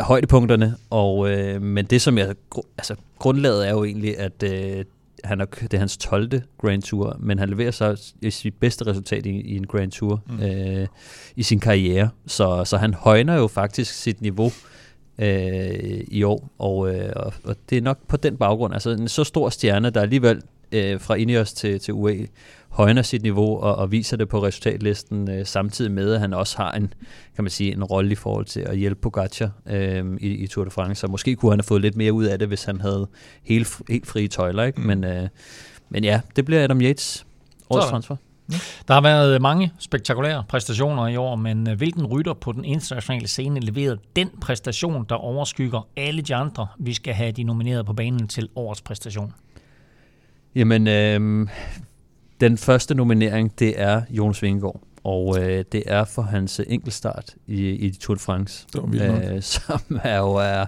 højdepunkterne, 0.00 0.76
og, 0.90 1.30
øh, 1.30 1.62
men 1.62 1.84
det 1.84 2.02
som 2.02 2.18
jeg, 2.18 2.34
altså 2.78 2.96
grundlaget 3.18 3.68
er 3.68 3.70
jo 3.70 3.84
egentlig, 3.84 4.18
at 4.18 4.42
øh, 4.42 4.84
han 5.24 5.40
er, 5.40 5.44
det 5.44 5.74
er 5.74 5.78
hans 5.78 5.96
12. 5.96 6.42
Grand 6.58 6.82
Tour, 6.82 7.16
men 7.20 7.38
han 7.38 7.48
leverer 7.48 7.70
så 7.70 8.12
sit 8.30 8.54
bedste 8.54 8.86
resultat 8.86 9.26
i, 9.26 9.30
i 9.30 9.56
en 9.56 9.66
Grand 9.66 9.90
Tour 9.90 10.22
mm. 10.28 10.42
øh, 10.42 10.86
i 11.36 11.42
sin 11.42 11.60
karriere. 11.60 12.08
Så, 12.26 12.64
så 12.64 12.76
han 12.76 12.94
højner 12.94 13.34
jo 13.34 13.46
faktisk 13.46 13.94
sit 13.94 14.20
niveau 14.20 14.52
øh, 15.18 16.04
i 16.08 16.22
år, 16.22 16.50
og, 16.58 16.94
øh, 16.94 17.12
og, 17.44 17.56
det 17.70 17.78
er 17.78 17.82
nok 17.82 17.98
på 18.08 18.16
den 18.16 18.36
baggrund, 18.36 18.74
altså 18.74 18.90
en 18.90 19.08
så 19.08 19.24
stor 19.24 19.48
stjerne, 19.48 19.90
der 19.90 20.00
alligevel 20.00 20.42
øh, 20.72 21.00
fra 21.00 21.14
Ineos 21.14 21.52
til, 21.52 21.80
til 21.80 21.94
UE 21.94 22.26
højner 22.72 23.02
sit 23.02 23.22
niveau 23.22 23.60
og, 23.60 23.76
og 23.76 23.92
viser 23.92 24.16
det 24.16 24.28
på 24.28 24.44
resultatlisten, 24.44 25.30
øh, 25.30 25.46
samtidig 25.46 25.92
med, 25.92 26.14
at 26.14 26.20
han 26.20 26.32
også 26.32 26.56
har 26.56 26.72
en, 26.72 26.94
kan 27.34 27.44
man 27.44 27.50
sige, 27.50 27.72
en 27.72 27.84
rolle 27.84 28.12
i 28.12 28.14
forhold 28.14 28.44
til 28.44 28.60
at 28.60 28.76
hjælpe 28.76 29.00
Pogacar 29.00 29.50
øh, 29.66 30.04
i, 30.20 30.28
i 30.28 30.46
Tour 30.46 30.64
de 30.64 30.70
France. 30.70 31.00
Så 31.00 31.06
måske 31.06 31.36
kunne 31.36 31.52
han 31.52 31.58
have 31.58 31.64
fået 31.64 31.82
lidt 31.82 31.96
mere 31.96 32.12
ud 32.12 32.24
af 32.24 32.38
det, 32.38 32.48
hvis 32.48 32.64
han 32.64 32.80
havde 32.80 33.06
helt, 33.42 33.80
helt 33.88 34.06
frie 34.06 34.28
tøjler. 34.28 34.62
Ikke? 34.62 34.80
Mm. 34.80 34.86
Men, 34.86 35.04
øh, 35.04 35.28
men 35.90 36.04
ja, 36.04 36.20
det 36.36 36.44
bliver 36.44 36.64
Adam 36.64 36.80
Yates 36.80 37.26
årets 37.70 37.86
transfer. 37.86 38.16
Der 38.88 38.94
har 38.94 39.00
været 39.00 39.42
mange 39.42 39.72
spektakulære 39.78 40.44
præstationer 40.48 41.06
i 41.06 41.16
år, 41.16 41.36
men 41.36 41.70
øh, 41.70 41.76
hvilken 41.76 42.06
rytter 42.06 42.34
på 42.34 42.52
den 42.52 42.64
internationale 42.64 43.28
scene 43.28 43.60
leverede 43.60 43.98
den 44.16 44.30
præstation, 44.40 45.06
der 45.08 45.14
overskygger 45.14 45.88
alle 45.96 46.22
de 46.22 46.34
andre, 46.34 46.66
vi 46.78 46.94
skal 46.94 47.14
have 47.14 47.32
de 47.32 47.42
nomineret 47.42 47.86
på 47.86 47.92
banen 47.92 48.28
til 48.28 48.48
årets 48.56 48.82
præstation? 48.82 49.32
Jamen, 50.54 50.88
øh, 50.88 51.48
den 52.42 52.58
første 52.58 52.94
nominering, 52.94 53.58
det 53.58 53.80
er 53.80 54.02
Jonas 54.10 54.42
Vingegaard. 54.42 54.80
Og 55.04 55.38
øh, 55.40 55.64
det 55.72 55.82
er 55.86 56.04
for 56.04 56.22
hans 56.22 56.60
enkeltstart 56.66 57.34
i, 57.46 57.70
i 57.70 57.90
Tour 57.90 58.14
de 58.14 58.20
France, 58.20 58.66
øh, 58.94 59.42
som 59.54 60.00
er 60.04 60.18
jo 60.18 60.34
er 60.34 60.66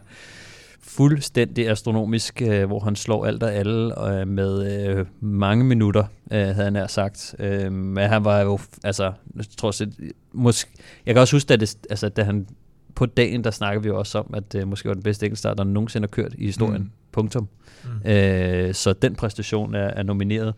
fuldstændig 0.80 1.68
astronomisk, 1.68 2.42
øh, 2.42 2.66
hvor 2.66 2.80
han 2.80 2.96
slår 2.96 3.26
alt 3.26 3.42
og 3.42 3.54
alle 3.54 4.08
øh, 4.08 4.28
med 4.28 4.86
øh, 4.88 5.06
mange 5.20 5.64
minutter, 5.64 6.04
øh, 6.32 6.38
havde 6.38 6.64
han 6.64 6.72
nær 6.72 6.86
sagt. 6.86 7.34
Øh, 7.38 7.72
men 7.72 8.08
han 8.08 8.24
var 8.24 8.40
jo, 8.40 8.58
altså, 8.84 9.12
tror 9.56 9.82
jeg, 9.82 10.10
måske, 10.32 10.70
jeg 11.06 11.14
kan 11.14 11.20
også 11.20 11.36
huske, 11.36 11.54
at 11.54 11.60
det, 11.60 11.76
altså, 11.90 12.08
da 12.08 12.22
han 12.22 12.46
på 12.94 13.06
dagen, 13.06 13.44
der 13.44 13.50
snakker 13.50 13.80
vi 13.80 13.88
jo 13.88 13.98
også 13.98 14.18
om, 14.18 14.34
at 14.34 14.54
øh, 14.54 14.68
måske 14.68 14.88
var 14.88 14.94
den 14.94 15.02
bedste 15.02 15.26
enkeltstart, 15.26 15.58
der 15.58 15.64
nogensinde 15.64 16.02
har 16.02 16.10
kørt 16.10 16.34
i 16.38 16.46
historien. 16.46 16.82
Mm. 16.82 16.90
Punktum. 17.12 17.48
Mm. 17.84 18.10
Øh, 18.10 18.74
så 18.74 18.92
den 18.92 19.14
præstation 19.14 19.74
er, 19.74 19.86
er 19.86 20.02
nomineret. 20.02 20.54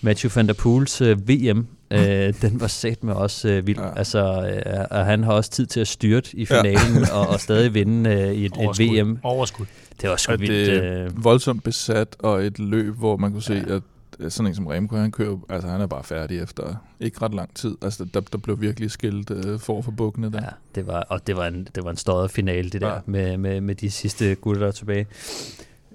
Matthew 0.00 0.30
van 0.34 0.46
der 0.46 0.52
Poels 0.52 1.00
øh, 1.00 1.28
VM, 1.28 1.66
øh, 1.90 2.00
den 2.42 2.60
var 2.60 2.66
sat 2.66 3.04
med 3.04 3.14
også 3.14 3.48
øh, 3.48 3.66
vild. 3.66 3.78
Ja. 3.78 3.98
Altså, 3.98 4.52
øh, 4.66 4.84
og 4.90 5.04
han 5.04 5.22
har 5.22 5.32
også 5.32 5.50
tid 5.50 5.66
til 5.66 5.80
at 5.80 5.88
styrte 5.88 6.36
i 6.36 6.46
finalen 6.46 7.02
ja. 7.02 7.14
og, 7.18 7.28
og 7.28 7.40
stadig 7.40 7.74
vinde 7.74 8.10
øh, 8.10 8.32
i 8.32 8.44
et, 8.44 8.52
et 8.60 8.80
VM. 8.80 9.18
Overskud. 9.22 9.66
Det 10.00 10.10
var 10.10 10.16
sgu 10.16 10.36
vildt. 10.36 10.70
Det 10.70 10.82
øh... 10.82 11.24
voldsomt 11.24 11.64
besat, 11.64 12.16
og 12.18 12.44
et 12.44 12.58
løb, 12.58 12.94
hvor 12.94 13.16
man 13.16 13.32
kunne 13.32 13.42
se, 13.42 13.64
ja. 13.68 13.74
at 13.74 13.82
sådan 14.28 14.46
en 14.46 14.54
som 14.54 14.66
Remco, 14.66 14.96
han 14.96 15.12
kører, 15.12 15.38
altså 15.48 15.68
han 15.68 15.80
er 15.80 15.86
bare 15.86 16.04
færdig 16.04 16.40
efter 16.40 16.74
ikke 17.00 17.22
ret 17.22 17.34
lang 17.34 17.54
tid. 17.54 17.76
Altså 17.82 18.04
der, 18.14 18.20
der 18.20 18.38
blev 18.38 18.60
virkelig 18.60 18.90
skilt 18.90 19.30
øh, 19.30 19.58
for 19.58 19.82
for 19.82 19.90
bukkene 19.90 20.32
der. 20.32 20.42
Ja, 20.42 20.48
det 20.74 20.86
var, 20.86 21.00
og 21.00 21.26
det 21.26 21.36
var 21.36 21.46
en, 21.46 21.68
det 21.74 21.84
var 21.84 21.90
en 21.90 21.96
større 21.96 22.28
finale, 22.28 22.70
det 22.70 22.80
der, 22.80 22.92
ja. 22.92 22.98
med, 23.06 23.36
med, 23.36 23.60
med 23.60 23.74
de 23.74 23.90
sidste 23.90 24.34
gutter, 24.34 24.60
der 24.60 24.68
er 24.68 24.72
tilbage. 24.72 25.06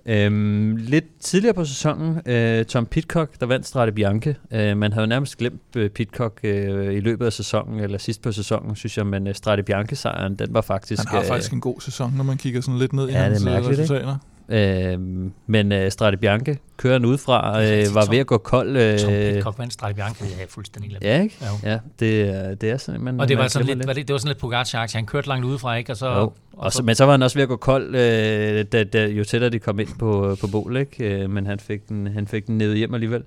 Øhm, 0.06 0.76
lidt 0.76 1.20
tidligere 1.20 1.54
på 1.54 1.66
sæsonen, 1.66 2.20
øh, 2.26 2.66
Tom 2.66 2.86
Pitcock, 2.86 3.40
der 3.40 3.46
vandt 3.46 3.68
Strade 3.68 3.92
Bianche. 3.92 4.36
Øh, 4.52 4.78
man 4.78 4.94
havde 4.94 5.04
jo 5.04 5.10
nærmest 5.10 5.38
glemt 5.38 5.76
øh, 5.76 5.90
Pitcock 5.90 6.40
øh, 6.44 6.94
i 6.94 7.00
løbet 7.00 7.26
af 7.26 7.34
sæsonen, 7.34 7.80
eller 7.80 7.98
sidst 7.98 8.22
på 8.22 8.32
sæsonen, 8.32 8.76
synes 8.76 8.98
jeg, 8.98 9.08
men 9.08 9.28
øh, 9.28 9.36
Strade 9.36 9.64
Bianche-sejren, 9.64 10.36
den 10.36 10.54
var 10.54 10.62
faktisk... 10.62 11.00
Han 11.00 11.08
har 11.08 11.20
øh, 11.20 11.26
faktisk 11.26 11.54
en 11.54 11.62
god 11.62 11.82
sæson, 11.82 12.14
når 12.18 12.24
man 12.24 12.38
kigger 12.38 12.62
sådan 12.62 12.80
lidt 12.80 12.94
ned 12.94 13.10
i 13.10 13.12
ja, 13.12 13.18
hans 13.18 13.42
det 13.42 13.54
er 13.54 13.60
øh, 13.60 13.68
resultater. 13.68 14.00
Ikke? 14.00 14.33
Øh, 14.50 15.00
men 15.48 15.72
uh, 15.72 15.90
Strade 15.90 16.18
Bianche 16.18 16.58
kører 16.78 16.98
den 16.98 17.06
udefra, 17.06 17.52
uh, 17.52 17.96
var 17.96 18.10
ved 18.10 18.18
at 18.18 18.28
gå 18.28 18.38
kold. 18.38 18.70
Uh, 18.70 19.00
Tom 19.00 19.12
Pitcock 19.12 19.60
vandt 19.60 19.74
Strade 19.74 19.94
Bianche, 19.94 20.26
det 20.26 20.44
er 20.44 20.48
fuldstændig 20.50 20.90
glemt. 20.90 21.04
Ja, 21.04 21.22
ikke? 21.22 21.36
Jo. 21.42 21.70
Ja, 21.70 21.80
det, 22.00 22.62
det 22.62 22.70
er 22.70 22.78
sådan, 22.78 23.02
man, 23.02 23.20
Og 23.20 23.28
det 23.28 23.38
var, 23.38 23.48
sådan 23.48 23.68
lidt, 23.68 23.88
var 23.88 23.94
det, 23.94 24.08
det 24.08 24.14
var 24.14 24.18
sådan 24.18 24.30
lidt 24.30 24.38
Pogacar, 24.38 24.90
han 24.94 25.06
kørte 25.06 25.28
langt 25.28 25.46
udefra, 25.46 25.76
ikke? 25.76 25.92
Og 25.92 25.98
så, 25.98 26.14
jo. 26.14 26.32
og 26.54 26.74
så, 26.74 26.84
men 26.84 26.96
så 26.96 27.06
var 27.06 27.12
han 27.12 27.22
også 27.22 27.38
ved 27.38 27.44
at 27.44 27.50
gå 27.50 27.56
kold, 27.56 27.88
uh, 27.88 28.72
da, 28.72 28.84
da, 28.84 29.08
jo 29.08 29.24
tættere 29.24 29.50
de 29.50 29.60
kom 29.60 29.80
ind 29.80 29.90
på, 30.00 30.38
på 30.42 30.48
bål, 30.48 30.78
ikke? 30.78 31.24
Uh, 31.24 31.30
men 31.32 31.46
han 31.46 31.60
fik 31.60 31.90
den, 31.90 32.08
han 32.08 32.28
fik 32.28 32.48
den 32.48 32.58
ned 32.58 32.76
hjem 32.76 32.94
alligevel. 32.94 33.24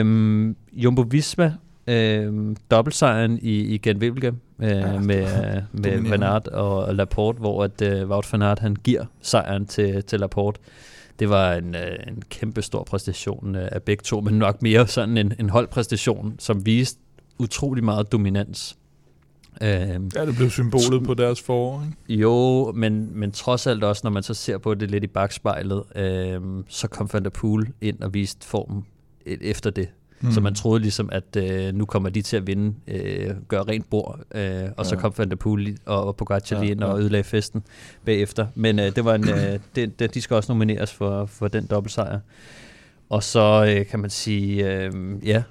Um, 0.00 0.56
Jumbo 0.72 1.02
Visma 1.02 1.52
øh, 1.86 2.56
dobbeltsejren 2.70 3.38
i, 3.42 3.60
i 3.60 3.78
Gent 3.78 4.02
Wevelgem 4.02 4.36
øh, 4.58 4.68
ja, 4.68 4.98
med, 4.98 5.62
med 5.72 6.10
Van 6.10 6.22
og 6.52 6.94
Laporte, 6.94 7.38
hvor 7.38 7.64
at, 7.64 7.82
øh, 7.82 8.08
Wout 8.08 8.32
Van 8.32 8.42
Aert 8.42 8.58
han 8.58 8.76
giver 8.76 9.04
sejren 9.20 9.66
til, 9.66 10.04
til 10.04 10.20
Laporte. 10.20 10.60
Det 11.18 11.28
var 11.28 11.52
en, 11.52 11.74
øh, 11.74 11.96
en 12.06 12.22
kæmpe 12.30 12.62
stor 12.62 12.84
præstation 12.84 13.54
øh, 13.54 13.68
af 13.72 13.82
begge 13.82 14.02
to, 14.02 14.20
men 14.20 14.34
nok 14.34 14.62
mere 14.62 14.86
sådan 14.86 15.16
en, 15.16 15.32
en 15.38 15.50
holdpræstation, 15.50 16.34
som 16.38 16.66
viste 16.66 17.00
utrolig 17.38 17.84
meget 17.84 18.12
dominans 18.12 18.76
Øhm, 19.62 20.10
ja, 20.14 20.26
det 20.26 20.36
blev 20.36 20.50
symbolet 20.50 21.04
på 21.04 21.14
deres 21.14 21.42
forår, 21.42 21.82
ikke? 21.84 22.22
Jo, 22.22 22.72
men, 22.72 23.18
men 23.18 23.32
trods 23.32 23.66
alt 23.66 23.84
også, 23.84 24.00
når 24.04 24.10
man 24.10 24.22
så 24.22 24.34
ser 24.34 24.58
på 24.58 24.74
det 24.74 24.90
lidt 24.90 25.04
i 25.04 25.06
bagspejlet, 25.06 25.82
øhm, 25.96 26.64
så 26.68 26.88
kom 26.88 27.08
Van 27.12 27.24
der 27.24 27.30
Poel 27.30 27.66
ind 27.80 28.00
og 28.00 28.14
viste 28.14 28.46
formen 28.46 28.86
efter 29.26 29.70
det. 29.70 29.88
Mm. 30.20 30.32
Så 30.32 30.40
man 30.40 30.54
troede 30.54 30.80
ligesom, 30.80 31.08
at 31.12 31.36
øh, 31.36 31.74
nu 31.74 31.84
kommer 31.84 32.08
de 32.08 32.22
til 32.22 32.36
at 32.36 32.46
vinde, 32.46 32.74
øh, 32.88 33.30
gøre 33.48 33.62
rent 33.62 33.90
bord, 33.90 34.20
øh, 34.34 34.42
og 34.76 34.84
ja. 34.84 34.84
så 34.84 34.96
kom 34.96 35.14
Van 35.18 35.30
der 35.30 35.36
Poel 35.36 35.78
og, 35.86 36.06
og 36.06 36.16
Pogacar 36.16 36.56
ja, 36.56 36.62
lige 36.62 36.70
ind 36.72 36.82
og 36.82 37.00
ødelagde 37.00 37.24
festen 37.24 37.62
bagefter. 38.04 38.46
Men 38.54 38.78
øh, 38.78 38.96
det 38.96 39.04
var 39.04 39.14
en, 39.14 39.28
øh, 39.28 39.58
det, 39.74 39.98
det, 39.98 40.14
de 40.14 40.20
skal 40.20 40.36
også 40.36 40.52
nomineres 40.52 40.92
for, 40.92 41.26
for 41.26 41.48
den 41.48 41.66
dobbeltsejr. 41.66 42.18
Og 43.08 43.22
så 43.22 43.74
øh, 43.78 43.86
kan 43.86 44.00
man 44.00 44.10
sige, 44.10 44.72
øh, 44.72 44.92
ja, 45.24 45.42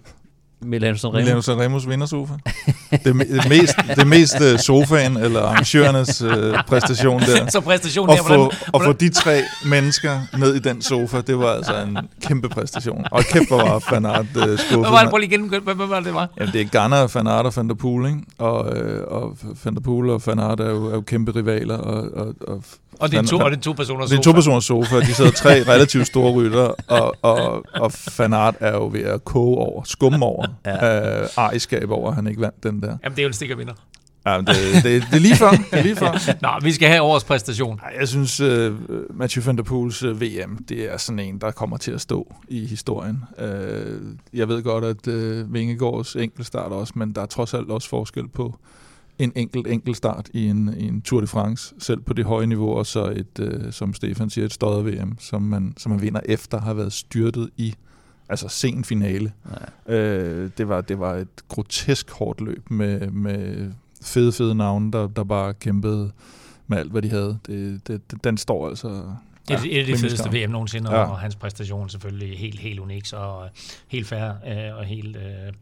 Milano 0.65 0.97
Sanremo. 0.97 1.23
Milano 1.23 1.41
Sanremos 1.41 1.89
vindersofa. 1.89 2.33
Det, 2.91 3.03
det 3.03 3.49
mest, 3.49 3.75
det 3.95 4.07
mest 4.07 4.41
uh, 4.41 4.59
sofaen, 4.59 5.17
eller 5.17 5.41
arrangørernes 5.41 6.21
uh, 6.21 6.31
præstation 6.67 7.21
der. 7.21 7.49
Så 7.49 7.61
præstation 7.61 8.09
der, 8.09 8.21
hvordan, 8.21 8.51
få, 8.51 8.67
Og 8.73 8.83
få 8.83 8.93
de 8.93 9.09
tre 9.09 9.41
mennesker 9.65 10.19
ned 10.37 10.55
i 10.55 10.59
den 10.59 10.81
sofa, 10.81 11.21
det 11.21 11.39
var 11.39 11.51
altså 11.53 11.81
en 11.81 11.97
kæmpe 12.21 12.49
præstation. 12.49 13.05
Og 13.11 13.23
kæft, 13.23 13.47
hvor 13.47 13.57
var 13.57 13.91
Van 13.91 14.05
Aert 14.05 14.25
uh, 14.35 14.41
skuffet. 14.41 14.79
Hvad 14.79 14.89
var 14.89 15.01
det, 15.01 15.09
prøv 15.09 15.17
lige 15.17 15.31
igen, 15.31 15.49
hvad, 15.63 15.87
var 15.87 15.99
det, 15.99 16.13
var? 16.13 16.29
Jamen, 16.39 16.53
det 16.53 16.61
er 16.61 16.65
Ganna, 16.65 17.07
Van 17.13 17.27
Aert 17.27 17.45
og 17.45 17.53
Van 17.55 17.67
der 17.67 17.75
Poel, 17.75 18.05
ikke? 18.05 18.19
Og, 18.37 18.77
øh, 18.77 19.03
og 19.07 19.37
Van 19.63 19.73
der 19.75 19.81
Poel 19.81 20.09
og 20.09 20.21
Van 20.25 20.39
Aert 20.39 20.59
er 20.59 20.69
jo, 20.69 20.85
er 20.85 20.93
jo 20.93 21.01
kæmpe 21.01 21.35
rivaler, 21.35 21.77
og, 21.77 22.09
og, 22.13 22.33
og 22.47 22.63
og 23.03 23.11
det 23.11 23.17
er 23.17 23.23
to, 23.23 23.37
og 23.37 23.51
det 23.51 23.57
er 23.57 23.61
to 23.61 23.73
personers 23.73 24.09
sofa. 24.09 24.15
Det 24.15 24.19
er 24.19 24.23
to 24.23 24.31
personers 24.31 24.65
sofa. 24.65 24.99
De 24.99 25.13
sidder 25.13 25.31
tre 25.31 25.63
relativt 25.73 26.07
store 26.07 26.31
rytter, 26.31 26.73
og, 26.87 27.15
og, 27.21 27.65
og 27.73 27.91
Fanart 27.91 28.55
er 28.59 28.71
jo 28.71 28.89
ved 28.93 29.01
at 29.01 29.25
koge 29.25 29.57
over, 29.57 29.83
skumme 29.83 30.25
over, 30.25 30.47
ja. 30.65 31.21
øh, 31.21 31.27
ejerskab 31.37 31.91
over, 31.91 32.09
at 32.09 32.15
han 32.15 32.27
ikke 32.27 32.41
vandt 32.41 32.63
den 32.63 32.81
der. 32.81 32.97
Jamen, 33.03 33.15
det 33.15 33.19
er 33.19 33.23
jo 33.23 33.27
en 33.27 33.33
stikker 33.33 33.55
vinder. 33.55 33.73
Ja, 34.25 34.37
det, 34.37 34.47
det, 34.47 34.83
det, 34.83 35.03
er 35.11 35.19
lige 35.19 35.35
før. 35.35 35.49
Det 35.49 35.65
er 35.71 35.83
lige 35.83 35.95
før. 35.95 36.33
Nå, 36.41 36.49
vi 36.61 36.71
skal 36.71 36.89
have 36.89 37.01
årets 37.01 37.25
præstation. 37.25 37.79
Nej, 37.83 37.93
jeg 37.99 38.07
synes, 38.07 38.41
uh, 38.41 38.73
Mathieu 39.17 39.43
van 39.45 39.57
der 39.57 39.63
Poels 39.63 40.03
uh, 40.03 40.09
øh, 40.09 40.21
VM, 40.21 40.63
det 40.69 40.93
er 40.93 40.97
sådan 40.97 41.19
en, 41.19 41.41
der 41.41 41.51
kommer 41.51 41.77
til 41.77 41.91
at 41.91 42.01
stå 42.01 42.33
i 42.47 42.65
historien. 42.65 43.23
Uh, 43.37 43.45
jeg 44.33 44.47
ved 44.47 44.63
godt, 44.63 44.83
at 44.83 45.07
uh, 45.07 45.53
Vingegaards 45.53 46.15
enkeltstart 46.15 46.71
også, 46.71 46.93
men 46.95 47.13
der 47.15 47.21
er 47.21 47.25
trods 47.25 47.53
alt 47.53 47.69
også 47.69 47.89
forskel 47.89 48.27
på 48.27 48.55
en 49.19 49.31
enkelt 49.35 49.67
enkelt 49.67 49.97
start 49.97 50.29
i 50.33 50.47
en, 50.47 50.73
i 50.77 50.87
en 50.87 51.01
Tour 51.01 51.21
de 51.21 51.27
France, 51.27 51.73
selv 51.79 52.01
på 52.01 52.13
det 52.13 52.25
høje 52.25 52.47
niveau, 52.47 52.73
og 52.73 52.85
så 52.85 53.05
et, 53.05 53.39
uh, 53.39 53.71
som 53.71 53.93
Stefan 53.93 54.29
siger, 54.29 54.45
et 54.45 54.53
støjet 54.53 54.85
VM, 54.85 55.17
som 55.19 55.41
man, 55.41 55.73
som 55.77 55.91
man 55.91 56.01
vinder 56.01 56.21
efter 56.25 56.61
har 56.61 56.73
været 56.73 56.93
styrtet 56.93 57.49
i 57.57 57.75
altså 58.29 58.47
sen 58.47 58.83
finale. 58.83 59.33
Ja. 59.87 59.95
Øh, 59.95 60.49
det, 60.57 60.69
var, 60.69 60.81
det 60.81 60.99
var 60.99 61.13
et 61.15 61.47
grotesk 61.47 62.11
hårdt 62.11 62.41
løb 62.41 62.69
med, 62.69 63.11
med 63.11 63.71
fede, 64.03 64.31
fede 64.31 64.55
navne, 64.55 64.91
der, 64.91 65.07
der 65.07 65.23
bare 65.23 65.53
kæmpede 65.53 66.11
med 66.67 66.77
alt, 66.77 66.91
hvad 66.91 67.01
de 67.01 67.09
havde. 67.09 67.39
Det, 67.47 67.87
det, 67.87 68.23
den 68.23 68.37
står 68.37 68.69
altså... 68.69 68.87
Det 69.47 69.55
er 69.55 69.59
ja, 69.65 69.69
et 69.71 69.79
af 69.79 69.85
de 69.85 69.97
fedeste 69.97 70.29
VM 70.29 70.51
nogensinde, 70.51 70.91
ja. 70.91 71.03
og 71.03 71.19
hans 71.19 71.35
præstation 71.35 71.89
selvfølgelig 71.89 72.39
helt, 72.39 72.59
helt 72.59 72.79
unik, 72.79 73.05
så 73.05 73.49
helt 73.87 74.07
fair 74.07 74.29
øh, 74.29 74.77
og 74.77 74.85
helt... 74.85 75.15
Øh, 75.15 75.53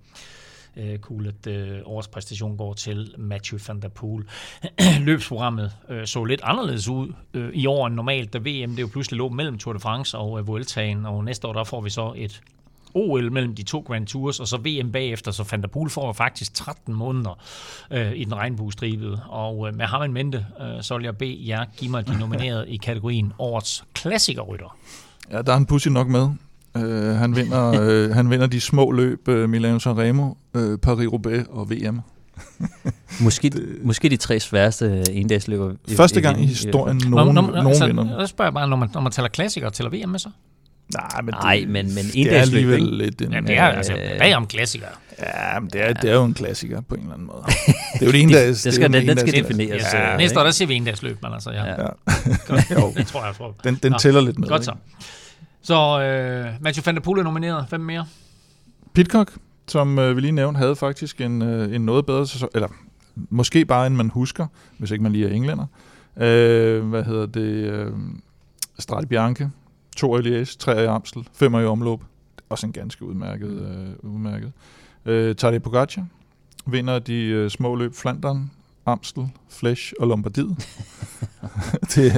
øh, 0.78 1.00
cool, 1.00 1.28
at 1.28 1.48
øh, 1.48 1.80
årets 1.86 2.08
præstation 2.08 2.58
går 2.58 2.74
til 2.74 3.16
Matthew 3.18 3.60
van 3.68 3.82
der 3.82 3.90
Poel. 3.90 4.24
Løbsprogrammet 5.06 5.72
øh, 5.90 6.08
så 6.08 6.24
lidt 6.24 6.42
anderledes 6.44 6.88
ud 6.88 7.14
øh, 7.34 7.50
i 7.54 7.66
år 7.66 7.88
end 7.88 7.96
normalt, 7.96 8.34
da 8.34 8.38
VM 8.38 8.76
det 8.76 8.82
jo 8.82 8.88
pludselig 8.88 9.18
lå 9.18 9.30
mellem 9.30 9.58
Tour 9.58 9.74
de 9.74 9.80
France 9.80 10.18
og 10.18 10.40
øh, 10.40 10.48
Vueltaen, 10.48 11.06
og 11.06 11.24
næste 11.24 11.48
år 11.48 11.54
der 11.54 11.64
får 11.64 11.82
vi 11.82 11.90
så 11.90 12.14
et 12.16 12.42
OL 12.94 13.32
mellem 13.32 13.56
de 13.56 13.64
to 13.64 13.80
Grand 13.80 14.08
Tours, 14.08 14.40
og 14.40 14.48
så 14.48 14.58
VM 14.58 14.92
bagefter, 14.92 15.32
så 15.32 15.48
Van 15.52 15.62
der 15.62 15.68
Poel 15.68 15.90
får 15.90 16.14
faktisk 16.14 16.54
13 16.54 16.94
måneder 16.94 17.40
øh, 17.92 18.12
i 18.16 18.24
den 18.24 18.36
regnbuestribede. 18.36 19.22
Og 19.30 19.68
øh, 19.68 19.76
med 19.76 19.86
ham 19.86 20.02
en 20.02 20.14
mente, 20.14 20.46
øh, 20.62 20.82
så 20.82 20.98
vil 20.98 21.04
jeg 21.04 21.18
bede 21.18 21.48
jer 21.48 21.66
give 21.78 21.92
mig 21.92 22.08
de 22.08 22.20
nominerede 22.20 22.70
i 22.70 22.78
kategorien 22.78 23.34
Årets 23.40 23.84
Klassikerrytter. 23.94 24.78
Ja, 25.32 25.42
der 25.42 25.54
er 25.54 25.58
en 25.58 25.66
pussy 25.66 25.88
nok 25.88 26.08
med. 26.08 26.30
Uh, 26.76 26.84
han, 27.16 27.36
vinder, 27.36 28.06
uh, 28.08 28.16
han 28.16 28.30
vinder 28.30 28.48
de 28.48 28.62
små 28.62 28.92
løb, 28.92 29.28
uh, 29.28 29.50
Milano 29.50 29.80
Sanremo, 29.80 30.34
uh, 30.54 30.78
Paris-Roubaix 30.88 31.50
og 31.50 31.70
VM. 31.70 32.00
måske, 33.26 33.50
det, 33.50 33.78
måske 33.84 34.10
de 34.10 34.18
tre 34.18 34.40
sværeste 34.40 35.12
endagsløber. 35.12 35.74
Første 35.98 36.22
gang 36.22 36.44
i, 36.44 36.46
historien, 36.46 37.02
i, 37.06 37.10
nogen, 37.10 37.36
når, 37.36 37.42
når, 37.42 37.62
nogen 37.62 37.76
så, 37.76 37.88
vinder. 37.88 38.20
Så 38.20 38.28
spørger 38.28 38.48
jeg 38.50 38.54
bare, 38.54 38.68
når 38.68 38.78
man, 38.78 38.90
når 38.94 39.02
man 39.02 39.12
tæller 39.12 39.30
klassikere, 39.30 39.72
tæller 39.72 39.90
VM 39.90 40.10
med 40.10 40.20
så? 40.20 40.30
Nej, 40.94 41.22
men, 41.22 41.34
Nej, 41.44 41.56
det, 41.56 41.70
men, 41.70 41.96
men 41.96 42.06
det 42.06 42.36
er 42.36 42.42
alligevel 42.42 42.84
lidt 42.84 43.22
en... 43.22 43.34
Ja, 43.34 43.40
det 43.40 43.58
er 43.58 43.64
altså 43.64 43.98
bagom 44.20 44.48
klassikere. 44.48 44.90
Ja, 45.20 45.60
men 45.60 45.70
det 45.70 45.82
er, 45.82 45.94
det 45.94 46.10
er 46.10 46.14
jo 46.14 46.24
en 46.24 46.34
klassiker 46.34 46.82
på 46.82 46.96
en 46.96 47.02
eller 47.02 47.14
anden 47.14 47.28
måde. 47.28 47.44
Det 47.94 48.02
er 48.02 48.06
jo 48.06 48.12
det 48.12 48.22
ene, 48.22 48.34
der... 48.34 48.48
det, 48.48 48.64
det 48.64 48.74
skal, 48.74 48.94
den, 48.94 49.08
den 49.08 49.18
skal 49.18 49.34
defineres. 49.34 49.84
Ja, 49.94 50.18
næste 50.18 50.40
år, 50.40 50.44
der 50.44 50.52
siger 50.52 50.68
vi 50.68 50.76
en 50.76 50.86
dags 50.86 51.04
løb, 51.04 51.18
men 51.24 51.34
altså, 51.34 51.52
ja. 51.52 51.66
ja. 51.66 51.76
Godt, 52.48 52.94
det 52.98 53.08
tror 53.08 53.26
jeg, 53.26 53.36
tror. 53.38 53.56
Den, 53.64 53.80
den 53.84 53.94
tæller 54.00 54.22
lidt 54.22 54.40
med. 54.40 54.48
Godt 54.48 54.66
så. 54.66 54.74
Så 55.62 56.02
øh, 56.02 56.64
Mathieu 56.64 56.84
van 56.86 56.96
der 56.96 57.02
Poel 57.02 57.20
er 57.20 57.24
nomineret. 57.24 57.66
Hvem 57.70 57.82
mere? 57.82 58.06
Pitcock, 58.94 59.38
som 59.68 60.00
øh, 60.00 60.16
vi 60.16 60.22
lige 60.22 60.32
nævnte, 60.32 60.58
havde 60.58 60.76
faktisk 60.76 61.22
en, 61.22 61.42
øh, 61.42 61.76
en 61.76 61.82
noget 61.82 62.06
bedre 62.06 62.28
sæson, 62.28 62.50
eller 62.56 62.68
måske 63.16 63.66
bare 63.66 63.88
end 63.88 63.96
man 63.96 64.10
husker, 64.10 64.48
hvis 64.78 64.92
ikke 64.92 65.04
man 65.04 65.12
lige 65.12 65.30
er 65.30 65.34
englænder. 65.34 65.66
Øh, 66.18 66.90
hvad 66.90 67.04
hedder 67.04 67.26
det? 67.26 67.42
Øh, 67.42 67.92
Strade 68.80 69.08
Bianche, 69.08 69.52
to 69.98 70.18
i 70.18 70.22
Liège, 70.22 70.58
tre 70.60 70.84
i 70.84 70.86
Amstel, 70.86 71.28
fem 71.34 71.54
i 71.54 71.58
omløb. 71.58 72.00
Også 72.50 72.68
en 72.68 72.74
ganske 72.74 73.06
udmærket. 73.06 73.50
Øh, 73.52 74.12
udmærket. 74.12 74.52
Øh, 75.06 75.36
Tadej 75.36 75.60
Pogacar 75.60 76.06
vinder 76.66 77.00
de 77.00 77.24
øh, 77.24 77.50
små 77.50 77.76
løb 77.76 77.96
Flandern, 77.96 78.52
Amstel, 78.86 79.30
Flesh 79.50 79.94
og 80.00 80.08
Lombardiet. 80.08 80.48
det, 81.96 82.14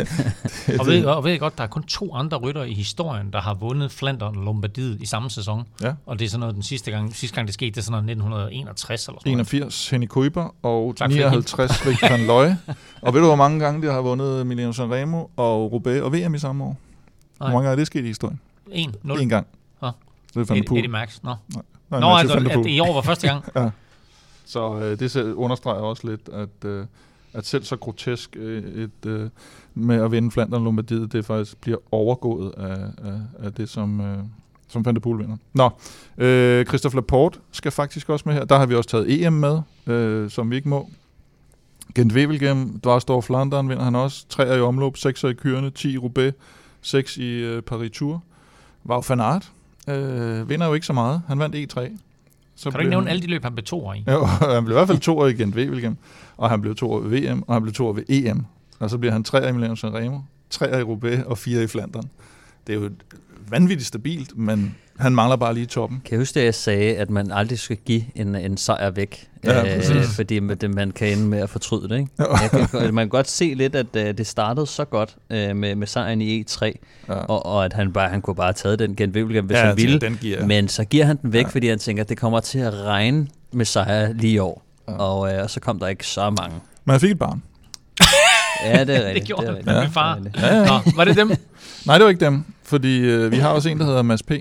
det, 0.67 0.79
og, 0.79 0.85
ved, 0.85 1.05
og 1.05 1.23
ved 1.23 1.39
godt, 1.39 1.57
der 1.57 1.63
er 1.63 1.67
kun 1.67 1.83
to 1.83 2.15
andre 2.15 2.37
rytter 2.37 2.63
i 2.63 2.73
historien, 2.73 3.33
der 3.33 3.41
har 3.41 3.53
vundet 3.53 3.91
Flandern 3.91 4.37
og 4.37 4.43
Lombardiet 4.43 5.01
i 5.01 5.05
samme 5.05 5.29
sæson. 5.29 5.63
Ja. 5.81 5.93
Og 6.05 6.19
det 6.19 6.25
er 6.25 6.29
sådan 6.29 6.39
noget, 6.39 6.55
den 6.55 6.63
sidste 6.63 6.91
gang, 6.91 7.15
sidste 7.15 7.35
gang 7.35 7.47
det 7.47 7.53
skete, 7.53 7.71
det 7.71 7.77
er 7.77 7.81
sådan 7.81 7.91
noget 7.91 8.03
1961 8.09 9.07
eller 9.07 9.19
sådan 9.19 9.31
81 9.31 9.89
Henny 9.89 10.07
Kuiper 10.07 10.55
og 10.63 10.95
tak 10.97 11.09
59 11.09 11.85
Rick 11.85 12.01
van 12.01 12.25
Looy. 12.27 12.47
og 13.01 13.13
ved 13.13 13.21
du, 13.21 13.27
hvor 13.27 13.35
mange 13.35 13.59
gange 13.59 13.87
de 13.87 13.93
har 13.93 14.01
vundet 14.01 14.47
Milano 14.47 14.71
Sanremo 14.71 15.25
og 15.37 15.71
Roubaix 15.71 16.01
og 16.01 16.13
VM 16.13 16.35
i 16.35 16.39
samme 16.39 16.63
år? 16.63 16.77
Hvor 17.37 17.47
mange 17.47 17.55
gange 17.57 17.71
er 17.71 17.75
det 17.75 17.87
sket 17.87 18.03
i 18.03 18.07
historien? 18.07 18.39
En, 18.71 18.95
nul. 19.03 19.21
En 19.21 19.29
gang. 19.29 19.47
Ja. 19.83 19.89
Det 20.33 20.49
er 20.49 20.55
Eddie 20.55 20.87
Max. 20.87 21.19
Nå. 21.23 21.29
Nej, 21.29 21.63
nej, 21.89 21.99
Nå, 21.99 22.15
altså, 22.15 22.59
at 22.59 22.65
i 22.65 22.79
år 22.79 22.93
var 22.93 23.01
første 23.01 23.27
gang. 23.27 23.43
ja. 23.55 23.69
Så 24.45 24.79
øh, 24.79 24.99
det 24.99 25.33
understreger 25.33 25.81
også 25.81 26.07
lidt, 26.07 26.29
at, 26.29 26.65
øh, 26.65 26.85
at 27.33 27.45
selv 27.45 27.63
så 27.63 27.75
grotesk 27.77 28.35
øh, 28.39 28.63
et, 28.63 29.05
øh, 29.05 29.29
med 29.73 29.95
at 29.95 30.11
vinde 30.11 30.31
Flandern 30.31 30.63
Lombardiet, 30.63 31.11
det 31.11 31.25
faktisk 31.25 31.57
bliver 31.61 31.77
overgået 31.91 32.51
af, 32.57 32.77
af, 33.03 33.19
af 33.39 33.53
det, 33.53 33.69
som, 33.69 34.01
øh, 34.01 34.17
som 34.67 34.85
Van 34.85 34.95
der 34.95 35.01
Poel 35.01 35.19
vinder. 35.19 35.37
Nå, 35.53 35.69
øh, 36.17 36.65
Christophe 36.65 36.97
Laporte 36.97 37.39
skal 37.51 37.71
faktisk 37.71 38.09
også 38.09 38.23
med 38.25 38.33
her. 38.33 38.45
Der 38.45 38.57
har 38.57 38.65
vi 38.65 38.75
også 38.75 38.89
taget 38.89 39.25
EM 39.25 39.33
med, 39.33 39.61
øh, 39.87 40.29
som 40.29 40.51
vi 40.51 40.55
ikke 40.55 40.69
må. 40.69 40.89
Gent 41.95 42.13
Wevelgem, 42.13 42.79
Dvarstor 42.79 43.21
Flandern 43.21 43.69
vinder 43.69 43.83
han 43.83 43.95
også. 43.95 44.25
Tre 44.29 44.57
i 44.57 44.61
omløb, 44.61 44.97
seks 44.97 45.23
i 45.23 45.33
Kyrene, 45.33 45.69
10 45.69 45.93
i 45.93 45.97
Roubaix, 45.97 46.33
6 46.81 47.17
i 47.17 47.29
øh, 47.29 47.61
Paris 47.61 47.91
Tour. 47.91 48.23
Wout 48.85 49.09
van 49.09 49.19
Aert 49.19 49.51
øh, 49.89 50.49
vinder 50.49 50.67
jo 50.67 50.73
ikke 50.73 50.85
så 50.85 50.93
meget. 50.93 51.21
Han 51.27 51.39
vandt 51.39 51.55
E3. 51.55 51.97
Så 52.55 52.71
kan 52.71 52.73
du 52.73 52.79
ikke 52.79 52.89
nævne 52.89 53.09
alle 53.09 53.21
de 53.21 53.27
løb, 53.27 53.43
han 53.43 53.55
blev 53.55 53.63
to 53.63 53.93
i? 53.93 54.03
Jo, 54.07 54.25
han 54.25 54.65
blev 54.65 54.75
i 54.75 54.77
hvert 54.77 54.87
fald 54.87 54.99
to 54.99 55.19
år 55.19 55.27
i 55.27 55.33
Gent 55.33 55.55
Wevelgem, 55.55 55.97
og 56.37 56.49
han 56.49 56.61
blev 56.61 56.75
to 56.75 56.91
år 56.91 56.99
ved 56.99 57.19
VM, 57.19 57.43
og 57.47 57.55
han 57.55 57.61
blev 57.61 57.73
to 57.73 57.87
år 57.87 57.93
ved 57.93 58.03
EM. 58.09 58.45
Og 58.79 58.89
så 58.89 58.97
bliver 58.97 59.13
han 59.13 59.23
tre 59.23 59.49
i 59.49 59.51
Milano 59.51 59.75
Sanremo, 59.75 60.19
tre 60.49 60.79
i 60.79 60.83
Roubaix 60.83 61.23
og 61.23 61.37
fire 61.37 61.63
i 61.63 61.67
Flandern. 61.67 62.09
Det 62.67 62.75
er 62.75 62.79
jo 62.79 62.89
vanvittigt 63.53 63.87
stabilt, 63.87 64.37
men 64.37 64.75
han 64.99 65.15
mangler 65.15 65.35
bare 65.35 65.53
lige 65.53 65.65
toppen. 65.65 66.01
Kan 66.05 66.11
jeg 66.11 66.19
huske, 66.19 66.39
at 66.39 66.45
jeg 66.45 66.55
sagde, 66.55 66.97
at 66.97 67.09
man 67.09 67.31
aldrig 67.31 67.59
skal 67.59 67.77
give 67.77 68.03
en, 68.15 68.35
en 68.35 68.57
sejr 68.57 68.89
væk? 68.89 69.27
Ja, 69.43 69.77
øh, 69.77 70.03
fordi 70.15 70.39
man, 70.39 70.91
kan 70.95 71.07
ende 71.07 71.27
med 71.27 71.39
at 71.39 71.49
fortryde 71.49 71.89
det. 71.89 71.97
Ikke? 71.97 72.09
Jeg 72.19 72.67
kan, 72.71 72.93
man 72.93 73.05
kan 73.05 73.09
godt 73.09 73.29
se 73.29 73.53
lidt, 73.53 73.75
at 73.75 73.85
uh, 73.95 74.01
det 74.01 74.27
startede 74.27 74.67
så 74.67 74.85
godt 74.85 75.15
uh, 75.29 75.55
med, 75.55 75.75
med 75.75 75.87
sejren 75.87 76.21
i 76.21 76.43
E3, 76.43 76.65
ja. 77.07 77.13
og, 77.13 77.45
og 77.45 77.65
at 77.65 77.73
han, 77.73 77.93
bare, 77.93 78.09
han 78.09 78.21
kunne 78.21 78.35
bare 78.35 78.45
have 78.45 78.53
taget 78.53 78.79
den 78.79 78.95
Gent 78.95 79.15
Wevelgem, 79.15 79.45
hvis 79.45 79.57
ja, 79.57 79.65
han 79.65 79.77
ville. 79.77 79.99
Den 79.99 80.17
giver. 80.21 80.45
Men 80.45 80.67
så 80.67 80.85
giver 80.85 81.05
han 81.05 81.17
den 81.21 81.33
væk, 81.33 81.45
ja. 81.45 81.49
fordi 81.49 81.67
han 81.67 81.79
tænker, 81.79 82.03
at 82.03 82.09
det 82.09 82.17
kommer 82.17 82.39
til 82.39 82.59
at 82.59 82.73
regne 82.73 83.27
med 83.51 83.65
sejre 83.65 84.13
lige 84.13 84.33
i 84.33 84.37
år. 84.37 84.63
Ja. 84.87 84.93
Og, 84.93 85.19
og 85.19 85.49
så 85.49 85.59
kom 85.59 85.79
der 85.79 85.87
ikke 85.87 86.07
så 86.07 86.29
mange. 86.29 86.55
Men 86.85 86.91
han 86.91 86.99
fik 86.99 87.11
et 87.11 87.19
barn. 87.19 87.43
ja, 88.63 88.83
det 88.83 88.95
er 88.95 89.05
rigtigt. 89.07 89.15
det 89.15 89.27
gjorde 89.27 89.47
det 89.47 89.67
er 89.67 89.73
han, 89.73 89.83
min 89.83 89.91
far. 89.93 90.19
Ja, 90.35 90.55
ja. 90.55 90.65
Nå, 90.65 90.91
var 90.95 91.05
det 91.05 91.17
dem? 91.17 91.27
Nej, 91.87 91.97
det 91.97 92.03
var 92.03 92.09
ikke 92.09 92.25
dem, 92.25 92.43
fordi 92.63 92.99
øh, 92.99 93.31
vi 93.31 93.37
har 93.37 93.49
også 93.49 93.69
en, 93.69 93.79
der 93.79 93.85
hedder 93.85 94.01
Mads 94.01 94.23
P. 94.23 94.31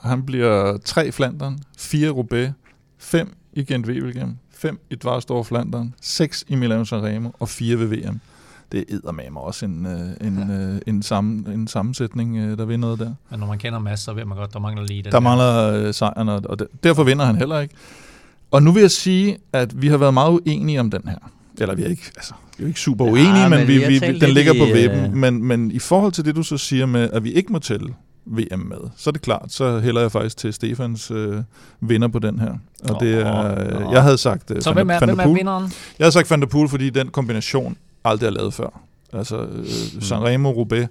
Han 0.00 0.22
bliver 0.22 0.78
tre 0.84 1.12
Flandern, 1.12 1.58
fire 1.78 2.10
Roubaix, 2.10 2.50
fem 2.98 3.36
i 3.52 3.64
Gent 3.64 3.86
Wevelgem, 3.86 4.36
fem 4.54 4.80
i 4.90 4.94
Dvarstor 4.94 5.42
Flandern, 5.42 5.94
seks 6.00 6.44
i 6.48 6.54
Milano 6.54 6.84
Sanremo 6.84 7.30
og 7.38 7.48
fire 7.48 7.78
ved 7.78 7.86
VM. 7.86 8.20
Det 8.72 8.84
er 8.90 9.12
med 9.12 9.24
også 9.36 9.64
en, 9.64 9.86
øh, 9.86 10.26
en, 10.28 10.46
ja. 10.48 10.54
Øh, 10.54 10.80
en, 10.86 11.02
sammen, 11.02 11.46
en 11.52 11.68
sammensætning, 11.68 12.36
øh, 12.36 12.58
der 12.58 12.64
vinder 12.64 12.80
noget 12.88 12.98
der. 12.98 13.14
Men 13.30 13.40
når 13.40 13.46
man 13.46 13.58
kender 13.58 13.78
Mads, 13.78 14.00
så 14.00 14.12
ved 14.12 14.24
man 14.24 14.38
godt, 14.38 14.52
der 14.52 14.58
mangler 14.58 14.82
lige 14.86 14.98
det. 14.98 15.04
Der, 15.04 15.10
der. 15.10 15.20
mangler 15.20 15.72
øh, 15.72 15.94
sejren, 15.94 16.28
og 16.28 16.58
derfor 16.84 17.04
vinder 17.04 17.24
han 17.24 17.36
heller 17.36 17.60
ikke. 17.60 17.74
Og 18.50 18.62
nu 18.62 18.72
vil 18.72 18.80
jeg 18.80 18.90
sige, 18.90 19.38
at 19.52 19.82
vi 19.82 19.88
har 19.88 19.96
været 19.96 20.14
meget 20.14 20.30
uenige 20.30 20.80
om 20.80 20.90
den 20.90 21.02
her. 21.08 21.18
Eller 21.60 21.74
vi 21.74 21.82
er 21.82 21.88
ikke, 21.88 22.10
altså, 22.16 22.34
vi 22.58 22.64
er 22.64 22.68
ikke 22.68 22.80
super 22.80 23.04
uenige, 23.04 23.36
ja, 23.36 23.48
men, 23.48 23.58
men 23.58 23.68
vi, 23.68 23.78
vi, 23.78 23.98
vi, 23.98 24.18
den 24.18 24.30
ligger 24.30 24.54
i, 24.54 24.58
på 24.58 24.64
vippen. 24.64 25.04
Uh... 25.04 25.16
Men, 25.16 25.44
men 25.44 25.70
i 25.70 25.78
forhold 25.78 26.12
til 26.12 26.24
det, 26.24 26.36
du 26.36 26.42
så 26.42 26.56
siger 26.56 26.86
med, 26.86 27.10
at 27.12 27.24
vi 27.24 27.32
ikke 27.32 27.52
må 27.52 27.58
tælle 27.58 27.94
VM 28.26 28.58
med, 28.58 28.90
så 28.96 29.10
er 29.10 29.12
det 29.12 29.22
klart, 29.22 29.52
så 29.52 29.80
hælder 29.80 30.00
jeg 30.00 30.12
faktisk 30.12 30.36
til 30.36 30.52
Stefans 30.52 31.10
øh, 31.10 31.42
vinder 31.80 32.08
på 32.08 32.18
den 32.18 32.38
her. 32.38 32.52
Og 32.84 32.94
oh, 32.94 33.00
det 33.00 33.14
er, 33.14 33.58
øh, 33.58 33.92
jeg 33.92 34.02
havde 34.02 34.18
sagt... 34.18 34.50
Øh, 34.50 34.62
så 34.62 34.72
hvem 34.72 34.90
er, 34.90 34.98
hvem 34.98 35.18
er 35.18 35.34
vinderen? 35.34 35.72
Jeg 35.98 36.04
havde 36.04 36.12
sagt 36.12 36.30
Van 36.30 36.40
der 36.40 36.46
Poel, 36.46 36.68
fordi 36.68 36.90
den 36.90 37.08
kombination 37.08 37.76
aldrig 38.04 38.26
er 38.26 38.30
lavet 38.30 38.54
før. 38.54 38.80
Altså 39.12 39.36
øh, 39.36 39.58
mm. 39.94 40.00
Sanremo, 40.00 40.50
Roubaix, 40.50 40.86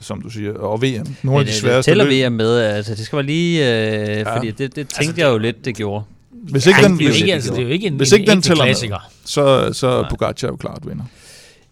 som 0.00 0.22
du 0.22 0.28
siger, 0.28 0.54
og 0.54 0.82
VM. 0.82 1.06
Nogle 1.22 1.40
af 1.40 1.46
de 1.46 1.52
sværeste 1.52 1.90
tæller 1.90 2.28
VM 2.28 2.32
med, 2.32 2.58
altså 2.58 2.94
det 2.94 3.04
skal 3.06 3.16
være 3.16 3.26
lige, 3.26 3.58
øh, 3.60 4.08
ja. 4.08 4.36
fordi 4.36 4.50
det, 4.50 4.58
det 4.58 4.74
tænkte 4.74 4.96
altså, 4.98 5.14
jeg 5.16 5.32
jo 5.32 5.38
lidt, 5.38 5.64
det 5.64 5.76
gjorde. 5.76 6.04
Hvis 6.42 6.66
ikke 6.66 6.82
den, 6.82 6.98
det, 6.98 7.04
er 7.04 7.08
jo 7.08 7.14
ikke, 7.14 7.34
altså, 7.34 7.50
det 7.50 7.58
er 7.58 7.62
jo 7.62 7.68
ikke 7.68 7.86
en, 7.86 7.96
hvis 7.96 8.12
ikke 8.12 8.22
en, 8.22 8.30
den 8.30 8.42
tæller 8.42 8.64
klassiker. 8.64 8.94
Med, 8.94 9.26
så, 9.26 9.72
så 9.72 9.86
er 9.86 10.08
Pogacar 10.08 10.48
jo 10.48 10.56
klart 10.56 10.78
vinder. 10.86 11.04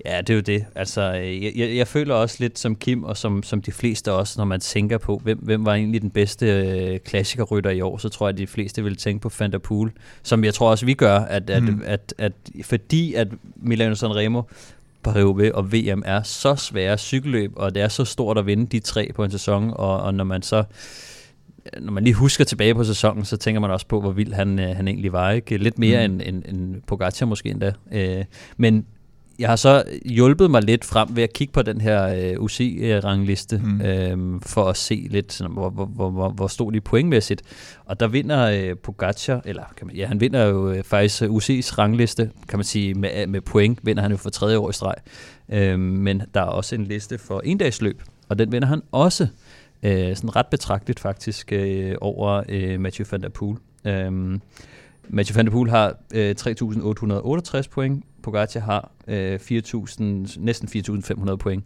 Ja, 0.05 0.19
det 0.21 0.31
er 0.31 0.35
jo 0.35 0.41
det. 0.41 0.65
Altså, 0.75 1.03
jeg, 1.03 1.53
jeg, 1.57 1.77
jeg 1.77 1.89
føler 1.89 2.15
også 2.15 2.37
lidt 2.39 2.59
som 2.59 2.77
Kim, 2.77 3.05
og 3.05 3.17
som, 3.17 3.43
som 3.43 3.63
de 3.63 3.73
fleste 3.73 4.13
også, 4.13 4.35
når 4.37 4.45
man 4.45 4.61
tænker 4.61 4.99
på, 4.99 5.21
hvem, 5.25 5.39
hvem 5.39 5.65
var 5.65 5.75
egentlig 5.75 6.03
den 6.03 6.11
bedste 6.11 6.47
øh, 6.47 6.99
klassikerrytter 6.99 7.71
i 7.71 7.81
år, 7.81 7.99
så 7.99 8.09
tror 8.09 8.29
jeg, 8.29 8.33
at 8.33 8.39
de 8.39 8.47
fleste 8.47 8.85
vil 8.85 8.97
tænke 8.97 9.21
på 9.23 9.31
Van 9.39 9.53
der 9.53 9.59
Poel, 9.59 9.91
som 10.23 10.45
jeg 10.45 10.55
tror 10.55 10.71
også, 10.71 10.87
vi 10.87 10.95
gør, 10.95 11.19
at, 11.19 11.51
at, 11.51 11.63
mm. 11.63 11.83
at, 11.85 12.15
at, 12.19 12.33
at 12.59 12.65
fordi 12.65 13.15
at 13.15 13.29
Milano 13.57 13.95
Sanremo 13.95 14.43
paris 15.03 15.53
og 15.55 15.73
VM 15.73 16.03
er 16.07 16.23
så 16.23 16.57
svære 16.57 16.99
cykelløb, 16.99 17.53
og 17.57 17.75
det 17.75 17.83
er 17.83 17.89
så 17.89 18.05
stort 18.05 18.39
at 18.39 18.47
vinde 18.47 18.67
de 18.67 18.81
tre 18.81 19.11
på 19.15 19.25
en 19.25 19.31
sæson, 19.31 19.71
og, 19.77 20.01
og 20.01 20.15
når 20.15 20.25
man 20.25 20.43
så 20.43 20.65
når 21.81 21.93
man 21.93 22.05
lige 22.05 22.15
husker 22.15 22.45
tilbage 22.45 22.75
på 22.75 22.85
sæsonen, 22.85 23.25
så 23.25 23.37
tænker 23.37 23.61
man 23.61 23.71
også 23.71 23.87
på, 23.87 24.01
hvor 24.01 24.11
vild 24.11 24.33
han, 24.33 24.59
øh, 24.59 24.77
han 24.77 24.89
egentlig 24.89 25.13
var. 25.13 25.31
Ikke? 25.31 25.57
Lidt 25.57 25.79
mere 25.79 26.09
mm. 26.09 26.15
end, 26.15 26.23
end, 26.25 26.43
end 26.49 26.83
Pogacar 26.87 27.27
måske 27.27 27.51
endda. 27.51 27.73
Øh, 27.93 28.25
men 28.57 28.87
jeg 29.39 29.49
har 29.49 29.57
så 29.57 29.85
hjulpet 30.05 30.51
mig 30.51 30.63
lidt 30.63 30.85
frem 30.85 31.09
ved 31.17 31.23
at 31.23 31.33
kigge 31.33 31.53
på 31.53 31.63
den 31.63 31.81
her 31.81 32.07
øh, 32.07 32.43
UC-rangliste, 32.43 33.61
mm. 33.65 33.81
øh, 33.81 34.41
for 34.43 34.65
at 34.65 34.77
se 34.77 35.07
lidt, 35.11 35.33
sådan, 35.33 35.53
hvor, 35.53 35.71
hvor, 35.71 36.11
hvor, 36.11 36.29
hvor, 36.29 36.47
stod 36.47 36.73
de 36.73 36.81
pointmæssigt. 36.81 37.43
Og 37.85 38.01
der 38.01 38.09
vinder 38.09 38.47
øh, 38.47 38.77
Pogacar, 38.77 39.43
eller 39.45 39.63
kan 39.77 39.87
man, 39.87 39.97
ja, 39.97 40.07
han 40.07 40.21
vinder 40.21 40.45
jo 40.45 40.71
øh, 40.71 40.83
faktisk 40.83 41.23
UC's 41.23 41.79
rangliste, 41.79 42.31
kan 42.49 42.59
man 42.59 42.65
sige, 42.65 42.95
med, 42.95 43.27
med 43.27 43.41
point, 43.41 43.79
vinder 43.83 44.03
han 44.03 44.11
jo 44.11 44.17
for 44.17 44.31
tredje 44.31 44.59
år 44.59 44.71
i 44.71 44.73
streg. 44.73 44.95
Øh, 45.49 45.79
men 45.79 46.23
der 46.35 46.41
er 46.41 46.45
også 46.45 46.75
en 46.75 46.85
liste 46.85 47.19
for 47.19 47.41
endagsløb, 47.41 48.03
og 48.29 48.39
den 48.39 48.53
vinder 48.53 48.69
han 48.69 48.83
også 48.93 49.25
øh, 49.25 49.29
Øh, 49.83 50.17
sådan 50.17 50.37
ret 50.37 50.47
betragteligt 50.47 51.01
faktisk 51.01 51.53
øh, 51.53 51.95
over 52.01 52.43
øh, 52.49 52.81
Mathieu 52.81 53.07
van 53.11 53.23
der 53.23 53.29
Poel. 53.29 53.57
Øh, 53.85 54.13
Mathieu 55.09 55.35
van 55.35 55.47
der 55.47 55.53
Poel 55.53 55.71
har 55.71 55.97
øh, 56.15 56.35
3.868 56.41 57.69
point, 57.71 58.05
Pogacar 58.23 58.61
har 58.61 58.91
øh, 59.09 59.41
4.000, 59.43 60.03
næsten 60.39 60.69
4.500 60.69 61.37
point. 61.37 61.65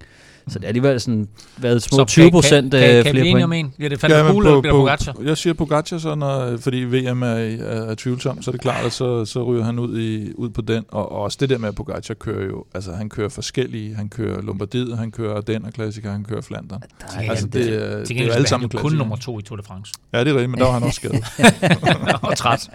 Så 0.49 0.59
det 0.59 0.65
er 0.65 0.69
alligevel 0.69 1.01
sådan, 1.01 1.29
været 1.57 1.83
små 1.83 2.05
20 2.05 2.31
procent 2.31 2.75
flere 2.75 3.03
point. 3.03 3.17
Kan 3.17 3.25
vi 3.25 3.29
enige 3.29 3.45
om 3.45 3.53
en? 3.53 3.73
Bliver 3.77 3.89
det 3.89 4.03
Van 4.03 4.11
der 4.11 4.33
Poel, 4.33 4.47
eller 4.47 4.71
Pogacar? 4.71 5.17
Jeg 5.25 5.39
siger 5.39 5.55
Pogacar, 5.55 5.99
så 5.99 6.15
når, 6.15 6.57
fordi 6.57 6.77
VM 6.77 7.23
er, 7.23 7.27
er, 7.27 7.91
er 7.91 7.95
tvivlsom, 7.95 8.43
så 8.43 8.51
er 8.51 8.53
det 8.53 8.61
klart, 8.61 8.87
at 8.87 8.93
så, 8.93 9.25
så 9.25 9.45
ryger 9.45 9.65
han 9.65 9.79
ud, 9.79 9.99
i, 9.99 10.33
ud 10.35 10.51
på 10.51 10.61
den. 10.61 10.85
Og, 10.89 11.13
og 11.13 11.19
også 11.19 11.39
det 11.41 11.51
der 11.51 11.59
med, 11.59 11.69
at 11.69 11.75
Pogacar 11.75 12.15
kører 12.15 12.45
jo, 12.45 12.65
altså 12.75 12.93
han 12.93 13.09
kører 13.09 13.29
forskellige, 13.29 13.95
han 13.95 14.09
kører 14.09 14.43
Lombardiet, 14.43 14.99
han 14.99 15.11
kører 15.11 15.41
den 15.41 15.65
og 15.65 15.73
klassiker, 15.73 16.11
han 16.11 16.25
kører 16.25 16.41
Flandern. 16.41 16.83
Altså 17.19 17.47
det, 17.47 17.55
det, 17.55 17.65
det, 17.65 18.09
det 18.09 18.21
er 18.21 18.27
jo 18.27 18.33
alle 18.33 18.49
sammen 18.49 18.69
kun 18.69 18.93
nummer 18.93 19.17
to 19.17 19.39
i 19.39 19.43
Tour 19.43 19.57
de 19.57 19.63
France. 19.63 19.93
Ja, 20.13 20.21
det 20.21 20.29
er 20.29 20.35
rigtigt, 20.35 20.51
men 20.51 20.61
der 20.61 20.67
var 20.67 20.73
han 20.73 20.83
også 20.83 20.97
skadet. 20.97 21.25
og 22.29 22.37
træt. 22.37 22.71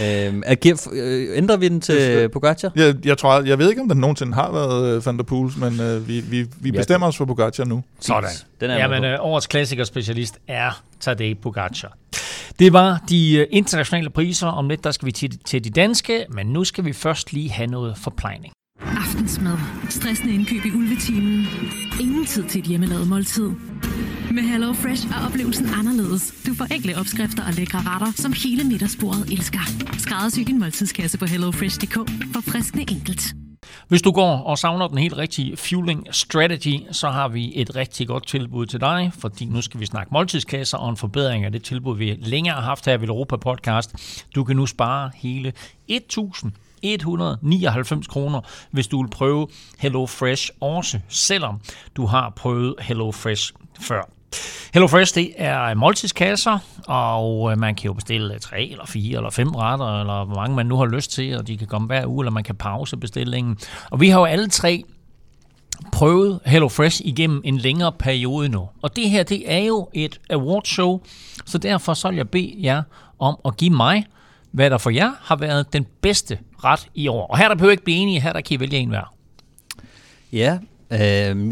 ja. 0.00 0.28
øhm, 0.28 0.42
øh, 0.92 1.28
ændrer 1.36 1.56
vi 1.56 1.68
den 1.68 1.80
til 1.80 2.28
Pogacar? 2.28 2.72
Jeg, 2.76 2.94
jeg, 3.04 3.18
tror, 3.18 3.42
jeg 3.42 3.58
ved 3.58 3.70
ikke, 3.70 3.82
om 3.82 3.88
den 3.88 3.98
nogensinde 3.98 4.34
har 4.34 4.52
været 4.52 4.96
uh, 4.96 5.06
Van 5.06 5.16
der 5.16 5.22
Poels, 5.22 5.56
men 5.56 5.80
uh, 5.80 6.08
vi, 6.08 6.20
vi, 6.20 6.43
vi 6.60 6.70
bestemmer 6.70 7.06
os 7.06 7.16
for 7.16 7.24
Pogacar 7.24 7.64
nu. 7.64 7.82
Sådan. 8.00 8.30
Den 8.60 8.70
er 8.70 8.76
Jamen, 8.76 9.04
øh, 9.04 9.18
årets 9.20 9.46
klassikerspecialist 9.46 10.38
er 10.48 10.82
Tadej 11.00 11.34
Pogacar. 11.42 11.96
Det 12.58 12.72
var 12.72 13.00
de 13.08 13.46
uh, 13.50 13.56
internationale 13.56 14.10
priser. 14.10 14.46
Om 14.46 14.68
lidt, 14.68 14.84
der 14.84 14.90
skal 14.90 15.06
vi 15.06 15.12
til, 15.12 15.38
til 15.38 15.64
de 15.64 15.70
danske, 15.70 16.26
men 16.30 16.46
nu 16.46 16.64
skal 16.64 16.84
vi 16.84 16.92
først 16.92 17.32
lige 17.32 17.50
have 17.50 17.66
noget 17.66 17.98
forplejning. 17.98 18.52
Aftensmad. 18.80 19.56
Stressende 19.90 20.34
indkøb 20.34 20.64
i 20.64 20.70
ulvetimen. 20.70 21.46
Ingen 22.00 22.26
tid 22.26 22.44
til 22.44 22.58
et 22.58 22.66
hjemmelavet 22.66 23.08
måltid. 23.08 23.50
Med 24.32 24.42
Hello 24.42 24.72
Fresh 24.72 25.06
er 25.06 25.26
oplevelsen 25.26 25.66
anderledes. 25.78 26.34
Du 26.46 26.54
får 26.54 26.64
enkle 26.74 26.98
opskrifter 26.98 27.46
og 27.46 27.52
lækre 27.52 27.78
retter, 27.78 28.12
som 28.16 28.32
hele 28.32 28.64
middagsbordet 28.64 29.32
elsker. 29.32 29.60
Skræddersy 29.98 30.40
din 30.40 30.58
måltidskasse 30.58 31.18
på 31.18 31.26
hellofresh.dk 31.26 31.94
for 32.32 32.40
friskende 32.40 32.84
enkelt. 32.90 33.43
Hvis 33.88 34.02
du 34.02 34.10
går 34.10 34.36
og 34.36 34.58
savner 34.58 34.88
den 34.88 34.98
helt 34.98 35.16
rigtige 35.16 35.56
fueling 35.56 36.06
strategy, 36.10 36.82
så 36.92 37.08
har 37.08 37.28
vi 37.28 37.52
et 37.54 37.76
rigtig 37.76 38.06
godt 38.06 38.26
tilbud 38.26 38.66
til 38.66 38.80
dig, 38.80 39.12
fordi 39.18 39.44
nu 39.44 39.62
skal 39.62 39.80
vi 39.80 39.86
snakke 39.86 40.08
måltidskasser 40.12 40.78
og 40.78 40.90
en 40.90 40.96
forbedring 40.96 41.44
af 41.44 41.52
det 41.52 41.62
tilbud, 41.62 41.96
vi 41.96 42.18
længere 42.20 42.54
har 42.54 42.62
haft 42.62 42.86
her 42.86 42.96
ved 42.96 43.08
Europa 43.08 43.36
Podcast. 43.36 43.94
Du 44.34 44.44
kan 44.44 44.56
nu 44.56 44.66
spare 44.66 45.10
hele 45.14 45.52
1000 45.88 46.52
199 46.82 48.06
kroner, 48.06 48.40
hvis 48.70 48.86
du 48.86 49.02
vil 49.02 49.10
prøve 49.10 49.48
Hello 49.78 50.06
Fresh 50.06 50.50
også, 50.60 51.00
selvom 51.08 51.60
du 51.96 52.06
har 52.06 52.30
prøvet 52.36 52.74
Hello 52.80 53.12
Fresh 53.12 53.52
før. 53.80 54.13
HelloFresh, 54.74 55.14
det 55.14 55.32
er 55.36 55.74
måltidskasser, 55.74 56.58
og 56.86 57.52
øh, 57.52 57.58
man 57.58 57.74
kan 57.74 57.86
jo 57.86 57.92
bestille 57.92 58.34
øh, 58.34 58.40
tre 58.40 58.68
eller 58.70 58.86
fire 58.86 59.16
eller 59.16 59.30
fem 59.30 59.54
retter, 59.54 60.00
eller 60.00 60.24
hvor 60.24 60.34
mange 60.34 60.56
man 60.56 60.66
nu 60.66 60.76
har 60.76 60.86
lyst 60.86 61.10
til, 61.10 61.38
og 61.38 61.46
de 61.46 61.56
kan 61.56 61.66
komme 61.66 61.86
hver 61.86 62.06
uge, 62.06 62.22
eller 62.22 62.32
man 62.32 62.44
kan 62.44 62.54
pause 62.54 62.96
bestillingen. 62.96 63.58
Og 63.90 64.00
vi 64.00 64.08
har 64.08 64.18
jo 64.18 64.24
alle 64.24 64.48
tre 64.48 64.84
prøvet 65.92 66.40
HelloFresh 66.46 67.00
igennem 67.04 67.40
en 67.44 67.58
længere 67.58 67.92
periode 67.92 68.48
nu. 68.48 68.68
Og 68.82 68.96
det 68.96 69.10
her, 69.10 69.22
det 69.22 69.52
er 69.52 69.58
jo 69.58 69.88
et 69.94 70.20
awardshow, 70.30 71.00
så 71.44 71.58
derfor 71.58 71.94
så 71.94 72.08
vil 72.08 72.16
jeg 72.16 72.28
bede 72.28 72.54
jer 72.62 72.82
om 73.18 73.36
at 73.44 73.56
give 73.56 73.70
mig, 73.70 74.06
hvad 74.50 74.70
der 74.70 74.78
for 74.78 74.90
jer 74.90 75.12
har 75.22 75.36
været 75.36 75.72
den 75.72 75.86
bedste 76.00 76.38
ret 76.64 76.88
i 76.94 77.08
år. 77.08 77.26
Og 77.26 77.38
her 77.38 77.48
der 77.48 77.54
behøver 77.54 77.70
ikke 77.70 77.84
blive 77.84 77.98
enige, 77.98 78.20
her 78.20 78.32
der 78.32 78.40
kan 78.40 78.54
I 78.54 78.60
vælge 78.60 78.78
en 78.78 78.88
hver. 78.88 79.14
Ja, 80.32 80.58
Øh, 80.90 80.98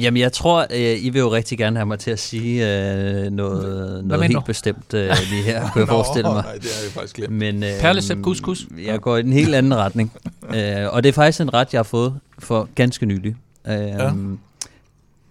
jamen, 0.02 0.16
jeg 0.16 0.32
tror, 0.32 0.66
øh, 0.70 1.04
I 1.04 1.10
vil 1.10 1.18
jo 1.18 1.32
rigtig 1.32 1.58
gerne 1.58 1.76
have 1.76 1.86
mig 1.86 1.98
til 1.98 2.10
at 2.10 2.18
sige 2.18 2.84
øh, 3.24 3.30
noget, 3.30 4.04
noget 4.04 4.24
helt 4.24 4.44
bestemt 4.44 4.94
øh, 4.94 5.10
lige 5.30 5.42
her, 5.42 5.70
kunne 5.70 5.80
jeg 5.80 5.88
forestille 5.88 6.28
mig. 6.28 6.42
Nej, 6.42 6.54
det 6.54 6.64
er 6.64 6.84
jeg 6.84 6.92
faktisk 6.92 7.16
glemt. 7.16 7.32
Men, 7.32 7.62
øh, 7.62 7.80
Perlecep 7.80 8.18
couscous. 8.22 8.66
Jeg 8.84 9.00
går 9.00 9.16
i 9.16 9.20
en 9.20 9.32
helt 9.32 9.54
anden 9.54 9.74
retning. 9.74 10.12
øh, 10.56 10.92
og 10.92 11.02
det 11.02 11.08
er 11.08 11.12
faktisk 11.12 11.40
en 11.40 11.54
ret, 11.54 11.72
jeg 11.72 11.78
har 11.78 11.82
fået 11.82 12.14
for 12.38 12.68
ganske 12.74 13.06
nylig. 13.06 13.36
Øh, 13.66 13.74
ja. 13.74 14.12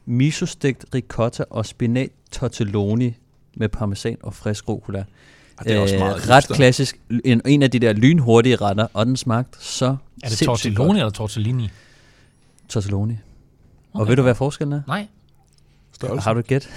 Misostegt 0.05 0.85
ricotta 0.95 1.43
og 1.49 1.65
spinat 1.65 2.09
tortelloni 2.31 3.13
med 3.55 3.69
parmesan 3.69 4.17
og 4.23 4.33
frisk 4.33 4.69
rucola. 4.69 5.03
Det 5.63 5.71
er 5.71 5.79
også 5.79 5.97
meget 5.97 6.15
øh, 6.15 6.29
ret 6.29 6.47
klassisk. 6.47 6.99
En, 7.25 7.41
en 7.45 7.63
af 7.63 7.71
de 7.71 7.79
der 7.79 7.93
lynhurtige 7.93 8.55
retter, 8.55 8.87
og 8.93 9.05
den 9.05 9.17
smagte 9.17 9.57
så 9.61 9.95
Er 10.23 10.29
det 10.29 10.37
tortelloni 10.37 10.99
eller 10.99 11.09
tortellini? 11.09 11.69
Tortelloni. 12.69 13.17
Okay. 13.93 14.01
Og 14.01 14.07
ved 14.07 14.15
du, 14.15 14.21
hvad 14.21 14.35
forskellen 14.35 14.73
er? 14.73 14.81
Nej. 14.87 15.07
Størrelse. 15.91 16.23
Har 16.23 16.33
du 16.33 16.41
gæt? 16.41 16.69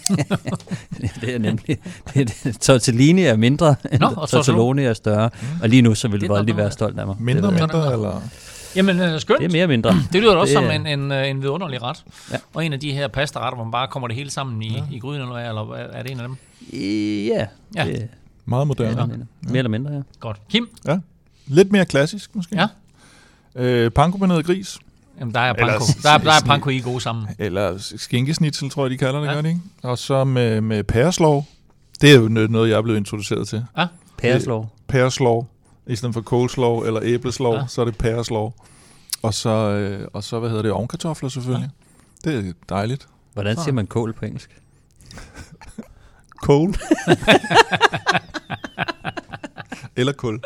det 1.20 1.34
er 1.34 1.38
nemlig... 1.38 1.78
Det, 2.14 2.40
det, 2.44 2.60
tortellini 2.60 3.22
er 3.22 3.36
mindre, 3.36 3.74
end 3.92 4.00
Nå, 4.00 4.26
tortelloni 4.26 4.82
er 4.82 4.92
større. 4.92 5.30
Mm. 5.40 5.46
Og 5.62 5.68
lige 5.68 5.82
nu, 5.82 5.94
så 5.94 6.08
vil 6.08 6.28
du 6.28 6.34
aldrig 6.34 6.56
være 6.56 6.70
stolt 6.70 6.98
af 6.98 7.06
mig. 7.06 7.16
Mindre, 7.20 7.50
det, 7.50 7.60
mindre, 7.60 7.92
eller... 7.92 8.22
Jamen, 8.76 9.00
uh, 9.00 9.20
skønt. 9.20 9.40
Det 9.40 9.46
er 9.46 9.52
mere 9.52 9.66
mindre. 9.66 9.94
Det 10.12 10.22
lyder 10.22 10.36
også 10.36 10.60
det, 10.60 10.70
som 10.70 10.86
en, 10.86 10.86
en, 10.86 11.12
øh, 11.12 11.28
en 11.28 11.42
vidunderlig 11.42 11.82
ret. 11.82 12.04
Ja. 12.32 12.36
Og 12.54 12.66
en 12.66 12.72
af 12.72 12.80
de 12.80 12.92
her 12.92 13.08
pastaretter, 13.08 13.54
hvor 13.54 13.64
man 13.64 13.72
bare 13.72 13.88
kommer 13.88 14.08
det 14.08 14.16
hele 14.16 14.30
sammen 14.30 14.62
i, 14.62 14.72
ja. 14.72 14.82
i 14.92 14.98
gryden, 14.98 15.22
eller, 15.22 15.34
eller 15.36 15.74
er 15.74 16.02
det 16.02 16.12
en 16.12 16.20
af 16.20 16.28
dem? 16.28 16.36
Ja. 16.72 17.46
ja. 17.76 17.84
Det, 17.84 18.08
Meget 18.44 18.66
moderne. 18.66 19.00
Ja. 19.00 19.48
Mere 19.48 19.58
eller 19.58 19.68
mindre, 19.68 19.92
ja. 19.92 20.00
Godt. 20.20 20.40
Kim? 20.48 20.68
Ja. 20.86 20.98
Lidt 21.46 21.72
mere 21.72 21.84
klassisk, 21.84 22.36
måske. 22.36 22.56
Ja. 22.56 22.66
Øh, 23.54 23.90
panko 23.90 24.18
med 24.18 24.28
noget 24.28 24.46
gris. 24.46 24.78
Jamen, 25.20 25.34
der 25.34 25.40
er 25.40 25.52
panko. 25.52 25.84
der, 26.02 26.10
er, 26.10 26.18
der 26.18 26.32
er 26.32 26.40
panko 26.46 26.70
i 26.70 26.80
gode 26.80 27.00
sammen. 27.00 27.26
Eller 27.38 27.78
skinkesnitzel, 27.96 28.70
tror 28.70 28.84
jeg, 28.84 28.90
de 28.90 28.98
kalder 28.98 29.20
det, 29.20 29.26
ja. 29.26 29.32
gør 29.32 29.40
de 29.40 29.48
ikke? 29.48 29.60
Og 29.82 29.98
så 29.98 30.24
med, 30.24 30.60
med 30.60 30.84
pæreslov. 30.84 31.46
Det 32.00 32.10
er 32.10 32.14
jo 32.14 32.28
noget, 32.28 32.70
jeg 32.70 32.76
er 32.76 32.82
blevet 32.82 32.98
introduceret 32.98 33.48
til. 33.48 33.64
Ja, 33.78 33.86
pæreslov. 34.18 34.72
Pæreslov. 34.88 35.48
I 35.86 35.96
stedet 35.96 36.14
for 36.14 36.22
coleslaw 36.22 36.80
eller 36.80 37.00
æbleslov, 37.02 37.54
ja. 37.54 37.66
så 37.68 37.80
er 37.80 37.84
det 37.84 37.98
pæreslov. 37.98 38.54
Og 39.22 39.34
så, 39.34 39.50
øh, 39.50 40.08
og 40.12 40.24
så, 40.24 40.38
hvad 40.38 40.48
hedder 40.48 40.62
det, 40.62 40.72
ovenkartofler 40.72 41.28
selvfølgelig. 41.28 41.70
Ja. 42.24 42.30
Det 42.30 42.48
er 42.48 42.52
dejligt. 42.68 43.08
Hvordan 43.32 43.56
siger 43.56 43.72
man 43.72 43.86
kål 43.86 44.12
på 44.12 44.24
engelsk? 44.24 44.60
Kål. 46.46 46.74
Eller 49.98 50.12
kul. 50.12 50.40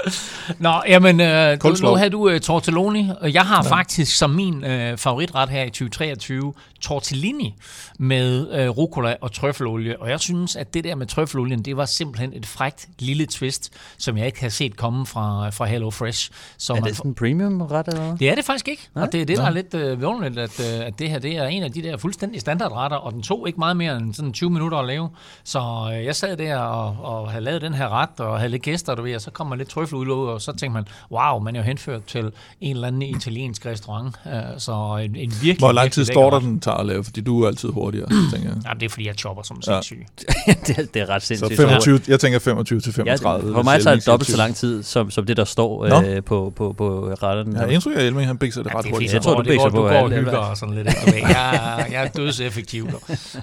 Nå, 0.58 0.82
jamen, 0.88 1.20
øh, 1.20 1.58
nu, 1.64 1.74
nu 1.82 1.94
havde 1.94 2.10
du 2.10 2.30
uh, 2.30 2.38
tortelloni, 2.38 3.10
og 3.20 3.34
jeg 3.34 3.42
har 3.42 3.64
ja. 3.64 3.70
faktisk 3.70 4.16
som 4.16 4.30
min 4.30 4.54
uh, 4.64 4.98
favoritret 4.98 5.48
her 5.48 5.62
i 5.62 5.70
2023 5.70 6.54
tortellini 6.80 7.54
med 7.98 8.46
uh, 8.68 8.76
rucola 8.78 9.16
og 9.20 9.32
trøffelolie. 9.32 10.00
Og 10.00 10.10
jeg 10.10 10.20
synes, 10.20 10.56
at 10.56 10.74
det 10.74 10.84
der 10.84 10.94
med 10.94 11.06
trøffelolien, 11.06 11.62
det 11.62 11.76
var 11.76 11.84
simpelthen 11.84 12.32
et 12.32 12.46
frægt 12.46 12.88
lille 12.98 13.26
twist, 13.26 13.72
som 13.98 14.16
jeg 14.16 14.26
ikke 14.26 14.40
havde 14.40 14.50
set 14.50 14.76
komme 14.76 15.06
fra, 15.06 15.50
fra 15.50 15.64
Hello 15.64 15.90
Fresh. 15.90 16.30
Så 16.58 16.72
er 16.72 16.80
det 16.80 16.96
sådan 16.96 17.10
en 17.10 17.14
premium-ret 17.14 17.88
eller 17.88 18.16
Det 18.16 18.30
er 18.30 18.34
det 18.34 18.44
faktisk 18.44 18.68
ikke. 18.68 18.88
Nej? 18.94 19.04
Og 19.04 19.12
det 19.12 19.20
er 19.20 19.24
det, 19.24 19.36
der 19.36 19.42
Nej. 19.42 19.50
er 19.50 19.54
lidt 19.54 19.74
uh, 19.74 20.00
vidunderligt, 20.00 20.38
at, 20.38 20.60
uh, 20.60 20.86
at 20.86 20.98
det 20.98 21.10
her 21.10 21.18
det 21.18 21.36
er 21.36 21.46
en 21.46 21.62
af 21.62 21.72
de 21.72 21.82
der 21.82 21.96
fuldstændig 21.96 22.40
standardretter, 22.40 22.96
og 22.96 23.12
den 23.12 23.22
tog 23.22 23.46
ikke 23.46 23.58
meget 23.58 23.76
mere 23.76 23.96
end 23.96 24.14
sådan 24.14 24.32
20 24.32 24.50
minutter 24.50 24.78
at 24.78 24.86
lave. 24.86 25.10
Så 25.44 25.60
uh, 25.60 26.04
jeg 26.04 26.16
sad 26.16 26.36
der 26.36 26.56
og, 26.56 26.96
og 27.02 27.30
havde 27.30 27.44
lavet 27.44 27.62
den 27.62 27.74
her 27.74 27.88
ret, 27.88 28.20
og 28.20 28.38
havde 28.38 28.50
lidt 28.50 28.62
gæster, 28.62 28.94
du 28.94 29.02
ved, 29.02 29.14
og 29.14 29.20
så 29.20 29.30
kom 29.30 29.41
man 29.44 29.58
lidt 29.58 29.68
trøffel 29.68 29.98
ud, 29.98 30.26
og 30.26 30.40
så 30.40 30.52
tænkte 30.52 30.70
man, 30.70 30.84
wow, 31.10 31.38
man 31.38 31.56
er 31.56 31.60
jo 31.60 31.64
henført 31.64 32.04
til 32.04 32.32
en 32.60 32.76
eller 32.76 32.88
anden 32.88 33.02
italiensk 33.02 33.66
restaurant. 33.66 34.16
Uh, 34.24 34.32
så 34.58 35.00
en, 35.04 35.16
en 35.16 35.30
virkelig, 35.30 35.58
Hvor 35.58 35.72
lang 35.72 35.92
tid 35.92 36.04
står 36.04 36.30
der, 36.30 36.38
den 36.38 36.60
tager 36.60 36.76
at 36.76 36.86
lave? 36.86 37.04
Fordi 37.04 37.20
du 37.20 37.42
er 37.42 37.48
altid 37.48 37.68
hurtigere, 37.68 38.08
tænker 38.32 38.48
jeg. 38.48 38.56
Ja, 38.66 38.74
det 38.74 38.82
er 38.82 38.88
fordi, 38.88 39.06
jeg 39.06 39.14
chopper 39.14 39.42
som 39.42 39.62
sindssyg. 39.62 40.06
Ja. 40.46 40.52
det, 40.66 40.94
det 40.94 41.02
er 41.02 41.08
ret 41.08 41.22
sindssygt. 41.22 41.56
Så 41.56 41.62
25, 41.62 42.00
jeg 42.08 42.20
tænker 42.20 42.38
25 42.38 42.80
til 42.80 42.92
35. 42.92 43.50
Ja, 43.50 43.58
for 43.58 43.62
mig 43.62 43.82
tager 43.82 43.96
det 43.96 44.06
dobbelt 44.06 44.30
så 44.30 44.36
lang 44.36 44.56
tid, 44.56 44.82
som, 44.82 45.10
som 45.10 45.26
det, 45.26 45.36
der 45.36 45.44
står 45.44 45.84
øh, 45.84 46.22
på, 46.22 46.52
på, 46.56 46.72
på 46.72 47.08
retterne. 47.22 47.60
Ja, 47.60 47.66
indtryk 47.66 47.96
af 47.96 48.02
Elming, 48.02 48.26
han 48.26 48.38
bikser 48.38 48.62
det 48.62 48.74
ret 48.74 48.90
hurtigt. 48.90 49.12
Jeg 49.12 49.22
tror, 49.22 49.36
du 49.36 49.42
bikser 49.42 49.70
på. 49.70 49.76
Du 49.76 49.82
går 49.82 49.88
og 49.88 50.10
hygger 50.10 50.36
og 50.36 50.56
sådan 50.56 50.74
lidt. 50.74 50.88
Jeg, 51.06 51.86
jeg 51.92 52.04
er 52.04 52.08
dødseffektiv. 52.08 52.88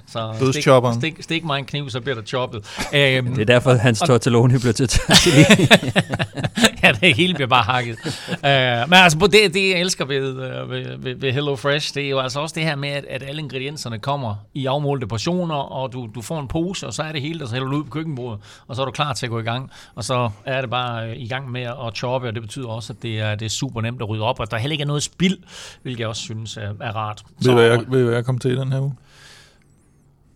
Så 0.06 0.32
stik, 0.52 0.64
stik, 1.00 1.16
stik 1.20 1.44
mig 1.44 1.58
en 1.58 1.64
kniv, 1.64 1.90
så 1.90 2.00
bliver 2.00 2.14
der 2.14 2.22
choppet. 2.22 2.58
Um, 2.58 2.92
det 2.92 3.38
er 3.38 3.44
derfor, 3.44 3.74
hans 3.74 4.00
tortelloni 4.00 4.58
bliver 4.58 4.72
til 4.72 4.88
ja, 6.82 6.92
det 6.92 7.14
hele 7.14 7.34
bliver 7.34 7.48
bare 7.48 7.62
hakket. 7.62 7.98
Uh, 8.28 8.90
men 8.90 8.98
altså, 8.98 9.28
det, 9.32 9.54
det 9.54 9.70
jeg 9.70 9.80
elsker 9.80 10.04
ved, 10.04 10.30
uh, 10.30 10.70
ved, 10.70 10.96
ved, 10.98 11.14
ved 11.14 11.32
Hello 11.32 11.56
Fresh, 11.56 11.94
det 11.94 12.04
er 12.04 12.08
jo 12.08 12.18
altså 12.18 12.40
også 12.40 12.54
det 12.54 12.62
her 12.62 12.76
med, 12.76 12.88
at, 12.88 13.04
at 13.04 13.22
alle 13.22 13.42
ingredienserne 13.42 13.98
kommer 13.98 14.34
i 14.54 14.66
afmålte 14.66 15.06
portioner, 15.06 15.54
og 15.54 15.92
du, 15.92 16.08
du 16.14 16.22
får 16.22 16.40
en 16.40 16.48
pose, 16.48 16.86
og 16.86 16.94
så 16.94 17.02
er 17.02 17.12
det 17.12 17.22
hele, 17.22 17.40
der 17.40 17.46
så 17.46 17.52
hælder 17.52 17.68
du 17.68 17.76
ud 17.76 17.84
på 17.84 17.90
køkkenbordet, 17.90 18.40
og 18.66 18.76
så 18.76 18.82
er 18.82 18.86
du 18.86 18.92
klar 18.92 19.12
til 19.12 19.26
at 19.26 19.30
gå 19.30 19.38
i 19.38 19.42
gang. 19.42 19.70
Og 19.94 20.04
så 20.04 20.30
er 20.44 20.60
det 20.60 20.70
bare 20.70 21.10
uh, 21.10 21.16
i 21.16 21.28
gang 21.28 21.50
med 21.50 21.62
at 21.62 21.94
choppe, 21.94 22.28
og 22.28 22.34
det 22.34 22.42
betyder 22.42 22.68
også, 22.68 22.92
at 22.92 23.02
det 23.02 23.20
er, 23.20 23.34
det 23.34 23.46
er 23.46 23.50
super 23.50 23.80
nemt 23.80 24.02
at 24.02 24.08
rydde 24.08 24.24
op, 24.24 24.40
og 24.40 24.50
der 24.50 24.56
heller 24.56 24.72
ikke 24.72 24.82
er 24.82 24.86
noget 24.86 25.02
spild, 25.02 25.38
hvilket 25.82 26.00
jeg 26.00 26.08
også 26.08 26.22
synes 26.22 26.56
er, 26.56 26.72
er 26.80 26.96
rart. 26.96 27.22
Ved 27.38 27.48
du, 27.48 27.54
hvad 27.54 27.64
jeg, 27.64 27.84
ved, 27.88 28.04
hvad 28.04 28.14
jeg 28.14 28.24
kom 28.24 28.38
til 28.38 28.50
i 28.50 28.56
den 28.56 28.72
her 28.72 28.80
uge? 28.80 28.94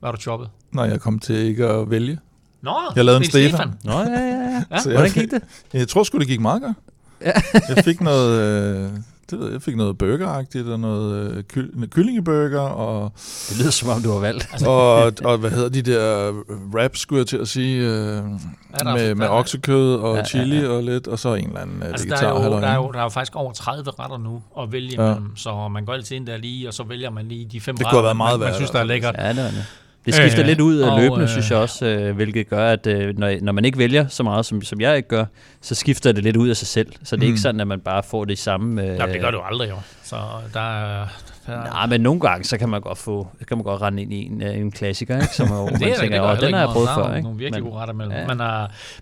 Hvad 0.00 0.08
har 0.08 0.16
du 0.16 0.20
choppet? 0.20 0.48
Nej, 0.72 0.84
jeg 0.84 1.00
kom 1.00 1.18
til 1.18 1.36
ikke 1.36 1.66
at 1.66 1.90
vælge. 1.90 2.18
Nå, 2.62 2.76
jeg 2.96 3.04
lavede 3.04 3.18
en 3.18 3.24
Stefan. 3.24 3.50
Stefan. 3.50 3.72
Nå, 3.84 3.92
ja, 3.92 4.20
ja, 4.20 4.43
ja. 4.70 4.78
Så 4.78 4.90
Hvordan 4.90 5.10
gik 5.10 5.30
det? 5.30 5.42
Jeg, 5.72 5.78
jeg 5.78 5.88
tror 5.88 6.02
sgu, 6.02 6.18
det 6.18 6.26
gik 6.26 6.40
meget 6.40 6.62
godt. 6.62 6.76
Ja. 7.20 7.32
jeg 7.74 7.84
fik 7.84 8.00
noget... 8.00 8.40
Øh, 8.40 8.90
det 9.30 9.38
ved 9.38 9.46
jeg, 9.46 9.54
jeg 9.54 9.62
fik 9.62 9.76
noget 9.76 9.98
burgeragtigt 9.98 10.68
og 10.68 10.80
noget 10.80 11.30
øh, 11.30 11.42
ky- 11.52 11.86
kyllingeburger. 11.86 12.60
Og, 12.60 13.12
det 13.48 13.58
lyder 13.58 13.70
som 13.70 13.88
om, 13.88 14.02
du 14.02 14.12
har 14.12 14.18
valgt. 14.18 14.48
og, 14.66 15.12
og 15.24 15.38
hvad 15.38 15.50
hedder 15.50 15.68
de 15.68 15.82
der 15.82 16.32
wraps, 16.74 17.00
skulle 17.00 17.18
jeg 17.18 17.26
til 17.26 17.36
at 17.36 17.48
sige, 17.48 17.82
øh, 17.82 18.24
med, 18.84 19.14
med 19.14 19.28
oksekød 19.28 19.94
og 19.94 20.16
ja, 20.16 20.24
chili 20.24 20.56
ja, 20.56 20.62
ja. 20.62 20.68
og 20.68 20.82
lidt, 20.82 21.06
og 21.06 21.18
så 21.18 21.34
en 21.34 21.46
eller 21.46 21.60
anden 21.60 21.82
altså, 21.82 22.06
vegetar. 22.06 22.34
Der 22.34 22.40
er, 22.40 22.44
jo, 22.44 22.60
der, 22.60 22.66
er 22.66 22.74
jo, 22.74 22.90
der 22.92 22.98
er 22.98 23.02
jo 23.02 23.08
faktisk 23.08 23.36
over 23.36 23.52
30 23.52 23.90
retter 23.90 24.18
nu 24.18 24.42
at 24.60 24.72
vælge 24.72 25.02
ja. 25.02 25.10
imellem, 25.10 25.36
så 25.36 25.68
man 25.68 25.84
går 25.84 25.92
altid 25.92 26.16
ind 26.16 26.26
der 26.26 26.36
lige, 26.36 26.68
og 26.68 26.74
så 26.74 26.82
vælger 26.82 27.10
man 27.10 27.28
lige 27.28 27.48
de 27.52 27.60
fem 27.60 27.76
det 27.76 27.86
retter, 27.86 27.90
kunne 27.90 27.98
have 27.98 28.04
været 28.04 28.16
meget 28.16 28.40
man, 28.40 28.48
man 28.48 28.54
synes, 28.54 28.70
der 28.70 28.78
er 28.78 28.84
lækkert. 28.84 29.14
Ja, 29.18 29.28
det 29.28 29.38
er 29.38 29.50
det. 29.50 29.64
Det 30.06 30.14
skifter 30.14 30.40
øh, 30.40 30.46
lidt 30.46 30.60
ud 30.60 30.76
af 30.76 31.00
løbende, 31.00 31.22
øh, 31.22 31.28
synes 31.28 31.50
jeg 31.50 31.58
også, 31.58 31.86
øh, 31.86 32.16
hvilket 32.16 32.48
gør, 32.48 32.68
at 32.68 32.86
øh, 32.86 33.18
når, 33.18 33.34
når 33.42 33.52
man 33.52 33.64
ikke 33.64 33.78
vælger 33.78 34.06
så 34.08 34.22
meget, 34.22 34.46
som, 34.46 34.62
som 34.62 34.80
jeg 34.80 34.96
ikke 34.96 35.08
gør, 35.08 35.24
så 35.60 35.74
skifter 35.74 36.12
det 36.12 36.24
lidt 36.24 36.36
ud 36.36 36.48
af 36.48 36.56
sig 36.56 36.68
selv. 36.68 36.92
Så 37.04 37.16
det 37.16 37.22
er 37.22 37.26
mm. 37.26 37.32
ikke 37.32 37.40
sådan, 37.40 37.60
at 37.60 37.66
man 37.66 37.80
bare 37.80 38.02
får 38.02 38.24
det 38.24 38.38
samme... 38.38 38.82
Øh, 38.82 38.88
Jamen, 38.88 39.14
det 39.14 39.20
gør 39.20 39.30
du 39.30 39.38
aldrig 39.38 39.70
jo. 39.70 39.76
Så 40.02 40.16
der 40.54 41.00
er, 41.00 41.06
der... 41.46 41.64
Nej, 41.64 41.86
men 41.86 42.00
nogle 42.00 42.20
gange, 42.20 42.44
så 42.44 42.58
kan 42.58 42.68
man 42.68 42.80
godt 42.80 42.98
få, 42.98 43.28
kan 43.48 43.56
man 43.56 43.64
godt 43.64 43.82
rende 43.82 44.02
ind 44.02 44.12
i 44.12 44.26
en, 44.26 44.42
øh, 44.42 44.56
en 44.56 44.70
klassiker, 44.70 45.20
ikke? 45.20 45.34
Som 45.34 45.46
er, 45.52 45.66
det 45.66 45.80
man 45.80 45.96
tænker, 46.00 46.30
det 46.30 46.40
den 46.40 46.54
har 46.54 46.60
jeg 46.60 46.68
prøvet 46.68 46.88
før. 46.94 47.14
Ikke? 47.14 47.22
Nogle 47.22 47.38
virkelig 47.38 47.62
men, 47.62 47.70
gode 47.70 47.80
retter 47.80 47.94
mellem. 47.94 48.16
Ja. 48.16 48.26
Men 48.26 48.40
uh, 48.40 48.46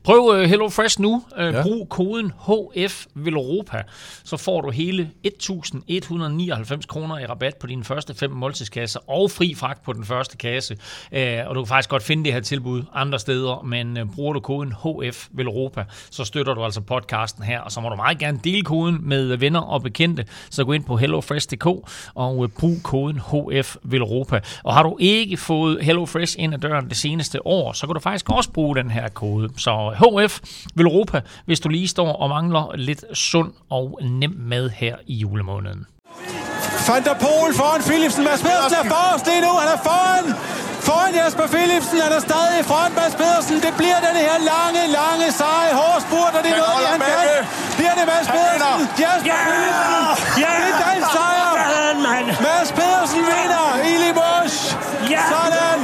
prøv 0.04 0.28
uh, 0.28 0.40
Hello 0.40 0.68
Fresh 0.68 1.00
nu. 1.00 1.24
Uh, 1.38 1.44
ja. 1.44 1.62
Brug 1.62 1.88
koden 1.88 2.32
HF 2.46 3.06
Europa, 3.16 3.82
så 4.24 4.36
får 4.36 4.60
du 4.60 4.70
hele 4.70 5.10
1.199 5.26 6.86
kroner 6.86 7.18
i 7.18 7.26
rabat 7.26 7.56
på 7.56 7.66
dine 7.66 7.84
første 7.84 8.14
fem 8.14 8.30
måltidskasser, 8.30 9.00
og 9.10 9.30
fri 9.30 9.54
fragt 9.54 9.84
på 9.84 9.92
den 9.92 10.04
første 10.04 10.36
kasse. 10.36 10.76
Uh, 11.12 11.18
og 11.46 11.54
du 11.54 11.62
kan 11.62 11.68
faktisk 11.68 11.90
godt 11.90 12.02
finde 12.02 12.24
det 12.24 12.32
her 12.32 12.40
tilbud 12.40 12.82
andre 12.94 13.18
steder, 13.18 13.62
men 13.62 14.00
uh, 14.00 14.14
bruger 14.14 14.32
du 14.32 14.40
koden 14.40 14.72
HF 14.72 15.28
Europa, 15.38 15.84
så 16.10 16.24
støtter 16.24 16.54
du 16.54 16.64
altså 16.64 16.80
podcasten 16.80 17.44
her, 17.44 17.60
og 17.60 17.72
så 17.72 17.80
må 17.80 17.88
du 17.88 17.96
meget 17.96 18.18
gerne 18.18 18.40
dele 18.44 18.62
koden 18.62 18.98
med 19.02 19.36
venner 19.36 19.60
og 19.60 19.82
bekendte, 19.82 20.26
så 20.50 20.64
gå 20.64 20.72
ind 20.72 20.84
på 20.84 20.96
hellofresh.dk 20.96 21.66
og 22.14 22.31
øh, 22.42 22.48
brug 22.48 22.76
koden 22.82 23.20
HF 23.20 23.76
Velropa. 23.82 24.40
Og 24.64 24.74
har 24.74 24.82
du 24.82 24.96
ikke 25.00 25.36
fået 25.36 25.84
HelloFresh 25.84 26.36
ind 26.38 26.54
ad 26.54 26.58
døren 26.58 26.88
det 26.88 26.96
seneste 26.96 27.46
år, 27.46 27.72
så 27.72 27.86
kan 27.86 27.94
du 27.94 28.00
faktisk 28.00 28.30
også 28.30 28.50
bruge 28.50 28.76
den 28.76 28.90
her 28.90 29.08
kode. 29.08 29.48
Så 29.56 29.94
HF 29.98 30.40
Velropa, 30.74 31.20
hvis 31.44 31.60
du 31.60 31.68
lige 31.68 31.88
står 31.88 32.12
og 32.12 32.28
mangler 32.28 32.76
lidt 32.76 33.04
sund 33.18 33.52
og 33.70 33.98
nem 34.02 34.34
mad 34.38 34.70
her 34.70 34.96
i 35.06 35.14
julemåneden. 35.14 35.86
Van 36.88 37.02
der 37.08 37.16
Pol 37.24 37.50
foran 37.60 37.82
Philipsen. 37.90 38.22
Mads 38.28 38.42
Pedersen 38.46 38.78
er 38.82 38.86
forrest 38.94 39.24
lige 39.30 39.42
nu. 39.46 39.52
Han 39.62 39.68
er 39.76 39.80
foran, 39.88 40.24
foran 40.88 41.12
Jasper 41.20 41.46
Philipsen. 41.54 41.98
Han 42.06 42.12
er 42.18 42.22
stadig 42.28 42.58
foran 42.70 42.92
Mads 43.00 43.14
Pedersen. 43.20 43.56
Det 43.66 43.72
bliver 43.80 44.00
den 44.08 44.16
her 44.24 44.36
lange, 44.52 44.82
lange, 45.00 45.26
seje 45.40 45.72
hårspurt, 45.80 46.32
og 46.36 46.40
det 46.44 46.50
er 46.54 46.60
noget, 46.66 46.84
han 46.92 47.00
kan. 47.10 47.40
Bliver 47.78 47.94
det 47.98 48.04
Mads 48.12 48.28
Pedersen? 48.34 48.80
Jasper 49.02 49.36
Philipsen. 49.46 50.02
Ja! 50.42 50.52
Det 50.62 50.70
er 50.72 50.78
dansk 50.86 51.08
sejr. 52.12 52.26
Mads 52.26 52.72
Pedersen 52.72 53.20
vinder 53.20 53.66
i 53.90 53.92
Limoges. 54.04 54.56
Sådan. 55.32 55.80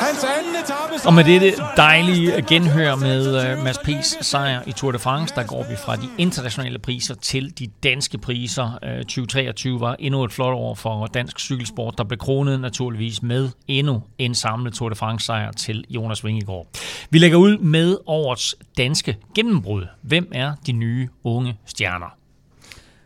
Hans 0.00 0.24
anden 0.24 0.54
etape. 0.54 1.06
Og 1.06 1.14
med 1.14 1.24
dette 1.24 1.52
dejlige 1.76 2.42
genhør 2.42 2.94
med 2.96 3.56
uh, 3.58 3.64
Mads 3.64 3.78
P's 3.78 4.22
sejr 4.22 4.62
i 4.66 4.72
Tour 4.72 4.92
de 4.92 4.98
France, 4.98 5.34
der 5.34 5.46
går 5.46 5.66
vi 5.70 5.76
fra 5.76 5.96
de 5.96 6.08
internationale 6.18 6.78
priser 6.78 7.14
til 7.14 7.58
de 7.58 7.66
danske 7.66 8.18
priser. 8.18 8.78
Uh, 8.82 8.88
øh, 8.88 8.98
2023 8.98 9.80
var 9.80 9.96
endnu 9.98 10.24
et 10.24 10.32
flot 10.32 10.54
år 10.54 10.74
for 10.74 11.06
dansk 11.06 11.40
cykelsport, 11.40 11.94
der 11.98 12.04
blev 12.04 12.18
kronet 12.18 12.60
naturligvis 12.60 13.22
med 13.22 13.48
endnu 13.68 14.02
en 14.18 14.34
samlet 14.34 14.74
Tour 14.74 14.88
de 14.88 14.94
France 14.94 15.26
sejr 15.26 15.52
til 15.52 15.84
Jonas 15.90 16.24
Vingegaard. 16.24 16.66
Vi 17.10 17.18
lægger 17.18 17.38
ud 17.38 17.58
med 17.58 17.96
årets 18.06 18.56
danske 18.78 19.16
gennembrud. 19.34 19.86
Hvem 20.02 20.28
er 20.32 20.52
de 20.66 20.72
nye 20.72 21.08
unge 21.24 21.58
stjerner? 21.66 22.16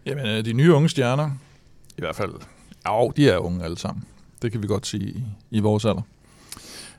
Jamen, 0.07 0.27
øh, 0.27 0.45
de 0.45 0.53
nye 0.53 0.75
unge 0.75 0.89
stjerner, 0.89 1.31
i 1.99 2.01
hvert 2.01 2.17
fald, 2.17 2.33
ja, 2.87 3.09
de 3.17 3.29
er 3.29 3.39
unge 3.39 3.65
alle 3.65 3.79
sammen. 3.79 4.05
Det 4.43 4.53
kan 4.53 4.63
vi 4.63 4.67
godt 4.67 4.87
sige 4.87 5.25
i, 5.51 5.61
vores 5.61 5.85
alder. 5.85 6.03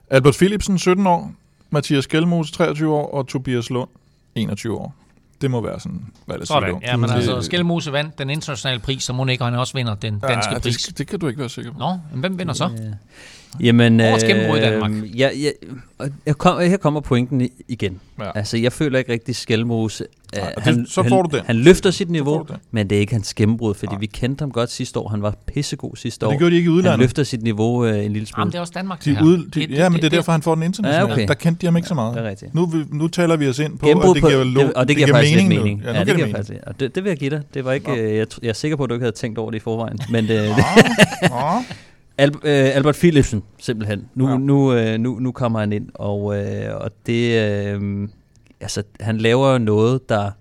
Albert 0.09 0.35
Philipsen, 0.35 0.79
17 0.79 1.07
år, 1.07 1.31
Mathias 1.69 2.07
Gjelmose, 2.07 2.53
23 2.53 2.93
år, 2.93 3.13
og 3.13 3.27
Tobias 3.27 3.69
Lund, 3.69 3.89
21 4.35 4.77
år. 4.77 4.95
Det 5.41 5.51
må 5.51 5.61
være 5.61 5.79
sådan, 5.79 6.05
hvad 6.25 6.39
det 6.39 6.47
Sådan, 6.47 6.81
ja, 6.81 6.97
men 6.97 7.09
altså, 7.09 7.41
Skelmose 7.41 7.91
vandt 7.91 8.17
den 8.17 8.29
internationale 8.29 8.79
pris, 8.79 9.03
så 9.03 9.13
må 9.13 9.25
ikke 9.25 9.43
han 9.43 9.55
også 9.55 9.73
vinder 9.73 9.95
den 9.95 10.19
danske 10.19 10.53
ja, 10.53 10.59
pris. 10.59 10.77
Det, 10.77 10.97
det 10.97 11.07
kan 11.07 11.19
du 11.19 11.27
ikke 11.27 11.39
være 11.39 11.49
sikker 11.49 11.71
på. 11.71 11.79
Nå, 11.79 11.99
men 12.11 12.19
hvem 12.19 12.39
vinder 12.39 12.53
så? 12.53 12.69
Ja. 12.77 12.91
Jamen, 13.59 14.01
Årets 14.01 14.23
gennembrud 14.23 14.57
i 14.57 14.61
Danmark. 14.61 14.91
Øh, 14.91 15.19
ja, 15.19 15.29
ja, 15.35 15.49
jeg 16.25 16.37
kom, 16.37 16.59
her 16.59 16.77
kommer 16.77 16.99
pointen 16.99 17.49
igen. 17.67 17.99
Ja. 18.19 18.31
Altså, 18.35 18.57
jeg 18.57 18.73
føler 18.73 18.99
ikke 18.99 19.11
rigtig 19.11 19.35
Skelmose. 19.35 20.05
Ja, 20.35 20.45
han, 20.57 20.79
det, 20.79 20.89
så 20.89 21.03
får 21.09 21.21
du 21.21 21.37
det. 21.37 21.43
Han 21.45 21.55
løfter 21.55 21.91
sit 21.91 22.09
niveau, 22.09 22.45
det. 22.47 22.55
men 22.71 22.89
det 22.89 22.95
er 22.95 22.99
ikke 22.99 23.13
hans 23.13 23.33
gennembrud, 23.33 23.73
fordi 23.73 23.93
ja. 23.93 23.99
vi 23.99 24.05
kendte 24.05 24.41
ham 24.41 24.51
godt 24.51 24.71
sidste 24.71 24.99
år. 24.99 25.09
Han 25.09 25.21
var 25.21 25.35
pissegod 25.47 25.95
sidste 25.95 26.25
år. 26.25 26.29
Det 26.29 26.39
gjorde 26.39 26.51
de 26.51 26.57
ikke 26.57 26.67
i 26.67 26.69
udlandet. 26.69 26.91
Han 26.91 26.99
løfter 26.99 27.23
sit 27.23 27.43
niveau 27.43 27.83
uh, 27.83 28.05
en 28.05 28.13
lille 28.13 28.27
smule. 28.27 28.41
Jamen, 28.41 28.51
det 28.51 28.57
er 28.57 28.61
også 28.61 28.73
Danmark, 28.75 29.05
de 29.05 29.09
det 29.09 29.17
her. 29.17 29.25
Ud, 29.25 29.37
de, 29.37 29.67
det, 29.67 29.71
ja, 29.71 29.89
men 29.89 30.01
det 30.01 30.05
er 30.05 30.09
derfor, 30.09 30.31
han 30.31 30.41
får 30.41 30.55
den 30.55 30.63
internationale. 30.63 31.07
Ja, 31.07 31.13
okay. 31.13 31.27
Der 31.27 31.33
kendte 31.33 31.61
de 31.61 31.67
ham 31.67 31.75
ikke 31.75 31.87
så 31.87 31.93
meget. 31.93 32.15
Ja, 32.15 32.19
det 32.19 32.25
er 32.25 32.29
rigtigt. 32.29 32.55
Nu, 32.55 32.73
nu 32.91 33.07
taler 33.07 33.37
vi 33.37 33.47
os 33.47 33.59
ind 33.59 33.77
på, 33.77 33.85
gennembrud 33.85 34.09
og 34.09 34.15
det 34.15 34.23
giver, 34.23 34.43
på, 34.43 34.59
det, 34.59 34.73
og 34.73 34.81
det, 34.81 34.87
det 34.87 34.95
giver, 34.95 35.07
giver 35.07 35.21
mening, 35.21 35.49
mening. 35.49 35.81
Ja, 35.81 35.91
nu 35.91 35.97
ja, 35.97 36.03
det 36.03 36.15
giver 36.15 36.31
faktisk, 36.31 36.59
og 36.67 36.79
det, 36.79 36.95
det 36.95 37.03
vil 37.03 37.09
jeg 37.09 37.17
give 37.17 37.29
dig. 37.29 37.41
Det 37.53 37.65
var 37.65 37.71
ikke, 37.71 37.91
øh, 37.91 38.17
jeg, 38.17 38.27
jeg 38.41 38.49
er 38.49 38.53
sikker 38.53 38.77
på, 38.77 38.83
at 38.83 38.89
du 38.89 38.93
ikke 38.95 39.03
havde 39.03 39.15
tænkt 39.15 39.37
over 39.37 39.51
det 39.51 39.57
i 39.57 39.59
forvejen. 39.59 39.99
Men 40.09 40.27
det, 40.27 40.55
Al, 42.17 42.29
øh, 42.43 42.75
Albert 42.75 42.95
Philipsen, 42.95 43.43
simpelthen. 43.59 44.09
Nu, 44.15 44.29
ja. 44.29 44.37
nu, 44.37 44.73
øh, 44.73 44.99
nu, 44.99 45.19
nu 45.19 45.31
kommer 45.31 45.59
han 45.59 45.73
ind, 45.73 45.89
og, 45.93 46.37
øh, 46.37 46.75
og 46.75 46.91
det, 47.05 47.41
øh, 47.41 48.07
altså, 48.61 48.83
han 48.99 49.17
laver 49.17 49.57
noget, 49.57 50.09
der, 50.09 50.31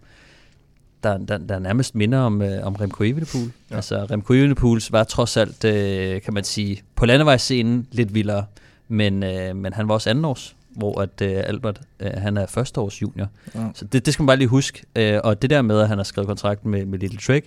der, 1.02 1.18
der, 1.18 1.38
der 1.38 1.58
nærmest 1.58 1.94
minder 1.94 2.18
om, 2.18 2.42
øh, 2.42 2.66
om 2.66 2.74
Remco 2.74 3.04
Evenepoel. 3.04 3.52
Ja. 3.70 3.76
Altså, 3.76 4.06
Remco 4.10 4.32
Evenepoel 4.32 4.82
var 4.90 5.04
trods 5.04 5.36
alt, 5.36 5.64
øh, 5.64 6.22
kan 6.22 6.34
man 6.34 6.44
sige, 6.44 6.82
på 6.94 7.06
landevejsscenen 7.06 7.86
lidt 7.92 8.14
vildere, 8.14 8.44
men, 8.88 9.22
øh, 9.22 9.56
men 9.56 9.72
han 9.72 9.88
var 9.88 9.94
også 9.94 10.10
andenårs, 10.10 10.56
hvor 10.70 11.00
at 11.00 11.22
øh, 11.22 11.42
Albert, 11.46 11.80
øh, 12.00 12.10
han 12.16 12.36
er 12.36 12.46
førsteårs 12.46 13.02
junior. 13.02 13.28
Ja. 13.54 13.66
Så 13.74 13.84
det, 13.84 14.06
det 14.06 14.14
skal 14.14 14.22
man 14.22 14.26
bare 14.26 14.36
lige 14.36 14.48
huske. 14.48 14.82
Øh, 14.96 15.20
og 15.24 15.42
det 15.42 15.50
der 15.50 15.62
med, 15.62 15.80
at 15.80 15.88
han 15.88 15.98
har 15.98 16.04
skrevet 16.04 16.28
kontrakt 16.28 16.64
med, 16.64 16.86
med 16.86 16.98
Little 16.98 17.18
Trek, 17.18 17.44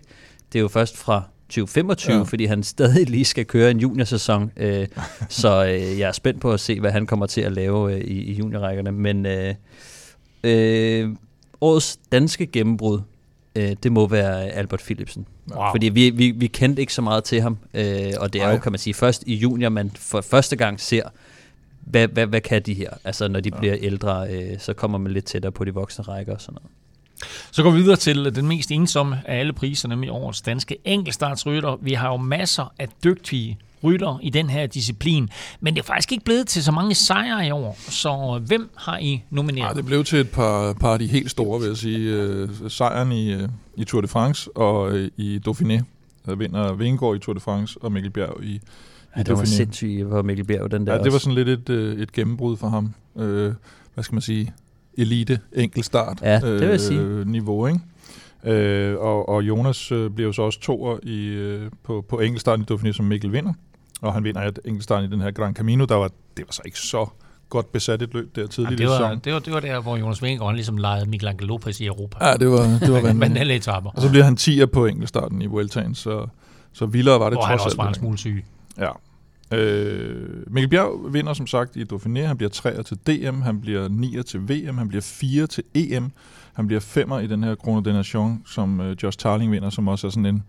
det 0.54 0.60
er 0.60 0.62
jo 0.62 0.68
først 0.68 0.98
fra 0.98 1.24
2025, 1.50 2.18
ja. 2.18 2.24
fordi 2.24 2.46
han 2.46 2.64
stadig 2.64 3.10
lige 3.10 3.26
skal 3.26 3.46
køre 3.46 3.72
en 3.72 3.80
juniorsæson. 3.80 4.52
Øh, 4.58 4.88
så 5.30 5.66
øh, 5.66 6.00
jeg 6.00 6.08
er 6.08 6.12
spændt 6.12 6.42
på 6.42 6.52
at 6.52 6.60
se, 6.60 6.80
hvad 6.80 6.92
han 6.92 7.06
kommer 7.06 7.26
til 7.26 7.42
at 7.42 7.52
lave 7.52 7.94
øh, 7.94 8.02
i, 8.02 8.24
i 8.24 8.34
juniorrækkerne. 8.34 8.92
Men 8.92 9.26
øh, 9.26 9.56
øh, 10.44 11.10
årets 11.62 12.00
danske 12.12 12.46
gennembrud, 12.46 13.00
øh, 13.56 13.76
det 13.84 13.92
må 13.92 14.08
være 14.08 14.50
Albert 14.50 14.82
Philipsen. 14.86 15.28
Wow. 15.52 15.72
Fordi 15.72 15.90
vi, 15.90 16.10
vi, 16.10 16.32
vi 16.32 16.48
kendte 16.48 16.82
ikke 16.82 16.94
så 16.94 17.02
meget 17.02 17.24
til 17.24 17.42
ham, 17.42 17.58
øh, 17.74 18.14
og 18.18 18.34
det 18.34 18.42
er 18.42 18.46
Ej. 18.46 18.52
jo, 18.52 18.58
kan 18.58 18.72
man 18.72 18.80
sige, 18.80 18.94
først 18.94 19.24
i 19.28 19.36
junior, 19.36 19.70
man 19.70 19.92
for 19.96 20.22
første 20.22 20.56
gang 20.56 20.80
ser, 20.80 21.04
hvad, 21.80 22.08
hvad, 22.08 22.28
hvad 22.28 22.42
kan 22.42 22.62
de 22.62 22.74
her? 22.74 22.90
Altså, 23.04 23.28
når 23.28 23.40
de 23.40 23.50
ja. 23.54 23.60
bliver 23.60 23.76
ældre, 23.80 24.28
øh, 24.30 24.60
så 24.60 24.74
kommer 24.74 24.98
man 24.98 25.12
lidt 25.12 25.26
tættere 25.26 25.52
på 25.52 25.66
de 25.66 25.74
voksne 25.74 26.04
rækker 26.04 26.34
og 26.34 26.42
sådan 26.42 26.54
noget. 26.54 26.72
Så 27.52 27.64
går 27.64 27.72
vi 27.72 27.82
videre 27.82 27.96
til 27.96 28.36
den 28.36 28.48
mest 28.48 28.72
ensomme 28.72 29.22
af 29.26 29.40
alle 29.40 29.54
priser, 29.54 29.88
nemlig 29.88 30.12
årets 30.12 30.42
danske 30.42 30.78
enkeltstartsrytter. 30.86 31.78
Vi 31.82 31.94
har 31.94 32.10
jo 32.10 32.18
masser 32.18 32.74
af 32.80 32.88
dygtige 33.04 33.58
rytter 33.84 34.20
i 34.22 34.30
den 34.30 34.50
her 34.50 34.68
disciplin, 34.68 35.30
men 35.60 35.74
det 35.74 35.82
er 35.82 35.86
faktisk 35.86 36.12
ikke 36.12 36.26
blevet 36.26 36.48
til 36.48 36.64
så 36.64 36.72
mange 36.72 36.96
sejre 36.96 37.48
i 37.48 37.52
år, 37.52 37.78
så 37.80 38.42
hvem 38.48 38.70
har 38.76 38.98
I 38.98 39.24
nomineret? 39.30 39.70
Ja, 39.70 39.74
det 39.74 39.86
blev 39.86 40.04
til 40.04 40.20
et 40.20 40.30
par, 40.30 40.74
par 40.74 40.94
af 40.94 41.00
de 41.00 41.08
helt 41.08 41.32
store, 41.32 41.60
vil 41.60 41.68
jeg 41.68 41.78
sige. 41.78 42.44
Uh, 42.44 42.50
sejren 42.68 43.12
i, 43.12 43.36
uh, 43.36 43.42
i 43.78 43.84
Tour 43.84 44.02
de 44.02 44.08
France 44.08 44.58
og 44.58 44.94
uh, 44.94 45.00
i 45.18 45.42
Dauphiné. 45.48 45.84
Der 46.26 46.36
vinder 46.36 46.74
Vingegaard 46.74 47.16
i 47.16 47.20
Tour 47.20 47.34
de 47.34 47.40
France 47.40 47.78
og 47.82 47.92
Mikkel 47.92 48.12
Bjerg 48.12 48.44
i, 48.44 48.60
Ja, 49.18 49.24
det 49.24 49.38
var 49.38 49.46
sindssygt 49.46 50.10
for 50.10 50.22
Mikkel 50.22 50.46
Bjerg, 50.46 50.72
den 50.72 50.88
der 50.88 50.94
Ja, 50.94 51.04
det 51.04 51.14
var 51.14 51.20
sådan 51.20 51.36
lidt 51.36 51.70
et, 51.70 51.70
et 52.02 52.12
gennembrud 52.12 52.58
for 52.58 52.70
ham. 52.70 52.94
Uh, 53.14 53.24
hvad 53.94 54.04
skal 54.04 54.16
man 54.16 54.22
sige? 54.22 54.54
Elite 54.98 55.40
enkeltstart 55.54 56.22
ja, 56.22 56.40
det 56.40 56.62
vil 56.62 56.70
jeg 56.70 56.80
sige. 56.80 57.00
Øh, 57.00 57.28
niveau, 57.28 57.68
ikke? 57.68 57.80
Øh, 58.44 59.00
og, 59.00 59.30
og 59.30 59.44
Jonas 59.44 59.92
øh, 59.92 60.10
bliver 60.10 60.28
jo 60.28 60.34
så 60.34 60.42
også 60.42 60.60
toer 60.60 60.98
i, 61.04 61.26
øh, 61.26 61.72
på, 61.84 62.06
på 62.10 62.20
enkeltstarten 62.20 62.66
i 62.70 62.74
Dauphiné, 62.74 62.92
som 62.92 63.06
Mikkel 63.06 63.32
vinder. 63.32 63.54
Og 64.02 64.14
han 64.14 64.24
vinder 64.24 64.42
et 64.42 64.60
enkeltstart 64.66 65.04
i 65.04 65.08
den 65.08 65.22
her 65.22 65.32
Grand 65.32 65.56
Camino, 65.56 65.86
der 65.86 65.96
var, 65.96 66.08
det 66.38 66.46
var 66.48 66.52
så 66.52 66.62
ikke 66.66 66.80
så 66.80 67.08
godt 67.50 67.72
besat 67.72 68.02
et 68.02 68.14
løb 68.14 68.36
der 68.36 68.48
tidligt 68.48 68.80
ja, 68.80 68.86
det, 68.86 68.92
var, 68.92 69.16
det, 69.16 69.34
var, 69.34 69.40
det 69.40 69.54
var 69.54 69.60
der, 69.60 69.80
hvor 69.80 69.98
Jonas 69.98 70.24
Vingegaard 70.24 70.56
ligesom 70.56 70.78
legede 70.78 71.10
Miguel 71.10 71.28
Angel 71.28 71.48
Lopez 71.48 71.80
i 71.80 71.86
Europa. 71.86 72.26
Ja, 72.26 72.34
det 72.34 72.50
var, 72.50 72.80
det 72.80 72.92
var 72.92 73.02
vanvittigt. 73.14 73.68
og 73.68 74.02
så 74.02 74.10
bliver 74.10 74.24
han 74.24 74.38
10'er 74.40 74.66
på 74.66 74.86
enkeltstarten 74.86 75.42
i 75.42 75.46
Vueltaen, 75.46 75.96
så, 75.96 76.28
så 76.74 76.86
vildere 76.86 77.20
var 77.20 77.30
det 77.30 77.38
trods 77.38 77.52
alt. 77.52 77.54
Og 77.54 77.60
han 77.60 77.66
også 77.66 77.78
var 77.78 77.88
en 77.88 77.94
smule 77.94 78.18
syg. 78.18 78.46
Ja, 78.78 78.90
Øh, 79.52 80.28
Mikkel 80.48 80.70
Bjerg 80.70 81.14
vinder 81.14 81.34
som 81.34 81.48
sagt 81.48 81.76
i 81.76 81.84
Dauphiné. 81.94 82.20
Han 82.20 82.38
bliver 82.38 82.50
3'er 82.50 82.82
til 82.82 82.98
DM, 82.98 83.42
han 83.42 83.62
bliver 83.62 83.90
9'er 83.90 84.22
til 84.22 84.40
VM, 84.40 84.78
han 84.78 84.88
bliver 84.88 85.02
4 85.02 85.48
til 85.48 85.64
EM. 85.74 86.12
Han 86.54 86.68
bliver 86.68 86.80
5'er 86.80 87.18
i 87.18 87.28
den 87.28 87.44
her 87.44 87.56
Chrono 87.56 87.80
de 87.80 87.94
Nation, 87.94 88.42
som 88.46 88.82
øh, 88.82 88.96
Josh 89.04 89.18
Tarling 89.18 89.52
vinder, 89.52 89.70
som 89.70 89.88
også 89.88 90.08
er 90.08 90.12
sådan 90.12 90.26
en, 90.26 90.44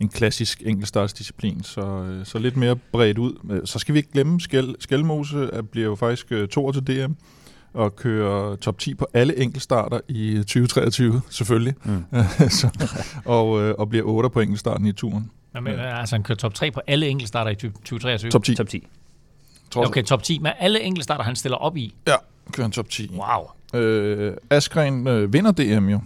en 0.00 0.08
klassisk 0.08 0.62
enkeltstartsdisciplin. 0.66 1.62
Så, 1.62 1.80
øh, 1.80 2.26
så 2.26 2.38
lidt 2.38 2.56
mere 2.56 2.76
bredt 2.76 3.18
ud. 3.18 3.32
Øh, 3.50 3.60
så 3.64 3.78
skal 3.78 3.92
vi 3.92 3.98
ikke 3.98 4.12
glemme, 4.12 4.40
Skel, 4.40 4.76
Skelmose 4.78 5.50
bliver 5.70 5.86
jo 5.86 5.94
faktisk 5.94 6.32
øh, 6.32 6.48
2'er 6.58 6.72
til 6.72 6.86
DM 6.86 7.12
og 7.74 7.96
kører 7.96 8.56
top 8.56 8.78
10 8.78 8.94
på 8.94 9.06
alle 9.14 9.38
enkeltstarter 9.38 10.00
i 10.08 10.36
2023, 10.36 11.20
selvfølgelig. 11.30 11.74
Mm. 11.84 12.04
så, 12.48 12.68
og, 13.24 13.62
øh, 13.62 13.74
og 13.78 13.88
bliver 13.88 14.04
8 14.04 14.30
på 14.30 14.40
enkeltstarten 14.40 14.86
i 14.86 14.92
turen. 14.92 15.30
Men, 15.60 15.72
ja. 15.72 15.98
altså 16.00 16.14
han 16.14 16.22
kører 16.22 16.36
top 16.36 16.54
3 16.54 16.70
på 16.70 16.80
alle 16.86 17.08
enkeltstarter 17.08 17.50
i 17.50 17.54
2023? 17.54 18.30
Top 18.30 18.44
10. 18.44 18.54
Top 18.54 18.68
10. 18.68 18.86
Tror 19.70 19.86
okay, 19.86 20.02
top 20.02 20.22
10 20.22 20.38
med 20.38 20.50
alle 20.58 20.80
enkeltstarter, 20.80 21.24
han 21.24 21.36
stiller 21.36 21.56
op 21.56 21.76
i? 21.76 21.94
Ja, 22.06 22.14
kører 22.52 22.64
han 22.64 22.72
top 22.72 22.88
10. 22.88 23.10
Wow. 23.10 23.80
Øh, 23.80 24.36
Askren 24.50 25.06
øh, 25.06 25.32
vinder 25.32 25.52
DM 25.52 25.88
jo. 25.88 26.00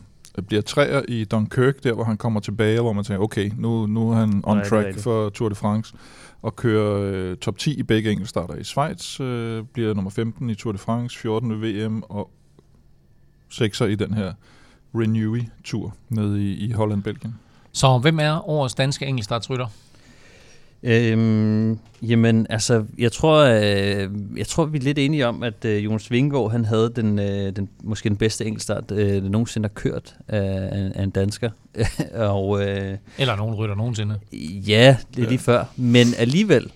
Bliver 0.47 0.63
træer 0.63 1.03
i 1.09 1.25
Dunkirk, 1.25 1.85
der 1.85 1.93
hvor 1.93 2.05
han 2.05 2.17
kommer 2.17 2.41
tilbage, 2.41 2.81
hvor 2.81 2.93
man 2.93 3.05
tænker, 3.05 3.23
okay, 3.23 3.51
nu, 3.57 3.87
nu 3.87 4.11
er 4.11 4.15
han 4.15 4.43
on 4.47 4.65
track 4.65 4.99
for 4.99 5.29
Tour 5.29 5.49
de 5.49 5.55
France 5.55 5.95
og 6.43 6.57
kører 6.57 7.01
øh, 7.03 7.37
top 7.37 7.59
10 7.59 7.75
i 7.75 7.83
begge 7.83 8.11
enkeltstarter 8.11 8.55
i 8.55 8.65
Schweiz, 8.65 9.21
øh, 9.21 9.65
bliver 9.73 9.95
nummer 9.95 10.11
15 10.11 10.51
i 10.51 10.55
Tour 10.55 10.73
de 10.73 10.79
France, 10.79 11.19
14 11.19 11.51
ved 11.51 11.89
VM 11.89 12.03
og 12.03 12.31
6'er 13.53 13.85
i 13.85 13.95
den 13.95 14.15
her 14.15 14.33
Renewy-tur 14.95 15.95
nede 16.09 16.45
i, 16.45 16.69
i 16.69 16.73
Holland-Belgien. 16.73 17.35
Så 17.73 17.99
hvem 17.99 18.19
er 18.19 18.49
årets 18.49 18.75
danske 18.75 19.07
enkeltstartsrytter? 19.07 19.67
Øhm, 20.83 21.79
jamen, 22.03 22.47
altså, 22.51 22.85
jeg 22.99 23.13
tror, 23.13 23.39
øh, 23.45 24.11
jeg 24.37 24.47
tror, 24.47 24.65
vi 24.65 24.79
er 24.79 24.83
lidt 24.83 24.99
enige 24.99 25.27
om, 25.27 25.43
at 25.43 25.65
øh, 25.65 25.85
Jonas 25.85 26.11
Vingegaard, 26.11 26.51
han 26.51 26.65
havde 26.65 26.93
den, 26.97 27.19
øh, 27.19 27.57
den, 27.57 27.69
måske 27.83 28.09
den 28.09 28.17
bedste 28.17 28.45
enkeltstart, 28.45 28.91
øh, 28.91 29.23
der 29.23 29.29
nogensinde 29.29 29.69
har 29.69 29.75
kørt 29.75 30.17
af, 30.29 30.91
af 30.95 31.03
en 31.03 31.11
dansker. 31.11 31.51
og, 32.15 32.63
øh, 32.63 32.99
Eller 33.19 33.37
nogen 33.37 33.55
rytter 33.55 33.75
nogensinde. 33.75 34.19
Ja, 34.67 34.97
det 35.17 35.25
er 35.25 35.29
lige 35.29 35.39
før. 35.39 35.65
Men 35.77 36.07
alligevel, 36.19 36.73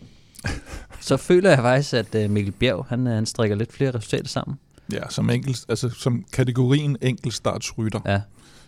så 1.01 1.17
føler 1.17 1.51
jeg 1.51 1.59
faktisk, 1.59 1.95
at 1.95 2.15
øh, 2.15 2.31
Mikkel 2.31 2.53
Bjerg, 2.53 2.87
han, 2.89 3.07
han 3.07 3.27
strikker 3.27 3.57
lidt 3.57 3.73
flere 3.73 3.91
resultater 3.91 4.29
sammen. 4.29 4.59
Ja, 4.93 5.09
som, 5.11 5.31
enkelt, 5.31 5.65
altså, 5.69 5.91
som 5.91 6.25
kategorien 6.33 6.97
enkeltstartsrytter. 7.03 8.01
Ja 8.07 8.21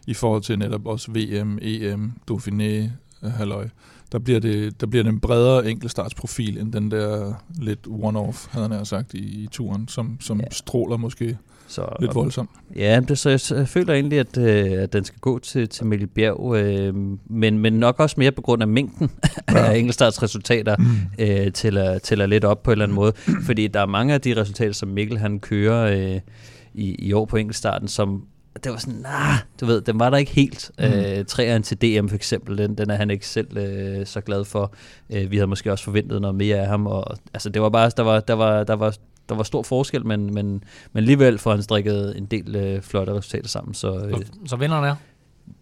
i 0.07 0.15
forhold 0.15 0.43
til 0.43 0.59
netop 0.59 0.87
også 0.87 1.11
VM, 1.11 1.59
EM, 1.63 2.13
Dauphiné, 2.31 2.91
halløj. 3.29 3.69
Der 4.13 4.19
bliver, 4.19 4.41
det, 4.41 4.81
der 4.81 4.87
bliver 4.87 5.03
det 5.03 5.11
en 5.11 5.21
bredere 5.21 5.71
enkeltstartsprofil 5.71 6.59
end 6.59 6.73
den 6.73 6.91
der 6.91 7.35
lidt 7.59 7.87
one-off, 7.87 8.49
havde 8.51 8.69
han 8.69 8.85
sagt, 8.85 9.15
i, 9.15 9.19
i 9.19 9.49
turen, 9.51 9.89
som, 9.89 10.17
som 10.21 10.41
ja. 10.41 10.47
stråler 10.51 10.97
måske 10.97 11.39
så, 11.67 11.97
lidt 12.01 12.15
voldsomt. 12.15 12.51
Ja, 12.77 13.01
det, 13.09 13.19
så 13.19 13.31
jeg, 13.31 13.41
jeg 13.59 13.69
føler 13.69 13.95
egentlig, 13.95 14.19
at, 14.19 14.39
øh, 14.39 14.83
at 14.83 14.93
den 14.93 15.05
skal 15.05 15.19
gå 15.21 15.39
til, 15.39 15.69
til 15.69 15.87
Mikkel 15.87 16.09
Bjerg, 16.09 16.57
øh, 16.57 16.95
men, 17.27 17.59
men 17.59 17.73
nok 17.73 18.01
også 18.01 18.15
mere 18.19 18.33
på 18.33 18.43
grund 18.43 18.63
af 18.63 18.69
mængden 18.69 19.11
ja. 19.51 19.59
af 19.59 19.77
enkeltstartsresultater 19.77 20.77
mm. 20.79 20.85
øh, 21.19 21.53
tæller, 21.53 21.99
tæller 21.99 22.27
lidt 22.27 22.45
op 22.45 22.63
på 22.63 22.71
en 22.71 22.73
eller 22.73 22.85
anden 22.85 22.95
måde, 22.95 23.13
fordi 23.47 23.67
der 23.67 23.81
er 23.81 23.87
mange 23.87 24.15
af 24.15 24.21
de 24.21 24.41
resultater, 24.41 24.73
som 24.73 24.89
Mikkel 24.89 25.19
han 25.19 25.41
kører 25.41 26.15
øh, 26.15 26.21
i, 26.75 26.95
i 26.95 27.13
år 27.13 27.25
på 27.25 27.37
enkeltstarten, 27.37 27.89
som 27.89 28.25
det 28.65 28.73
var 28.73 28.79
sådan, 28.79 29.01
nah, 29.01 29.39
du 29.61 29.67
ved, 29.67 29.81
den 29.81 29.99
var 29.99 30.11
der 30.11 30.17
ikke 30.17 30.33
helt. 30.33 30.71
Mm. 30.79 30.85
Øh, 30.85 31.25
træeren 31.25 31.63
til 31.63 31.77
DM 31.83 32.09
for 32.09 32.15
eksempel, 32.15 32.59
den, 32.59 32.75
den 32.75 32.91
er 32.91 32.95
han 32.95 33.11
ikke 33.11 33.27
selv 33.27 33.57
øh, 33.57 34.07
så 34.07 34.21
glad 34.21 34.45
for. 34.45 34.73
Øh, 35.11 35.31
vi 35.31 35.37
havde 35.37 35.47
måske 35.47 35.73
også 35.73 35.85
forventet 35.85 36.21
noget 36.21 36.37
mere 36.37 36.57
af 36.57 36.67
ham, 36.67 36.87
og 36.87 37.17
altså, 37.35 37.49
det 37.49 37.63
var 37.63 37.69
bare, 37.69 37.91
der 37.97 38.03
var, 38.03 38.21
der 38.21 38.35
var, 38.35 38.65
der 38.65 38.75
var, 38.75 38.95
der 39.29 39.35
var 39.35 39.43
stor 39.43 39.63
forskel, 39.63 40.07
men, 40.07 40.35
men, 40.35 40.47
men 40.93 40.97
alligevel 40.97 41.39
får 41.39 41.51
han 41.51 41.63
strikket 41.63 42.19
en 42.19 42.27
del 42.27 42.57
øh, 42.57 42.83
flotte 42.83 43.13
resultater 43.13 43.49
sammen. 43.49 43.75
Så, 43.75 43.95
øh, 43.97 44.13
så, 44.13 44.25
så 44.47 44.57
vinderen 44.57 44.85
er? 44.85 44.95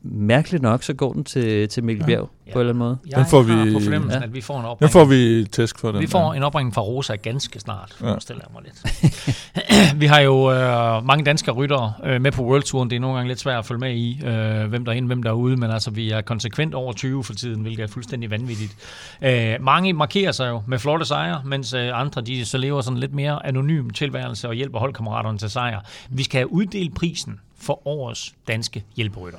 Mærkeligt 0.03 0.63
nok, 0.63 0.83
så 0.83 0.95
går 0.95 1.13
den 1.13 1.25
til, 1.25 1.69
til 1.69 1.85
Mikkel 1.85 2.07
Bjerg 2.07 2.31
ja. 2.47 2.53
på 2.53 2.59
en 2.59 2.61
eller 2.61 2.73
anden 2.73 2.79
måde. 2.79 2.99
Jeg 3.07 3.19
den 3.19 3.27
får 3.27 3.43
vi, 3.43 3.73
på 3.73 3.81
fornemmelsen, 3.81 4.21
ja. 4.21 4.27
at 4.27 4.35
vi 4.35 4.41
får 4.41 4.61
en 4.61 4.65
opringning. 4.65 4.81
Den 4.81 4.89
får 4.89 5.05
vi 5.05 5.45
tæsk 5.53 5.79
for 5.79 5.93
den. 5.93 6.01
Vi 6.01 6.07
får 6.07 6.33
ja. 6.33 6.37
en 6.37 6.43
opringning 6.43 6.75
fra 6.75 6.83
Rosa 6.83 7.15
ganske 7.15 7.61
snart, 7.61 7.97
ja. 8.01 8.13
forestiller 8.13 8.43
jeg 8.45 8.53
mig 8.53 8.63
lidt. 8.63 10.01
vi 10.01 10.07
har 10.07 10.21
jo 10.21 10.53
øh, 10.53 11.07
mange 11.07 11.25
danske 11.25 11.51
ryttere 11.51 11.93
øh, 12.05 12.21
med 12.21 12.33
på 12.33 12.43
World 12.43 12.63
Touren. 12.63 12.91
Det 12.91 12.97
er 12.97 13.01
nogle 13.01 13.17
gange 13.17 13.29
lidt 13.29 13.41
svært 13.41 13.59
at 13.59 13.67
følge 13.67 13.81
med 13.81 13.95
i, 13.95 14.21
øh, 14.27 14.69
hvem 14.69 14.85
der 14.85 14.93
er 14.93 14.97
inde, 14.97 15.07
hvem 15.07 15.23
der 15.23 15.31
er 15.31 15.35
ude, 15.35 15.57
men 15.57 15.71
altså 15.71 15.91
vi 15.91 16.11
er 16.11 16.21
konsekvent 16.21 16.75
over 16.75 16.93
20 16.93 17.25
for 17.25 17.35
tiden, 17.35 17.61
hvilket 17.63 17.83
er 17.83 17.87
fuldstændig 17.87 18.31
vanvittigt. 18.31 18.77
Øh, 19.23 19.55
mange 19.61 19.93
markerer 19.93 20.33
sig 20.33 20.49
jo 20.49 20.63
med 20.67 20.79
flotte 20.79 21.07
sejre, 21.07 21.43
mens 21.45 21.75
øh, 21.75 22.01
andre 22.01 22.21
de 22.21 22.45
så 22.45 22.59
lever 22.59 22.81
sådan 22.81 23.01
lidt 23.01 23.15
mere 23.15 23.47
anonym 23.47 23.91
tilværelse 23.91 24.49
og 24.49 24.55
hjælper 24.55 24.79
holdkammeraterne 24.79 25.39
til 25.39 25.51
sejr. 25.51 25.81
Vi 26.11 26.23
skal 26.23 26.39
have 26.39 26.53
uddelt 26.53 26.95
prisen 26.95 27.41
for 27.61 27.87
årets 27.89 28.35
danske 28.49 28.85
hjælperytter. 28.97 29.39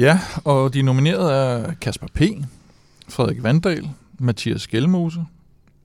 Ja, 0.00 0.20
og 0.44 0.74
de 0.74 0.82
nominerede 0.82 1.32
er 1.32 1.74
Kasper 1.74 2.06
P., 2.14 2.20
Frederik 3.08 3.42
Vandal, 3.42 3.88
Mathias 4.18 4.62
Skelmose, 4.62 5.24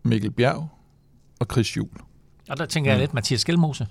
Mikkel 0.03 0.31
Bjerg 0.31 0.69
og 1.39 1.47
Chris 1.51 1.77
Juhl. 1.77 1.89
Og 2.49 2.57
der 2.57 2.65
tænker 2.65 2.91
jeg 2.91 2.99
lidt, 2.99 3.13
Mathias 3.13 3.41
Skelmose. 3.41 3.87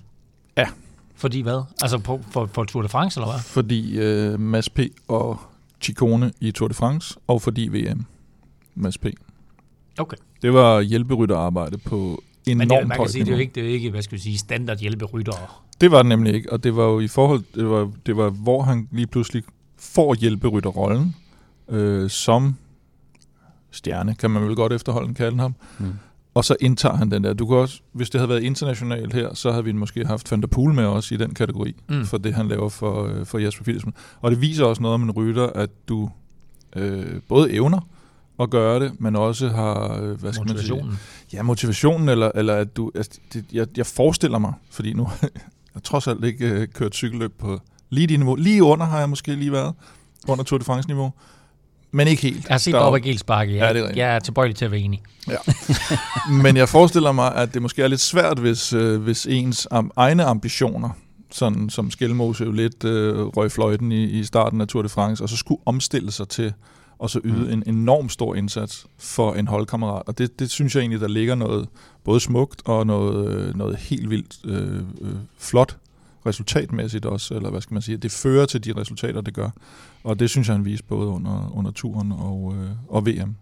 Ja. 0.57 0.67
Fordi 1.15 1.41
hvad? 1.41 1.63
Altså 1.81 1.97
på, 1.97 2.21
for, 2.31 2.49
for 2.53 2.63
Tour 2.63 2.81
de 2.81 2.89
France, 2.89 3.19
eller 3.19 3.31
hvad? 3.31 3.39
Fordi 3.39 3.99
uh, 4.33 4.39
Mads 4.39 4.69
P. 4.69 4.79
og 5.07 5.39
Chicone 5.81 6.31
i 6.41 6.51
Tour 6.51 6.67
de 6.67 6.73
France, 6.73 7.17
og 7.27 7.41
fordi 7.41 7.67
VM. 7.67 8.05
Mads 8.75 8.97
P. 8.97 9.05
Okay. 9.97 10.17
Det 10.41 10.53
var 10.53 10.81
hjælperytterarbejde 10.81 11.77
på 11.77 12.23
enormt 12.45 12.57
Men 12.57 12.69
det, 12.69 12.87
man 12.87 12.97
kan 12.97 13.09
sige, 13.09 13.25
det 13.25 13.31
er 13.31 13.35
jo 13.35 13.39
ikke, 13.39 13.51
det 13.55 13.61
er 13.61 13.67
jo 13.67 13.73
ikke 13.73 13.89
hvad 13.89 14.01
skal 14.01 14.17
vi 14.17 14.21
sige, 14.21 14.37
standard 14.37 14.77
hjælperytter. 14.77 15.63
Det 15.81 15.91
var 15.91 15.97
det 15.97 16.09
nemlig 16.09 16.33
ikke, 16.33 16.51
og 16.51 16.63
det 16.63 16.75
var 16.75 16.83
jo 16.83 16.99
i 16.99 17.07
forhold, 17.07 17.43
det 17.55 17.69
var, 17.69 17.91
det 18.05 18.17
var 18.17 18.29
hvor 18.29 18.61
han 18.61 18.87
lige 18.91 19.07
pludselig 19.07 19.43
får 19.85 20.15
hjælperytterrollen 20.15 21.15
øh, 21.69 22.09
som 22.09 22.55
stjerne, 23.71 24.15
kan 24.15 24.31
man 24.31 24.43
vel 24.43 24.55
godt 24.55 24.73
efterholden 24.73 25.13
kalde 25.13 25.37
ham. 25.39 25.55
Mm. 25.79 25.93
Og 26.33 26.45
så 26.45 26.55
indtager 26.61 26.95
han 26.95 27.11
den 27.11 27.23
der. 27.23 27.33
Du 27.33 27.47
kan 27.47 27.57
også, 27.57 27.79
hvis 27.91 28.09
det 28.09 28.19
havde 28.19 28.29
været 28.29 28.43
internationalt 28.43 29.13
her, 29.13 29.33
så 29.33 29.51
havde 29.51 29.63
vi 29.63 29.71
måske 29.71 30.05
haft 30.05 30.31
Van 30.31 30.41
der 30.41 30.47
Poel 30.47 30.73
med 30.73 30.83
os 30.83 31.11
i 31.11 31.17
den 31.17 31.33
kategori, 31.33 31.75
mm. 31.89 32.05
for 32.05 32.17
det 32.17 32.33
han 32.33 32.47
laver 32.47 32.69
for, 32.69 33.03
øh, 33.03 33.25
for 33.25 33.37
Jasper 33.37 33.63
Philipsen. 33.63 33.93
Og 34.21 34.31
det 34.31 34.41
viser 34.41 34.65
også 34.65 34.81
noget 34.81 34.93
om 34.93 35.03
en 35.03 35.11
rytter, 35.11 35.47
at 35.47 35.69
du 35.87 36.09
øh, 36.75 37.21
både 37.27 37.53
evner 37.53 37.79
at 38.39 38.49
gøre 38.49 38.79
det, 38.79 38.91
men 38.99 39.15
også 39.15 39.49
har, 39.49 40.01
øh, 40.01 40.19
hvad 40.19 40.33
skal 40.33 40.47
man 40.47 40.57
sige? 40.57 40.83
Ja, 41.33 41.43
motivationen, 41.43 42.09
eller, 42.09 42.31
eller 42.35 42.55
at 42.55 42.77
du, 42.77 42.91
altså, 42.95 43.19
det, 43.33 43.45
jeg, 43.53 43.67
jeg 43.77 43.85
forestiller 43.85 44.39
mig, 44.39 44.53
fordi 44.71 44.93
nu 44.93 45.09
jeg 45.75 45.83
trods 45.83 46.07
alt 46.07 46.23
ikke 46.23 46.49
øh, 46.49 46.67
kørt 46.67 46.95
cykelløb 46.95 47.33
på 47.37 47.59
Lige, 47.95 48.07
de 48.07 48.17
niveau. 48.17 48.35
lige 48.35 48.63
under 48.63 48.85
har 48.85 48.99
jeg 48.99 49.09
måske 49.09 49.35
lige 49.35 49.51
været, 49.51 49.73
under 50.27 50.43
Tour 50.43 50.57
de 50.57 50.65
France-niveau. 50.65 51.13
Men 51.91 52.07
ikke 52.07 52.21
helt. 52.21 52.47
Jeg 52.47 52.53
har 52.53 52.57
set 52.57 52.73
Bob 52.73 53.01
Gils 53.01 53.23
bakke, 53.23 53.53
ja. 53.53 53.65
ja 53.65 53.73
det 53.73 53.81
er 53.81 53.91
jeg 53.95 54.15
er 54.15 54.19
tilbøjelig 54.19 54.55
til 54.55 54.65
at 54.65 54.71
være 54.71 54.79
enig. 54.79 55.01
Ja. 55.27 55.37
Men 56.43 56.57
jeg 56.57 56.69
forestiller 56.69 57.11
mig, 57.11 57.35
at 57.35 57.53
det 57.53 57.61
måske 57.61 57.83
er 57.83 57.87
lidt 57.87 58.01
svært, 58.01 58.39
hvis, 58.39 58.73
øh, 58.73 59.01
hvis 59.01 59.25
ens 59.25 59.67
am, 59.71 59.91
egne 59.95 60.23
ambitioner 60.23 60.89
sådan, 61.31 61.69
som 61.69 61.91
Skelmose 61.91 62.43
jo 62.43 62.51
lidt 62.51 62.83
øh, 62.83 63.19
røg 63.19 63.51
fløjten 63.51 63.91
i, 63.91 64.03
i 64.03 64.23
starten 64.23 64.61
af 64.61 64.67
Tour 64.67 64.81
de 64.81 64.89
France, 64.89 65.23
og 65.23 65.29
så 65.29 65.37
skulle 65.37 65.61
omstille 65.65 66.11
sig 66.11 66.27
til 66.27 66.53
og 66.99 67.09
så 67.09 67.21
yde 67.23 67.45
mm. 67.45 67.53
en 67.53 67.63
enorm 67.67 68.09
stor 68.09 68.35
indsats 68.35 68.85
for 68.97 69.33
en 69.33 69.47
holdkammerat. 69.47 70.03
Og 70.07 70.17
det, 70.17 70.39
det 70.39 70.51
synes 70.51 70.75
jeg 70.75 70.81
egentlig, 70.81 71.01
der 71.01 71.07
ligger 71.07 71.35
noget 71.35 71.67
både 72.03 72.19
smukt 72.19 72.61
og 72.65 72.87
noget, 72.87 73.27
øh, 73.27 73.55
noget 73.55 73.75
helt 73.75 74.09
vildt 74.09 74.37
øh, 74.45 74.75
øh, 75.01 75.15
flot 75.37 75.77
resultatmæssigt 76.25 77.05
også, 77.05 77.33
eller 77.33 77.49
hvad 77.49 77.61
skal 77.61 77.73
man 77.73 77.81
sige, 77.81 77.97
det 77.97 78.11
fører 78.11 78.45
til 78.45 78.65
de 78.65 78.73
resultater, 78.77 79.21
det 79.21 79.33
gør. 79.33 79.49
Og 80.03 80.19
det 80.19 80.29
synes 80.29 80.47
jeg, 80.47 80.55
han 80.55 80.65
viste 80.65 80.85
både 80.87 81.07
under, 81.07 81.51
under 81.55 81.71
turen 81.71 82.11
og, 82.11 82.53
øh, 82.57 82.69
og 82.89 83.05
VM, 83.05 83.35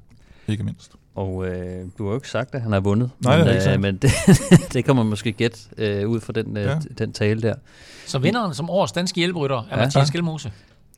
ikke 0.47 0.63
mindst. 0.63 0.91
Og 1.15 1.47
øh, 1.47 1.85
du 1.97 2.03
har 2.03 2.11
jo 2.11 2.15
ikke 2.15 2.29
sagt, 2.29 2.55
at 2.55 2.61
han 2.61 2.71
har 2.71 2.79
vundet. 2.79 3.09
Nej, 3.19 3.37
men, 3.37 3.47
det 3.47 3.55
er 3.55 3.59
ikke 3.59 3.73
øh, 3.73 3.81
men 3.81 3.97
det, 4.01 4.11
det 4.73 4.85
kan 4.85 4.95
man 4.95 5.05
måske 5.05 5.31
gætte 5.31 5.59
øh, 5.77 6.09
ud 6.09 6.19
fra 6.19 6.33
den, 6.33 6.57
øh, 6.57 6.63
ja. 6.63 6.79
den 6.97 7.13
tale 7.13 7.41
der. 7.41 7.55
Så 8.05 8.19
vinderen 8.19 8.53
som 8.53 8.69
årets 8.69 8.91
danske 8.91 9.17
hjælperytter 9.17 9.57
er 9.57 9.77
ja. 9.77 9.83
Mathias 9.83 10.07
Skelmose. 10.07 10.51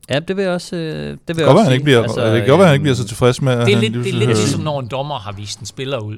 Ja, 0.10 0.20
det 0.20 0.38
vil 0.38 0.44
jeg 0.44 0.52
også 0.52 0.76
øh, 0.76 0.82
det 0.84 1.20
vil 1.28 1.36
det 1.36 1.42
jeg 1.42 1.50
også 1.50 1.64
han 1.64 1.74
ikke 1.74 1.84
bliver, 1.84 2.02
altså, 2.02 2.34
det 2.36 2.46
kan 2.46 2.58
være, 2.58 2.68
han 2.68 2.74
ikke 2.74 2.84
bliver 2.84 2.96
så 2.96 3.08
tilfreds 3.08 3.42
med, 3.42 3.66
det 3.66 3.74
er 3.74 3.80
lidt, 3.80 3.94
det 3.94 4.14
er 4.14 4.14
lidt 4.14 4.30
ligesom, 4.30 4.62
når 4.62 4.80
en 4.80 4.88
dommer 4.88 5.20
har 5.20 5.32
vist 5.32 5.60
en 5.60 5.66
spiller 5.66 6.00
ud 6.00 6.18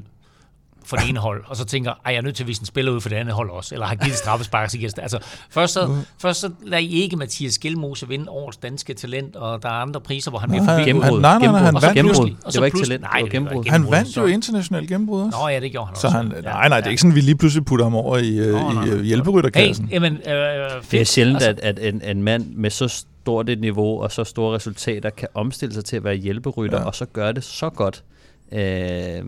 for 0.87 0.97
det 0.97 1.09
ene 1.09 1.19
hold, 1.19 1.43
og 1.47 1.55
så 1.57 1.65
tænker, 1.65 1.91
at 1.91 1.97
jeg 2.05 2.15
er 2.15 2.21
nødt 2.21 2.35
til 2.35 2.43
at 2.43 2.47
vise 2.47 2.61
en 2.61 2.65
spiller 2.65 2.91
ud 2.91 3.01
for 3.01 3.09
det 3.09 3.15
andet 3.15 3.35
hold 3.35 3.49
også, 3.49 3.75
eller 3.75 3.87
har 3.87 3.95
givet 3.95 4.17
straffespark, 4.17 4.69
så 4.69 4.77
Altså, 4.97 5.19
først 5.49 5.73
så, 5.73 5.87
mm. 5.87 5.93
først 6.21 6.39
så 6.39 6.49
lader 6.63 6.83
I 6.83 6.89
ikke 6.89 7.17
Mathias 7.17 7.53
Skelmose 7.53 8.07
vinde 8.07 8.29
årets 8.29 8.57
danske 8.57 8.93
talent, 8.93 9.35
og 9.35 9.63
der 9.63 9.69
er 9.69 9.73
andre 9.73 10.01
priser, 10.01 10.31
hvor 10.31 10.39
han 10.39 10.49
bliver 10.49 10.65
forbi. 10.65 10.83
Gennembrud. 10.83 11.21
Nej, 11.21 11.39
nej, 11.39 11.51
nej, 11.51 11.59
han 11.59 11.73
vandt 11.73 11.93
gennembrud. 11.93 12.29
Det 12.51 12.59
var 12.59 12.65
ikke 12.65 12.79
talent, 12.83 13.01
nej, 13.01 13.11
det 13.13 13.23
var 13.23 13.29
gennembrud. 13.29 13.65
Han 13.69 13.91
vandt 13.91 14.17
jo 14.17 14.25
international 14.25 14.87
gennembrud 14.87 15.21
også. 15.21 15.37
Nå 15.41 15.47
ja, 15.47 15.59
det 15.59 15.71
gjorde 15.71 15.87
han 15.87 15.95
så 15.95 16.07
også. 16.07 16.17
Han, 16.17 16.33
nej, 16.43 16.69
nej, 16.69 16.77
det 16.77 16.85
er 16.85 16.89
ikke 16.89 17.01
sådan, 17.01 17.15
vi 17.15 17.21
lige 17.21 17.37
pludselig 17.37 17.65
putter 17.65 17.85
ham 17.85 17.95
over 17.95 18.17
i, 18.17 18.31
Nå, 18.31 18.83
i, 18.83 18.99
i 19.01 19.03
hjælperytterkassen. 19.03 19.85
Hey, 19.85 19.93
jamen, 19.93 20.13
øh, 20.13 20.69
det 20.91 21.01
er 21.01 21.05
sjældent, 21.05 21.43
altså, 21.43 21.63
at, 21.63 21.79
at 21.79 21.93
en, 21.93 22.01
en 22.01 22.23
mand 22.23 22.45
med 22.55 22.69
så 22.69 22.87
stort 22.87 23.49
et 23.49 23.59
niveau 23.59 24.01
og 24.01 24.11
så 24.11 24.23
store 24.23 24.55
resultater 24.55 25.09
kan 25.09 25.27
omstille 25.33 25.73
sig 25.73 25.85
til 25.85 25.95
at 25.95 26.03
være 26.03 26.15
hjælperytter, 26.15 26.79
ja. 26.79 26.85
og 26.85 26.95
så 26.95 27.05
gøre 27.05 27.33
det 27.33 27.43
så 27.43 27.69
godt 27.69 28.03
øh, 28.51 29.23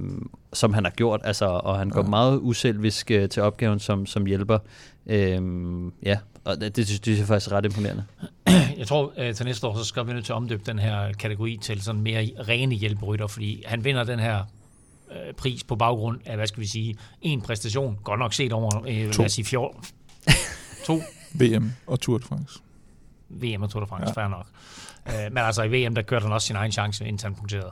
som 0.53 0.73
han 0.73 0.83
har 0.83 0.91
gjort, 0.91 1.21
altså, 1.23 1.45
og 1.45 1.77
han 1.77 1.89
går 1.89 2.03
ja. 2.03 2.09
meget 2.09 2.39
uselvisk 2.41 3.11
øh, 3.11 3.29
til 3.29 3.43
opgaven 3.43 3.79
som, 3.79 4.05
som 4.05 4.25
hjælper. 4.25 4.57
Øh, 5.05 5.41
ja, 6.03 6.17
og 6.43 6.61
det, 6.61 6.75
det, 6.75 6.87
det, 6.87 7.05
det 7.05 7.19
er 7.19 7.25
faktisk 7.25 7.51
ret 7.51 7.65
imponerende. 7.65 8.03
Jeg 8.77 8.87
tror, 8.87 9.13
øh, 9.17 9.35
til 9.35 9.45
næste 9.45 9.67
år, 9.67 9.77
så 9.77 9.83
skal 9.83 10.07
vi 10.07 10.13
nødt 10.13 10.25
til 10.25 10.33
at 10.33 10.37
omdøbe 10.37 10.63
den 10.65 10.79
her 10.79 11.13
kategori 11.13 11.57
til 11.61 11.81
sådan 11.81 12.01
mere 12.01 12.29
rene 12.47 12.75
hjælperytter, 12.75 13.27
fordi 13.27 13.63
han 13.65 13.83
vinder 13.83 14.03
den 14.03 14.19
her 14.19 14.43
øh, 15.11 15.33
pris 15.33 15.63
på 15.63 15.75
baggrund 15.75 16.19
af, 16.25 16.35
hvad 16.35 16.47
skal 16.47 16.61
vi 16.61 16.67
sige, 16.67 16.97
en 17.21 17.41
præstation, 17.41 17.97
godt 18.03 18.19
nok 18.19 18.33
set 18.33 18.53
over, 18.53 18.83
øh, 18.87 18.95
lad 18.95 19.19
os 19.19 19.31
sige, 19.31 19.45
fjord. 19.45 19.85
to. 20.87 21.01
VM 21.33 21.71
og 21.87 21.99
Tour 21.99 22.17
de 22.17 22.23
France. 22.23 22.59
VM 23.29 23.61
og 23.61 23.69
Tour 23.69 23.83
de 23.83 23.87
France, 23.87 24.13
ja. 24.17 24.21
fair 24.21 24.29
nok. 24.29 24.47
Øh, 25.07 25.33
men 25.33 25.37
altså 25.37 25.63
i 25.63 25.85
VM, 25.87 25.95
der 25.95 26.01
kørte 26.01 26.23
han 26.23 26.31
også 26.31 26.47
sin 26.47 26.55
egen 26.55 26.71
chance, 26.71 27.07
indtil 27.07 27.27
han 27.27 27.35
punkterede. 27.35 27.71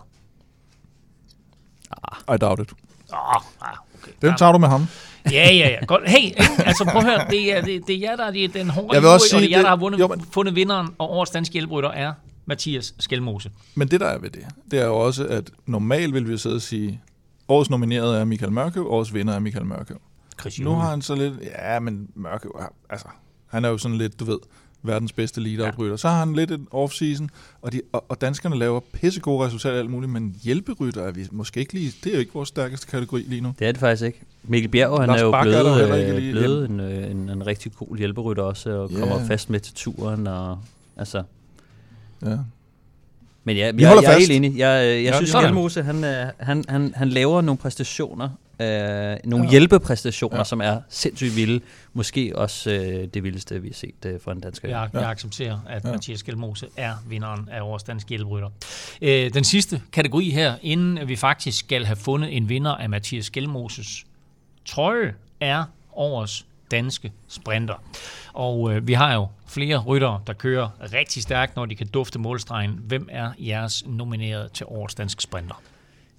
Ah. 2.04 2.36
I 2.36 2.38
doubt 2.38 2.60
it. 2.60 2.72
Ah, 3.14 3.42
ah, 3.62 3.78
okay. 3.96 4.12
Den 4.22 4.38
tager 4.38 4.52
du 4.52 4.58
med 4.58 4.68
ham. 4.68 4.88
ja, 5.32 5.54
ja, 5.54 5.70
ja. 5.70 5.86
Godt. 5.86 6.10
Hey, 6.10 6.32
altså 6.66 6.86
prøv 6.92 7.02
at 7.02 7.04
høre, 7.04 7.30
det 7.30 7.58
er, 7.58 7.62
det, 7.62 7.88
det 7.88 7.96
er 7.96 8.00
jer, 8.00 8.16
der 8.16 8.26
er 8.26 8.48
den 8.54 8.70
hårde 8.70 8.94
jeg 8.94 9.02
vil 9.02 9.10
også 9.10 9.30
sige, 9.30 9.38
og 9.38 9.42
det 9.42 9.54
er 9.54 9.58
jer, 9.58 9.62
der 9.62 9.70
har 9.70 9.76
vundet, 9.76 10.00
jo, 10.00 10.08
men... 10.08 10.26
fundet 10.32 10.56
vinderen, 10.56 10.88
og 10.98 11.12
årets 11.12 11.32
danske 11.32 11.54
hjælprytter 11.54 11.90
er 11.90 12.14
Mathias 12.46 12.94
Skelmose. 13.00 13.52
Men 13.76 13.88
det, 13.88 14.00
der 14.00 14.08
er 14.08 14.18
ved 14.18 14.30
det, 14.30 14.46
det 14.72 14.80
er 14.80 14.86
jo 14.86 14.98
også, 14.98 15.28
at 15.28 15.52
normalt 15.66 16.14
vil 16.14 16.30
vi 16.30 16.38
sidde 16.38 16.56
og 16.56 16.62
sige, 16.62 17.02
årets 17.48 17.70
nomineret 17.70 18.20
er 18.20 18.26
Michael 18.26 18.52
Mørkøv, 18.52 18.92
årets 18.92 19.14
vinder 19.14 19.34
er 19.34 19.40
Michael 19.40 19.66
Mørkøv. 19.66 19.98
Nu 20.60 20.76
har 20.76 20.90
han 20.90 21.02
så 21.02 21.16
lidt, 21.16 21.34
ja, 21.60 21.80
men 21.80 22.08
Mørkøv, 22.16 22.62
altså, 22.90 23.08
han 23.48 23.66
er 23.66 23.70
jo 23.70 23.78
sådan 23.78 23.98
lidt, 23.98 24.20
du 24.20 24.26
ved, 24.26 24.38
verdens 24.84 25.12
bedste 25.12 25.42
leaderrytter. 25.42 25.94
Ja. 25.94 25.98
Så 25.98 26.08
har 26.08 26.20
han 26.20 26.34
lidt 26.34 26.52
en 26.52 26.68
off-season, 26.74 27.28
og, 27.62 27.72
de, 27.72 27.82
og, 27.94 28.06
og 28.10 28.22
danskerne 28.22 28.58
laver 28.60 28.80
pissegode 28.94 29.46
resultater 29.46 29.80
alt 29.80 29.90
muligt, 29.90 30.12
men 30.12 30.36
hjælperytter 30.44 31.02
er 31.02 31.12
vi 31.12 31.28
måske 31.32 31.60
ikke 31.60 31.74
lige, 31.74 31.94
det 32.04 32.10
er 32.10 32.14
jo 32.14 32.20
ikke 32.20 32.34
vores 32.34 32.50
stærkeste 32.50 32.88
kategori 32.88 33.22
lige 33.22 33.42
nu. 33.42 33.54
Det 33.60 33.68
er 33.68 33.72
det 33.72 33.80
faktisk 33.80 34.06
ikke. 34.06 34.22
Mikkel 34.44 34.72
Bjerg, 34.72 35.00
han 35.00 35.10
Lars 35.10 35.22
er 35.22 35.26
jo 35.26 35.32
Bakker 35.32 35.64
blevet, 35.64 36.10
er 36.10 36.16
øh, 36.16 36.32
blevet 36.32 36.70
en, 36.70 36.80
øh, 36.80 37.12
en, 37.12 37.30
en 37.30 37.48
rigtig 37.48 37.72
god 37.74 37.98
hjælperytter 37.98 38.44
også, 38.44 38.70
og 38.70 38.90
yeah. 38.92 39.00
kommer 39.00 39.26
fast 39.26 39.50
med 39.50 39.60
til 39.60 39.74
turen, 39.74 40.28
og 40.28 40.60
altså... 40.98 41.24
Ja. 42.26 42.38
Men 43.44 43.58
ja, 43.58 43.66
jeg, 43.66 43.82
jeg, 43.82 44.00
jeg 44.04 44.14
er 44.14 44.18
helt 44.18 44.32
enig. 44.32 44.58
Jeg, 44.58 44.86
jeg 44.86 45.04
ja, 45.04 45.16
synes, 45.16 45.36
at 45.78 45.86
han, 45.86 46.04
han, 46.38 46.64
han, 46.68 46.94
han 46.96 47.10
laver 47.10 47.42
nogle 47.42 47.58
præstationer, 47.58 48.30
øh, 48.60 49.18
nogle 49.24 49.46
ja. 49.46 49.52
hjælpepræstationer, 49.52 50.38
ja. 50.38 50.44
som 50.44 50.62
er 50.62 50.82
sindssygt 50.90 51.36
vilde. 51.36 51.62
Måske 51.94 52.32
også 52.36 52.72
øh, 52.72 53.08
det 53.14 53.24
vildeste, 53.24 53.62
vi 53.62 53.68
har 53.68 53.74
set 53.74 54.06
øh, 54.06 54.20
for 54.20 54.32
en 54.32 54.40
dansker. 54.40 54.70
Jeg, 54.70 54.90
jeg 54.94 55.10
accepterer, 55.10 55.60
at 55.70 55.84
ja. 55.84 55.92
Mathias 55.92 56.24
Gjelmose 56.24 56.68
er 56.78 56.94
vinderen 57.08 57.50
af 57.52 57.62
vores 57.62 57.84
danske 57.84 58.10
hjælperytter. 58.10 58.50
Øh, 59.02 59.34
den 59.34 59.44
sidste 59.44 59.82
kategori 59.92 60.30
her, 60.30 60.56
inden 60.62 61.08
vi 61.08 61.16
faktisk 61.16 61.60
skal 61.60 61.86
have 61.86 61.96
fundet 61.96 62.38
en 62.38 62.50
vinder 62.50 62.72
af 62.72 62.90
Mathias 62.90 63.30
Gjelmoses 63.30 64.06
trøje, 64.66 65.14
er 65.40 65.64
årets 65.94 66.46
danske 66.72 67.12
sprinter. 67.28 67.84
Og 68.34 68.74
øh, 68.74 68.88
vi 68.88 68.94
har 68.94 69.14
jo 69.14 69.28
flere 69.48 69.78
ryttere, 69.78 70.22
der 70.28 70.34
kører 70.34 70.70
rigtig 70.94 71.24
stærkt, 71.24 71.56
når 71.56 71.66
de 71.66 71.76
kan 71.76 71.88
dufte 71.88 72.20
målstregen. 72.20 72.80
Hvem 72.84 73.10
er 73.12 73.32
jeres 73.40 73.84
nomineret 73.88 74.52
til 74.52 74.66
årets 74.70 74.96
danske 74.96 75.24
sprinter? 75.24 75.62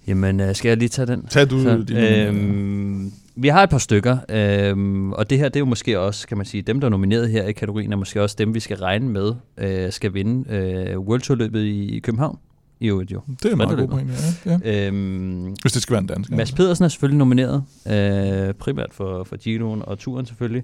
Jamen, 0.09 0.39
øh, 0.39 0.55
skal 0.55 0.69
jeg 0.69 0.77
lige 0.77 0.89
tage 0.89 1.05
den? 1.05 1.25
Tag 1.25 1.49
du 1.49 1.61
Så, 1.61 1.85
øhm, 1.95 3.11
Vi 3.35 3.47
har 3.47 3.63
et 3.63 3.69
par 3.69 3.77
stykker, 3.77 4.17
øhm, 4.29 5.11
og 5.11 5.29
det 5.29 5.37
her 5.37 5.45
det 5.49 5.55
er 5.55 5.59
jo 5.59 5.65
måske 5.65 5.99
også, 5.99 6.27
kan 6.27 6.37
man 6.37 6.45
sige, 6.45 6.61
dem 6.61 6.79
der 6.79 6.87
er 6.87 6.89
nomineret 6.89 7.29
her 7.29 7.43
i 7.43 7.51
kategorien, 7.51 7.91
er 7.91 7.97
måske 7.97 8.21
også 8.21 8.35
dem, 8.39 8.53
vi 8.53 8.59
skal 8.59 8.77
regne 8.77 9.09
med, 9.09 9.33
øh, 9.57 9.91
skal 9.91 10.13
vinde 10.13 10.53
øh, 10.53 10.99
World 10.99 11.21
Tour-løbet 11.21 11.63
i 11.63 11.99
København. 12.03 12.37
I 12.79 12.87
øvrigt 12.87 13.11
jo. 13.11 13.21
Det 13.43 13.51
er 13.51 13.55
meget 13.55 13.77
god 13.77 13.87
point, 13.87 14.09
ja. 14.45 14.59
ja. 14.63 14.87
Øhm, 14.87 15.55
Hvis 15.61 15.71
det 15.73 15.81
skal 15.81 15.93
være 15.93 16.01
en 16.01 16.07
dansk. 16.07 16.31
Mads 16.31 16.51
Pedersen 16.51 16.85
er 16.85 16.89
selvfølgelig 16.89 17.17
nomineret, 17.17 17.63
øh, 17.87 18.53
primært 18.53 18.89
for, 18.91 19.23
for 19.23 19.37
Giroen 19.37 19.81
og 19.85 19.99
turen 19.99 20.25
selvfølgelig. 20.25 20.63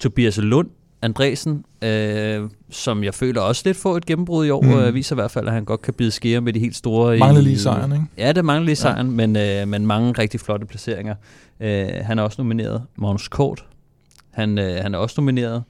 Tobias 0.00 0.38
Lund 0.38 0.68
Andresen, 1.02 1.64
øh, 1.82 2.48
som 2.70 3.04
jeg 3.04 3.14
føler 3.14 3.40
også 3.40 3.62
lidt 3.64 3.76
får 3.76 3.96
et 3.96 4.06
gennembrud 4.06 4.46
i 4.46 4.50
år, 4.50 4.62
mm. 4.62 4.72
øh, 4.72 4.94
viser 4.94 5.14
i 5.14 5.18
hvert 5.18 5.30
fald, 5.30 5.46
at 5.46 5.52
han 5.52 5.64
godt 5.64 5.82
kan 5.82 5.94
bide 5.94 6.10
skære 6.10 6.40
med 6.40 6.52
de 6.52 6.60
helt 6.60 6.76
store. 6.76 7.18
Mangler 7.18 7.40
lige 7.40 7.58
sejren, 7.58 7.92
ikke? 7.92 8.04
Ja, 8.18 8.32
det 8.32 8.44
mangler 8.44 8.66
lige 8.66 8.76
sejren, 8.76 9.06
ja. 9.06 9.26
men, 9.26 9.36
øh, 9.36 9.68
men 9.68 9.86
mange 9.86 10.12
rigtig 10.12 10.40
flotte 10.40 10.66
placeringer. 10.66 11.14
Øh, 11.60 11.88
han 12.02 12.18
er 12.18 12.22
også 12.22 12.42
nomineret. 12.42 12.82
Magnus 12.96 13.28
Kort, 13.28 13.64
han, 14.30 14.58
øh, 14.58 14.82
han 14.82 14.94
er 14.94 14.98
også 14.98 15.20
nomineret. 15.20 15.62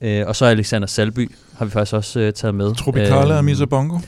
Øh, 0.00 0.24
og 0.26 0.36
så 0.36 0.44
Alexander 0.44 0.88
Salby 0.88 1.30
har 1.56 1.64
vi 1.64 1.70
faktisk 1.70 1.94
også 1.94 2.20
øh, 2.20 2.32
taget 2.32 2.54
med. 2.54 2.74
Tropicale 2.74 3.32
øh, 3.32 3.38
og 3.38 3.44
Misa 3.44 3.64
Bongo 3.64 3.98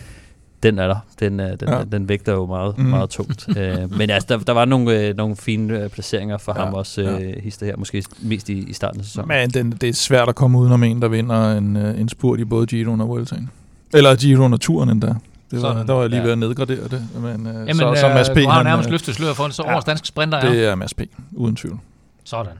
den 0.62 0.78
er 0.78 0.86
der. 0.86 0.96
Den, 1.20 1.38
den, 1.38 1.56
ja. 1.68 1.78
den, 1.78 1.92
den 1.92 2.08
vægter 2.08 2.32
jo 2.32 2.46
meget, 2.46 2.78
mm. 2.78 2.84
meget 2.84 3.10
tungt. 3.10 3.48
uh, 3.48 3.56
men 3.98 4.10
altså, 4.10 4.26
der, 4.28 4.38
der 4.38 4.52
var 4.52 4.64
nogle, 4.64 5.10
uh, 5.10 5.16
nogle 5.16 5.36
fine 5.36 5.84
uh, 5.84 5.90
placeringer 5.90 6.38
for 6.38 6.54
ja, 6.56 6.64
ham 6.64 6.74
også, 6.74 7.00
uh, 7.00 7.06
ja. 7.06 7.40
hister 7.40 7.66
her, 7.66 7.76
måske 7.76 8.04
mest 8.20 8.48
i, 8.48 8.58
i 8.68 8.72
starten 8.72 9.00
af 9.00 9.06
sæsonen. 9.06 9.28
Men 9.28 9.50
den, 9.50 9.70
det 9.70 9.88
er 9.88 9.92
svært 9.92 10.28
at 10.28 10.34
komme 10.34 10.58
udenom 10.58 10.82
en, 10.82 11.02
der 11.02 11.08
vinder 11.08 11.52
en, 11.52 11.76
uh, 11.76 12.00
en 12.00 12.08
spurt 12.08 12.40
i 12.40 12.44
både 12.44 12.66
Giro 12.66 12.92
og 12.92 13.08
Vueltaen. 13.08 13.50
Eller 13.94 14.16
Giro 14.16 14.44
og 14.44 14.60
turen 14.60 14.88
endda. 14.88 15.06
Det 15.06 15.16
var, 15.50 15.68
Sådan, 15.68 15.86
der 15.86 15.92
var 15.92 16.00
jeg 16.00 16.10
lige 16.10 16.20
ja. 16.20 16.24
ved 16.24 16.32
at 16.32 16.38
nedgradere 16.38 16.88
det. 16.88 17.08
Men, 17.14 17.46
uh, 17.46 17.54
Jamen, 17.54 17.76
så, 17.76 17.94
så 18.00 18.08
Mads 18.08 18.30
P. 18.30 18.34
Du 18.34 18.48
har 18.48 18.62
nærmest 18.62 18.90
løftet 18.90 19.14
slør 19.14 19.32
for 19.32 19.44
det, 19.44 19.54
så 19.54 19.62
ja, 19.66 19.74
årets 19.74 19.84
danske 19.84 20.06
sprinter 20.06 20.38
er. 20.38 20.52
Det 20.52 20.64
er 20.64 20.74
Mads 20.74 20.94
P. 20.94 21.00
Uden 21.32 21.56
tvivl. 21.56 21.78
Sådan. 22.24 22.52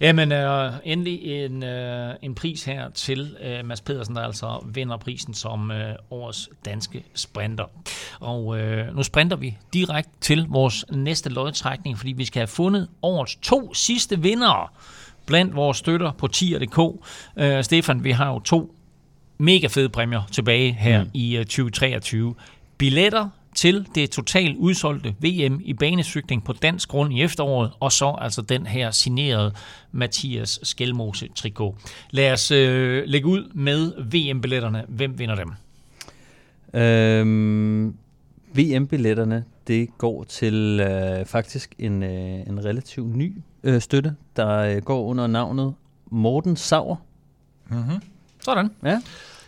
Jamen, 0.00 0.32
øh, 0.32 0.72
endelig 0.84 1.44
en, 1.44 1.62
øh, 1.62 2.14
en 2.22 2.34
pris 2.34 2.64
her 2.64 2.90
til 2.90 3.36
øh, 3.42 3.64
Mads 3.64 3.80
Pedersen, 3.80 4.16
der 4.16 4.22
altså 4.22 4.66
vinder 4.74 4.96
prisen 4.96 5.34
som 5.34 5.70
øh, 5.70 5.94
årets 6.10 6.48
danske 6.64 7.04
sprinter. 7.14 7.64
Og 8.20 8.58
øh, 8.58 8.96
nu 8.96 9.02
sprinter 9.02 9.36
vi 9.36 9.58
direkte 9.72 10.10
til 10.20 10.46
vores 10.48 10.84
næste 10.92 11.30
lodtrækning, 11.30 11.98
fordi 11.98 12.12
vi 12.12 12.24
skal 12.24 12.40
have 12.40 12.46
fundet 12.46 12.88
årets 13.02 13.36
to 13.42 13.74
sidste 13.74 14.22
vindere 14.22 14.68
blandt 15.26 15.56
vores 15.56 15.76
støtter 15.76 16.12
på 16.12 16.26
tier.dk. 16.26 17.02
Øh, 17.36 17.64
Stefan, 17.64 18.04
vi 18.04 18.10
har 18.10 18.32
jo 18.32 18.38
to 18.38 18.74
mega 19.38 19.66
fede 19.66 19.88
præmier 19.88 20.22
tilbage 20.32 20.72
her 20.72 21.04
mm. 21.04 21.10
i 21.14 21.38
uh, 21.38 21.44
2023. 21.44 22.34
Billetter 22.78 23.28
til 23.56 23.86
det 23.94 24.10
totalt 24.10 24.56
udsolgte 24.56 25.14
VM 25.20 25.60
i 25.64 25.74
banecykling 25.74 26.44
på 26.44 26.52
dansk 26.52 26.88
grund 26.88 27.12
i 27.12 27.22
efteråret, 27.22 27.72
og 27.80 27.92
så 27.92 28.16
altså 28.20 28.42
den 28.42 28.66
her 28.66 28.90
signerede 28.90 29.52
Mathias 29.92 30.60
Skelmose 30.62 31.28
trikot. 31.34 31.74
Lad 32.10 32.32
os 32.32 32.50
øh, 32.50 33.02
lægge 33.06 33.26
ud 33.26 33.50
med 33.54 33.92
VM-billetterne. 34.04 34.84
Hvem 34.88 35.18
vinder 35.18 35.34
dem? 35.34 35.52
Øhm, 36.80 37.96
VM-billetterne, 38.52 39.44
det 39.66 39.98
går 39.98 40.24
til 40.24 40.80
øh, 40.80 41.26
faktisk 41.26 41.74
en, 41.78 42.02
øh, 42.02 42.40
en 42.48 42.64
relativt 42.64 43.16
ny 43.16 43.34
øh, 43.62 43.80
støtte, 43.80 44.14
der 44.36 44.58
øh, 44.58 44.82
går 44.82 45.04
under 45.04 45.26
navnet 45.26 45.74
Morten 46.10 46.56
Sauer. 46.56 46.96
Mm-hmm. 47.68 48.02
Sådan. 48.42 48.70
Ja. 48.84 49.00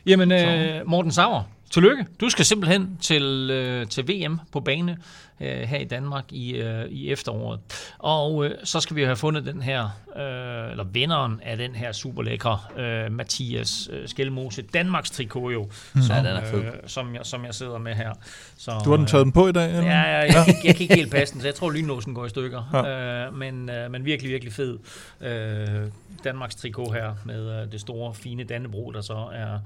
Jamen, 0.06 0.32
øh, 0.32 0.86
Morten 0.86 1.12
Sauer, 1.12 1.42
tillykke. 1.70 2.06
Du 2.20 2.30
skal 2.30 2.44
simpelthen 2.44 2.98
til, 3.00 3.50
øh, 3.50 3.86
til 3.86 4.08
VM 4.08 4.40
på 4.52 4.60
bane 4.60 4.98
øh, 5.40 5.60
her 5.60 5.78
i 5.78 5.84
Danmark 5.84 6.24
i, 6.32 6.50
øh, 6.50 6.88
i 6.88 7.12
efteråret. 7.12 7.60
Og 7.98 8.44
øh, 8.44 8.50
så 8.64 8.80
skal 8.80 8.96
vi 8.96 9.02
have 9.02 9.16
fundet 9.16 9.46
den 9.46 9.62
her, 9.62 9.84
øh, 10.16 10.70
eller 10.70 10.84
vinderen 10.84 11.40
af 11.42 11.56
den 11.56 11.74
her 11.74 11.92
super 11.92 12.22
lækre 12.22 12.58
øh, 12.76 13.12
Mathias 13.12 13.88
øh, 13.92 14.08
Skelmose 14.08 14.62
Danmarks 14.62 15.10
trikot 15.10 15.52
jo, 15.52 15.68
mm. 15.94 16.02
som, 16.02 16.16
Ja, 16.16 16.56
øh, 16.56 16.72
som, 16.86 17.14
jeg, 17.14 17.20
som 17.26 17.44
jeg 17.44 17.54
sidder 17.54 17.78
med 17.78 17.94
her. 17.94 18.12
Så, 18.56 18.80
Du 18.84 18.90
har 18.90 18.96
den 18.96 19.06
taget 19.06 19.22
øh, 19.22 19.24
den 19.24 19.32
på 19.32 19.48
i 19.48 19.52
dag, 19.52 19.68
eller? 19.68 19.82
Ja, 19.82 20.00
ja, 20.00 20.16
jeg, 20.16 20.28
jeg, 20.46 20.56
jeg 20.64 20.74
kan 20.74 20.82
ikke 20.82 20.94
helt 20.94 21.10
passe 21.10 21.34
den, 21.34 21.40
så 21.40 21.46
jeg 21.46 21.54
tror, 21.54 21.70
lynlåsen 21.70 22.14
går 22.14 22.26
i 22.26 22.28
stykker. 22.28 22.70
Ja. 22.72 23.26
Øh, 23.26 23.34
men, 23.34 23.70
øh, 23.70 23.90
men 23.90 24.04
virkelig, 24.04 24.32
virkelig 24.32 24.52
fed 24.52 24.78
øh, 25.20 25.90
Danmarks 26.24 26.54
trikot 26.54 26.92
her 26.92 27.14
med 27.24 27.62
øh, 27.62 27.72
det 27.72 27.80
store, 27.80 28.14
fine 28.14 28.44
Dannebro, 28.44 28.90
der 28.90 29.00
så 29.00 29.28
er 29.32 29.58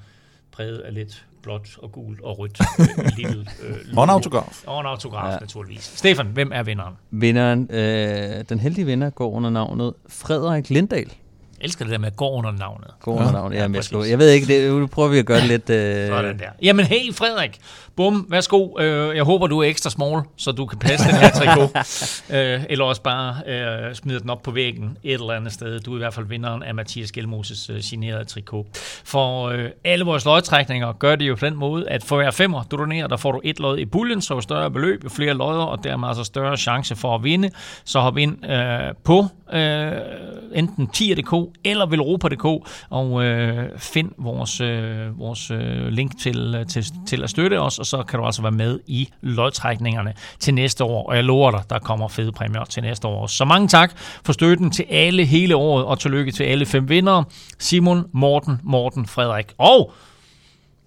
præget 0.53 0.78
af 0.78 0.94
lidt 0.94 1.24
blåt 1.43 1.68
og 1.82 1.93
gult 1.93 2.20
og 2.20 2.38
rødt. 2.38 2.61
Øh, 2.80 3.11
lille, 3.16 3.47
øh, 3.62 3.76
Og 3.97 4.05
en 4.05 4.11
autograf. 4.11 4.62
Og 4.66 4.80
en 4.80 4.86
autograf, 4.86 5.26
ja. 5.26 5.32
Ja. 5.32 5.38
naturligvis. 5.38 5.82
Stefan, 5.82 6.26
hvem 6.26 6.51
er 6.55 6.62
vinderen? 6.62 6.95
Vinderen, 7.11 7.68
øh, 7.70 8.45
den 8.49 8.59
heldige 8.61 8.84
vinder 8.86 9.11
går 9.11 9.30
under 9.30 9.51
navnet 9.51 9.95
Frederik 10.09 10.70
Lindahl. 10.70 11.12
Elsker 11.62 11.84
det 11.84 11.92
der 11.92 11.98
med 11.98 12.06
at 12.06 12.16
gå 12.16 12.30
under 12.30 12.50
navnet. 12.52 12.88
Går 13.00 13.12
under 13.12 13.26
Ja. 13.26 13.32
navnet. 13.32 13.56
Ja, 13.56 13.62
Jamen, 13.62 13.82
jeg, 13.92 14.10
jeg 14.10 14.18
ved 14.18 14.30
ikke, 14.30 14.46
det, 14.46 14.72
nu 14.80 14.86
prøver 14.86 15.08
vi 15.08 15.18
at 15.18 15.26
gøre 15.26 15.40
det 15.40 15.48
lidt... 15.48 15.70
Øh, 15.70 16.06
Sådan 16.08 16.38
der. 16.38 16.44
Jamen 16.62 16.84
hey 16.84 17.14
Frederik, 17.14 17.58
bum, 17.96 18.26
værsgo. 18.30 18.78
Øh, 18.80 19.16
jeg 19.16 19.24
håber, 19.24 19.46
du 19.46 19.58
er 19.58 19.64
ekstra 19.68 19.90
small, 19.90 20.22
så 20.36 20.52
du 20.52 20.66
kan 20.66 20.78
passe 20.78 21.06
den 21.08 21.14
her 21.16 21.30
trikot. 21.30 21.70
øh, 22.36 22.60
eller 22.70 22.84
også 22.84 23.02
bare 23.02 23.34
øh, 23.46 23.94
smide 23.94 24.20
den 24.20 24.30
op 24.30 24.42
på 24.42 24.50
væggen 24.50 24.96
et 25.02 25.12
eller 25.14 25.32
andet 25.32 25.52
sted. 25.52 25.80
Du 25.80 25.92
er 25.92 25.96
i 25.96 25.98
hvert 25.98 26.14
fald 26.14 26.26
vinderen 26.26 26.62
af 26.62 26.74
Mathias 26.74 27.12
Gjelmoses 27.12 27.70
øh, 27.70 27.80
signerede 27.82 28.24
trikot. 28.24 28.66
For 29.04 29.48
øh, 29.48 29.64
alle 29.84 30.04
vores 30.04 30.24
lodtrækninger 30.24 30.92
gør 30.92 31.16
det 31.16 31.28
jo 31.28 31.34
på 31.34 31.46
den 31.46 31.56
måde, 31.56 31.88
at 31.88 32.04
for 32.04 32.16
hver 32.16 32.30
femmer, 32.30 32.62
du 32.70 32.76
donerer, 32.76 33.06
der 33.06 33.16
får 33.16 33.32
du 33.32 33.40
et 33.44 33.60
lod 33.60 33.78
i 33.78 33.84
puljen, 33.84 34.20
så 34.22 34.34
jo 34.34 34.40
større 34.40 34.70
beløb, 34.70 35.04
jo 35.04 35.08
flere 35.08 35.34
lodder, 35.34 35.62
og 35.64 35.84
dermed 35.84 36.08
altså 36.08 36.24
større 36.24 36.56
chance 36.56 36.96
for 36.96 37.14
at 37.14 37.24
vinde. 37.24 37.50
Så 37.84 38.00
hop 38.00 38.16
ind 38.16 38.50
øh, 38.50 38.94
på 39.04 39.26
øh, 39.52 39.92
enten 40.54 40.88
10.dk 40.96 41.51
eller 41.64 41.86
velropa.dk 41.86 42.44
og 42.90 43.24
øh, 43.24 43.78
find 43.78 44.11
vores, 44.18 44.61
øh, 44.61 45.18
vores 45.18 45.50
øh, 45.50 45.86
link 45.86 46.18
til, 46.20 46.55
øh, 46.59 46.66
til, 46.66 46.84
til 47.07 47.22
at 47.22 47.30
støtte 47.30 47.61
os, 47.61 47.78
og 47.78 47.86
så 47.86 48.03
kan 48.03 48.18
du 48.18 48.26
altså 48.26 48.42
være 48.42 48.53
med 48.53 48.80
i 48.86 49.09
lodtrækningerne 49.20 50.14
til 50.38 50.55
næste 50.55 50.84
år. 50.84 51.09
Og 51.09 51.16
jeg 51.16 51.24
lover 51.24 51.50
dig, 51.50 51.62
der 51.70 51.78
kommer 51.78 52.09
fede 52.09 52.32
præmier 52.32 52.64
til 52.64 52.82
næste 52.82 53.09
år. 53.09 53.26
Så 53.26 53.44
mange 53.44 53.68
tak 53.68 53.92
for 54.24 54.32
støtten 54.32 54.70
til 54.70 54.86
alle 54.90 55.24
hele 55.24 55.57
året, 55.57 55.84
og 55.84 55.98
tillykke 55.98 56.32
til 56.32 56.44
alle 56.44 56.66
fem 56.66 56.88
vindere. 56.88 57.24
Simon, 57.59 58.05
Morten, 58.12 58.61
Morten, 58.62 59.07
Frederik 59.07 59.53
og 59.59 59.92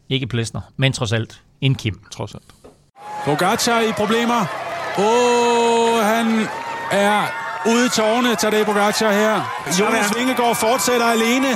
ikke 0.10 0.28
Plesner, 0.28 0.62
men 0.78 0.94
trods 0.94 1.14
alt 1.14 1.42
en 1.62 1.76
Kim. 1.76 2.02
Trods 2.12 2.36
alt. 2.36 2.44
Pogacar 3.26 3.82
i 3.82 3.92
problemer. 3.92 4.46
Åh, 4.98 5.06
oh, 5.06 6.04
han 6.04 6.48
er 6.92 7.45
ude 7.72 7.86
i 7.86 7.90
tårne, 7.90 8.36
Tadej 8.36 8.64
Pogacar 8.64 9.12
her. 9.12 9.36
Jonas 9.80 10.14
Vingegaard 10.18 10.56
fortsætter 10.56 11.06
alene 11.06 11.48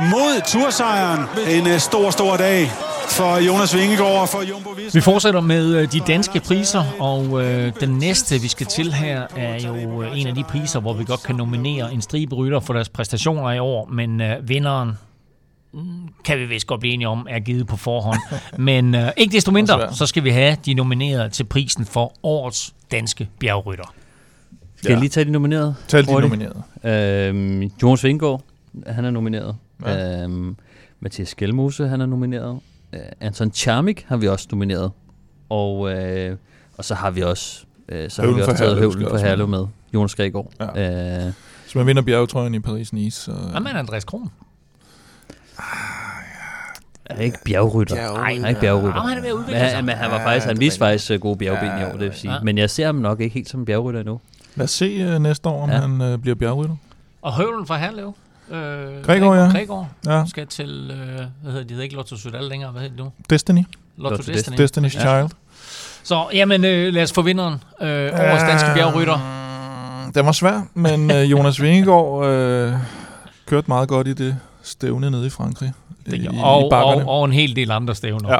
mod 0.00 0.42
tursejren. 0.46 1.20
En 1.48 1.66
øh, 1.66 1.78
stor, 1.78 2.10
stor 2.10 2.36
dag 2.36 2.70
for 3.08 3.38
Jonas 3.46 3.76
Vingegaard 3.76 4.20
og 4.20 4.28
for 4.28 4.42
Jumbo 4.42 4.70
Visma. 4.70 4.98
Vi 4.98 5.00
fortsætter 5.00 5.40
med 5.40 5.76
øh, 5.76 5.92
de 5.92 6.00
danske 6.00 6.40
priser, 6.40 6.84
og 7.00 7.44
øh, 7.44 7.72
den 7.80 7.98
næste, 7.98 8.40
vi 8.40 8.48
skal 8.48 8.66
til 8.66 8.92
her, 8.92 9.26
er 9.36 9.66
jo 9.66 10.02
øh, 10.02 10.20
en 10.20 10.26
af 10.26 10.34
de 10.34 10.44
priser, 10.44 10.80
hvor 10.80 10.92
vi 10.92 11.04
godt 11.04 11.22
kan 11.22 11.34
nominere 11.34 11.92
en 11.92 12.02
stribe 12.02 12.34
rytter 12.34 12.60
for 12.60 12.72
deres 12.72 12.88
præstationer 12.88 13.52
i 13.52 13.58
år, 13.58 13.88
men 13.92 14.20
øh, 14.20 14.48
vinderen 14.48 14.98
mm, 15.72 16.08
kan 16.24 16.38
vi 16.38 16.44
vist 16.44 16.66
godt 16.66 16.80
blive 16.80 16.94
enige 16.94 17.08
om, 17.08 17.26
er 17.30 17.40
givet 17.40 17.66
på 17.66 17.76
forhånd. 17.76 18.18
Men 18.70 18.94
øh, 18.94 19.08
ikke 19.16 19.32
desto 19.32 19.50
mindre, 19.50 19.94
så 19.94 20.06
skal 20.06 20.24
vi 20.24 20.30
have 20.30 20.56
de 20.66 20.74
nominerede 20.74 21.28
til 21.28 21.44
prisen 21.44 21.86
for 21.86 22.12
årets 22.22 22.74
danske 22.90 23.28
bjergrytter. 23.40 23.94
Skal 24.82 24.90
jeg 24.90 24.98
lige 25.00 25.08
tage 25.10 25.24
de 25.24 25.30
nominerede? 25.30 25.74
Tal 25.88 26.06
de 26.06 26.12
nominerede. 26.20 26.62
Øhm, 26.84 27.70
Jonas 27.82 28.04
Vingegaard, 28.04 28.42
han 28.86 29.04
er 29.04 29.10
nomineret. 29.10 29.56
Ja. 29.86 29.92
Ja. 29.92 30.22
Øhm, 30.22 30.56
Mathias 31.00 31.28
Skelmose, 31.28 31.88
han 31.88 32.00
er 32.00 32.06
nomineret. 32.06 32.58
Øh, 32.92 33.00
Anton 33.20 33.52
Charmik 33.52 34.04
har 34.08 34.16
vi 34.16 34.28
også 34.28 34.48
nomineret. 34.52 34.90
Og, 35.48 35.92
øh, 35.92 36.36
og 36.78 36.84
så 36.84 36.94
har 36.94 37.10
vi 37.10 37.22
også, 37.22 37.64
øh, 37.88 38.10
så 38.10 38.22
har 38.22 38.32
vi 38.32 38.40
også 38.40 38.56
taget 38.56 38.78
høvlen 38.78 39.04
for 39.08 39.12
med. 39.12 39.20
Herlev 39.20 39.48
med. 39.48 39.66
Jonas 39.94 40.14
Gregor. 40.14 40.52
Ja. 40.60 40.80
Ja. 40.80 41.26
Øh, 41.26 41.32
Så 41.66 41.78
man 41.78 41.86
vinder 41.86 42.02
bjergetrøjen 42.02 42.54
i 42.54 42.58
Paris-Nice. 42.58 43.10
Så... 43.10 43.32
Hvad 43.50 43.60
med 43.60 43.70
Andreas 43.70 44.04
Kron? 44.04 44.30
er 47.04 47.20
ikke 47.20 47.38
bjergrytter. 47.44 47.96
Nej, 48.12 48.34
han 48.34 48.44
er 48.44 48.48
ikke 48.48 48.60
bjergrytter. 48.60 48.96
Jamen, 48.96 49.08
han 49.08 49.18
er 49.18 49.22
ved 49.22 49.28
at 49.28 49.34
udvikle 49.34 49.54
Men, 49.60 49.68
sig. 49.68 49.76
han, 49.76 49.84
men 49.84 49.94
han 49.94 50.10
var 50.10 50.18
faktisk, 50.18 50.46
han 50.46 50.60
viste 50.60 50.78
faktisk 50.78 51.10
øh, 51.10 51.20
gode 51.20 51.36
bjergben 51.36 51.68
i 51.80 51.84
år, 51.84 51.92
det 51.92 52.00
vil 52.00 52.12
sige. 52.14 52.32
Ja. 52.32 52.38
Men 52.42 52.58
jeg 52.58 52.70
ser 52.70 52.86
ham 52.86 52.94
nok 52.94 53.20
ikke 53.20 53.34
helt 53.34 53.48
som 53.48 53.64
bjergrytter 53.64 54.00
endnu. 54.00 54.20
Lad 54.60 54.64
os 54.64 54.70
se 54.70 55.14
uh, 55.16 55.22
næste 55.22 55.48
år, 55.48 55.62
om 55.62 55.70
Ja. 55.70 55.80
han 55.80 56.00
uh, 56.00 56.18
bliver 56.20 56.34
bjergrytter. 56.34 56.76
Og 57.22 57.32
høvlen 57.32 57.66
fra 57.66 57.78
Herlev. 57.78 58.14
Øh, 58.50 59.04
Gregor, 59.04 59.34
ja. 59.34 59.50
Gregor 59.50 59.88
Ja. 60.06 60.24
skal 60.26 60.46
til, 60.46 60.90
øh, 60.92 60.96
hvad 61.06 61.16
hedder 61.16 61.58
det, 61.58 61.62
det 61.62 61.70
hedder 61.70 61.82
ikke 61.82 61.94
Lotto 61.94 62.16
Sudal 62.16 62.42
længere, 62.44 62.70
hvad 62.70 62.82
hedder 62.82 62.96
det 62.96 63.04
nu? 63.04 63.12
Destiny. 63.30 63.62
Lotto, 63.96 64.16
Lotto 64.16 64.32
Destiny. 64.32 64.56
Destiny's 64.60 64.88
Child. 65.00 65.28
Så 66.02 66.24
jamen, 66.34 66.64
øh, 66.64 66.92
lad 66.94 67.02
os 67.02 67.12
få 67.12 67.22
vinderen. 67.22 67.54
Øh, 67.80 67.88
årets 68.12 68.42
danske 68.42 68.68
bjergrytter. 68.74 69.18
Den 70.14 70.26
var 70.26 70.32
svær, 70.32 70.62
men 70.74 71.10
uh, 71.10 71.30
Jonas 71.30 71.62
Vingegaard 71.62 72.14
uh, 72.16 72.72
kørte 73.46 73.64
meget 73.68 73.88
godt 73.88 74.06
i 74.08 74.12
det 74.12 74.36
stævne 74.62 75.10
nede 75.10 75.26
i 75.26 75.30
Frankrig. 75.30 75.72
Det 76.06 76.14
i, 76.14 76.18
gør- 76.26 76.32
i 76.32 76.38
og, 76.42 76.70
bakkerne. 76.70 77.08
og, 77.08 77.18
og 77.18 77.24
en 77.24 77.32
hel 77.32 77.56
del 77.56 77.70
andre 77.70 77.94
stævner, 77.94 78.32
Ja. 78.32 78.38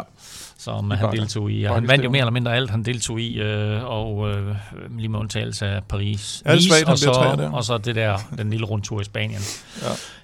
Som 0.60 0.90
han 0.90 1.12
deltog 1.12 1.50
i. 1.50 1.64
Og 1.64 1.74
han 1.74 1.88
vandt 1.88 2.04
jo 2.04 2.10
mere 2.10 2.20
eller 2.20 2.32
mindre 2.32 2.54
alt, 2.54 2.70
han 2.70 2.82
deltog 2.82 3.20
i, 3.20 3.40
øh, 3.40 3.84
og 3.84 4.30
øh, 4.30 4.56
lige 4.96 5.08
med 5.08 5.18
undtagelse 5.18 5.66
af 5.66 5.84
Paris. 5.84 6.42
Han 6.46 6.58
og, 6.86 6.98
så, 6.98 7.48
og 7.52 7.64
så 7.64 7.78
det 7.78 7.94
der, 7.94 8.18
den 8.38 8.50
lille 8.50 8.66
rundtur 8.66 9.00
i 9.00 9.04
Spanien. 9.04 9.40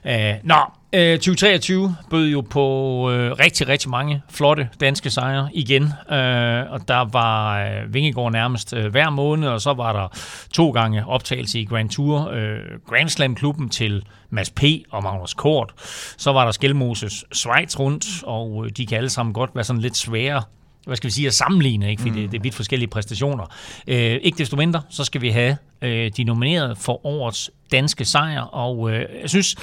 Ja. 0.04 0.32
Øh, 0.32 0.38
nå, 0.44 0.56
øh, 0.96 1.18
2023 1.18 1.96
bød 2.10 2.28
jo 2.28 2.40
på 2.40 2.64
øh, 3.10 3.32
rigtig, 3.32 3.68
rigtig 3.68 3.90
mange 3.90 4.22
flotte 4.30 4.68
danske 4.80 5.10
sejre 5.10 5.48
igen. 5.54 5.82
Øh, 5.82 6.72
og 6.72 6.88
der 6.88 7.10
var 7.12 7.64
øh, 7.64 7.94
Vingegaard 7.94 8.32
nærmest 8.32 8.74
øh, 8.74 8.86
hver 8.86 9.10
måned, 9.10 9.48
og 9.48 9.60
så 9.60 9.72
var 9.72 9.92
der 9.92 10.18
to 10.52 10.70
gange 10.70 11.06
optagelse 11.06 11.60
i 11.60 11.64
Grand 11.64 11.90
Tour. 11.90 12.30
Øh, 12.30 12.58
Grand 12.88 13.08
Slam-klubben 13.08 13.68
til 13.68 14.04
Mads 14.30 14.50
P. 14.50 14.62
og 14.90 15.02
Magnus 15.02 15.34
Kort. 15.34 15.72
Så 16.16 16.32
var 16.32 16.44
der 16.44 16.52
Skelmoses 16.52 17.24
Schweiz 17.32 17.78
rundt, 17.78 18.06
og 18.22 18.64
øh, 18.64 18.70
de 18.76 18.86
kan 18.86 18.98
alle 18.98 19.10
sammen 19.10 19.32
godt 19.32 19.50
være 19.54 19.64
sådan 19.64 19.82
lidt 19.82 19.96
svære 19.96 20.42
hvad 20.86 20.96
skal 20.96 21.08
vi 21.08 21.12
sige, 21.12 21.26
at 21.26 21.34
sammenligne, 21.34 21.90
ikke? 21.90 22.02
fordi 22.02 22.10
mm. 22.10 22.22
det, 22.22 22.32
det 22.32 22.38
er 22.38 22.42
vidt 22.42 22.54
forskellige 22.54 22.88
præstationer. 22.88 23.44
Øh, 23.88 24.18
ikke 24.22 24.38
desto 24.38 24.56
mindre, 24.56 24.82
så 24.90 25.04
skal 25.04 25.20
vi 25.20 25.30
have 25.30 25.56
øh, 25.82 26.10
de 26.16 26.24
nominerede 26.24 26.76
for 26.76 27.06
årets 27.06 27.50
danske 27.72 28.04
sejr, 28.04 28.40
og 28.40 28.90
øh, 28.90 29.04
jeg 29.22 29.30
synes, 29.30 29.56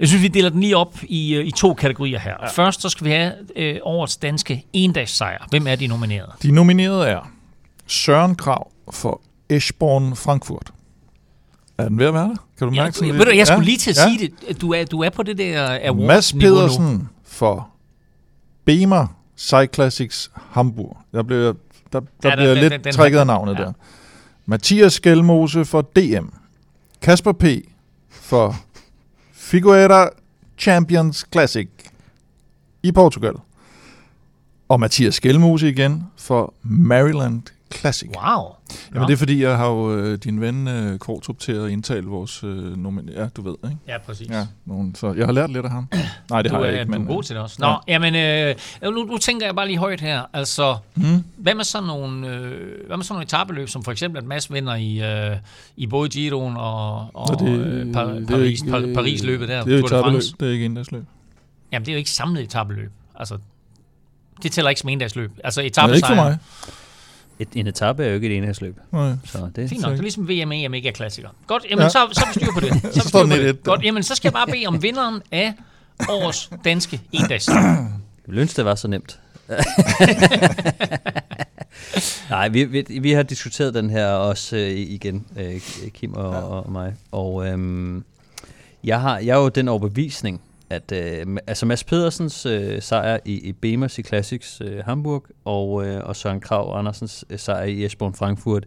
jeg 0.00 0.08
synes, 0.08 0.22
vi 0.22 0.28
deler 0.28 0.48
den 0.50 0.60
lige 0.60 0.76
op 0.76 0.94
i, 1.02 1.34
øh, 1.34 1.46
i 1.46 1.50
to 1.50 1.74
kategorier 1.74 2.18
her. 2.18 2.34
Ja. 2.42 2.48
Først 2.48 2.82
så 2.82 2.88
skal 2.88 3.04
vi 3.04 3.10
have 3.10 3.32
øh, 3.56 3.76
årets 3.82 4.16
danske 4.16 4.64
endagssejr. 4.72 5.46
Hvem 5.50 5.66
er 5.66 5.76
de 5.76 5.86
nominerede? 5.86 6.32
De 6.42 6.50
nominerede 6.50 7.08
er 7.08 7.30
Søren 7.86 8.34
Krav 8.34 8.70
for 8.90 9.20
Eschborn 9.48 10.16
Frankfurt. 10.16 10.70
Er 11.78 11.88
den 11.88 11.98
ved 11.98 12.06
at 12.06 12.14
være 12.14 12.22
der? 12.28 12.36
Kan 12.58 12.68
du 12.68 12.74
Ja, 12.74 12.82
mærke 12.82 12.96
sådan 12.96 13.14
ved 13.18 13.24
du, 13.24 13.30
jeg 13.34 13.46
skulle 13.46 13.60
Ja, 13.60 13.64
lige 13.64 13.78
til 13.78 13.90
at 13.90 13.96
ja. 13.96 14.08
sige 14.08 14.30
det. 14.48 14.60
Du 14.60 14.72
er, 14.72 14.84
du 14.84 15.02
er 15.02 15.10
på 15.10 15.22
det 15.22 15.38
der 15.38 15.78
award 15.84 16.06
Mads 16.06 16.32
Pedersen 16.32 17.08
for 17.24 17.68
Bemer 18.64 19.06
Cyclassics 19.38 20.30
Hamburg. 20.50 20.96
Der 21.12 21.22
bliver, 21.22 21.52
der, 21.92 22.00
der 22.22 22.28
Ja, 22.28 22.34
bliver 22.36 22.48
den- 22.54 22.58
lidt 22.58 22.72
den- 22.72 22.84
den 22.84 22.92
trækket 22.92 23.18
af 23.18 23.26
navnet 23.26 23.58
ja. 23.58 23.62
der. 23.62 23.72
Mathias 24.46 24.92
Skelmose 24.92 25.64
for 25.64 25.82
DM. 25.82 26.26
Kasper 27.02 27.32
P. 27.32 27.44
for 28.10 28.56
Figueira 29.44 30.10
Champions 30.56 31.26
Classic 31.32 31.68
i 32.82 32.92
Portugal. 32.92 33.34
Og 34.68 34.80
Mathias 34.80 35.14
Skelmose 35.14 35.68
igen 35.68 36.02
for 36.16 36.54
Maryland 36.62 37.42
Classic. 37.74 38.08
Wow. 38.16 38.44
Jamen 38.94 39.08
det 39.08 39.12
er 39.14 39.18
fordi, 39.18 39.42
jeg 39.42 39.56
har 39.56 39.66
jo 39.68 39.96
øh, 39.96 40.18
din 40.18 40.40
ven 40.40 40.68
øh, 40.68 40.98
Kvartrup 40.98 41.38
til 41.38 41.52
at 41.52 41.70
indtale 41.70 42.06
vores 42.06 42.44
øh, 42.44 42.76
nomin... 42.76 43.08
Ja, 43.16 43.26
du 43.36 43.42
ved, 43.42 43.54
ikke? 43.64 43.76
Ja, 43.88 43.98
præcis. 43.98 44.28
Ja, 44.30 44.46
nogen, 44.64 44.94
så 44.94 45.12
jeg 45.12 45.26
har 45.26 45.32
lært 45.32 45.50
lidt 45.50 45.64
af 45.64 45.70
ham. 45.70 45.88
Nej, 46.30 46.42
det 46.42 46.50
du, 46.50 46.56
har 46.56 46.64
jeg 46.64 46.72
ikke, 46.72 46.84
du 46.84 46.90
men... 46.98 47.02
er 47.08 47.14
god 47.14 47.22
til 47.22 47.34
det 47.34 47.42
også. 47.42 47.56
Nå, 47.60 47.66
ja. 47.66 47.72
ja. 47.72 47.78
jamen, 47.92 48.14
øh, 48.82 48.92
nu, 48.94 49.04
nu 49.04 49.18
tænker 49.18 49.46
jeg 49.46 49.54
bare 49.56 49.66
lige 49.66 49.78
højt 49.78 50.00
her. 50.00 50.22
Altså, 50.32 50.76
Mm. 50.94 51.24
hvad 51.36 51.54
med 51.54 51.64
sådan 51.64 51.86
nogle, 51.86 52.28
øh, 52.28 52.86
hvad 52.86 52.96
med 52.96 53.04
sådan 53.04 53.14
nogle 53.14 53.24
etabeløb, 53.24 53.68
som 53.68 53.82
for 53.84 53.92
eksempel 53.92 54.18
at 54.18 54.24
Mads 54.24 54.52
vinder 54.52 54.74
i, 54.74 55.02
øh, 55.30 55.36
i 55.76 55.86
både 55.86 56.08
Giroen 56.08 56.56
og, 56.56 57.06
og 57.14 57.38
det, 57.40 57.48
øh, 57.48 57.92
Par, 57.92 58.04
det 58.04 58.26
Paris, 58.26 58.60
ikke, 58.60 58.70
Par, 58.70 58.78
øh, 58.78 58.94
Paris-løbet 58.94 59.48
der, 59.48 59.64
Det 59.64 59.74
er 59.80 59.84
etabeløb, 59.84 60.22
det 60.40 60.48
er 60.48 60.52
ikke 60.52 60.64
endagsløb. 60.64 61.04
Jamen, 61.72 61.86
det 61.86 61.92
er 61.92 61.94
jo 61.94 61.98
ikke 61.98 62.10
samlet 62.10 62.42
etabeløb. 62.42 62.90
Altså, 63.14 63.38
det 64.42 64.52
tæller 64.52 64.68
ikke 64.68 64.80
som 64.80 64.88
endagsløb. 64.88 65.32
Altså, 65.44 65.60
Det 65.60 65.64
er 65.64 65.64
ikke 65.64 66.06
for 66.06 66.12
etabesejren. 66.14 66.16
mig. 66.16 66.38
Et, 67.38 67.48
en 67.54 67.66
etape 67.66 68.04
er 68.04 68.08
jo 68.08 68.14
ikke 68.14 68.26
et 68.26 68.36
enhedsløb. 68.36 68.78
Nej. 68.92 69.12
Så 69.24 69.50
det, 69.56 69.68
Fint 69.68 69.82
nok, 69.82 69.92
det 69.92 69.98
er 69.98 70.02
ligesom 70.02 70.28
VM 70.28 70.50
og 70.50 70.56
EM 70.56 70.74
ikke 70.74 70.88
er 70.88 70.92
klassiker. 70.92 71.28
Godt, 71.46 71.66
jamen 71.70 71.82
Ja. 71.82 71.88
så, 71.88 71.98
så 72.12 72.20
er 72.24 72.26
vi 72.28 72.32
styr 72.40 72.52
på 72.54 72.60
det. 72.60 72.72
Så, 72.82 72.88
vi 72.94 73.00
Så 73.00 73.08
står 73.08 73.26
på 73.26 73.32
1-1 73.32 73.36
det. 73.36 73.62
Godt, 73.62 73.82
jamen 73.84 74.02
så 74.02 74.14
skal 74.14 74.28
jeg 74.28 74.32
bare 74.32 74.46
bede 74.46 74.66
om 74.66 74.82
vinderen 74.82 75.22
af 75.32 75.54
årets 76.08 76.50
danske 76.64 77.00
endags. 77.12 77.48
Jeg 77.48 77.86
ville 78.26 78.40
ønske, 78.40 78.56
det 78.56 78.64
var 78.64 78.74
så 78.74 78.88
nemt. 78.88 79.20
Nej, 82.30 82.48
vi, 82.48 82.64
vi, 82.64 82.98
vi 83.00 83.12
har 83.12 83.22
diskuteret 83.22 83.74
den 83.74 83.90
her 83.90 84.06
også 84.06 84.56
øh, 84.56 84.70
igen, 84.70 85.26
øh, 85.36 85.60
Kim 85.94 86.12
og, 86.14 86.32
ja. 86.34 86.40
og 86.40 86.72
mig. 86.72 86.94
Og 87.12 87.46
øhm, 87.46 88.04
jeg, 88.84 89.00
har, 89.00 89.18
jeg 89.18 89.36
er 89.36 89.40
jo 89.42 89.48
den 89.48 89.68
overbevisning, 89.68 90.40
at 90.74 90.92
øh, 90.92 91.36
altså 91.46 91.66
Mads 91.66 91.84
Pedersens 91.84 92.46
øh, 92.46 92.82
sejr 92.82 93.18
i, 93.24 93.48
i 93.48 93.52
Bemers 93.52 93.98
i 93.98 94.02
Classics 94.02 94.60
øh, 94.64 94.84
Hamburg 94.84 95.26
og, 95.44 95.86
øh, 95.86 96.04
og 96.04 96.16
Søren 96.16 96.40
Krav 96.40 96.78
Andersens 96.78 97.24
øh, 97.30 97.38
sejr 97.38 97.64
i 97.64 97.84
Esbjerg 97.84 98.14
Frankfurt, 98.16 98.64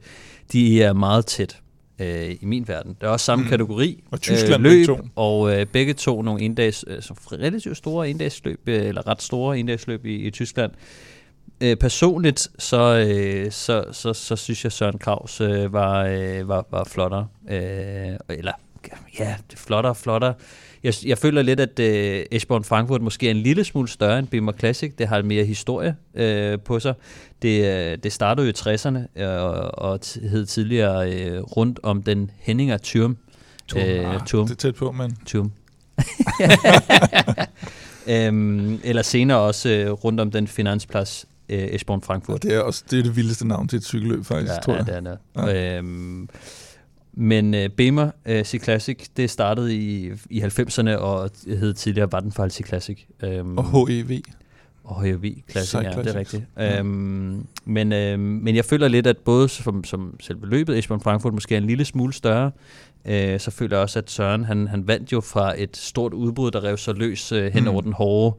de 0.52 0.84
er 0.84 0.94
meget 0.94 1.26
tæt 1.26 1.62
øh, 2.00 2.32
i 2.32 2.46
min 2.46 2.68
verden. 2.68 2.94
Det 3.02 3.08
er 3.08 3.12
også 3.12 3.26
samme 3.26 3.44
mm. 3.44 3.50
kategori 3.50 4.04
og 4.12 4.22
Tyskland 4.22 4.68
øh, 4.68 4.72
løb, 4.72 4.86
to. 4.86 4.98
og 5.16 5.54
øh, 5.54 5.66
begge 5.66 5.94
to 5.94 6.22
nogle 6.22 6.42
endags, 6.42 6.86
øh, 6.88 6.98
relativt 7.32 7.78
store 7.78 8.10
endagsløb, 8.10 8.60
øh, 8.68 8.86
eller 8.86 9.08
ret 9.08 9.22
store 9.22 9.60
endagsløb 9.60 10.06
i, 10.06 10.16
i 10.16 10.32
Tyskland. 10.32 10.72
Øh, 11.62 11.76
personligt, 11.76 12.48
så, 12.60 13.06
øh, 13.08 13.52
så, 13.52 13.86
så, 13.92 14.14
så 14.14 14.36
synes 14.36 14.64
jeg, 14.64 14.72
Søren 14.72 14.98
Kravs 14.98 15.42
øh, 15.42 15.74
var, 15.74 16.06
øh, 16.06 16.48
var, 16.48 16.66
var 16.72 16.84
flottere. 16.84 17.28
Øh, 17.50 18.18
eller, 18.30 18.52
ja, 19.20 19.36
det 19.52 19.60
flottere, 19.60 19.96
flottere. 19.96 20.34
Jeg, 20.88 20.94
jeg 21.06 21.18
føler 21.18 21.42
lidt, 21.42 21.60
at 21.60 21.80
øh, 21.80 22.26
Esbjørn 22.32 22.64
Frankfurt 22.64 23.02
måske 23.02 23.28
er 23.28 23.32
en 23.32 23.38
lille 23.38 23.64
smule 23.64 23.88
større 23.88 24.20
end 24.20 24.28
Bimmer 24.28 24.52
Classic. 24.52 24.94
Det 24.98 25.08
har 25.08 25.22
mere 25.22 25.46
historie 25.46 25.96
øh, 26.16 26.60
på 26.60 26.80
sig. 26.80 26.94
Det, 27.42 27.66
øh, 27.66 27.98
det 28.04 28.14
startede 28.14 28.48
jo 28.48 28.54
i 28.54 28.76
60'erne 28.76 29.22
øh, 29.22 29.44
og, 29.44 29.80
og 29.80 30.00
hed 30.30 30.46
tidligere 30.46 31.14
øh, 31.14 31.42
rundt 31.42 31.80
om 31.84 32.04
den 32.04 32.32
Henninger 32.40 32.78
Turm. 32.78 33.18
Turm, 33.68 33.82
øh, 33.82 34.14
ah. 34.14 34.22
Det 34.32 34.52
er 34.52 34.56
tæt 34.56 34.76
på, 34.76 34.92
men... 34.92 35.18
Turm. 35.26 35.52
øhm, 38.14 38.80
eller 38.84 39.02
senere 39.02 39.38
også 39.38 39.70
øh, 39.70 39.92
rundt 39.92 40.20
om 40.20 40.32
den 40.32 40.48
finansplads 40.48 41.26
øh, 41.50 41.60
Esbjørn 41.60 42.02
Frankfurt. 42.02 42.44
Ja, 42.46 42.50
det 42.50 42.58
er 42.58 42.62
også 42.62 42.84
det, 42.92 43.00
er 43.00 43.04
det 43.04 43.16
vildeste 43.16 43.48
navn 43.48 43.68
til 43.68 43.78
et 43.78 43.86
cykelløb, 43.86 44.26
faktisk, 44.26 44.54
ja, 44.54 44.60
tror 44.60 44.76
jeg. 44.76 44.88
Ja, 44.88 45.00
det 45.00 45.08
er 45.08 45.18
det. 45.46 45.54
Ja. 45.54 45.78
Øhm, 45.78 46.30
men 47.20 47.54
øh, 47.54 47.70
Bemer 47.70 48.10
øh, 48.26 48.44
C 48.44 48.64
Classic, 48.64 49.08
det 49.18 49.30
startede 49.30 49.76
i, 49.76 50.12
i 50.30 50.42
90'erne 50.42 50.90
og 50.90 51.30
hed 51.48 51.74
tidligere 51.74 52.12
Vattenfall 52.12 52.52
C 52.52 52.68
Classic. 52.68 53.06
Øhm, 53.24 53.58
og 53.58 53.88
HEV. 53.88 54.22
Og 54.84 55.04
HEV 55.04 55.34
Classic, 55.52 55.80
ja, 55.84 55.90
det 55.90 56.08
er 56.08 56.16
rigtigt. 56.16 56.44
Ja. 56.58 56.80
Øhm, 56.80 57.46
men, 57.66 57.94
øh, 57.94 58.20
men 58.20 58.56
jeg 58.56 58.66
føler 58.66 58.88
lidt, 58.88 59.08
at 59.08 59.18
både 59.18 59.50
som, 59.50 59.84
som 59.84 60.20
selve 60.20 60.50
løbet, 60.50 60.78
Esbjørn 60.78 61.02
Frankfurt 61.02 61.34
måske 61.34 61.56
er 61.56 61.58
en 61.58 61.68
lille 61.68 61.86
smule 61.86 62.14
større, 62.14 62.52
øh, 63.06 63.40
så 63.40 63.52
føler 63.52 63.78
jeg 63.78 63.84
også, 63.84 64.00
at 64.00 64.10
Søren 64.10 64.44
han, 64.44 64.68
han 64.68 64.88
vandt 64.88 65.12
jo 65.12 65.22
fra 65.22 65.62
et 65.62 65.78
stort 65.78 66.14
udbrud, 66.14 66.52
der 66.52 66.64
rev 66.64 66.78
sig 66.78 66.96
løs 66.96 67.32
øh, 67.32 67.54
hen 67.54 67.64
mm. 67.64 67.70
over 67.70 67.82
den 67.82 67.94
hårde 67.94 68.38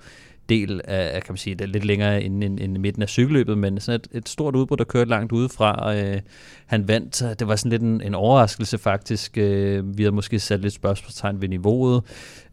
del 0.49 0.81
af, 0.85 1.23
kan 1.23 1.33
man 1.33 1.37
sige, 1.37 1.55
det 1.55 1.65
er 1.65 1.69
lidt 1.69 1.85
længere 1.85 2.23
end, 2.23 2.45
end, 2.45 2.61
end 2.61 2.79
midten 2.79 3.03
af 3.03 3.09
cykelløbet, 3.09 3.59
men 3.59 3.81
sådan 3.81 4.01
et, 4.01 4.19
et 4.19 4.29
stort 4.29 4.57
udbrud, 4.57 4.77
der 4.77 4.85
kørte 4.85 5.11
langt 5.11 5.33
udefra. 5.33 5.97
Øh, 5.97 6.21
han 6.67 6.89
vandt, 6.89 7.39
det 7.39 7.49
var 7.49 7.57
sådan 7.57 7.71
lidt 7.71 7.83
en, 7.83 8.01
en 8.01 8.15
overraskelse 8.15 8.79
faktisk. 8.79 9.39
Øh, 9.39 9.99
vi 9.99 10.03
havde 10.03 10.15
måske 10.15 10.39
sat 10.39 10.61
lidt 10.61 10.75
spørgsmålstegn 10.75 11.41
ved 11.41 11.49
niveauet, 11.49 12.03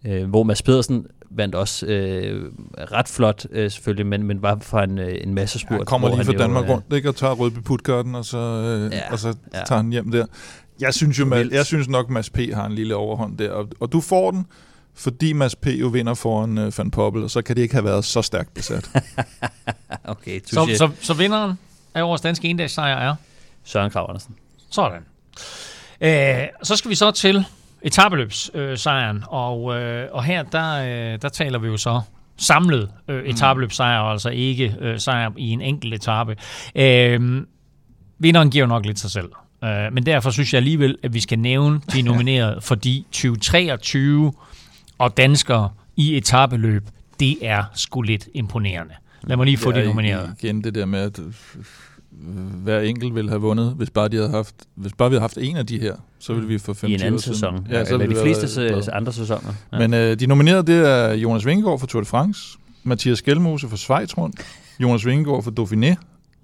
øh, 0.06 0.30
hvor 0.30 0.43
Mads 0.43 0.62
Pedersen 0.62 1.06
vandt 1.30 1.56
også 1.56 1.86
øh, 1.86 2.52
ret 2.78 3.08
flot 3.08 3.46
øh, 3.52 3.72
selvfølgelig, 3.72 4.06
men, 4.06 4.24
men 4.24 4.41
var 4.41 4.58
fra 4.62 4.84
en, 4.84 5.00
øh, 5.00 5.18
en 5.22 5.34
masse 5.34 5.60
spurt. 5.60 5.78
Han 5.78 5.86
kommer 5.86 6.16
lige 6.16 6.26
fra 6.26 6.34
Danmark 6.34 6.70
rundt, 6.70 6.93
ikke, 6.93 7.10
og 7.10 7.16
tager 7.16 7.34
Rødby 7.34 7.60
Putgarden, 7.66 8.16
og 8.16 8.26
så, 8.26 8.38
øh, 8.38 8.93
ja, 8.93 9.12
og 9.12 9.20
så 9.20 9.28
ja. 9.54 9.60
tager 9.66 9.82
han 9.82 9.91
hjem 9.91 10.12
der. 10.12 10.26
Jeg 10.80 10.93
synes 10.93 11.20
jo, 11.20 11.36
jeg 11.52 11.66
synes 11.66 11.89
nok, 11.89 12.10
Mads 12.10 12.30
P. 12.30 12.39
har 12.54 12.66
en 12.66 12.72
lille 12.72 12.96
overhånd 12.96 13.38
der, 13.38 13.52
og, 13.52 13.68
og 13.80 13.91
du 13.91 14.02
får 14.02 14.32
den, 14.32 14.46
fordi 14.96 15.34
Mads 15.34 15.56
P. 15.56 15.68
jo 15.68 15.88
vinder 15.88 16.14
foran 16.14 16.58
uh, 16.58 16.78
Van 16.78 16.91
Poppel, 16.91 17.24
og 17.24 17.32
så 17.32 17.41
kan 17.41 17.56
det 17.56 17.62
ikke 17.62 17.76
have 17.76 17.86
været 17.86 18.06
så 18.06 18.22
stærkt 18.22 18.54
besat. 18.54 18.89
okay, 20.04 20.39
så, 20.46 20.76
så, 20.78 20.89
så 21.02 21.14
vinderen 21.14 21.60
af 21.93 22.04
årets 22.04 22.22
danske 22.22 22.48
endagssejr 22.48 23.10
er? 23.10 23.16
Søren 23.64 23.91
Krav 23.91 24.06
Andersen. 24.10 24.36
Sådan. 24.72 25.02
Øh, 26.02 26.48
så 26.64 26.76
skal 26.76 26.89
vi 26.89 26.96
så 26.96 27.12
til 27.12 27.46
etabeløbssejren, 27.82 29.24
og, 29.28 29.76
øh, 29.76 30.08
og 30.12 30.24
her 30.24 30.43
der, 30.43 30.74
øh, 31.14 31.22
der 31.22 31.30
taler 31.30 31.60
vi 31.60 31.68
jo 31.68 31.78
så 31.78 32.02
samlet 32.38 32.89
øh, 33.08 33.24
mm. 33.24 33.30
etabeløbssejr, 33.30 34.00
altså 34.00 34.30
ikke 34.30 34.76
øh, 34.82 35.00
sejr 35.00 35.32
i 35.38 35.50
en 35.50 35.62
enkelt 35.62 35.93
etape. 35.93 36.36
Øh, 36.76 37.41
vinderen 38.20 38.50
giver 38.50 38.64
jo 38.64 38.68
nok 38.68 38.86
lidt 38.86 39.00
sig 39.00 39.12
selv. 39.12 39.30
Øh, 39.64 39.93
men 39.93 40.06
derfor 40.06 40.30
synes 40.30 40.54
jeg 40.54 40.58
alligevel, 40.60 40.98
at 41.04 41.14
vi 41.14 41.20
skal 41.20 41.39
nævne 41.39 41.82
de 41.93 42.02
nominerede, 42.10 42.62
fordi 42.62 43.06
2023 43.12 44.34
og 44.98 45.18
danskere 45.18 45.70
i 45.96 46.18
etabeløb, 46.18 46.84
det 47.20 47.38
er 47.41 47.64
sgu 47.74 48.02
lidt 48.02 48.30
imponerende. 48.34 48.93
Lad 49.24 49.38
mig 49.38 49.46
lige 49.46 49.58
få 49.58 49.72
det 49.72 49.86
nomineret. 49.86 50.36
Igen 50.39 50.64
det 50.64 50.76
der 50.76 50.86
med, 50.86 51.00
at 51.00 51.20
øh, 51.20 51.34
hver 52.64 52.80
enkelt 52.80 53.16
ville 53.16 53.30
have 53.30 53.41
vundet, 53.41 53.74
hvis 53.78 53.89
bare, 53.89 54.08
de 54.08 54.16
havde 54.16 54.30
haft, 54.30 54.56
hvis 54.76 54.93
bare 54.93 55.10
vi 55.10 55.14
havde 55.14 55.22
haft 55.22 55.38
en 55.38 55.58
af 55.58 55.66
de 55.66 55.80
her, 55.80 55.96
så 56.20 56.34
ville 56.34 56.48
vi 56.48 56.58
få 56.58 56.74
5 56.74 56.89
I 56.89 56.93
en 56.93 57.02
anden 57.02 57.22
sæson. 57.22 57.68
Ja, 57.70 57.86
så 57.86 57.93
Eller 57.93 58.08
de 58.08 58.22
fleste 58.22 58.62
været, 58.62 58.89
andre 58.89 59.14
sæsoner. 59.14 59.54
Ja. 59.74 59.80
Men 59.80 59.93
øh, 59.93 60.20
de 60.20 60.28
nominerede, 60.28 60.64
det 60.68 60.89
er 60.89 61.14
Jonas 61.14 61.46
Vingegaard 61.46 61.80
for 61.80 61.88
Tour 61.88 62.02
de 62.02 62.08
France, 62.08 62.58
Mathias 62.84 63.22
Gjelmose 63.22 63.70
for 63.70 63.78
Schweiz 63.78 64.18
rundt, 64.18 64.41
Jonas 64.80 65.06
Vingegaard 65.06 65.43
for 65.43 65.52
Dauphiné, 65.60 65.96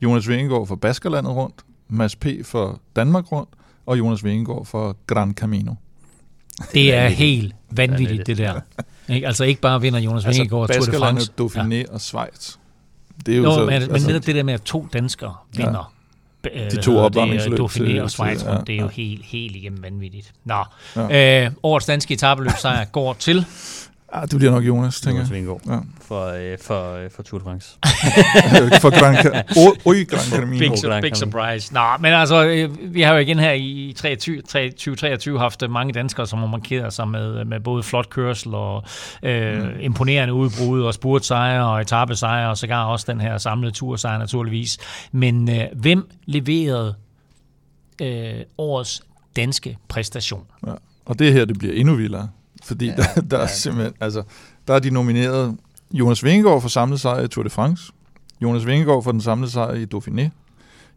Jonas 0.01 0.29
Vingegaard 0.29 0.67
for 0.67 0.75
Baskerlandet 0.75 1.35
rundt, 1.35 1.55
Mads 1.89 2.15
P. 2.15 2.25
for 2.43 2.81
Danmark 2.95 3.31
rundt, 3.31 3.49
og 3.85 3.99
Jonas 3.99 4.23
Vingegaard 4.23 4.65
for 4.65 4.97
Gran 5.07 5.33
Camino. 5.33 5.73
Det 6.73 6.93
er 6.93 7.07
helt 7.07 7.55
vanvittigt, 7.71 8.27
det 8.27 8.37
der. 8.37 8.59
Ikke? 9.13 9.27
Altså 9.27 9.43
ikke 9.43 9.61
bare 9.61 9.81
vinder 9.81 9.99
Jonas 9.99 10.25
altså, 10.25 10.41
Vingegaard 10.41 10.69
Tour 10.69 10.85
de 10.85 10.97
France. 10.97 11.31
Dauphiné 11.41 11.75
ja. 11.75 11.83
og 11.91 12.01
Schweiz. 12.01 12.55
Det 13.25 13.33
er 13.33 13.37
jo 13.37 13.43
Nå, 13.43 13.53
så, 13.53 13.65
men, 13.65 13.73
altså, 13.73 13.91
men 13.91 14.01
netop 14.01 14.25
det 14.25 14.35
der 14.35 14.43
med, 14.43 14.53
at 14.53 14.61
to 14.61 14.87
danskere 14.93 15.35
vinder 15.55 15.93
ja. 16.55 16.69
de 16.69 16.81
to 16.81 16.97
opvarmningsløb 16.97 17.59
Dauphiné 17.59 18.01
og 18.01 18.11
Schweiz, 18.11 18.43
ja, 18.43 18.57
det 18.67 18.75
er 18.75 18.79
jo 18.79 18.85
ja. 18.85 18.89
helt, 18.89 19.25
helt 19.25 19.55
igennem 19.55 19.83
vanvittigt. 19.83 20.33
Nå, 20.45 20.63
ja. 20.95 21.45
øh, 21.45 21.51
årets 21.63 21.85
danske 21.85 22.13
etabeløb 22.13 22.51
sejr 22.57 22.85
går 22.85 23.13
til 23.13 23.45
Ah, 24.13 24.27
det 24.31 24.37
bliver 24.37 24.51
nok 24.51 24.63
Jonas, 24.63 25.01
tænker 25.01 25.21
jeg. 25.31 25.45
Jonas 25.45 25.61
ja. 25.67 25.77
for, 26.01 26.25
øh, 26.25 26.57
for, 26.61 26.95
øh, 26.95 27.11
for 27.11 27.23
Tour 27.23 27.39
de 27.39 27.43
France. 27.43 27.77
for 28.81 28.99
Gran, 28.99 29.15
oh, 29.85 30.07
Gran 30.07 30.19
Camino. 30.19 30.59
Big, 30.59 30.81
Gran 30.83 31.01
big 31.01 31.17
surprise. 31.17 31.73
Nå, 31.73 31.81
men 31.99 32.13
altså, 32.13 32.45
øh, 32.45 32.93
vi 32.93 33.01
har 33.01 33.13
jo 33.13 33.19
igen 33.19 33.39
her 33.39 33.51
i 33.51 33.93
2023 33.95 35.39
haft 35.39 35.63
mange 35.69 35.93
danskere, 35.93 36.27
som 36.27 36.39
har 36.39 36.47
markeret 36.47 36.93
sig 36.93 37.07
med, 37.07 37.45
med 37.45 37.59
både 37.59 37.83
flot 37.83 38.09
kørsel 38.09 38.53
og 38.53 38.83
øh, 39.23 39.63
mm. 39.63 39.69
imponerende 39.79 40.33
udbrud 40.33 40.83
og 40.83 40.93
spurtsejre 40.93 41.67
og 41.67 41.81
etappesejre 41.81 42.49
og 42.49 42.57
sågar 42.57 42.85
også 42.85 43.11
den 43.11 43.21
her 43.21 43.37
samlede 43.37 43.71
tursejr 43.71 44.17
naturligvis. 44.17 44.77
Men 45.11 45.49
øh, 45.49 45.65
hvem 45.75 46.09
leverede 46.25 46.95
øh, 48.01 48.41
årets 48.57 49.01
danske 49.35 49.77
præstation? 49.87 50.43
Ja. 50.67 50.73
Og 51.05 51.19
det 51.19 51.33
her, 51.33 51.45
det 51.45 51.59
bliver 51.59 51.73
endnu 51.73 51.95
vildere. 51.95 52.29
Fordi 52.63 52.85
ja, 52.85 52.95
der, 53.15 53.21
der 53.21 53.37
ja. 53.37 53.43
er 53.43 53.47
simpelthen, 53.47 53.93
altså, 53.99 54.23
der 54.67 54.73
er 54.73 54.79
de 54.79 54.89
nomineret. 54.89 55.57
Jonas 55.93 56.23
Vingegaard 56.23 56.61
for 56.61 56.69
samlet 56.69 56.99
sejr 56.99 57.23
i 57.23 57.27
Tour 57.27 57.43
de 57.43 57.49
France, 57.49 57.91
Jonas 58.41 58.65
Vingegaard 58.65 59.03
for 59.03 59.11
den 59.11 59.21
samlede 59.21 59.51
sejr 59.51 59.73
i 59.73 59.85
Dauphiné, 59.93 60.29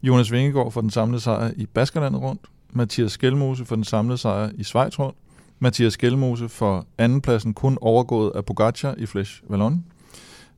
Jonas 0.03 0.33
Vingegaard 0.33 0.73
for 0.73 0.81
den 0.81 0.91
samlede 0.91 1.21
sejr 1.21 1.51
i 1.57 1.67
Baskerlandet 1.67 2.23
rundt, 2.23 2.41
Mathias 2.73 3.13
Skelmose 3.13 3.65
for 3.65 3.75
den 3.75 3.85
samlede 3.85 4.19
sejr 4.19 4.51
i 4.55 4.65
Schweiz 4.65 4.99
rundt, 4.99 5.17
Mathias 5.59 5.93
Skelmose 5.93 6.49
for 6.49 6.87
andenpladsen 6.99 7.55
kun 7.55 7.79
overgået 7.81 8.33
af 8.35 8.45
Pogacar 8.45 8.95
i 8.99 9.07
Flesh 9.07 9.43
Vallon, 9.49 9.85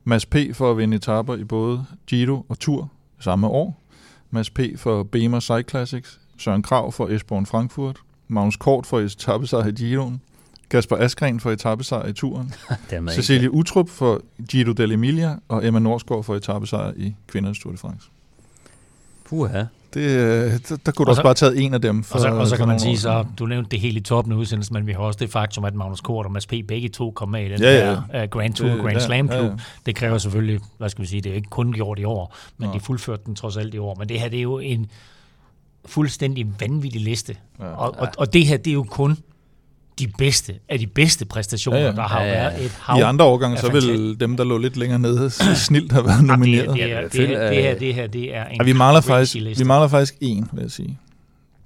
Mads 0.03 0.25
P. 0.25 0.35
for 0.53 0.71
at 0.71 0.77
vinde 0.77 0.97
etaper 0.97 1.35
i 1.35 1.43
både 1.43 1.85
Giro 2.07 2.45
og 2.49 2.59
Tour 2.59 2.91
samme 3.19 3.47
år, 3.47 3.81
Mads 4.31 4.49
P. 4.49 4.59
for 4.75 5.03
Bemer 5.03 5.63
Classics, 5.69 6.19
Søren 6.37 6.61
Krav 6.61 6.91
for 6.91 7.07
Esbjørn 7.07 7.45
Frankfurt, 7.45 7.99
Magnus 8.27 8.57
Kort 8.57 8.85
for 8.85 8.99
etappesejr 8.99 9.67
i 9.67 9.71
Giroen, 9.71 10.21
Kasper 10.69 10.97
Askren 10.97 11.39
for 11.39 11.51
etappesejr 11.51 12.07
i 12.07 12.13
turen. 12.13 12.53
Cecilie 13.15 13.51
Utrup 13.51 13.89
for 13.89 14.21
Giro 14.49 14.71
dell'Emilia 14.71 15.39
og 15.47 15.67
Emma 15.67 15.79
Norsgaard 15.79 16.23
for 16.23 16.35
etappesejr 16.35 16.93
i 16.97 17.15
kvindernes 17.27 17.59
Tour 17.59 17.71
de 17.71 17.77
France. 17.77 18.09
Puha. 19.29 19.63
Det, 19.93 20.01
øh, 20.01 20.51
der, 20.69 20.77
der 20.85 20.91
kunne 20.91 21.05
du 21.05 21.09
også 21.09 21.23
bare 21.23 21.33
taget 21.33 21.65
en 21.65 21.73
af 21.73 21.81
dem. 21.81 22.03
For, 22.03 22.15
og 22.15 22.21
så, 22.21 22.29
og 22.29 22.47
så 22.47 22.57
kan 22.57 22.67
man 22.67 22.79
sige, 22.79 22.97
så 22.97 23.25
du 23.39 23.45
nævnte 23.45 23.69
det 23.71 23.79
hele 23.79 23.99
i 23.99 24.01
toppen 24.01 24.33
af 24.33 24.37
udsendelsen, 24.37 24.73
men 24.73 24.87
vi 24.87 24.91
har 24.91 24.99
også 24.99 25.17
det 25.19 25.29
faktum, 25.29 25.65
at 25.65 25.75
Magnus 25.75 26.01
Kort 26.01 26.25
og 26.25 26.31
Mads 26.31 26.47
P. 26.47 26.53
begge 26.67 26.89
to 26.89 27.11
kom 27.11 27.29
med 27.29 27.45
i 27.45 27.49
den 27.49 27.61
ja, 27.61 27.89
ja. 27.89 28.01
her 28.11 28.23
uh, 28.23 28.29
Grand 28.29 28.53
Tour, 28.53 28.69
det, 28.69 28.81
Grand 28.81 28.93
ja, 28.93 28.99
Slam 28.99 29.27
Club. 29.27 29.43
Ja, 29.43 29.45
ja. 29.45 29.55
Det 29.85 29.95
kræver 29.95 30.17
selvfølgelig, 30.17 30.59
hvad 30.77 30.89
skal 30.89 31.01
vi 31.01 31.07
sige, 31.07 31.21
det 31.21 31.31
er 31.31 31.35
ikke 31.35 31.49
kun 31.49 31.73
gjort 31.73 31.99
i 31.99 32.03
år, 32.03 32.35
men 32.57 32.69
ja. 32.69 32.75
de 32.75 32.79
fuldførte 32.79 33.21
den 33.25 33.35
trods 33.35 33.57
alt 33.57 33.73
i 33.73 33.77
år. 33.77 33.95
Men 33.99 34.09
det 34.09 34.19
her, 34.19 34.29
det 34.29 34.37
er 34.37 34.43
jo 34.43 34.59
en 34.59 34.87
fuldstændig 35.85 36.47
vanvittig 36.59 37.01
liste. 37.01 37.35
Ja. 37.59 37.65
Og, 37.65 37.95
og, 37.97 38.07
og 38.17 38.33
det 38.33 38.45
her, 38.45 38.57
det 38.57 38.71
er 38.71 38.75
jo 38.75 38.83
kun 38.83 39.17
de 39.99 40.07
bedste 40.17 40.53
af 40.69 40.79
de 40.79 40.87
bedste 40.87 41.25
præstationer, 41.25 41.79
ja, 41.79 41.85
ja. 41.85 41.91
der 41.91 42.01
har 42.01 42.23
ja, 42.23 42.27
ja. 42.27 42.33
været 42.33 42.65
et 42.65 42.71
hav 42.71 42.99
I 42.99 43.01
andre 43.01 43.25
årgange, 43.25 43.57
så 43.57 43.71
vil 43.71 44.19
dem, 44.19 44.37
der 44.37 44.43
lå 44.43 44.57
lidt 44.57 44.77
længere 44.77 44.99
nede, 44.99 45.29
snilt 45.55 45.91
have 45.91 46.05
været 46.05 46.23
nomineret. 46.23 46.77
Det, 46.77 47.11
det, 47.13 47.29
det, 47.29 47.29
det, 47.29 47.29
her, 47.29 47.49
det 47.49 47.63
her, 47.63 47.75
det 47.75 47.93
her, 47.93 48.07
det 48.07 48.35
er 48.35 48.45
en 48.45 48.65
vi 48.65 48.73
mangler 48.73 49.01
faktisk, 49.01 49.35
Vi 49.59 49.63
mangler 49.63 49.87
faktisk 49.87 50.15
en, 50.21 50.49
vil 50.53 50.61
jeg 50.61 50.71
sige. 50.71 50.99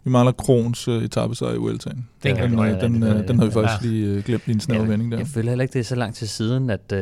Vi 0.04 0.12
mangler 0.12 0.32
Krons 0.32 0.88
uh, 0.88 1.04
etappesejr 1.04 1.54
i 1.54 1.58
Vueltaen. 1.58 2.08
Den, 2.24 2.36
den, 2.36 2.58
den, 2.58 3.02
den, 3.02 3.28
den 3.28 3.40
har 3.40 3.46
vi 3.46 3.52
faktisk 3.52 3.84
ja. 3.84 3.88
lige 3.88 4.18
uh, 4.18 4.24
glemt 4.24 4.44
i 4.48 4.52
en 4.52 4.60
snæver 4.60 4.86
vending 4.86 5.12
der. 5.12 5.18
Jeg 5.18 5.28
føler 5.28 5.50
heller 5.50 5.64
ikke, 5.64 5.74
det 5.74 5.80
er 5.80 5.84
så 5.84 5.96
lang 5.96 6.16
tid 6.16 6.28
siden, 6.28 6.70
at 6.70 6.94
uh, 6.94 7.00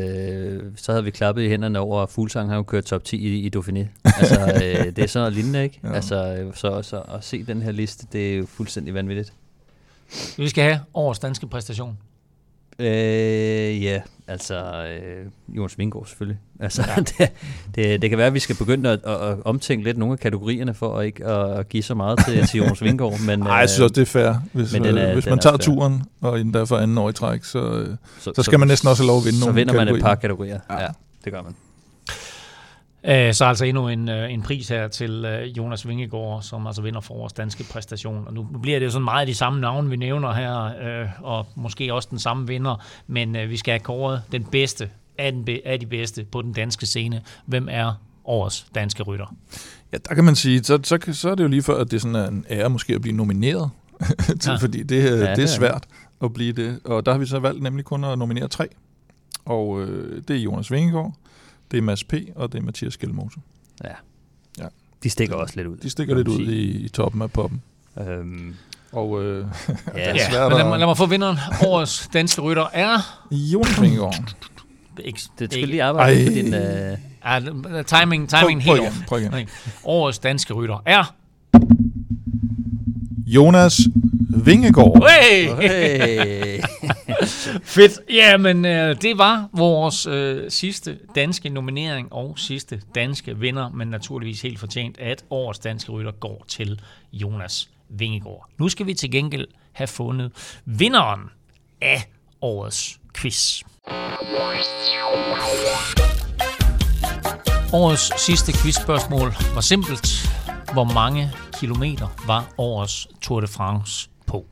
så 0.75 0.91
havde 0.91 1.03
vi 1.03 1.11
klappet 1.11 1.43
i 1.43 1.47
hænderne 1.47 1.79
over, 1.79 2.03
at 2.03 2.09
Fuglsang 2.09 2.49
har 2.49 2.55
jo 2.55 2.63
kørt 2.63 2.83
top 2.83 3.03
10 3.03 3.17
i, 3.17 3.45
i 3.45 3.51
Dauphiné. 3.55 3.85
altså, 4.05 4.39
uh, 4.55 4.85
det 4.95 4.99
er 4.99 5.07
sådan 5.07 5.33
lignende, 5.33 5.63
ikke? 5.63 5.79
Ja. 5.89 5.93
Altså, 5.93 6.47
så, 6.55 6.81
så 6.81 6.97
at 6.97 7.23
se 7.23 7.43
den 7.43 7.61
her 7.61 7.71
liste, 7.71 8.07
det 8.13 8.33
er 8.33 8.37
jo 8.37 8.45
fuldstændig 8.45 8.93
vanvittigt. 8.93 9.33
Vi 10.37 10.49
skal 10.49 10.63
have 10.63 10.79
årets 10.93 11.19
danske 11.19 11.47
præstation. 11.47 11.97
Øh, 12.79 13.83
ja, 13.83 14.01
altså 14.27 14.85
øh, 14.85 15.25
Jonas 15.57 15.77
Vingård 15.77 16.05
selvfølgelig. 16.05 16.37
Altså, 16.59 16.83
ja. 16.87 16.95
det, 17.17 17.31
det, 17.75 18.01
det 18.01 18.09
kan 18.09 18.17
være, 18.17 18.27
at 18.27 18.33
vi 18.33 18.39
skal 18.39 18.55
begynde 18.55 18.89
at, 18.89 18.99
at, 19.03 19.29
at 19.29 19.37
omtænke 19.45 19.83
lidt 19.83 19.97
nogle 19.97 20.13
af 20.13 20.19
kategorierne 20.19 20.73
for 20.73 20.97
at 20.97 21.05
ikke 21.05 21.25
at 21.25 21.69
give 21.69 21.83
så 21.83 21.95
meget 21.95 22.19
til, 22.27 22.47
til 22.47 22.57
Jonas 22.57 22.83
Vingård. 22.83 23.19
Men, 23.27 23.39
Nej, 23.39 23.53
jeg 23.53 23.69
synes 23.69 23.79
også, 23.79 23.93
det 23.93 24.01
er 24.01 24.05
fair. 24.05 24.33
Hvis, 24.53 24.73
men 24.73 24.83
den 24.83 24.97
er, 24.97 25.13
hvis 25.13 25.23
den 25.23 25.31
man 25.31 25.39
tager 25.39 25.57
fair. 25.57 25.75
turen, 25.75 26.03
og 26.21 26.39
inden 26.39 26.53
der 26.53 26.65
for 26.65 26.77
anden 26.77 26.97
år 26.97 27.09
i 27.09 27.13
træk, 27.13 27.43
så, 27.43 27.85
så, 28.19 28.31
så 28.35 28.43
skal 28.43 28.43
så, 28.43 28.57
man 28.57 28.67
næsten 28.67 28.89
også 28.89 29.03
have 29.03 29.07
lov 29.07 29.17
at 29.17 29.25
vinde 29.25 29.39
så 29.39 29.45
nogle 29.45 29.53
Så 29.53 29.55
vinder 29.55 29.85
man 29.85 29.95
et 29.95 30.01
par 30.01 30.15
kategorier. 30.15 30.59
Ja. 30.69 30.81
ja, 30.81 30.87
det 31.25 31.33
gør 31.33 31.41
man. 31.41 31.55
Øh, 33.03 33.33
så 33.33 33.45
altså 33.45 33.65
endnu 33.65 33.87
en, 33.87 34.09
øh, 34.09 34.33
en 34.33 34.41
pris 34.41 34.67
her 34.67 34.87
til 34.87 35.25
øh, 35.25 35.57
Jonas 35.57 35.87
Vingegaard, 35.87 36.41
som 36.41 36.67
altså 36.67 36.81
vinder 36.81 37.01
for 37.01 37.17
vores 37.17 37.33
danske 37.33 37.63
præstation. 37.71 38.27
Og 38.27 38.33
nu, 38.33 38.43
bliver 38.61 38.79
det 38.79 38.85
jo 38.85 38.91
sådan 38.91 39.03
meget 39.03 39.27
de 39.27 39.35
samme 39.35 39.61
navne, 39.61 39.89
vi 39.89 39.95
nævner 39.95 40.33
her, 40.33 40.51
og 41.23 41.47
måske 41.55 41.93
også 41.93 42.07
den 42.11 42.19
samme 42.19 42.47
vinder, 42.47 42.85
men 43.07 43.33
vi 43.33 43.57
skal 43.57 43.71
have 43.71 43.79
kåret 43.79 44.21
den 44.31 44.43
bedste 44.43 44.89
af, 45.17 45.31
den, 45.31 45.47
af 45.65 45.79
de 45.79 45.85
bedste 45.85 46.23
på 46.23 46.41
den 46.41 46.53
danske 46.53 46.85
scene. 46.85 47.21
Hvem 47.45 47.67
er 47.71 47.93
årets 48.25 48.65
danske 48.75 49.03
rytter? 49.03 49.35
Ja, 49.93 49.97
der 50.09 50.15
kan 50.15 50.23
man 50.23 50.35
sige, 50.35 50.63
så, 50.63 50.79
så, 50.83 50.99
så 51.11 51.29
er 51.29 51.35
det 51.35 51.43
jo 51.43 51.47
lige 51.47 51.61
for, 51.61 51.73
at 51.73 51.91
det 51.91 52.01
sådan 52.01 52.15
er 52.15 52.27
en 52.27 52.45
ære 52.49 52.69
måske 52.69 52.95
at 52.95 53.01
blive 53.01 53.15
nomineret, 53.15 53.69
til, 54.39 54.51
ja. 54.51 54.55
fordi 54.55 54.83
det, 54.83 55.03
ja, 55.03 55.35
det 55.35 55.43
er 55.43 55.47
svært 55.47 55.83
at 56.23 56.33
blive 56.33 56.53
det. 56.53 56.79
Og 56.85 57.05
der 57.05 57.11
har 57.11 57.19
vi 57.19 57.25
så 57.25 57.39
valgt 57.39 57.63
nemlig 57.63 57.85
kun 57.85 58.03
at 58.03 58.19
nominere 58.19 58.47
tre. 58.47 58.67
Og 59.45 59.81
øh, 59.81 60.21
det 60.27 60.35
er 60.35 60.39
Jonas 60.39 60.71
Vingegaard, 60.71 61.13
det 61.71 61.77
er 61.77 61.81
Mads 61.81 62.03
P., 62.03 62.13
og 62.35 62.51
det 62.51 62.59
er 62.59 62.63
Mathias 62.63 62.97
Gjelmose. 62.97 63.39
Ja. 63.83 63.89
ja. 64.59 64.65
De 65.03 65.09
stikker 65.09 65.35
også 65.35 65.53
lidt 65.55 65.67
ud. 65.67 65.77
De 65.77 65.89
stikker 65.89 66.15
lidt 66.15 66.27
ud 66.27 66.47
i, 66.47 66.85
i 66.85 66.89
toppen 66.89 67.21
af 67.21 67.31
poppen. 67.31 67.61
Øhm. 67.99 68.55
Og 68.91 69.23
øh, 69.23 69.37
ja, 69.95 70.13
det 70.13 70.21
er 70.21 70.29
svært 70.29 70.51
men 70.51 70.57
lad, 70.57 70.67
mig, 70.67 70.79
lad 70.79 70.87
mig 70.87 70.97
få 70.97 71.05
vinderen. 71.05 71.37
Årets 71.65 72.09
danske 72.13 72.41
rytter 72.41 72.65
er... 72.73 73.25
Jonas 73.31 73.81
Vingegaard. 73.81 74.35
Det, 74.97 75.29
det 75.39 75.53
skal 75.53 75.67
lige 75.67 75.83
arbejde 75.83 76.25
på 76.25 76.31
din... 76.31 76.53
Uh... 76.53 76.59
Ja, 77.25 77.39
timing, 77.83 78.29
timing 78.29 78.63
prøv, 78.63 78.75
helt 78.75 78.93
prøv 79.07 79.19
igen, 79.19 79.29
prøv 79.29 79.39
igen. 79.39 79.49
Årets 79.83 80.19
danske 80.19 80.53
rytter 80.53 80.83
er... 80.85 81.15
Jonas 83.27 83.79
Vingegaard. 84.29 85.09
Hey! 85.09 85.49
hey. 85.61 86.61
Fedt. 87.63 87.99
Jamen, 88.09 88.65
øh, 88.65 89.01
det 89.01 89.17
var 89.17 89.49
vores 89.53 90.05
øh, 90.05 90.51
sidste 90.51 90.97
danske 91.15 91.49
nominering 91.49 92.13
og 92.13 92.39
sidste 92.39 92.81
danske 92.95 93.37
vinder, 93.37 93.69
men 93.69 93.87
naturligvis 93.87 94.41
helt 94.41 94.59
fortjent, 94.59 94.97
at 94.99 95.25
årets 95.29 95.59
danske 95.59 95.91
rytter 95.91 96.11
går 96.11 96.45
til 96.47 96.81
Jonas 97.13 97.69
Vingegaard. 97.89 98.49
Nu 98.57 98.69
skal 98.69 98.85
vi 98.85 98.93
til 98.93 99.11
gengæld 99.11 99.47
have 99.71 99.87
fundet 99.87 100.31
vinderen 100.65 101.21
af 101.81 102.09
årets 102.41 102.99
quiz. 103.13 103.63
Årets 107.73 108.25
sidste 108.25 108.53
quizspørgsmål 108.63 109.33
var 109.53 109.61
simpelt. 109.61 110.29
Hvor 110.73 110.83
mange 110.83 111.31
kilometer 111.59 112.07
var 112.27 112.53
årets 112.57 113.07
Tour 113.21 113.39
de 113.39 113.47
France 113.47 114.09
på? 114.25 114.45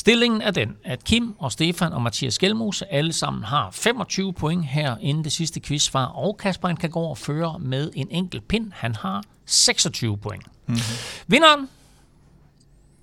Stillingen 0.00 0.42
er 0.42 0.50
den, 0.50 0.76
at 0.84 1.04
Kim 1.04 1.34
og 1.38 1.52
Stefan 1.52 1.92
og 1.92 2.02
Mathias 2.02 2.34
Skelmose 2.34 2.92
alle 2.92 3.12
sammen 3.12 3.44
har 3.44 3.70
25 3.70 4.32
point 4.32 4.64
her 4.64 4.96
inden 5.00 5.24
det 5.24 5.32
sidste 5.32 5.60
quizsvar, 5.60 6.04
og 6.04 6.36
Kasper 6.36 6.74
kan 6.74 6.90
gå 6.90 7.00
og 7.00 7.18
føre 7.18 7.58
med 7.58 7.90
en 7.94 8.10
enkelt 8.10 8.48
pind. 8.48 8.72
Han 8.74 8.94
har 8.94 9.24
26 9.46 10.18
point. 10.18 10.42
Mm-hmm. 10.66 10.80
Vinderen 11.26 11.68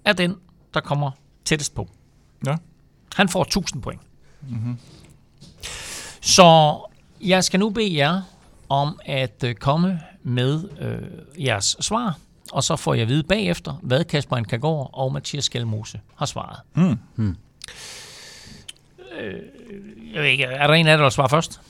er 0.05 0.13
den, 0.13 0.35
der 0.73 0.79
kommer 0.79 1.11
tættest 1.45 1.75
på. 1.75 1.89
Ja. 2.45 2.55
Han 3.15 3.29
får 3.29 3.41
1000 3.41 3.81
point. 3.81 4.01
Mm-hmm. 4.41 4.77
Så 6.21 6.79
jeg 7.21 7.43
skal 7.43 7.59
nu 7.59 7.69
bede 7.69 7.95
jer 7.95 8.21
om 8.69 8.99
at 9.05 9.43
øh, 9.45 9.55
komme 9.55 10.01
med 10.23 10.69
øh, 10.79 11.43
jeres 11.45 11.77
svar, 11.79 12.17
og 12.51 12.63
så 12.63 12.75
får 12.75 12.93
jeg 12.93 13.01
at 13.01 13.09
vide 13.09 13.23
bagefter, 13.23 13.79
hvad 13.81 14.03
Kasper 14.03 14.43
Kagor 14.43 14.89
og 14.93 15.13
Mathias 15.13 15.45
Skelmose 15.45 15.99
har 16.15 16.25
svaret. 16.25 16.59
Mm. 16.75 16.95
Mm. 17.15 17.35
Øh, 19.19 19.33
jeg 20.13 20.21
ved 20.21 20.29
ikke, 20.29 20.43
er 20.43 20.67
der 20.67 20.73
en 20.73 20.87
af 20.87 20.91
jer, 20.91 20.97
der 20.97 21.09
svarer 21.09 21.27
først? 21.27 21.61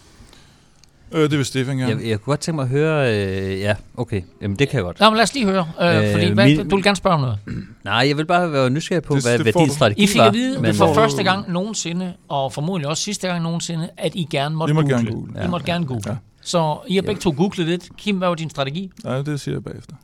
Øh, 1.12 1.22
det 1.22 1.38
vil 1.38 1.46
Stefan 1.46 1.78
gerne. 1.78 2.02
Jeg, 2.02 2.10
jeg 2.10 2.20
kunne 2.22 2.32
godt 2.32 2.40
tænke 2.40 2.56
mig 2.56 2.64
at 2.64 2.70
høre... 2.70 3.16
Øh, 3.16 3.60
ja, 3.60 3.76
okay. 3.98 4.22
Jamen, 4.42 4.60
det 4.60 4.70
kan 4.70 4.78
jeg 4.78 4.84
godt. 4.84 5.00
Nå, 5.00 5.10
men 5.10 5.16
lad 5.16 5.24
os 5.24 5.34
lige 5.34 5.46
høre. 5.46 5.68
Øh, 5.82 6.04
øh, 6.04 6.12
fordi, 6.12 6.32
hvad, 6.32 6.46
min, 6.46 6.70
du 6.70 6.76
vil 6.76 6.84
gerne 6.84 6.96
spørge 6.96 7.14
om 7.16 7.22
noget. 7.22 7.40
Nej, 7.84 8.08
jeg 8.08 8.18
vil 8.18 8.26
bare 8.26 8.52
være 8.52 8.70
nysgerrig 8.70 9.04
på, 9.04 9.16
det, 9.16 9.24
hvad, 9.24 9.34
det 9.34 9.42
hvad 9.42 9.54
din 9.54 9.70
strategi 9.70 10.02
var. 10.02 10.04
I 10.04 10.08
fik 10.08 10.22
at 10.22 10.34
vide 10.34 10.62
men, 10.62 10.76
for 10.76 10.94
første 10.94 11.24
gang 11.24 11.52
nogensinde, 11.52 12.14
og 12.28 12.54
formodentlig 12.54 12.90
også 12.90 13.04
sidste 13.04 13.28
gang 13.28 13.44
nogensinde, 13.44 13.90
at 13.98 14.16
I 14.16 14.28
gerne 14.32 14.56
måtte 14.56 14.74
må 14.74 14.82
google. 14.82 14.96
Gerne 14.96 15.12
google. 15.12 15.34
Ja, 15.36 15.46
I 15.46 15.48
måtte 15.48 15.66
ja, 15.68 15.74
gerne 15.74 15.86
google. 15.86 16.04
Ja. 16.08 16.16
Så 16.42 16.78
I 16.88 16.96
har 16.96 17.02
begge 17.02 17.22
to 17.22 17.34
googlet 17.38 17.68
lidt. 17.68 17.90
Kim, 17.98 18.18
hvad 18.18 18.28
var 18.28 18.36
din 18.36 18.50
strategi? 18.50 18.92
Nej, 19.04 19.22
det 19.22 19.40
siger 19.40 19.56
jeg 19.56 19.64
bagefter. 19.64 19.96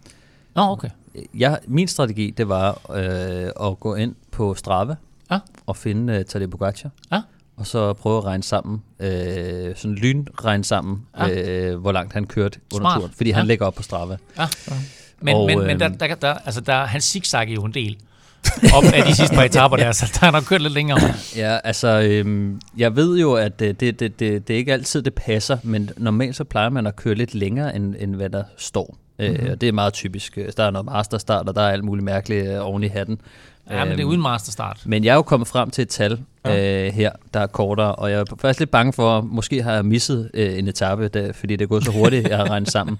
Nå, 0.55 0.61
okay. 0.61 0.89
Jeg, 1.33 1.59
min 1.67 1.87
strategi, 1.87 2.33
det 2.37 2.49
var 2.49 2.91
øh, 2.95 3.69
at 3.69 3.79
gå 3.79 3.95
ind 3.95 4.15
på 4.31 4.55
Strava 4.55 4.95
ja. 5.31 5.39
og 5.65 5.77
finde 5.77 6.19
uh, 6.19 6.25
Tadej 6.25 6.47
Pogacar. 6.47 6.89
Ja. 7.11 7.21
Og 7.57 7.67
så 7.67 7.93
prøve 7.93 8.17
at 8.17 8.25
regne 8.25 8.43
sammen, 8.43 8.83
øh, 8.99 9.75
sådan 9.75 9.95
lynregne 9.95 10.63
sammen, 10.63 11.05
ja. 11.17 11.29
øh, 11.29 11.79
hvor 11.79 11.91
langt 11.91 12.13
han 12.13 12.25
kørte 12.25 12.59
under 12.73 12.89
Smart. 12.89 12.99
turen. 12.99 13.11
Fordi 13.15 13.29
ja. 13.29 13.35
han 13.35 13.47
ligger 13.47 13.65
op 13.65 13.75
på 13.75 13.83
Strava. 13.83 14.17
Ja. 14.37 14.47
ja. 14.69 14.75
Men, 15.21 15.35
og, 15.35 15.45
men, 15.45 15.59
øh, 15.59 15.65
men 15.65 15.79
der, 15.79 15.87
der, 15.87 16.15
der, 16.15 16.33
altså 16.33 16.61
der, 16.61 16.85
han 16.85 17.01
zigzagger 17.01 17.53
jo 17.53 17.63
en 17.63 17.73
del 17.73 17.97
op 18.77 18.83
af 18.83 19.03
de 19.07 19.15
sidste 19.15 19.35
par 19.35 19.43
etaper 19.43 19.77
der, 19.77 19.91
så 19.91 20.17
der 20.21 20.27
er 20.27 20.31
nok 20.31 20.43
kørt 20.43 20.61
lidt 20.61 20.73
længere. 20.73 20.99
Ja, 21.35 21.57
altså, 21.63 22.01
øhm, 22.01 22.61
jeg 22.77 22.95
ved 22.95 23.19
jo, 23.19 23.33
at 23.33 23.59
det, 23.59 23.79
det, 23.79 23.99
det, 23.99 24.19
det, 24.19 24.47
det 24.47 24.53
er 24.53 24.57
ikke 24.57 24.73
altid, 24.73 25.01
det 25.01 25.13
passer, 25.13 25.57
men 25.63 25.89
normalt 25.97 26.35
så 26.35 26.43
plejer 26.43 26.69
man 26.69 26.87
at 26.87 26.95
køre 26.95 27.15
lidt 27.15 27.35
længere, 27.35 27.75
end, 27.75 27.95
end 27.99 28.15
hvad 28.15 28.29
der 28.29 28.43
står. 28.57 28.97
Mm-hmm. 29.19 29.45
Øh, 29.45 29.51
og 29.51 29.61
det 29.61 29.69
er 29.69 29.73
meget 29.73 29.93
typisk. 29.93 30.39
Der 30.57 30.63
er 30.63 30.71
noget 30.71 30.85
masterstart, 30.85 31.49
og 31.49 31.55
der 31.55 31.61
er 31.61 31.71
alt 31.71 31.83
muligt 31.83 32.05
mærkeligt 32.05 32.47
øh, 32.47 32.67
oven 32.67 32.83
i 32.83 32.87
hatten. 32.87 33.21
Ja, 33.69 33.85
men 33.85 33.91
det 33.91 33.99
er 33.99 33.99
øhm, 33.99 34.09
uden 34.09 34.21
masterstart. 34.21 34.81
Men 34.85 35.03
jeg 35.03 35.11
er 35.11 35.15
jo 35.15 35.21
kommet 35.21 35.47
frem 35.47 35.69
til 35.69 35.81
et 35.81 35.89
tal 35.89 36.23
ja. 36.45 36.85
øh, 36.85 36.93
her, 36.93 37.11
der 37.33 37.39
er 37.39 37.47
kortere, 37.47 37.95
og 37.95 38.11
jeg 38.11 38.19
er 38.19 38.25
faktisk 38.39 38.59
lidt 38.59 38.71
bange 38.71 38.93
for, 38.93 39.17
at 39.17 39.23
måske 39.23 39.63
har 39.63 39.73
jeg 39.73 39.85
misset 39.85 40.31
øh, 40.33 40.57
en 40.57 40.67
etape, 40.67 41.07
der, 41.07 41.33
fordi 41.33 41.55
det 41.55 41.65
er 41.65 41.67
gået 41.67 41.85
så 41.85 41.91
hurtigt, 41.91 42.27
jeg 42.27 42.37
har 42.37 42.49
regnet 42.49 42.71
sammen. 42.77 42.99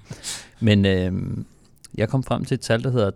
Men 0.60 0.86
øh, 0.86 1.12
jeg 1.94 2.08
kom 2.08 2.22
frem 2.22 2.44
til 2.44 2.54
et 2.54 2.60
tal, 2.60 2.82
der 2.82 2.90
hedder 2.90 3.10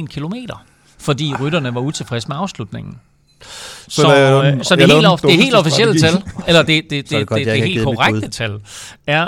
6,1 0.02 0.06
kilometer, 0.06 0.64
fordi 0.98 1.34
rytterne 1.40 1.74
var 1.74 1.80
utilfredse 1.80 2.28
med 2.28 2.36
afslutningen. 2.36 2.98
Så, 3.42 4.02
så, 4.02 4.42
øh, 4.44 4.64
så 4.64 4.76
det, 4.76 4.92
helt, 4.92 5.22
det 5.22 5.36
helt 5.36 5.54
officielle 5.54 6.00
tal, 6.00 6.22
eller 6.48 6.62
det, 6.62 6.84
det, 6.90 6.90
det, 6.90 7.10
det, 7.10 7.28
det, 7.30 7.46
det 7.46 7.62
helt 7.62 7.84
korrekte 7.84 8.28
tal, 8.28 8.60
er 9.06 9.26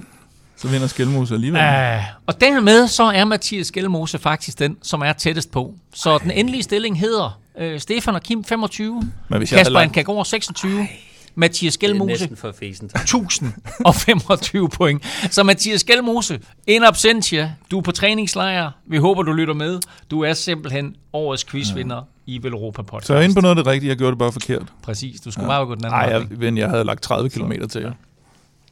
3.411,7. 0.00 0.04
Så 0.56 0.68
vinder 0.68 0.86
Skelmose 0.86 1.34
alligevel. 1.34 1.60
Uh, 1.60 2.02
og 2.26 2.40
dermed 2.40 2.88
så 2.88 3.02
er 3.02 3.24
Mathias 3.24 3.66
Skelmose 3.66 4.18
faktisk 4.18 4.58
den, 4.58 4.76
som 4.82 5.02
er 5.02 5.12
tættest 5.12 5.50
på. 5.50 5.74
Så 5.94 6.18
den 6.18 6.30
endelige 6.30 6.62
stilling 6.62 7.00
hedder 7.00 7.40
uh, 7.60 7.78
Stefan 7.78 8.14
og 8.14 8.22
Kim 8.22 8.44
25, 8.44 9.02
Kasper 9.48 9.78
Ankagård 9.78 10.24
26, 10.24 10.86
Mathias 11.34 11.74
Skelmose 11.74 12.24
1025 12.24 14.68
point. 14.68 15.04
Så 15.30 15.42
Mathias 15.42 15.80
Skelmose, 15.80 16.40
in 16.66 16.84
absentia, 16.84 17.52
du 17.70 17.78
er 17.78 17.82
på 17.82 17.92
træningslejr. 17.92 18.70
Vi 18.86 18.96
håber, 18.96 19.22
du 19.22 19.32
lytter 19.32 19.54
med. 19.54 19.80
Du 20.10 20.20
er 20.20 20.34
simpelthen 20.34 20.96
årets 21.12 21.44
quizvinder 21.44 21.96
ja. 21.96 22.02
i 22.26 22.42
Velropa 22.42 22.82
Podcast. 22.82 23.06
Så 23.06 23.12
jeg 23.12 23.20
er 23.20 23.24
inde 23.24 23.34
på 23.34 23.40
noget 23.40 23.58
af 23.58 23.64
det 23.64 23.72
rigtige, 23.72 23.88
jeg 23.88 23.96
gjorde 23.96 24.10
det 24.10 24.18
bare 24.18 24.32
forkert. 24.32 24.62
Præcis, 24.82 25.20
du 25.20 25.30
skulle 25.30 25.52
ja. 25.52 25.58
bare 25.58 25.66
gå 25.66 25.74
den 25.74 25.84
anden 25.84 25.98
vej. 25.98 26.18
Nej, 26.18 26.26
jeg, 26.40 26.58
jeg 26.58 26.68
havde 26.68 26.84
lagt 26.84 27.02
30 27.02 27.30
km 27.30 27.52
til 27.70 27.80
jer. 27.80 27.92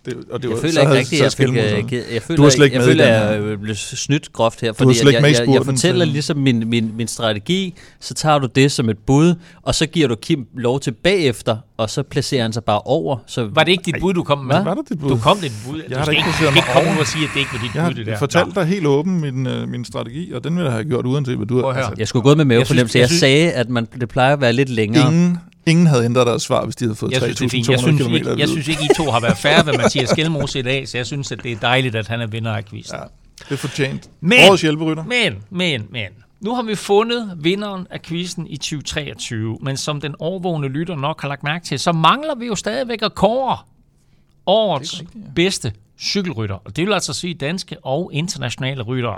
Det, 0.05 0.15
og 0.31 0.43
det 0.43 0.51
var, 0.51 0.57
jeg 0.57 0.63
føler 0.63 0.81
ikke 0.81 0.93
rigtigt, 0.93 1.23
jeg, 1.23 1.33
fik, 1.33 1.47
jeg, 1.47 1.93
jeg, 1.93 2.03
jeg 2.13 2.23
føler, 2.23 2.37
du 2.37 2.63
jeg, 2.63 2.73
jeg, 2.73 2.83
føler, 2.83 3.05
jeg 3.05 3.61
blev 3.61 3.75
snydt 3.75 4.33
groft 4.33 4.61
her, 4.61 4.73
fordi 4.73 4.91
jeg, 5.05 5.13
jeg, 5.13 5.23
jeg, 5.23 5.55
jeg 5.55 5.65
fortæller 5.65 6.05
ligesom 6.05 6.37
min, 6.37 6.69
min, 6.69 6.93
min 6.97 7.09
strategi, 7.09 7.75
så 8.01 8.15
tager 8.15 8.39
du 8.39 8.49
det 8.55 8.73
som 8.73 8.89
et 8.89 8.99
bud, 8.99 9.35
og 9.63 9.75
så 9.75 9.87
giver 9.87 10.09
du 10.09 10.15
Kim 10.15 10.47
lov 10.57 10.81
til 10.81 10.93
bagefter, 10.93 11.57
og 11.77 11.91
så 11.91 12.03
placerer 12.03 12.43
han 12.43 12.53
sig 12.53 12.65
bare 12.65 12.81
over. 12.81 13.17
Så, 13.27 13.49
var 13.53 13.65
det 13.65 13.73
ikke 13.73 13.85
dit 13.85 13.95
bud, 14.01 14.15
du 14.15 14.23
kom 14.23 14.39
med? 14.39 14.65
Var 14.65 14.75
det 14.75 14.89
dit 14.89 14.99
bud? 15.01 15.11
Du 15.11 15.17
kom 15.17 15.37
det 15.37 15.53
bud. 15.67 15.83
Jeg 15.89 15.99
du 15.99 16.05
skal 16.05 16.17
ikke, 16.17 16.29
ikke, 16.43 16.57
ikke 16.57 16.69
komme 16.73 17.01
og 17.01 17.07
sige, 17.07 17.25
at 17.25 17.31
det 17.35 17.41
ikke 17.41 17.51
var 17.53 17.61
dit 17.67 17.75
jeg 17.75 17.87
bud, 17.87 17.95
det 17.95 18.07
der. 18.07 18.13
Jeg 18.13 18.19
fortalte 18.19 18.55
dig 18.55 18.65
helt 18.65 18.87
åben 18.87 19.21
min, 19.21 19.47
uh, 19.47 19.69
min 19.69 19.85
strategi, 19.85 20.33
og 20.33 20.45
den 20.45 20.53
ville 20.53 20.65
jeg 20.65 20.73
have 20.73 20.85
gjort 20.85 21.07
uanset, 21.07 21.37
hvad 21.37 21.47
du 21.47 21.61
har. 21.61 21.73
Altså, 21.73 21.93
jeg 21.99 22.09
skulle 22.09 22.23
gå 22.23 22.35
med 22.35 22.45
mavefornemmelse. 22.45 22.99
Jeg, 22.99 23.03
jeg, 23.03 23.11
jeg 23.11 23.19
sagde, 23.19 23.53
at 23.53 23.69
man, 23.69 23.89
det 24.01 24.09
plejer 24.09 24.33
at 24.33 24.41
være 24.41 24.53
lidt 24.53 24.69
længere. 24.69 25.07
Ingen 25.13 25.39
Ingen 25.67 25.87
havde 25.87 26.05
ændret 26.05 26.27
deres 26.27 26.43
svar, 26.43 26.65
hvis 26.65 26.77
de 26.77 26.85
havde 26.85 26.95
fået 26.95 27.15
3.200 27.15 27.19
km. 27.19 27.21
Jeg 27.21 27.81
synes, 27.81 28.13
ikke, 28.13 28.39
jeg 28.39 28.49
synes 28.49 28.69
ikke, 28.69 28.83
I 28.85 28.89
to 28.97 29.11
har 29.11 29.21
været 29.21 29.37
færre 29.37 29.67
ved 29.67 29.73
Mathias 29.73 30.09
Skelmose 30.09 30.59
i 30.59 30.63
dag, 30.63 30.89
så 30.89 30.99
jeg 30.99 31.07
synes, 31.07 31.33
at 31.33 31.43
det 31.43 31.53
er 31.53 31.57
dejligt, 31.57 31.95
at 31.97 32.09
han 32.09 32.21
er 32.21 32.27
vinder 32.27 32.53
af 32.53 32.65
quizzen. 32.65 32.97
Ja, 32.97 33.05
det 33.45 33.53
er 33.53 33.57
fortjent. 33.57 34.11
Men, 34.21 34.39
Årets 34.49 34.63
hjælperytter. 34.63 35.05
Men, 35.05 35.35
men, 35.51 35.87
men. 35.91 36.09
Nu 36.41 36.55
har 36.55 36.63
vi 36.63 36.75
fundet 36.75 37.33
vinderen 37.37 37.87
af 37.91 38.03
quizzen 38.03 38.47
i 38.47 38.57
2023, 38.57 39.59
men 39.63 39.77
som 39.77 40.01
den 40.01 40.15
overvågende 40.19 40.69
lytter 40.69 40.97
nok 40.97 41.21
har 41.21 41.29
lagt 41.29 41.43
mærke 41.43 41.65
til, 41.65 41.79
så 41.79 41.93
mangler 41.93 42.35
vi 42.35 42.47
jo 42.47 42.55
stadigvæk 42.55 43.03
at 43.03 43.15
kåre 43.15 43.59
årets 44.47 45.01
rigtigt, 45.01 45.25
ja. 45.25 45.31
bedste 45.35 45.73
cykelrytter. 46.01 46.55
Og 46.65 46.77
det 46.77 46.87
vil 46.87 46.93
altså 46.93 47.13
sige 47.13 47.35
danske 47.35 47.77
og 47.85 48.11
internationale 48.13 48.83
ryttere. 48.83 49.17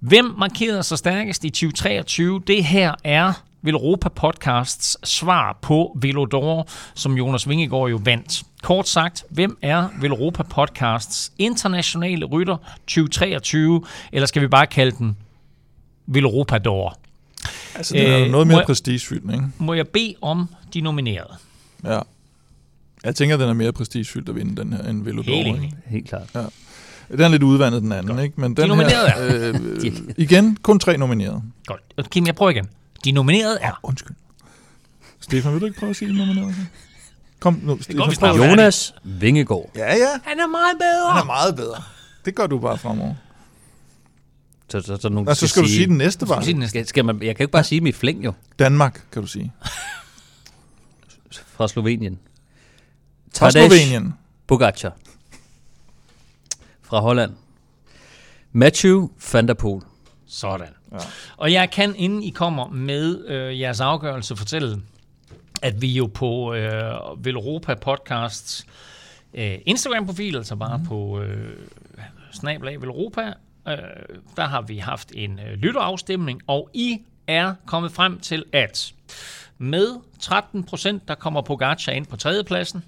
Hvem 0.00 0.34
markerede 0.38 0.82
sig 0.82 0.98
stærkest 0.98 1.44
i 1.44 1.50
2023? 1.50 2.42
Det 2.46 2.64
her 2.64 2.94
er 3.04 3.32
Velropa 3.64 4.08
Podcasts 4.08 4.98
svar 5.04 5.58
på 5.62 5.98
Velodor, 6.00 6.68
som 6.94 7.16
Jonas 7.18 7.48
Vingegaard 7.48 7.90
jo 7.90 8.00
vandt. 8.04 8.42
Kort 8.62 8.88
sagt, 8.88 9.24
hvem 9.30 9.58
er 9.62 9.88
Velropa 10.00 10.42
Podcasts 10.42 11.32
internationale 11.38 12.24
rytter 12.26 12.56
2023, 12.86 13.82
eller 14.12 14.26
skal 14.26 14.42
vi 14.42 14.48
bare 14.48 14.66
kalde 14.66 14.96
den 14.96 15.16
Velropador? 16.06 16.98
Altså, 17.74 17.94
det 17.94 18.08
er 18.08 18.24
øh, 18.24 18.30
noget 18.30 18.46
mere 18.46 18.64
prestigefyldt, 18.66 19.32
ikke? 19.32 19.44
Må 19.58 19.74
jeg 19.74 19.88
bede 19.88 20.14
om 20.22 20.48
de 20.74 20.80
nominerede? 20.80 21.34
Ja. 21.84 22.00
Jeg 23.04 23.16
tænker, 23.16 23.36
den 23.36 23.48
er 23.48 23.52
mere 23.52 23.72
prestigefyldt 23.72 24.28
at 24.28 24.34
vinde 24.34 24.56
den 24.62 24.72
her 24.72 24.82
end 24.82 25.04
Velodor. 25.04 25.32
Helt 25.32 25.46
enig. 25.46 25.72
Helt 25.86 26.08
klart. 26.08 26.30
Ja. 26.34 26.44
Den 27.10 27.20
er 27.20 27.28
lidt 27.28 27.42
udvandet, 27.42 27.82
den 27.82 27.92
anden, 27.92 28.08
Godt. 28.08 28.24
ikke? 28.24 28.40
Men 28.40 28.56
den 28.56 28.62
de 28.62 28.68
nominerede 28.68 29.10
her, 29.10 29.52
øh, 29.54 29.94
igen, 30.16 30.56
kun 30.62 30.78
tre 30.78 30.96
nominerede. 30.96 31.42
Godt. 31.66 32.10
Kim, 32.10 32.26
jeg 32.26 32.34
prøver 32.34 32.50
igen. 32.50 32.68
De 33.04 33.12
nominerede 33.12 33.58
er... 33.60 33.70
Oh, 33.82 33.88
undskyld. 33.88 34.16
Stefan, 35.20 35.52
vil 35.52 35.60
du 35.60 35.66
ikke 35.66 35.78
prøve 35.78 35.90
at 35.90 35.96
sige 35.96 36.08
de 36.08 36.16
nominerede? 36.18 36.54
Kom 37.40 37.60
nu, 37.62 37.82
Stefan. 37.82 37.96
Går, 38.20 38.48
Jonas 38.48 38.94
Vingegaard. 39.04 39.70
Ja, 39.76 39.94
ja. 39.94 40.18
Han 40.22 40.40
er 40.40 40.46
meget 40.46 40.78
bedre. 40.78 41.12
Han 41.12 41.20
er 41.20 41.24
meget 41.24 41.56
bedre. 41.56 41.82
Det 42.24 42.34
gør 42.34 42.46
du 42.46 42.58
bare 42.58 42.78
fremover. 42.78 43.14
Så, 44.68 44.80
så, 44.80 44.96
så, 44.96 45.08
nogen 45.08 45.26
Nå, 45.26 45.34
så 45.34 45.48
skal, 45.48 45.62
du 45.62 45.68
sige 45.68 45.86
den 45.86 45.96
næste 45.98 46.26
bare. 46.26 46.42
Skal, 46.42 46.68
skal, 46.68 46.86
skal 46.86 47.04
man, 47.04 47.22
jeg 47.22 47.36
kan 47.36 47.42
jo 47.42 47.46
ikke 47.46 47.52
bare 47.52 47.64
sige 47.64 47.80
mit 47.80 47.96
flæng, 47.96 48.24
jo. 48.24 48.32
Danmark, 48.58 49.06
kan 49.12 49.22
du 49.22 49.28
sige. 49.28 49.52
Fra 51.46 51.68
Slovenien. 51.68 52.18
Fra 53.36 53.50
Slovenien. 53.50 54.14
Pogacar. 54.46 54.96
Fra 56.82 57.00
Holland. 57.00 57.32
Matthew 58.52 59.08
van 59.32 59.48
der 59.48 59.54
Poel. 59.54 59.82
Sådan. 60.26 60.68
Ja. 60.94 60.98
Og 61.36 61.52
jeg 61.52 61.70
kan, 61.70 61.94
inden 61.96 62.22
I 62.22 62.30
kommer 62.30 62.68
med 62.68 63.26
øh, 63.26 63.60
jeres 63.60 63.80
afgørelse, 63.80 64.36
fortælle, 64.36 64.82
at 65.62 65.82
vi 65.82 65.92
jo 65.92 66.06
på 66.06 66.54
øh, 66.54 67.24
Velropa 67.24 67.74
Podcasts 67.74 68.66
øh, 69.34 69.58
Instagram-profil, 69.66 70.36
altså 70.36 70.56
bare 70.56 70.78
mm. 70.78 70.86
på 70.86 71.20
øh, 71.20 71.56
snablag 72.32 72.80
Velropa, 72.80 73.32
øh, 73.68 73.76
der 74.36 74.46
har 74.46 74.62
vi 74.62 74.78
haft 74.78 75.12
en 75.14 75.40
øh, 75.40 75.54
lytterafstemning, 75.54 76.40
og 76.46 76.70
I 76.74 76.98
er 77.26 77.54
kommet 77.66 77.92
frem 77.92 78.20
til, 78.20 78.44
at 78.52 78.94
med 79.58 79.88
13 80.20 80.64
procent, 80.64 81.08
der 81.08 81.14
kommer 81.14 81.42
Pogacar 81.42 81.92
ind 81.92 82.06
på 82.06 82.16
tredjepladsen, 82.16 82.84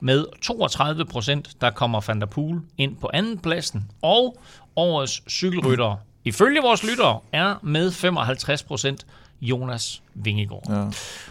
med 0.00 0.24
32 0.42 1.04
procent, 1.04 1.60
der 1.60 1.70
kommer 1.70 2.00
Van 2.06 2.20
der 2.20 2.26
Poel 2.26 2.60
ind 2.78 2.96
på 2.96 3.10
andenpladsen, 3.12 3.90
og 4.02 4.42
årets 4.76 5.22
cykelrytter 5.30 5.96
ifølge 6.26 6.62
vores 6.62 6.84
lyttere, 6.84 7.18
er 7.32 7.54
med 7.62 7.92
55 7.92 8.62
procent 8.62 9.06
Jonas 9.40 10.02
Vingegaard. 10.14 10.64
Ja. 10.68 10.84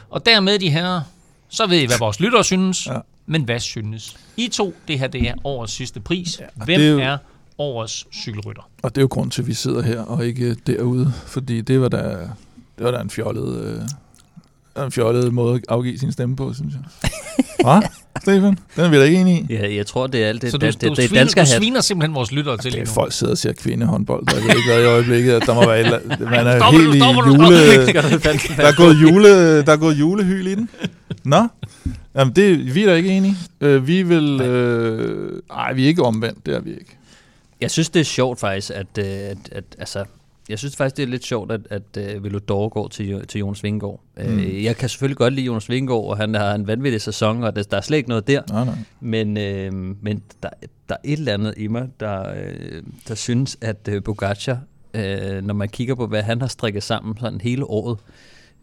Og 0.09 0.25
dermed 0.25 0.59
de 0.59 0.69
her, 0.69 1.01
så 1.49 1.67
ved 1.67 1.79
I, 1.79 1.85
hvad 1.85 1.97
vores 1.99 2.19
lyttere 2.19 2.43
synes, 2.43 2.87
ja. 2.87 2.99
men 3.25 3.43
hvad 3.43 3.59
synes 3.59 4.17
I 4.37 4.47
to? 4.47 4.75
Det 4.87 4.99
her 4.99 5.07
det 5.07 5.29
er 5.29 5.33
årets 5.43 5.73
sidste 5.73 5.99
pris. 5.99 6.39
Ja, 6.39 6.45
Hvem 6.65 6.81
er, 6.81 6.85
jo, 6.85 6.99
er 6.99 7.17
årets 7.57 8.07
cykelrytter? 8.13 8.69
Og 8.83 8.95
det 8.95 8.97
er 8.97 9.03
jo 9.03 9.07
grund 9.11 9.31
til, 9.31 9.41
at 9.41 9.47
vi 9.47 9.53
sidder 9.53 9.81
her 9.81 10.01
og 10.01 10.25
ikke 10.25 10.53
derude, 10.53 11.13
fordi 11.27 11.61
det 11.61 11.81
var 11.81 11.89
da, 11.89 12.29
det 12.77 12.85
var 12.85 12.91
da 12.91 12.99
en 13.01 13.09
fjollet... 13.09 13.63
Øh 13.63 13.81
en 14.83 14.91
fjollet 14.91 15.33
måde 15.33 15.55
at 15.55 15.61
afgive 15.69 15.99
sin 15.99 16.11
stemme 16.11 16.35
på, 16.35 16.53
synes 16.53 16.73
jeg. 16.73 17.11
Hvad? 17.65 17.81
Stefan? 18.21 18.57
Den 18.75 18.83
er 18.83 18.89
vi 18.89 18.97
da 18.97 19.03
ikke 19.03 19.17
enige 19.17 19.47
i. 19.49 19.53
Ja, 19.53 19.75
jeg 19.75 19.87
tror, 19.87 20.07
det 20.07 20.23
er 20.23 20.27
alt 20.27 20.41
det, 20.41 20.51
Så 20.51 20.57
du, 20.57 20.65
det, 20.65 20.81
du, 20.81 20.89
det, 20.89 20.97
det 20.97 21.09
sviner, 21.09 21.25
du 21.25 21.45
sviner 21.59 21.81
simpelthen 21.81 22.15
vores 22.15 22.31
lyttere 22.31 22.57
til 22.57 22.71
lige 22.71 22.83
nu. 22.83 22.91
Folk 22.91 23.13
sidder 23.13 23.33
og 23.33 23.37
ser 23.37 23.53
kvindehåndbold. 23.53 24.25
Der 24.25 24.33
er 24.33 24.39
ikke 24.39 24.69
været 24.69 24.83
i 24.83 24.85
øjeblikket, 24.85 25.33
at 25.33 25.45
der 25.45 25.53
må 25.53 25.67
være... 25.67 25.99
Man 26.19 26.47
er 26.47 26.59
stopper, 26.59 26.79
helt 26.79 26.95
stopper, 26.95 27.23
i 27.23 27.27
jule... 27.27 28.57
Der 28.57 28.67
er 28.67 28.75
gået, 28.77 29.01
jule, 29.01 29.61
der 29.65 29.71
er 29.71 29.77
gået 29.77 29.93
julehyl 29.93 30.47
i 30.47 30.55
den. 30.55 30.69
Nå? 31.23 31.47
Jamen, 32.15 32.35
det, 32.35 32.75
vi 32.75 32.83
er 32.83 32.87
da 32.87 32.93
ikke 32.93 33.09
enige. 33.09 33.35
Uh, 33.61 33.87
vi 33.87 34.03
vil... 34.03 34.41
Øh, 34.41 35.41
ej, 35.51 35.73
vi 35.73 35.83
er 35.83 35.87
ikke 35.87 36.03
omvendt. 36.03 36.45
Det 36.45 36.55
er 36.55 36.59
vi 36.59 36.69
ikke. 36.69 36.97
Jeg 37.61 37.71
synes, 37.71 37.89
det 37.89 37.99
er 37.99 38.03
sjovt 38.03 38.39
faktisk, 38.39 38.69
at, 38.69 38.97
at, 38.97 39.05
at, 39.05 39.37
at 39.51 39.63
altså, 39.79 40.03
jeg 40.49 40.59
synes 40.59 40.75
faktisk, 40.75 40.97
det 40.97 41.03
er 41.03 41.07
lidt 41.07 41.25
sjovt, 41.25 41.51
at, 41.51 41.61
at 41.69 42.15
uh, 42.15 42.23
Velodor 42.23 42.69
går 42.69 42.87
til, 42.87 43.27
til 43.27 43.39
Jonas 43.39 43.63
Vingegaard. 43.63 44.01
Mm. 44.17 44.37
Uh, 44.37 44.63
jeg 44.63 44.75
kan 44.75 44.89
selvfølgelig 44.89 45.17
godt 45.17 45.33
lide 45.33 45.45
Jonas 45.45 45.69
Vingegaard, 45.69 46.05
og 46.05 46.17
han 46.17 46.33
har 46.33 46.55
en 46.55 46.67
vanvittig 46.67 47.01
sæson, 47.01 47.43
og 47.43 47.55
der, 47.55 47.63
der 47.63 47.77
er 47.77 47.81
slet 47.81 47.97
ikke 47.97 48.09
noget 48.09 48.27
der. 48.27 48.41
Nej, 48.49 48.65
nej. 48.65 48.75
Men, 48.99 49.27
uh, 49.27 50.03
men 50.03 50.23
der, 50.43 50.49
der 50.89 50.95
er 50.95 51.01
et 51.03 51.19
eller 51.19 51.33
andet 51.33 51.53
i 51.57 51.67
mig, 51.67 51.87
der, 51.99 52.31
uh, 52.31 52.83
der 53.07 53.15
synes, 53.15 53.57
at 53.61 53.89
uh, 53.95 54.03
Pogacar, 54.03 54.59
uh, 54.93 55.01
når 55.43 55.53
man 55.53 55.69
kigger 55.69 55.95
på, 55.95 56.07
hvad 56.07 56.21
han 56.21 56.41
har 56.41 56.47
strikket 56.47 56.83
sammen 56.83 57.17
sådan 57.19 57.41
hele 57.41 57.65
året, 57.65 57.97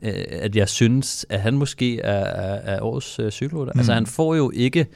uh, 0.02 0.08
at 0.30 0.56
jeg 0.56 0.68
synes, 0.68 1.26
at 1.28 1.40
han 1.40 1.54
måske 1.54 2.00
er, 2.00 2.24
er, 2.24 2.74
er 2.76 2.82
årets 2.82 3.18
uh, 3.18 3.30
cykelrytter. 3.30 3.72
Mm. 3.74 3.80
Altså 3.80 3.92
han 3.92 4.06
får 4.06 4.34
jo 4.34 4.50
ikke 4.54 4.86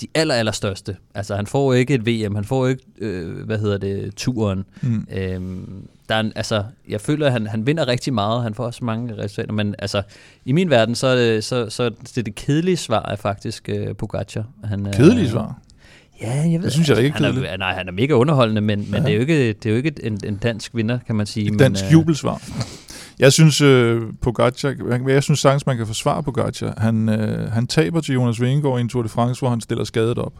de 0.00 0.06
aller, 0.14 0.34
aller 0.34 0.52
største. 0.52 0.96
Altså, 1.14 1.36
han 1.36 1.46
får 1.46 1.74
ikke 1.74 1.94
et 1.94 2.06
VM, 2.06 2.34
han 2.34 2.44
får 2.44 2.66
ikke, 2.68 2.82
øh, 2.98 3.46
hvad 3.46 3.58
hedder 3.58 3.78
det, 3.78 4.14
turen. 4.16 4.64
Mm. 4.80 5.06
Øhm, 5.16 5.88
der 6.08 6.14
er 6.14 6.20
en, 6.20 6.32
altså, 6.36 6.64
jeg 6.88 7.00
føler, 7.00 7.26
at 7.26 7.32
han, 7.32 7.46
han 7.46 7.66
vinder 7.66 7.88
rigtig 7.88 8.14
meget, 8.14 8.42
han 8.42 8.54
får 8.54 8.64
også 8.64 8.84
mange 8.84 9.18
resultater, 9.18 9.52
men 9.52 9.74
altså, 9.78 10.02
i 10.44 10.52
min 10.52 10.70
verden, 10.70 10.94
så 10.94 11.06
er 11.06 11.14
det, 11.14 11.44
så, 11.44 11.70
så 11.70 11.90
det, 12.14 12.26
det 12.26 12.34
kedelige 12.34 12.76
svar 12.76 13.08
er 13.08 13.16
faktisk 13.16 13.68
øh, 13.68 13.96
Pogacar. 13.96 14.44
Han, 14.64 14.86
kedelige 14.92 15.28
svar? 15.28 15.58
Ja, 16.22 16.34
jeg 16.34 16.52
ved, 16.52 16.62
det 16.62 16.72
synes 16.72 16.88
jeg 16.88 16.96
da 16.96 17.02
ikke 17.02 17.16
han 17.16 17.44
er, 17.44 17.56
Nej, 17.56 17.74
han 17.74 17.88
er 17.88 17.92
mega 17.92 18.12
underholdende, 18.12 18.60
men, 18.60 18.80
ja. 18.80 18.90
men 18.90 19.02
det 19.02 19.10
er 19.10 19.14
jo 19.14 19.20
ikke, 19.20 19.48
det 19.48 19.66
er 19.66 19.70
jo 19.70 19.76
ikke 19.76 19.92
en, 20.02 20.20
en 20.24 20.36
dansk 20.36 20.74
vinder, 20.74 20.98
kan 21.06 21.16
man 21.16 21.26
sige. 21.26 21.52
Et 21.52 21.58
dansk 21.58 21.84
men, 21.84 21.88
øh, 21.88 21.92
jubelsvar. 21.92 22.42
Jeg 23.18 23.32
synes, 23.32 23.60
øh, 23.60 24.02
Pogacar, 24.20 24.74
jeg 25.08 25.22
synes 25.22 25.40
sagtens, 25.40 25.66
man 25.66 25.76
kan 25.76 25.86
forsvare 25.86 26.22
Pogacar. 26.22 26.74
Han, 26.78 27.08
øh, 27.08 27.52
han 27.52 27.66
taber 27.66 28.00
til 28.00 28.14
Jonas 28.14 28.40
Vingegaard 28.40 28.78
i 28.78 28.80
en 28.80 28.88
Tour 28.88 29.02
de 29.02 29.08
France, 29.08 29.40
hvor 29.40 29.50
han 29.50 29.60
stiller 29.60 29.84
skadet 29.84 30.18
op. 30.18 30.32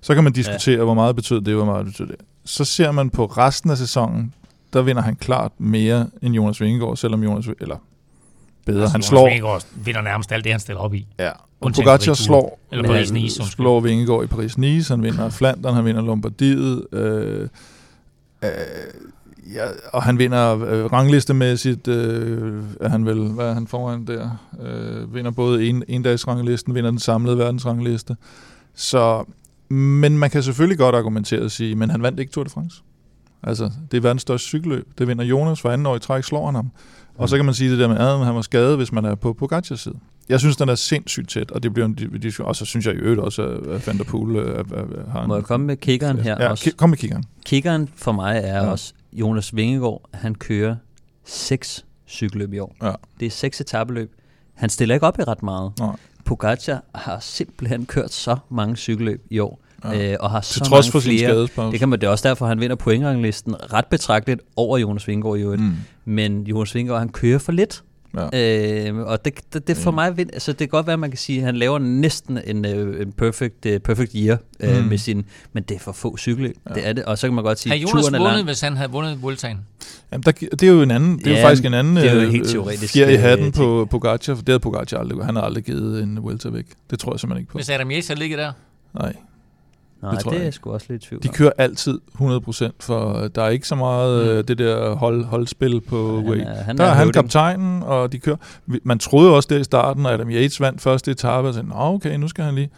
Så 0.00 0.14
kan 0.14 0.24
man 0.24 0.32
diskutere, 0.32 0.78
ja. 0.78 0.84
hvor 0.84 0.94
meget 0.94 1.16
betyder 1.16 1.40
det, 1.40 1.54
hvor 1.54 1.64
meget 1.64 1.86
betyder 1.86 2.08
det. 2.08 2.16
Så 2.44 2.64
ser 2.64 2.90
man 2.90 3.10
på 3.10 3.26
resten 3.26 3.70
af 3.70 3.76
sæsonen, 3.76 4.34
der 4.72 4.82
vinder 4.82 5.02
han 5.02 5.16
klart 5.16 5.52
mere 5.58 6.06
end 6.22 6.34
Jonas 6.34 6.60
Vingegaard, 6.60 6.96
selvom 6.96 7.22
Jonas, 7.22 7.48
eller 7.60 7.76
bedre, 8.66 8.80
altså, 8.80 8.92
han 8.92 9.00
Jonas 9.00 9.06
slår... 9.06 9.28
Vingegaard 9.28 9.66
vinder 9.84 10.00
nærmest 10.00 10.32
alt 10.32 10.44
det, 10.44 10.52
han 10.52 10.60
stiller 10.60 10.80
op 10.80 10.94
i. 10.94 11.06
Ja, 11.18 11.30
og 11.60 11.72
Pogacar 11.72 12.14
slår, 12.14 12.58
eller 12.72 12.88
Paris-Nice, 12.88 13.50
slår 13.50 13.80
Vingegaard 13.80 14.24
i 14.24 14.26
Paris-Nice, 14.26 14.88
han 14.88 15.02
vinder 15.02 15.30
Flandern, 15.30 15.74
han 15.74 15.84
vinder 15.84 16.02
Lombardiet, 16.02 16.86
øh, 16.92 17.48
øh, 18.44 18.50
Ja, 19.54 19.66
og 19.92 20.02
han 20.02 20.18
vinder 20.18 20.64
øh, 20.64 20.84
ranglistemæssigt, 20.84 21.88
øh, 21.88 22.62
er 22.80 22.88
han 22.88 23.06
vel, 23.06 23.28
hvad 23.28 23.46
er 23.46 23.54
han 23.54 23.66
foran 23.66 24.06
der? 24.06 24.30
Øh, 24.62 25.14
vinder 25.14 25.30
både 25.30 25.66
en, 25.66 25.84
en 25.88 26.02
dags 26.02 26.28
ranglisten, 26.28 26.74
vinder 26.74 26.90
den 26.90 26.98
samlede 26.98 27.38
verdensrangliste. 27.38 28.16
Så, 28.74 29.24
men 29.68 30.18
man 30.18 30.30
kan 30.30 30.42
selvfølgelig 30.42 30.78
godt 30.78 30.94
argumentere 30.94 31.42
og 31.42 31.50
sige, 31.50 31.74
men 31.74 31.90
han 31.90 32.02
vandt 32.02 32.20
ikke 32.20 32.32
Tour 32.32 32.44
de 32.44 32.50
France. 32.50 32.82
Altså, 33.42 33.70
det 33.90 33.96
er 33.96 34.00
verdens 34.00 34.22
største 34.22 34.46
cykelløb. 34.46 34.88
Det 34.98 35.08
vinder 35.08 35.24
Jonas 35.24 35.60
for 35.60 35.70
anden 35.70 35.86
år 35.86 35.96
i 35.96 35.98
træk, 35.98 36.24
slår 36.24 36.46
han 36.46 36.54
ham. 36.54 36.70
Og 37.18 37.28
så 37.28 37.36
kan 37.36 37.44
man 37.44 37.54
sige 37.54 37.70
det 37.70 37.78
der 37.78 37.88
med, 37.88 37.96
at 37.96 38.26
han 38.26 38.34
var 38.34 38.42
skadet, 38.42 38.76
hvis 38.76 38.92
man 38.92 39.04
er 39.04 39.14
på 39.14 39.32
Pogacars 39.32 39.80
side. 39.80 39.98
Jeg 40.28 40.40
synes, 40.40 40.56
den 40.56 40.68
er 40.68 40.74
sindssygt 40.74 41.28
tæt, 41.28 41.50
og 41.50 41.62
det 41.62 41.74
bliver 41.74 41.86
en 41.86 41.94
diskussion. 41.94 42.46
Og 42.46 42.56
så 42.56 42.64
synes 42.64 42.86
jeg 42.86 42.94
i 42.94 42.98
øvrigt 42.98 43.20
også, 43.20 43.42
at 43.42 43.86
Van 43.86 43.98
der 43.98 44.04
Poel 44.04 44.36
øh, 44.36 44.64
har 45.10 45.22
en... 45.22 45.28
Må 45.28 45.34
jeg 45.34 45.44
komme 45.44 45.66
med 45.66 45.76
kiggeren 45.76 46.18
her 46.18 46.36
ja, 46.40 46.48
også? 46.48 46.72
kom 46.76 46.90
med 46.90 46.98
kiggeren. 46.98 47.24
Kiggeren 47.46 47.88
for 47.96 48.12
mig 48.12 48.40
er 48.44 48.64
ja. 48.64 48.70
også, 48.70 48.92
Jonas 49.12 49.56
Vingegaard, 49.56 50.08
han 50.14 50.34
kører 50.34 50.76
seks 51.24 51.84
cykelløb 52.08 52.52
i 52.52 52.58
år. 52.58 52.76
Ja. 52.82 52.92
Det 53.20 53.26
er 53.26 53.30
seks 53.30 53.60
etabeløb. 53.60 54.12
Han 54.54 54.70
stiller 54.70 54.94
ikke 54.94 55.06
op 55.06 55.18
i 55.18 55.22
ret 55.22 55.42
meget. 55.42 55.72
Nej. 55.78 55.96
Pogacar 56.24 56.84
har 56.94 57.18
simpelthen 57.20 57.86
kørt 57.86 58.12
så 58.12 58.36
mange 58.50 58.76
cykelløb 58.76 59.26
i 59.30 59.38
år. 59.38 59.60
Ja. 59.84 60.12
Øh, 60.12 60.16
og 60.20 60.30
har 60.30 60.40
så 60.40 60.60
trods 60.60 60.70
mange 60.70 60.92
for 60.92 61.00
flere. 61.00 61.42
Det 61.72 61.78
kan 61.78 61.88
man 61.88 62.00
det 62.00 62.06
er 62.06 62.10
også 62.10 62.28
derfor, 62.28 62.46
han 62.46 62.60
vinder 62.60 62.76
pointranglisten 62.76 63.72
ret 63.72 63.86
betragteligt 63.86 64.40
over 64.56 64.78
Jonas 64.78 65.08
Vingegaard 65.08 65.38
i 65.38 65.40
øvrigt. 65.40 65.62
Mm. 65.62 65.76
Men 66.04 66.42
Jonas 66.42 66.74
Vingegaard, 66.74 67.00
han 67.00 67.08
kører 67.08 67.38
for 67.38 67.52
lidt. 67.52 67.82
Ja. 68.16 68.88
Øh, 68.90 68.96
og 68.98 69.24
det, 69.24 69.34
det, 69.52 69.68
det 69.68 69.76
for 69.76 69.90
mig, 69.90 70.18
altså 70.18 70.52
det 70.52 70.58
kan 70.58 70.68
godt 70.68 70.86
være, 70.86 70.94
at 70.94 70.98
man 70.98 71.10
kan 71.10 71.18
sige, 71.18 71.38
at 71.38 71.44
han 71.44 71.56
laver 71.56 71.78
næsten 71.78 72.38
en, 72.44 72.64
øh, 72.64 73.02
en 73.02 73.12
perfect, 73.12 73.66
uh, 73.66 73.76
perfect 73.76 74.12
year 74.14 74.38
uh, 74.64 74.76
mm. 74.76 74.84
med 74.84 74.98
sin, 74.98 75.24
men 75.52 75.62
det 75.62 75.74
er 75.74 75.78
for 75.78 75.92
få 75.92 76.16
cykler. 76.16 76.50
Ja. 76.68 76.74
Det 76.74 76.86
er 76.88 76.92
det, 76.92 77.04
og 77.04 77.18
så 77.18 77.26
kan 77.26 77.34
man 77.34 77.44
godt 77.44 77.58
sige, 77.58 77.74
at 77.74 77.80
Jonas 77.80 78.04
vundet, 78.04 78.20
lang. 78.20 78.44
hvis 78.44 78.60
han 78.60 78.76
havde 78.76 78.90
vundet 78.90 79.22
Vueltaen? 79.22 79.58
Jamen, 80.12 80.22
der, 80.22 80.32
det 80.32 80.62
er 80.62 80.72
jo 80.72 80.82
en 80.82 80.90
anden, 80.90 81.18
det 81.18 81.26
er 81.26 81.30
ja, 81.30 81.40
jo 81.40 81.46
faktisk 81.46 81.64
en 81.64 81.74
anden 81.74 81.96
det 81.96 82.10
er 82.10 82.22
jo 82.22 82.30
helt 82.30 82.48
teoretisk, 82.48 82.96
i 82.96 83.00
hatten 83.00 83.52
på 83.52 83.88
Pogacar, 83.90 84.34
for 84.34 84.42
det 84.42 84.48
havde 84.48 84.60
Pogacar 84.60 84.98
aldrig, 84.98 85.24
han 85.24 85.36
har 85.36 85.42
aldrig 85.42 85.64
givet 85.64 86.02
en 86.02 86.22
Vuelta 86.22 86.48
væk. 86.48 86.66
Det 86.90 86.98
tror 86.98 87.12
jeg 87.12 87.20
simpelthen 87.20 87.42
ikke 87.42 87.52
på. 87.52 87.58
Hvis 87.58 87.70
Adam 87.70 87.90
Yates 87.90 88.08
havde 88.08 88.20
ligget 88.20 88.38
der? 88.38 88.52
Nej. 88.94 89.12
Nej, 90.02 90.10
det, 90.10 90.20
tror 90.20 90.30
det 90.30 90.40
er 90.40 90.44
jeg 90.44 90.54
sgu 90.54 90.72
også 90.72 90.86
lidt 90.88 91.02
tvivl 91.02 91.22
De 91.22 91.28
kører 91.28 91.50
altid 91.58 92.00
100%, 92.20 92.70
for 92.80 93.28
der 93.34 93.42
er 93.42 93.48
ikke 93.48 93.68
så 93.68 93.74
meget 93.74 94.24
mm. 94.24 94.30
Øh, 94.30 94.44
det 94.48 94.58
der 94.58 94.94
hold, 94.94 95.24
holdspil 95.24 95.80
på 95.80 96.22
ja, 96.24 96.30
Way. 96.30 96.44
Han 96.44 96.78
der 96.78 96.84
er, 96.84 96.88
er 96.88 96.94
han 96.94 97.12
kaptajnen, 97.12 97.82
og 97.82 98.12
de 98.12 98.18
kører. 98.18 98.36
Man 98.66 98.98
troede 98.98 99.34
også 99.34 99.46
det 99.50 99.60
i 99.60 99.64
starten, 99.64 100.06
at 100.06 100.12
Adam 100.12 100.30
Yates 100.30 100.60
vandt 100.60 100.80
første 100.80 101.10
etape, 101.10 101.48
og 101.48 101.54
sagde, 101.54 101.68
okay, 101.72 102.16
nu 102.16 102.28
skal 102.28 102.44
han 102.44 102.54
lige 102.54 102.70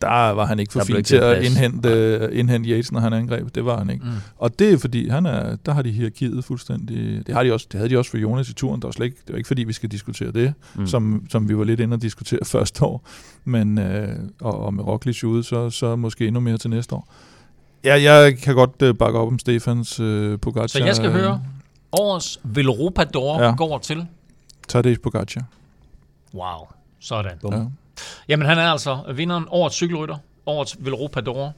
der 0.00 0.30
var 0.30 0.46
han 0.46 0.58
ikke 0.58 0.72
for 0.72 0.84
fint 0.84 1.06
til 1.06 1.16
at 1.16 1.42
indhente, 1.42 2.28
indhente 2.32 2.70
Yates, 2.70 2.92
når 2.92 3.00
han 3.00 3.12
angreb. 3.12 3.54
Det 3.54 3.64
var 3.64 3.78
han 3.78 3.90
ikke. 3.90 4.04
Mm. 4.04 4.10
Og 4.36 4.58
det 4.58 4.72
er 4.72 4.78
fordi, 4.78 5.08
han 5.08 5.26
er, 5.26 5.56
der 5.56 5.72
har 5.72 5.82
de 5.82 5.90
hierarkiet 5.90 6.44
fuldstændig... 6.44 7.26
Det, 7.26 7.34
har 7.34 7.42
de 7.42 7.52
også, 7.52 7.66
det 7.72 7.78
havde 7.78 7.90
de 7.90 7.98
også 7.98 8.10
for 8.10 8.18
Jonas 8.18 8.48
i 8.48 8.54
turen. 8.54 8.82
Der 8.82 8.88
var 8.88 8.92
slet 8.92 9.06
ikke, 9.06 9.16
det 9.26 9.32
var 9.32 9.36
ikke 9.36 9.46
fordi, 9.46 9.64
vi 9.64 9.72
skal 9.72 9.88
diskutere 9.88 10.32
det, 10.32 10.54
mm. 10.74 10.86
som, 10.86 11.26
som 11.30 11.48
vi 11.48 11.58
var 11.58 11.64
lidt 11.64 11.80
inde 11.80 11.94
og 11.94 12.02
diskutere 12.02 12.40
første 12.54 12.84
år. 12.84 13.06
Men, 13.44 13.78
øh, 13.78 14.16
og, 14.40 14.60
og 14.60 14.74
med 14.74 14.84
Roglic 14.84 15.24
ude, 15.24 15.44
så, 15.44 15.70
så 15.70 15.96
måske 15.96 16.26
endnu 16.26 16.40
mere 16.40 16.58
til 16.58 16.70
næste 16.70 16.94
år. 16.94 17.12
Ja, 17.84 18.02
jeg 18.02 18.38
kan 18.38 18.54
godt 18.54 18.82
øh, 18.82 18.94
bakke 18.94 19.18
op 19.18 19.28
om 19.28 19.38
Stefans 19.38 20.00
øh, 20.00 20.38
Pogacar. 20.38 20.66
Så 20.66 20.84
jeg 20.84 20.96
skal 20.96 21.12
høre, 21.12 21.42
årets 21.92 22.40
Velropador 22.44 23.42
ja. 23.42 23.54
går 23.56 23.78
til? 23.78 24.06
Tadej 24.68 24.96
Pogacar. 25.02 25.44
Wow, 26.34 26.68
sådan. 27.00 27.32
Ja. 27.52 27.64
Jamen, 28.28 28.46
han 28.46 28.58
er 28.58 28.66
altså 28.66 28.98
vinderen. 29.14 29.44
Årets 29.48 29.76
cykelrytter. 29.76 30.16
Årets 30.46 30.76
Velropador 30.80 31.54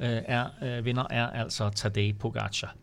øh, 0.00 0.08
er, 0.08 0.44
øh, 0.62 0.84
vinder 0.84 1.04
er 1.10 1.26
altså 1.26 1.70
Tadej 1.70 2.12
Pogacar. 2.20 2.74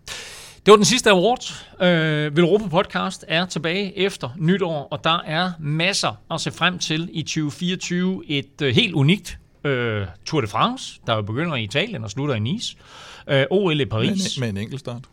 Det 0.65 0.71
var 0.71 0.75
den 0.75 0.85
sidste 0.85 1.09
award. 1.09 1.65
Øh, 1.81 2.38
Velropa 2.38 2.67
Podcast 2.67 3.25
er 3.27 3.45
tilbage 3.45 3.97
efter 3.97 4.29
nytår, 4.38 4.88
og 4.91 5.03
der 5.03 5.19
er 5.25 5.51
masser 5.59 6.21
at 6.31 6.41
se 6.41 6.51
frem 6.51 6.79
til 6.79 7.09
i 7.13 7.21
2024. 7.21 8.23
Et 8.27 8.61
øh, 8.61 8.75
helt 8.75 8.93
unikt 8.93 9.39
øh, 9.63 10.07
Tour 10.25 10.41
de 10.41 10.47
France, 10.47 10.99
der 11.07 11.15
jo 11.15 11.21
begynder 11.21 11.55
i 11.55 11.63
Italien 11.63 12.03
og 12.03 12.11
slutter 12.11 12.35
i 12.35 12.39
Nice. 12.39 12.77
Øh, 13.27 13.45
OL 13.51 13.81
i 13.81 13.85
Paris. 13.85 14.39
Med, 14.39 14.47
med 14.47 14.49
en 14.49 14.63
enkelt 14.63 14.79
start 14.79 15.03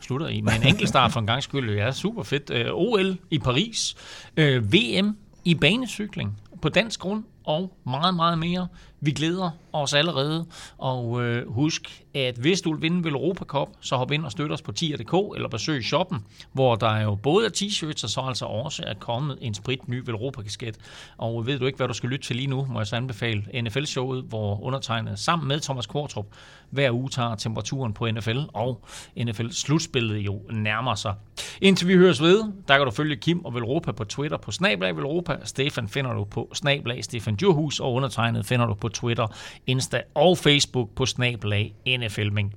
slutter 0.00 0.28
i 0.28 0.40
med 0.40 0.52
en 0.52 0.66
enkelt 0.66 0.88
start 0.88 1.12
for 1.12 1.20
en 1.20 1.26
gang 1.26 1.42
skyld. 1.42 1.70
Ja, 1.70 1.92
super 1.92 2.22
fedt. 2.22 2.50
Øh, 2.50 2.66
OL 2.72 3.16
i 3.30 3.38
Paris. 3.38 3.94
Øh, 4.36 4.72
VM 4.72 5.16
i 5.44 5.54
banecykling 5.54 6.40
på 6.62 6.68
dansk 6.68 7.00
grund 7.00 7.24
og 7.44 7.72
meget, 7.86 8.14
meget 8.14 8.38
mere. 8.38 8.68
Vi 9.02 9.10
glæder 9.10 9.50
os 9.72 9.94
allerede, 9.94 10.46
og 10.78 11.22
øh, 11.22 11.52
husk, 11.52 12.04
at 12.14 12.36
hvis 12.36 12.60
du 12.60 12.72
vil 12.72 12.82
vinde 12.82 13.04
ved 13.04 13.12
Europa 13.12 13.44
Cup, 13.44 13.68
så 13.80 13.96
hop 13.96 14.12
ind 14.12 14.24
og 14.24 14.32
støt 14.32 14.52
os 14.52 14.62
på 14.62 14.72
tier.dk 14.72 15.34
eller 15.36 15.48
besøg 15.48 15.84
shoppen, 15.84 16.24
hvor 16.52 16.74
der 16.74 17.00
jo 17.00 17.14
både 17.14 17.46
er 17.46 17.50
t-shirts 17.50 18.04
og 18.04 18.10
så 18.10 18.20
altså 18.20 18.44
også 18.44 18.82
er 18.86 18.94
kommet 18.94 19.38
en 19.40 19.54
sprit 19.54 19.88
ny 19.88 20.08
Europa 20.08 20.42
kasket. 20.42 20.78
Og 21.16 21.46
ved 21.46 21.58
du 21.58 21.66
ikke, 21.66 21.76
hvad 21.76 21.88
du 21.88 21.94
skal 21.94 22.08
lytte 22.08 22.26
til 22.26 22.36
lige 22.36 22.46
nu, 22.46 22.66
må 22.70 22.80
jeg 22.80 22.86
så 22.86 22.96
anbefale 22.96 23.62
NFL-showet, 23.62 24.24
hvor 24.24 24.62
undertegnet 24.62 25.18
sammen 25.18 25.48
med 25.48 25.60
Thomas 25.60 25.86
Kortrup 25.86 26.26
hver 26.70 26.90
uge 26.90 27.08
tager 27.08 27.34
temperaturen 27.34 27.92
på 27.92 28.10
NFL, 28.10 28.38
og 28.54 28.84
NFL-slutspillet 29.16 30.18
jo 30.18 30.40
nærmer 30.50 30.94
sig. 30.94 31.14
Indtil 31.60 31.88
vi 31.88 31.94
høres 31.94 32.22
ved, 32.22 32.44
der 32.68 32.76
kan 32.76 32.84
du 32.84 32.90
følge 32.90 33.16
Kim 33.16 33.44
og 33.44 33.54
Velropa 33.54 33.92
på 33.92 34.04
Twitter 34.04 34.36
på 34.36 34.50
Snablag 34.50 34.96
Velropa. 34.96 35.36
Stefan 35.44 35.88
finder 35.88 36.12
du 36.12 36.24
på 36.24 36.50
Snablag 36.54 37.04
Stefan 37.04 37.36
Djurhus, 37.36 37.80
og 37.80 37.92
undertegnet 37.92 38.46
finder 38.46 38.66
du 38.66 38.74
på 38.74 38.88
Twitter, 38.90 39.26
Insta 39.66 40.00
og 40.14 40.38
Facebook 40.38 40.88
på 40.96 41.06
Snablag 41.06 41.74
NFLming. 41.86 42.54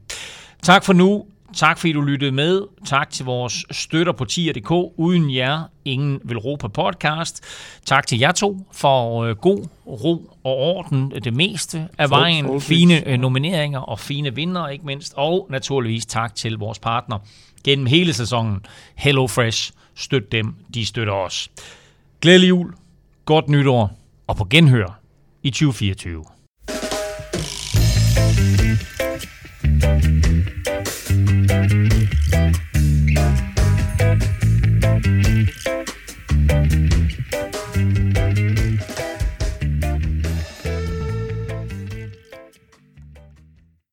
Tak 0.64 0.85
for 0.85 0.93
nu. 0.93 1.26
Tak 1.53 1.77
fordi 1.77 1.93
du 1.93 2.01
lyttede 2.01 2.31
med. 2.31 2.61
Tak 2.85 3.10
til 3.10 3.26
vores 3.26 3.65
støtter 3.72 4.14
på 4.14 4.26
tier.dk. 4.26 4.72
Uden 4.97 5.35
jer, 5.35 5.64
ingen 5.85 6.19
Velropa 6.23 6.68
podcast. 6.68 7.43
Tak 7.85 8.07
til 8.07 8.19
jer 8.19 8.31
to 8.31 8.68
for 8.72 9.23
uh, 9.30 9.38
god 9.38 9.68
ro 9.88 10.31
og 10.43 10.57
orden 10.57 11.11
det 11.23 11.34
meste 11.34 11.88
af 11.97 12.10
vejen. 12.10 12.61
Fine 12.61 13.03
uh, 13.07 13.14
nomineringer 13.14 13.80
og 13.80 13.99
fine 13.99 14.35
vinder 14.35 14.68
ikke 14.68 14.85
mindst. 14.85 15.14
Og 15.18 15.47
naturligvis 15.49 16.05
tak 16.05 16.35
til 16.35 16.57
vores 16.57 16.80
partner 16.80 17.19
gennem 17.64 17.85
hele 17.85 18.14
sæsonen. 18.14 18.65
Hello 18.95 19.27
Fresh. 19.27 19.72
Støt 19.95 20.31
dem, 20.31 20.55
de 20.73 20.85
støtter 20.85 21.14
os. 21.14 21.51
Glædelig 22.22 22.49
jul, 22.49 22.73
godt 23.26 23.49
nytår 23.49 23.91
og 24.27 24.35
på 24.38 24.47
genhør 24.49 25.02
i 25.45 25.52
2024. 25.52 26.24
thank 33.15 33.48
you 33.48 33.52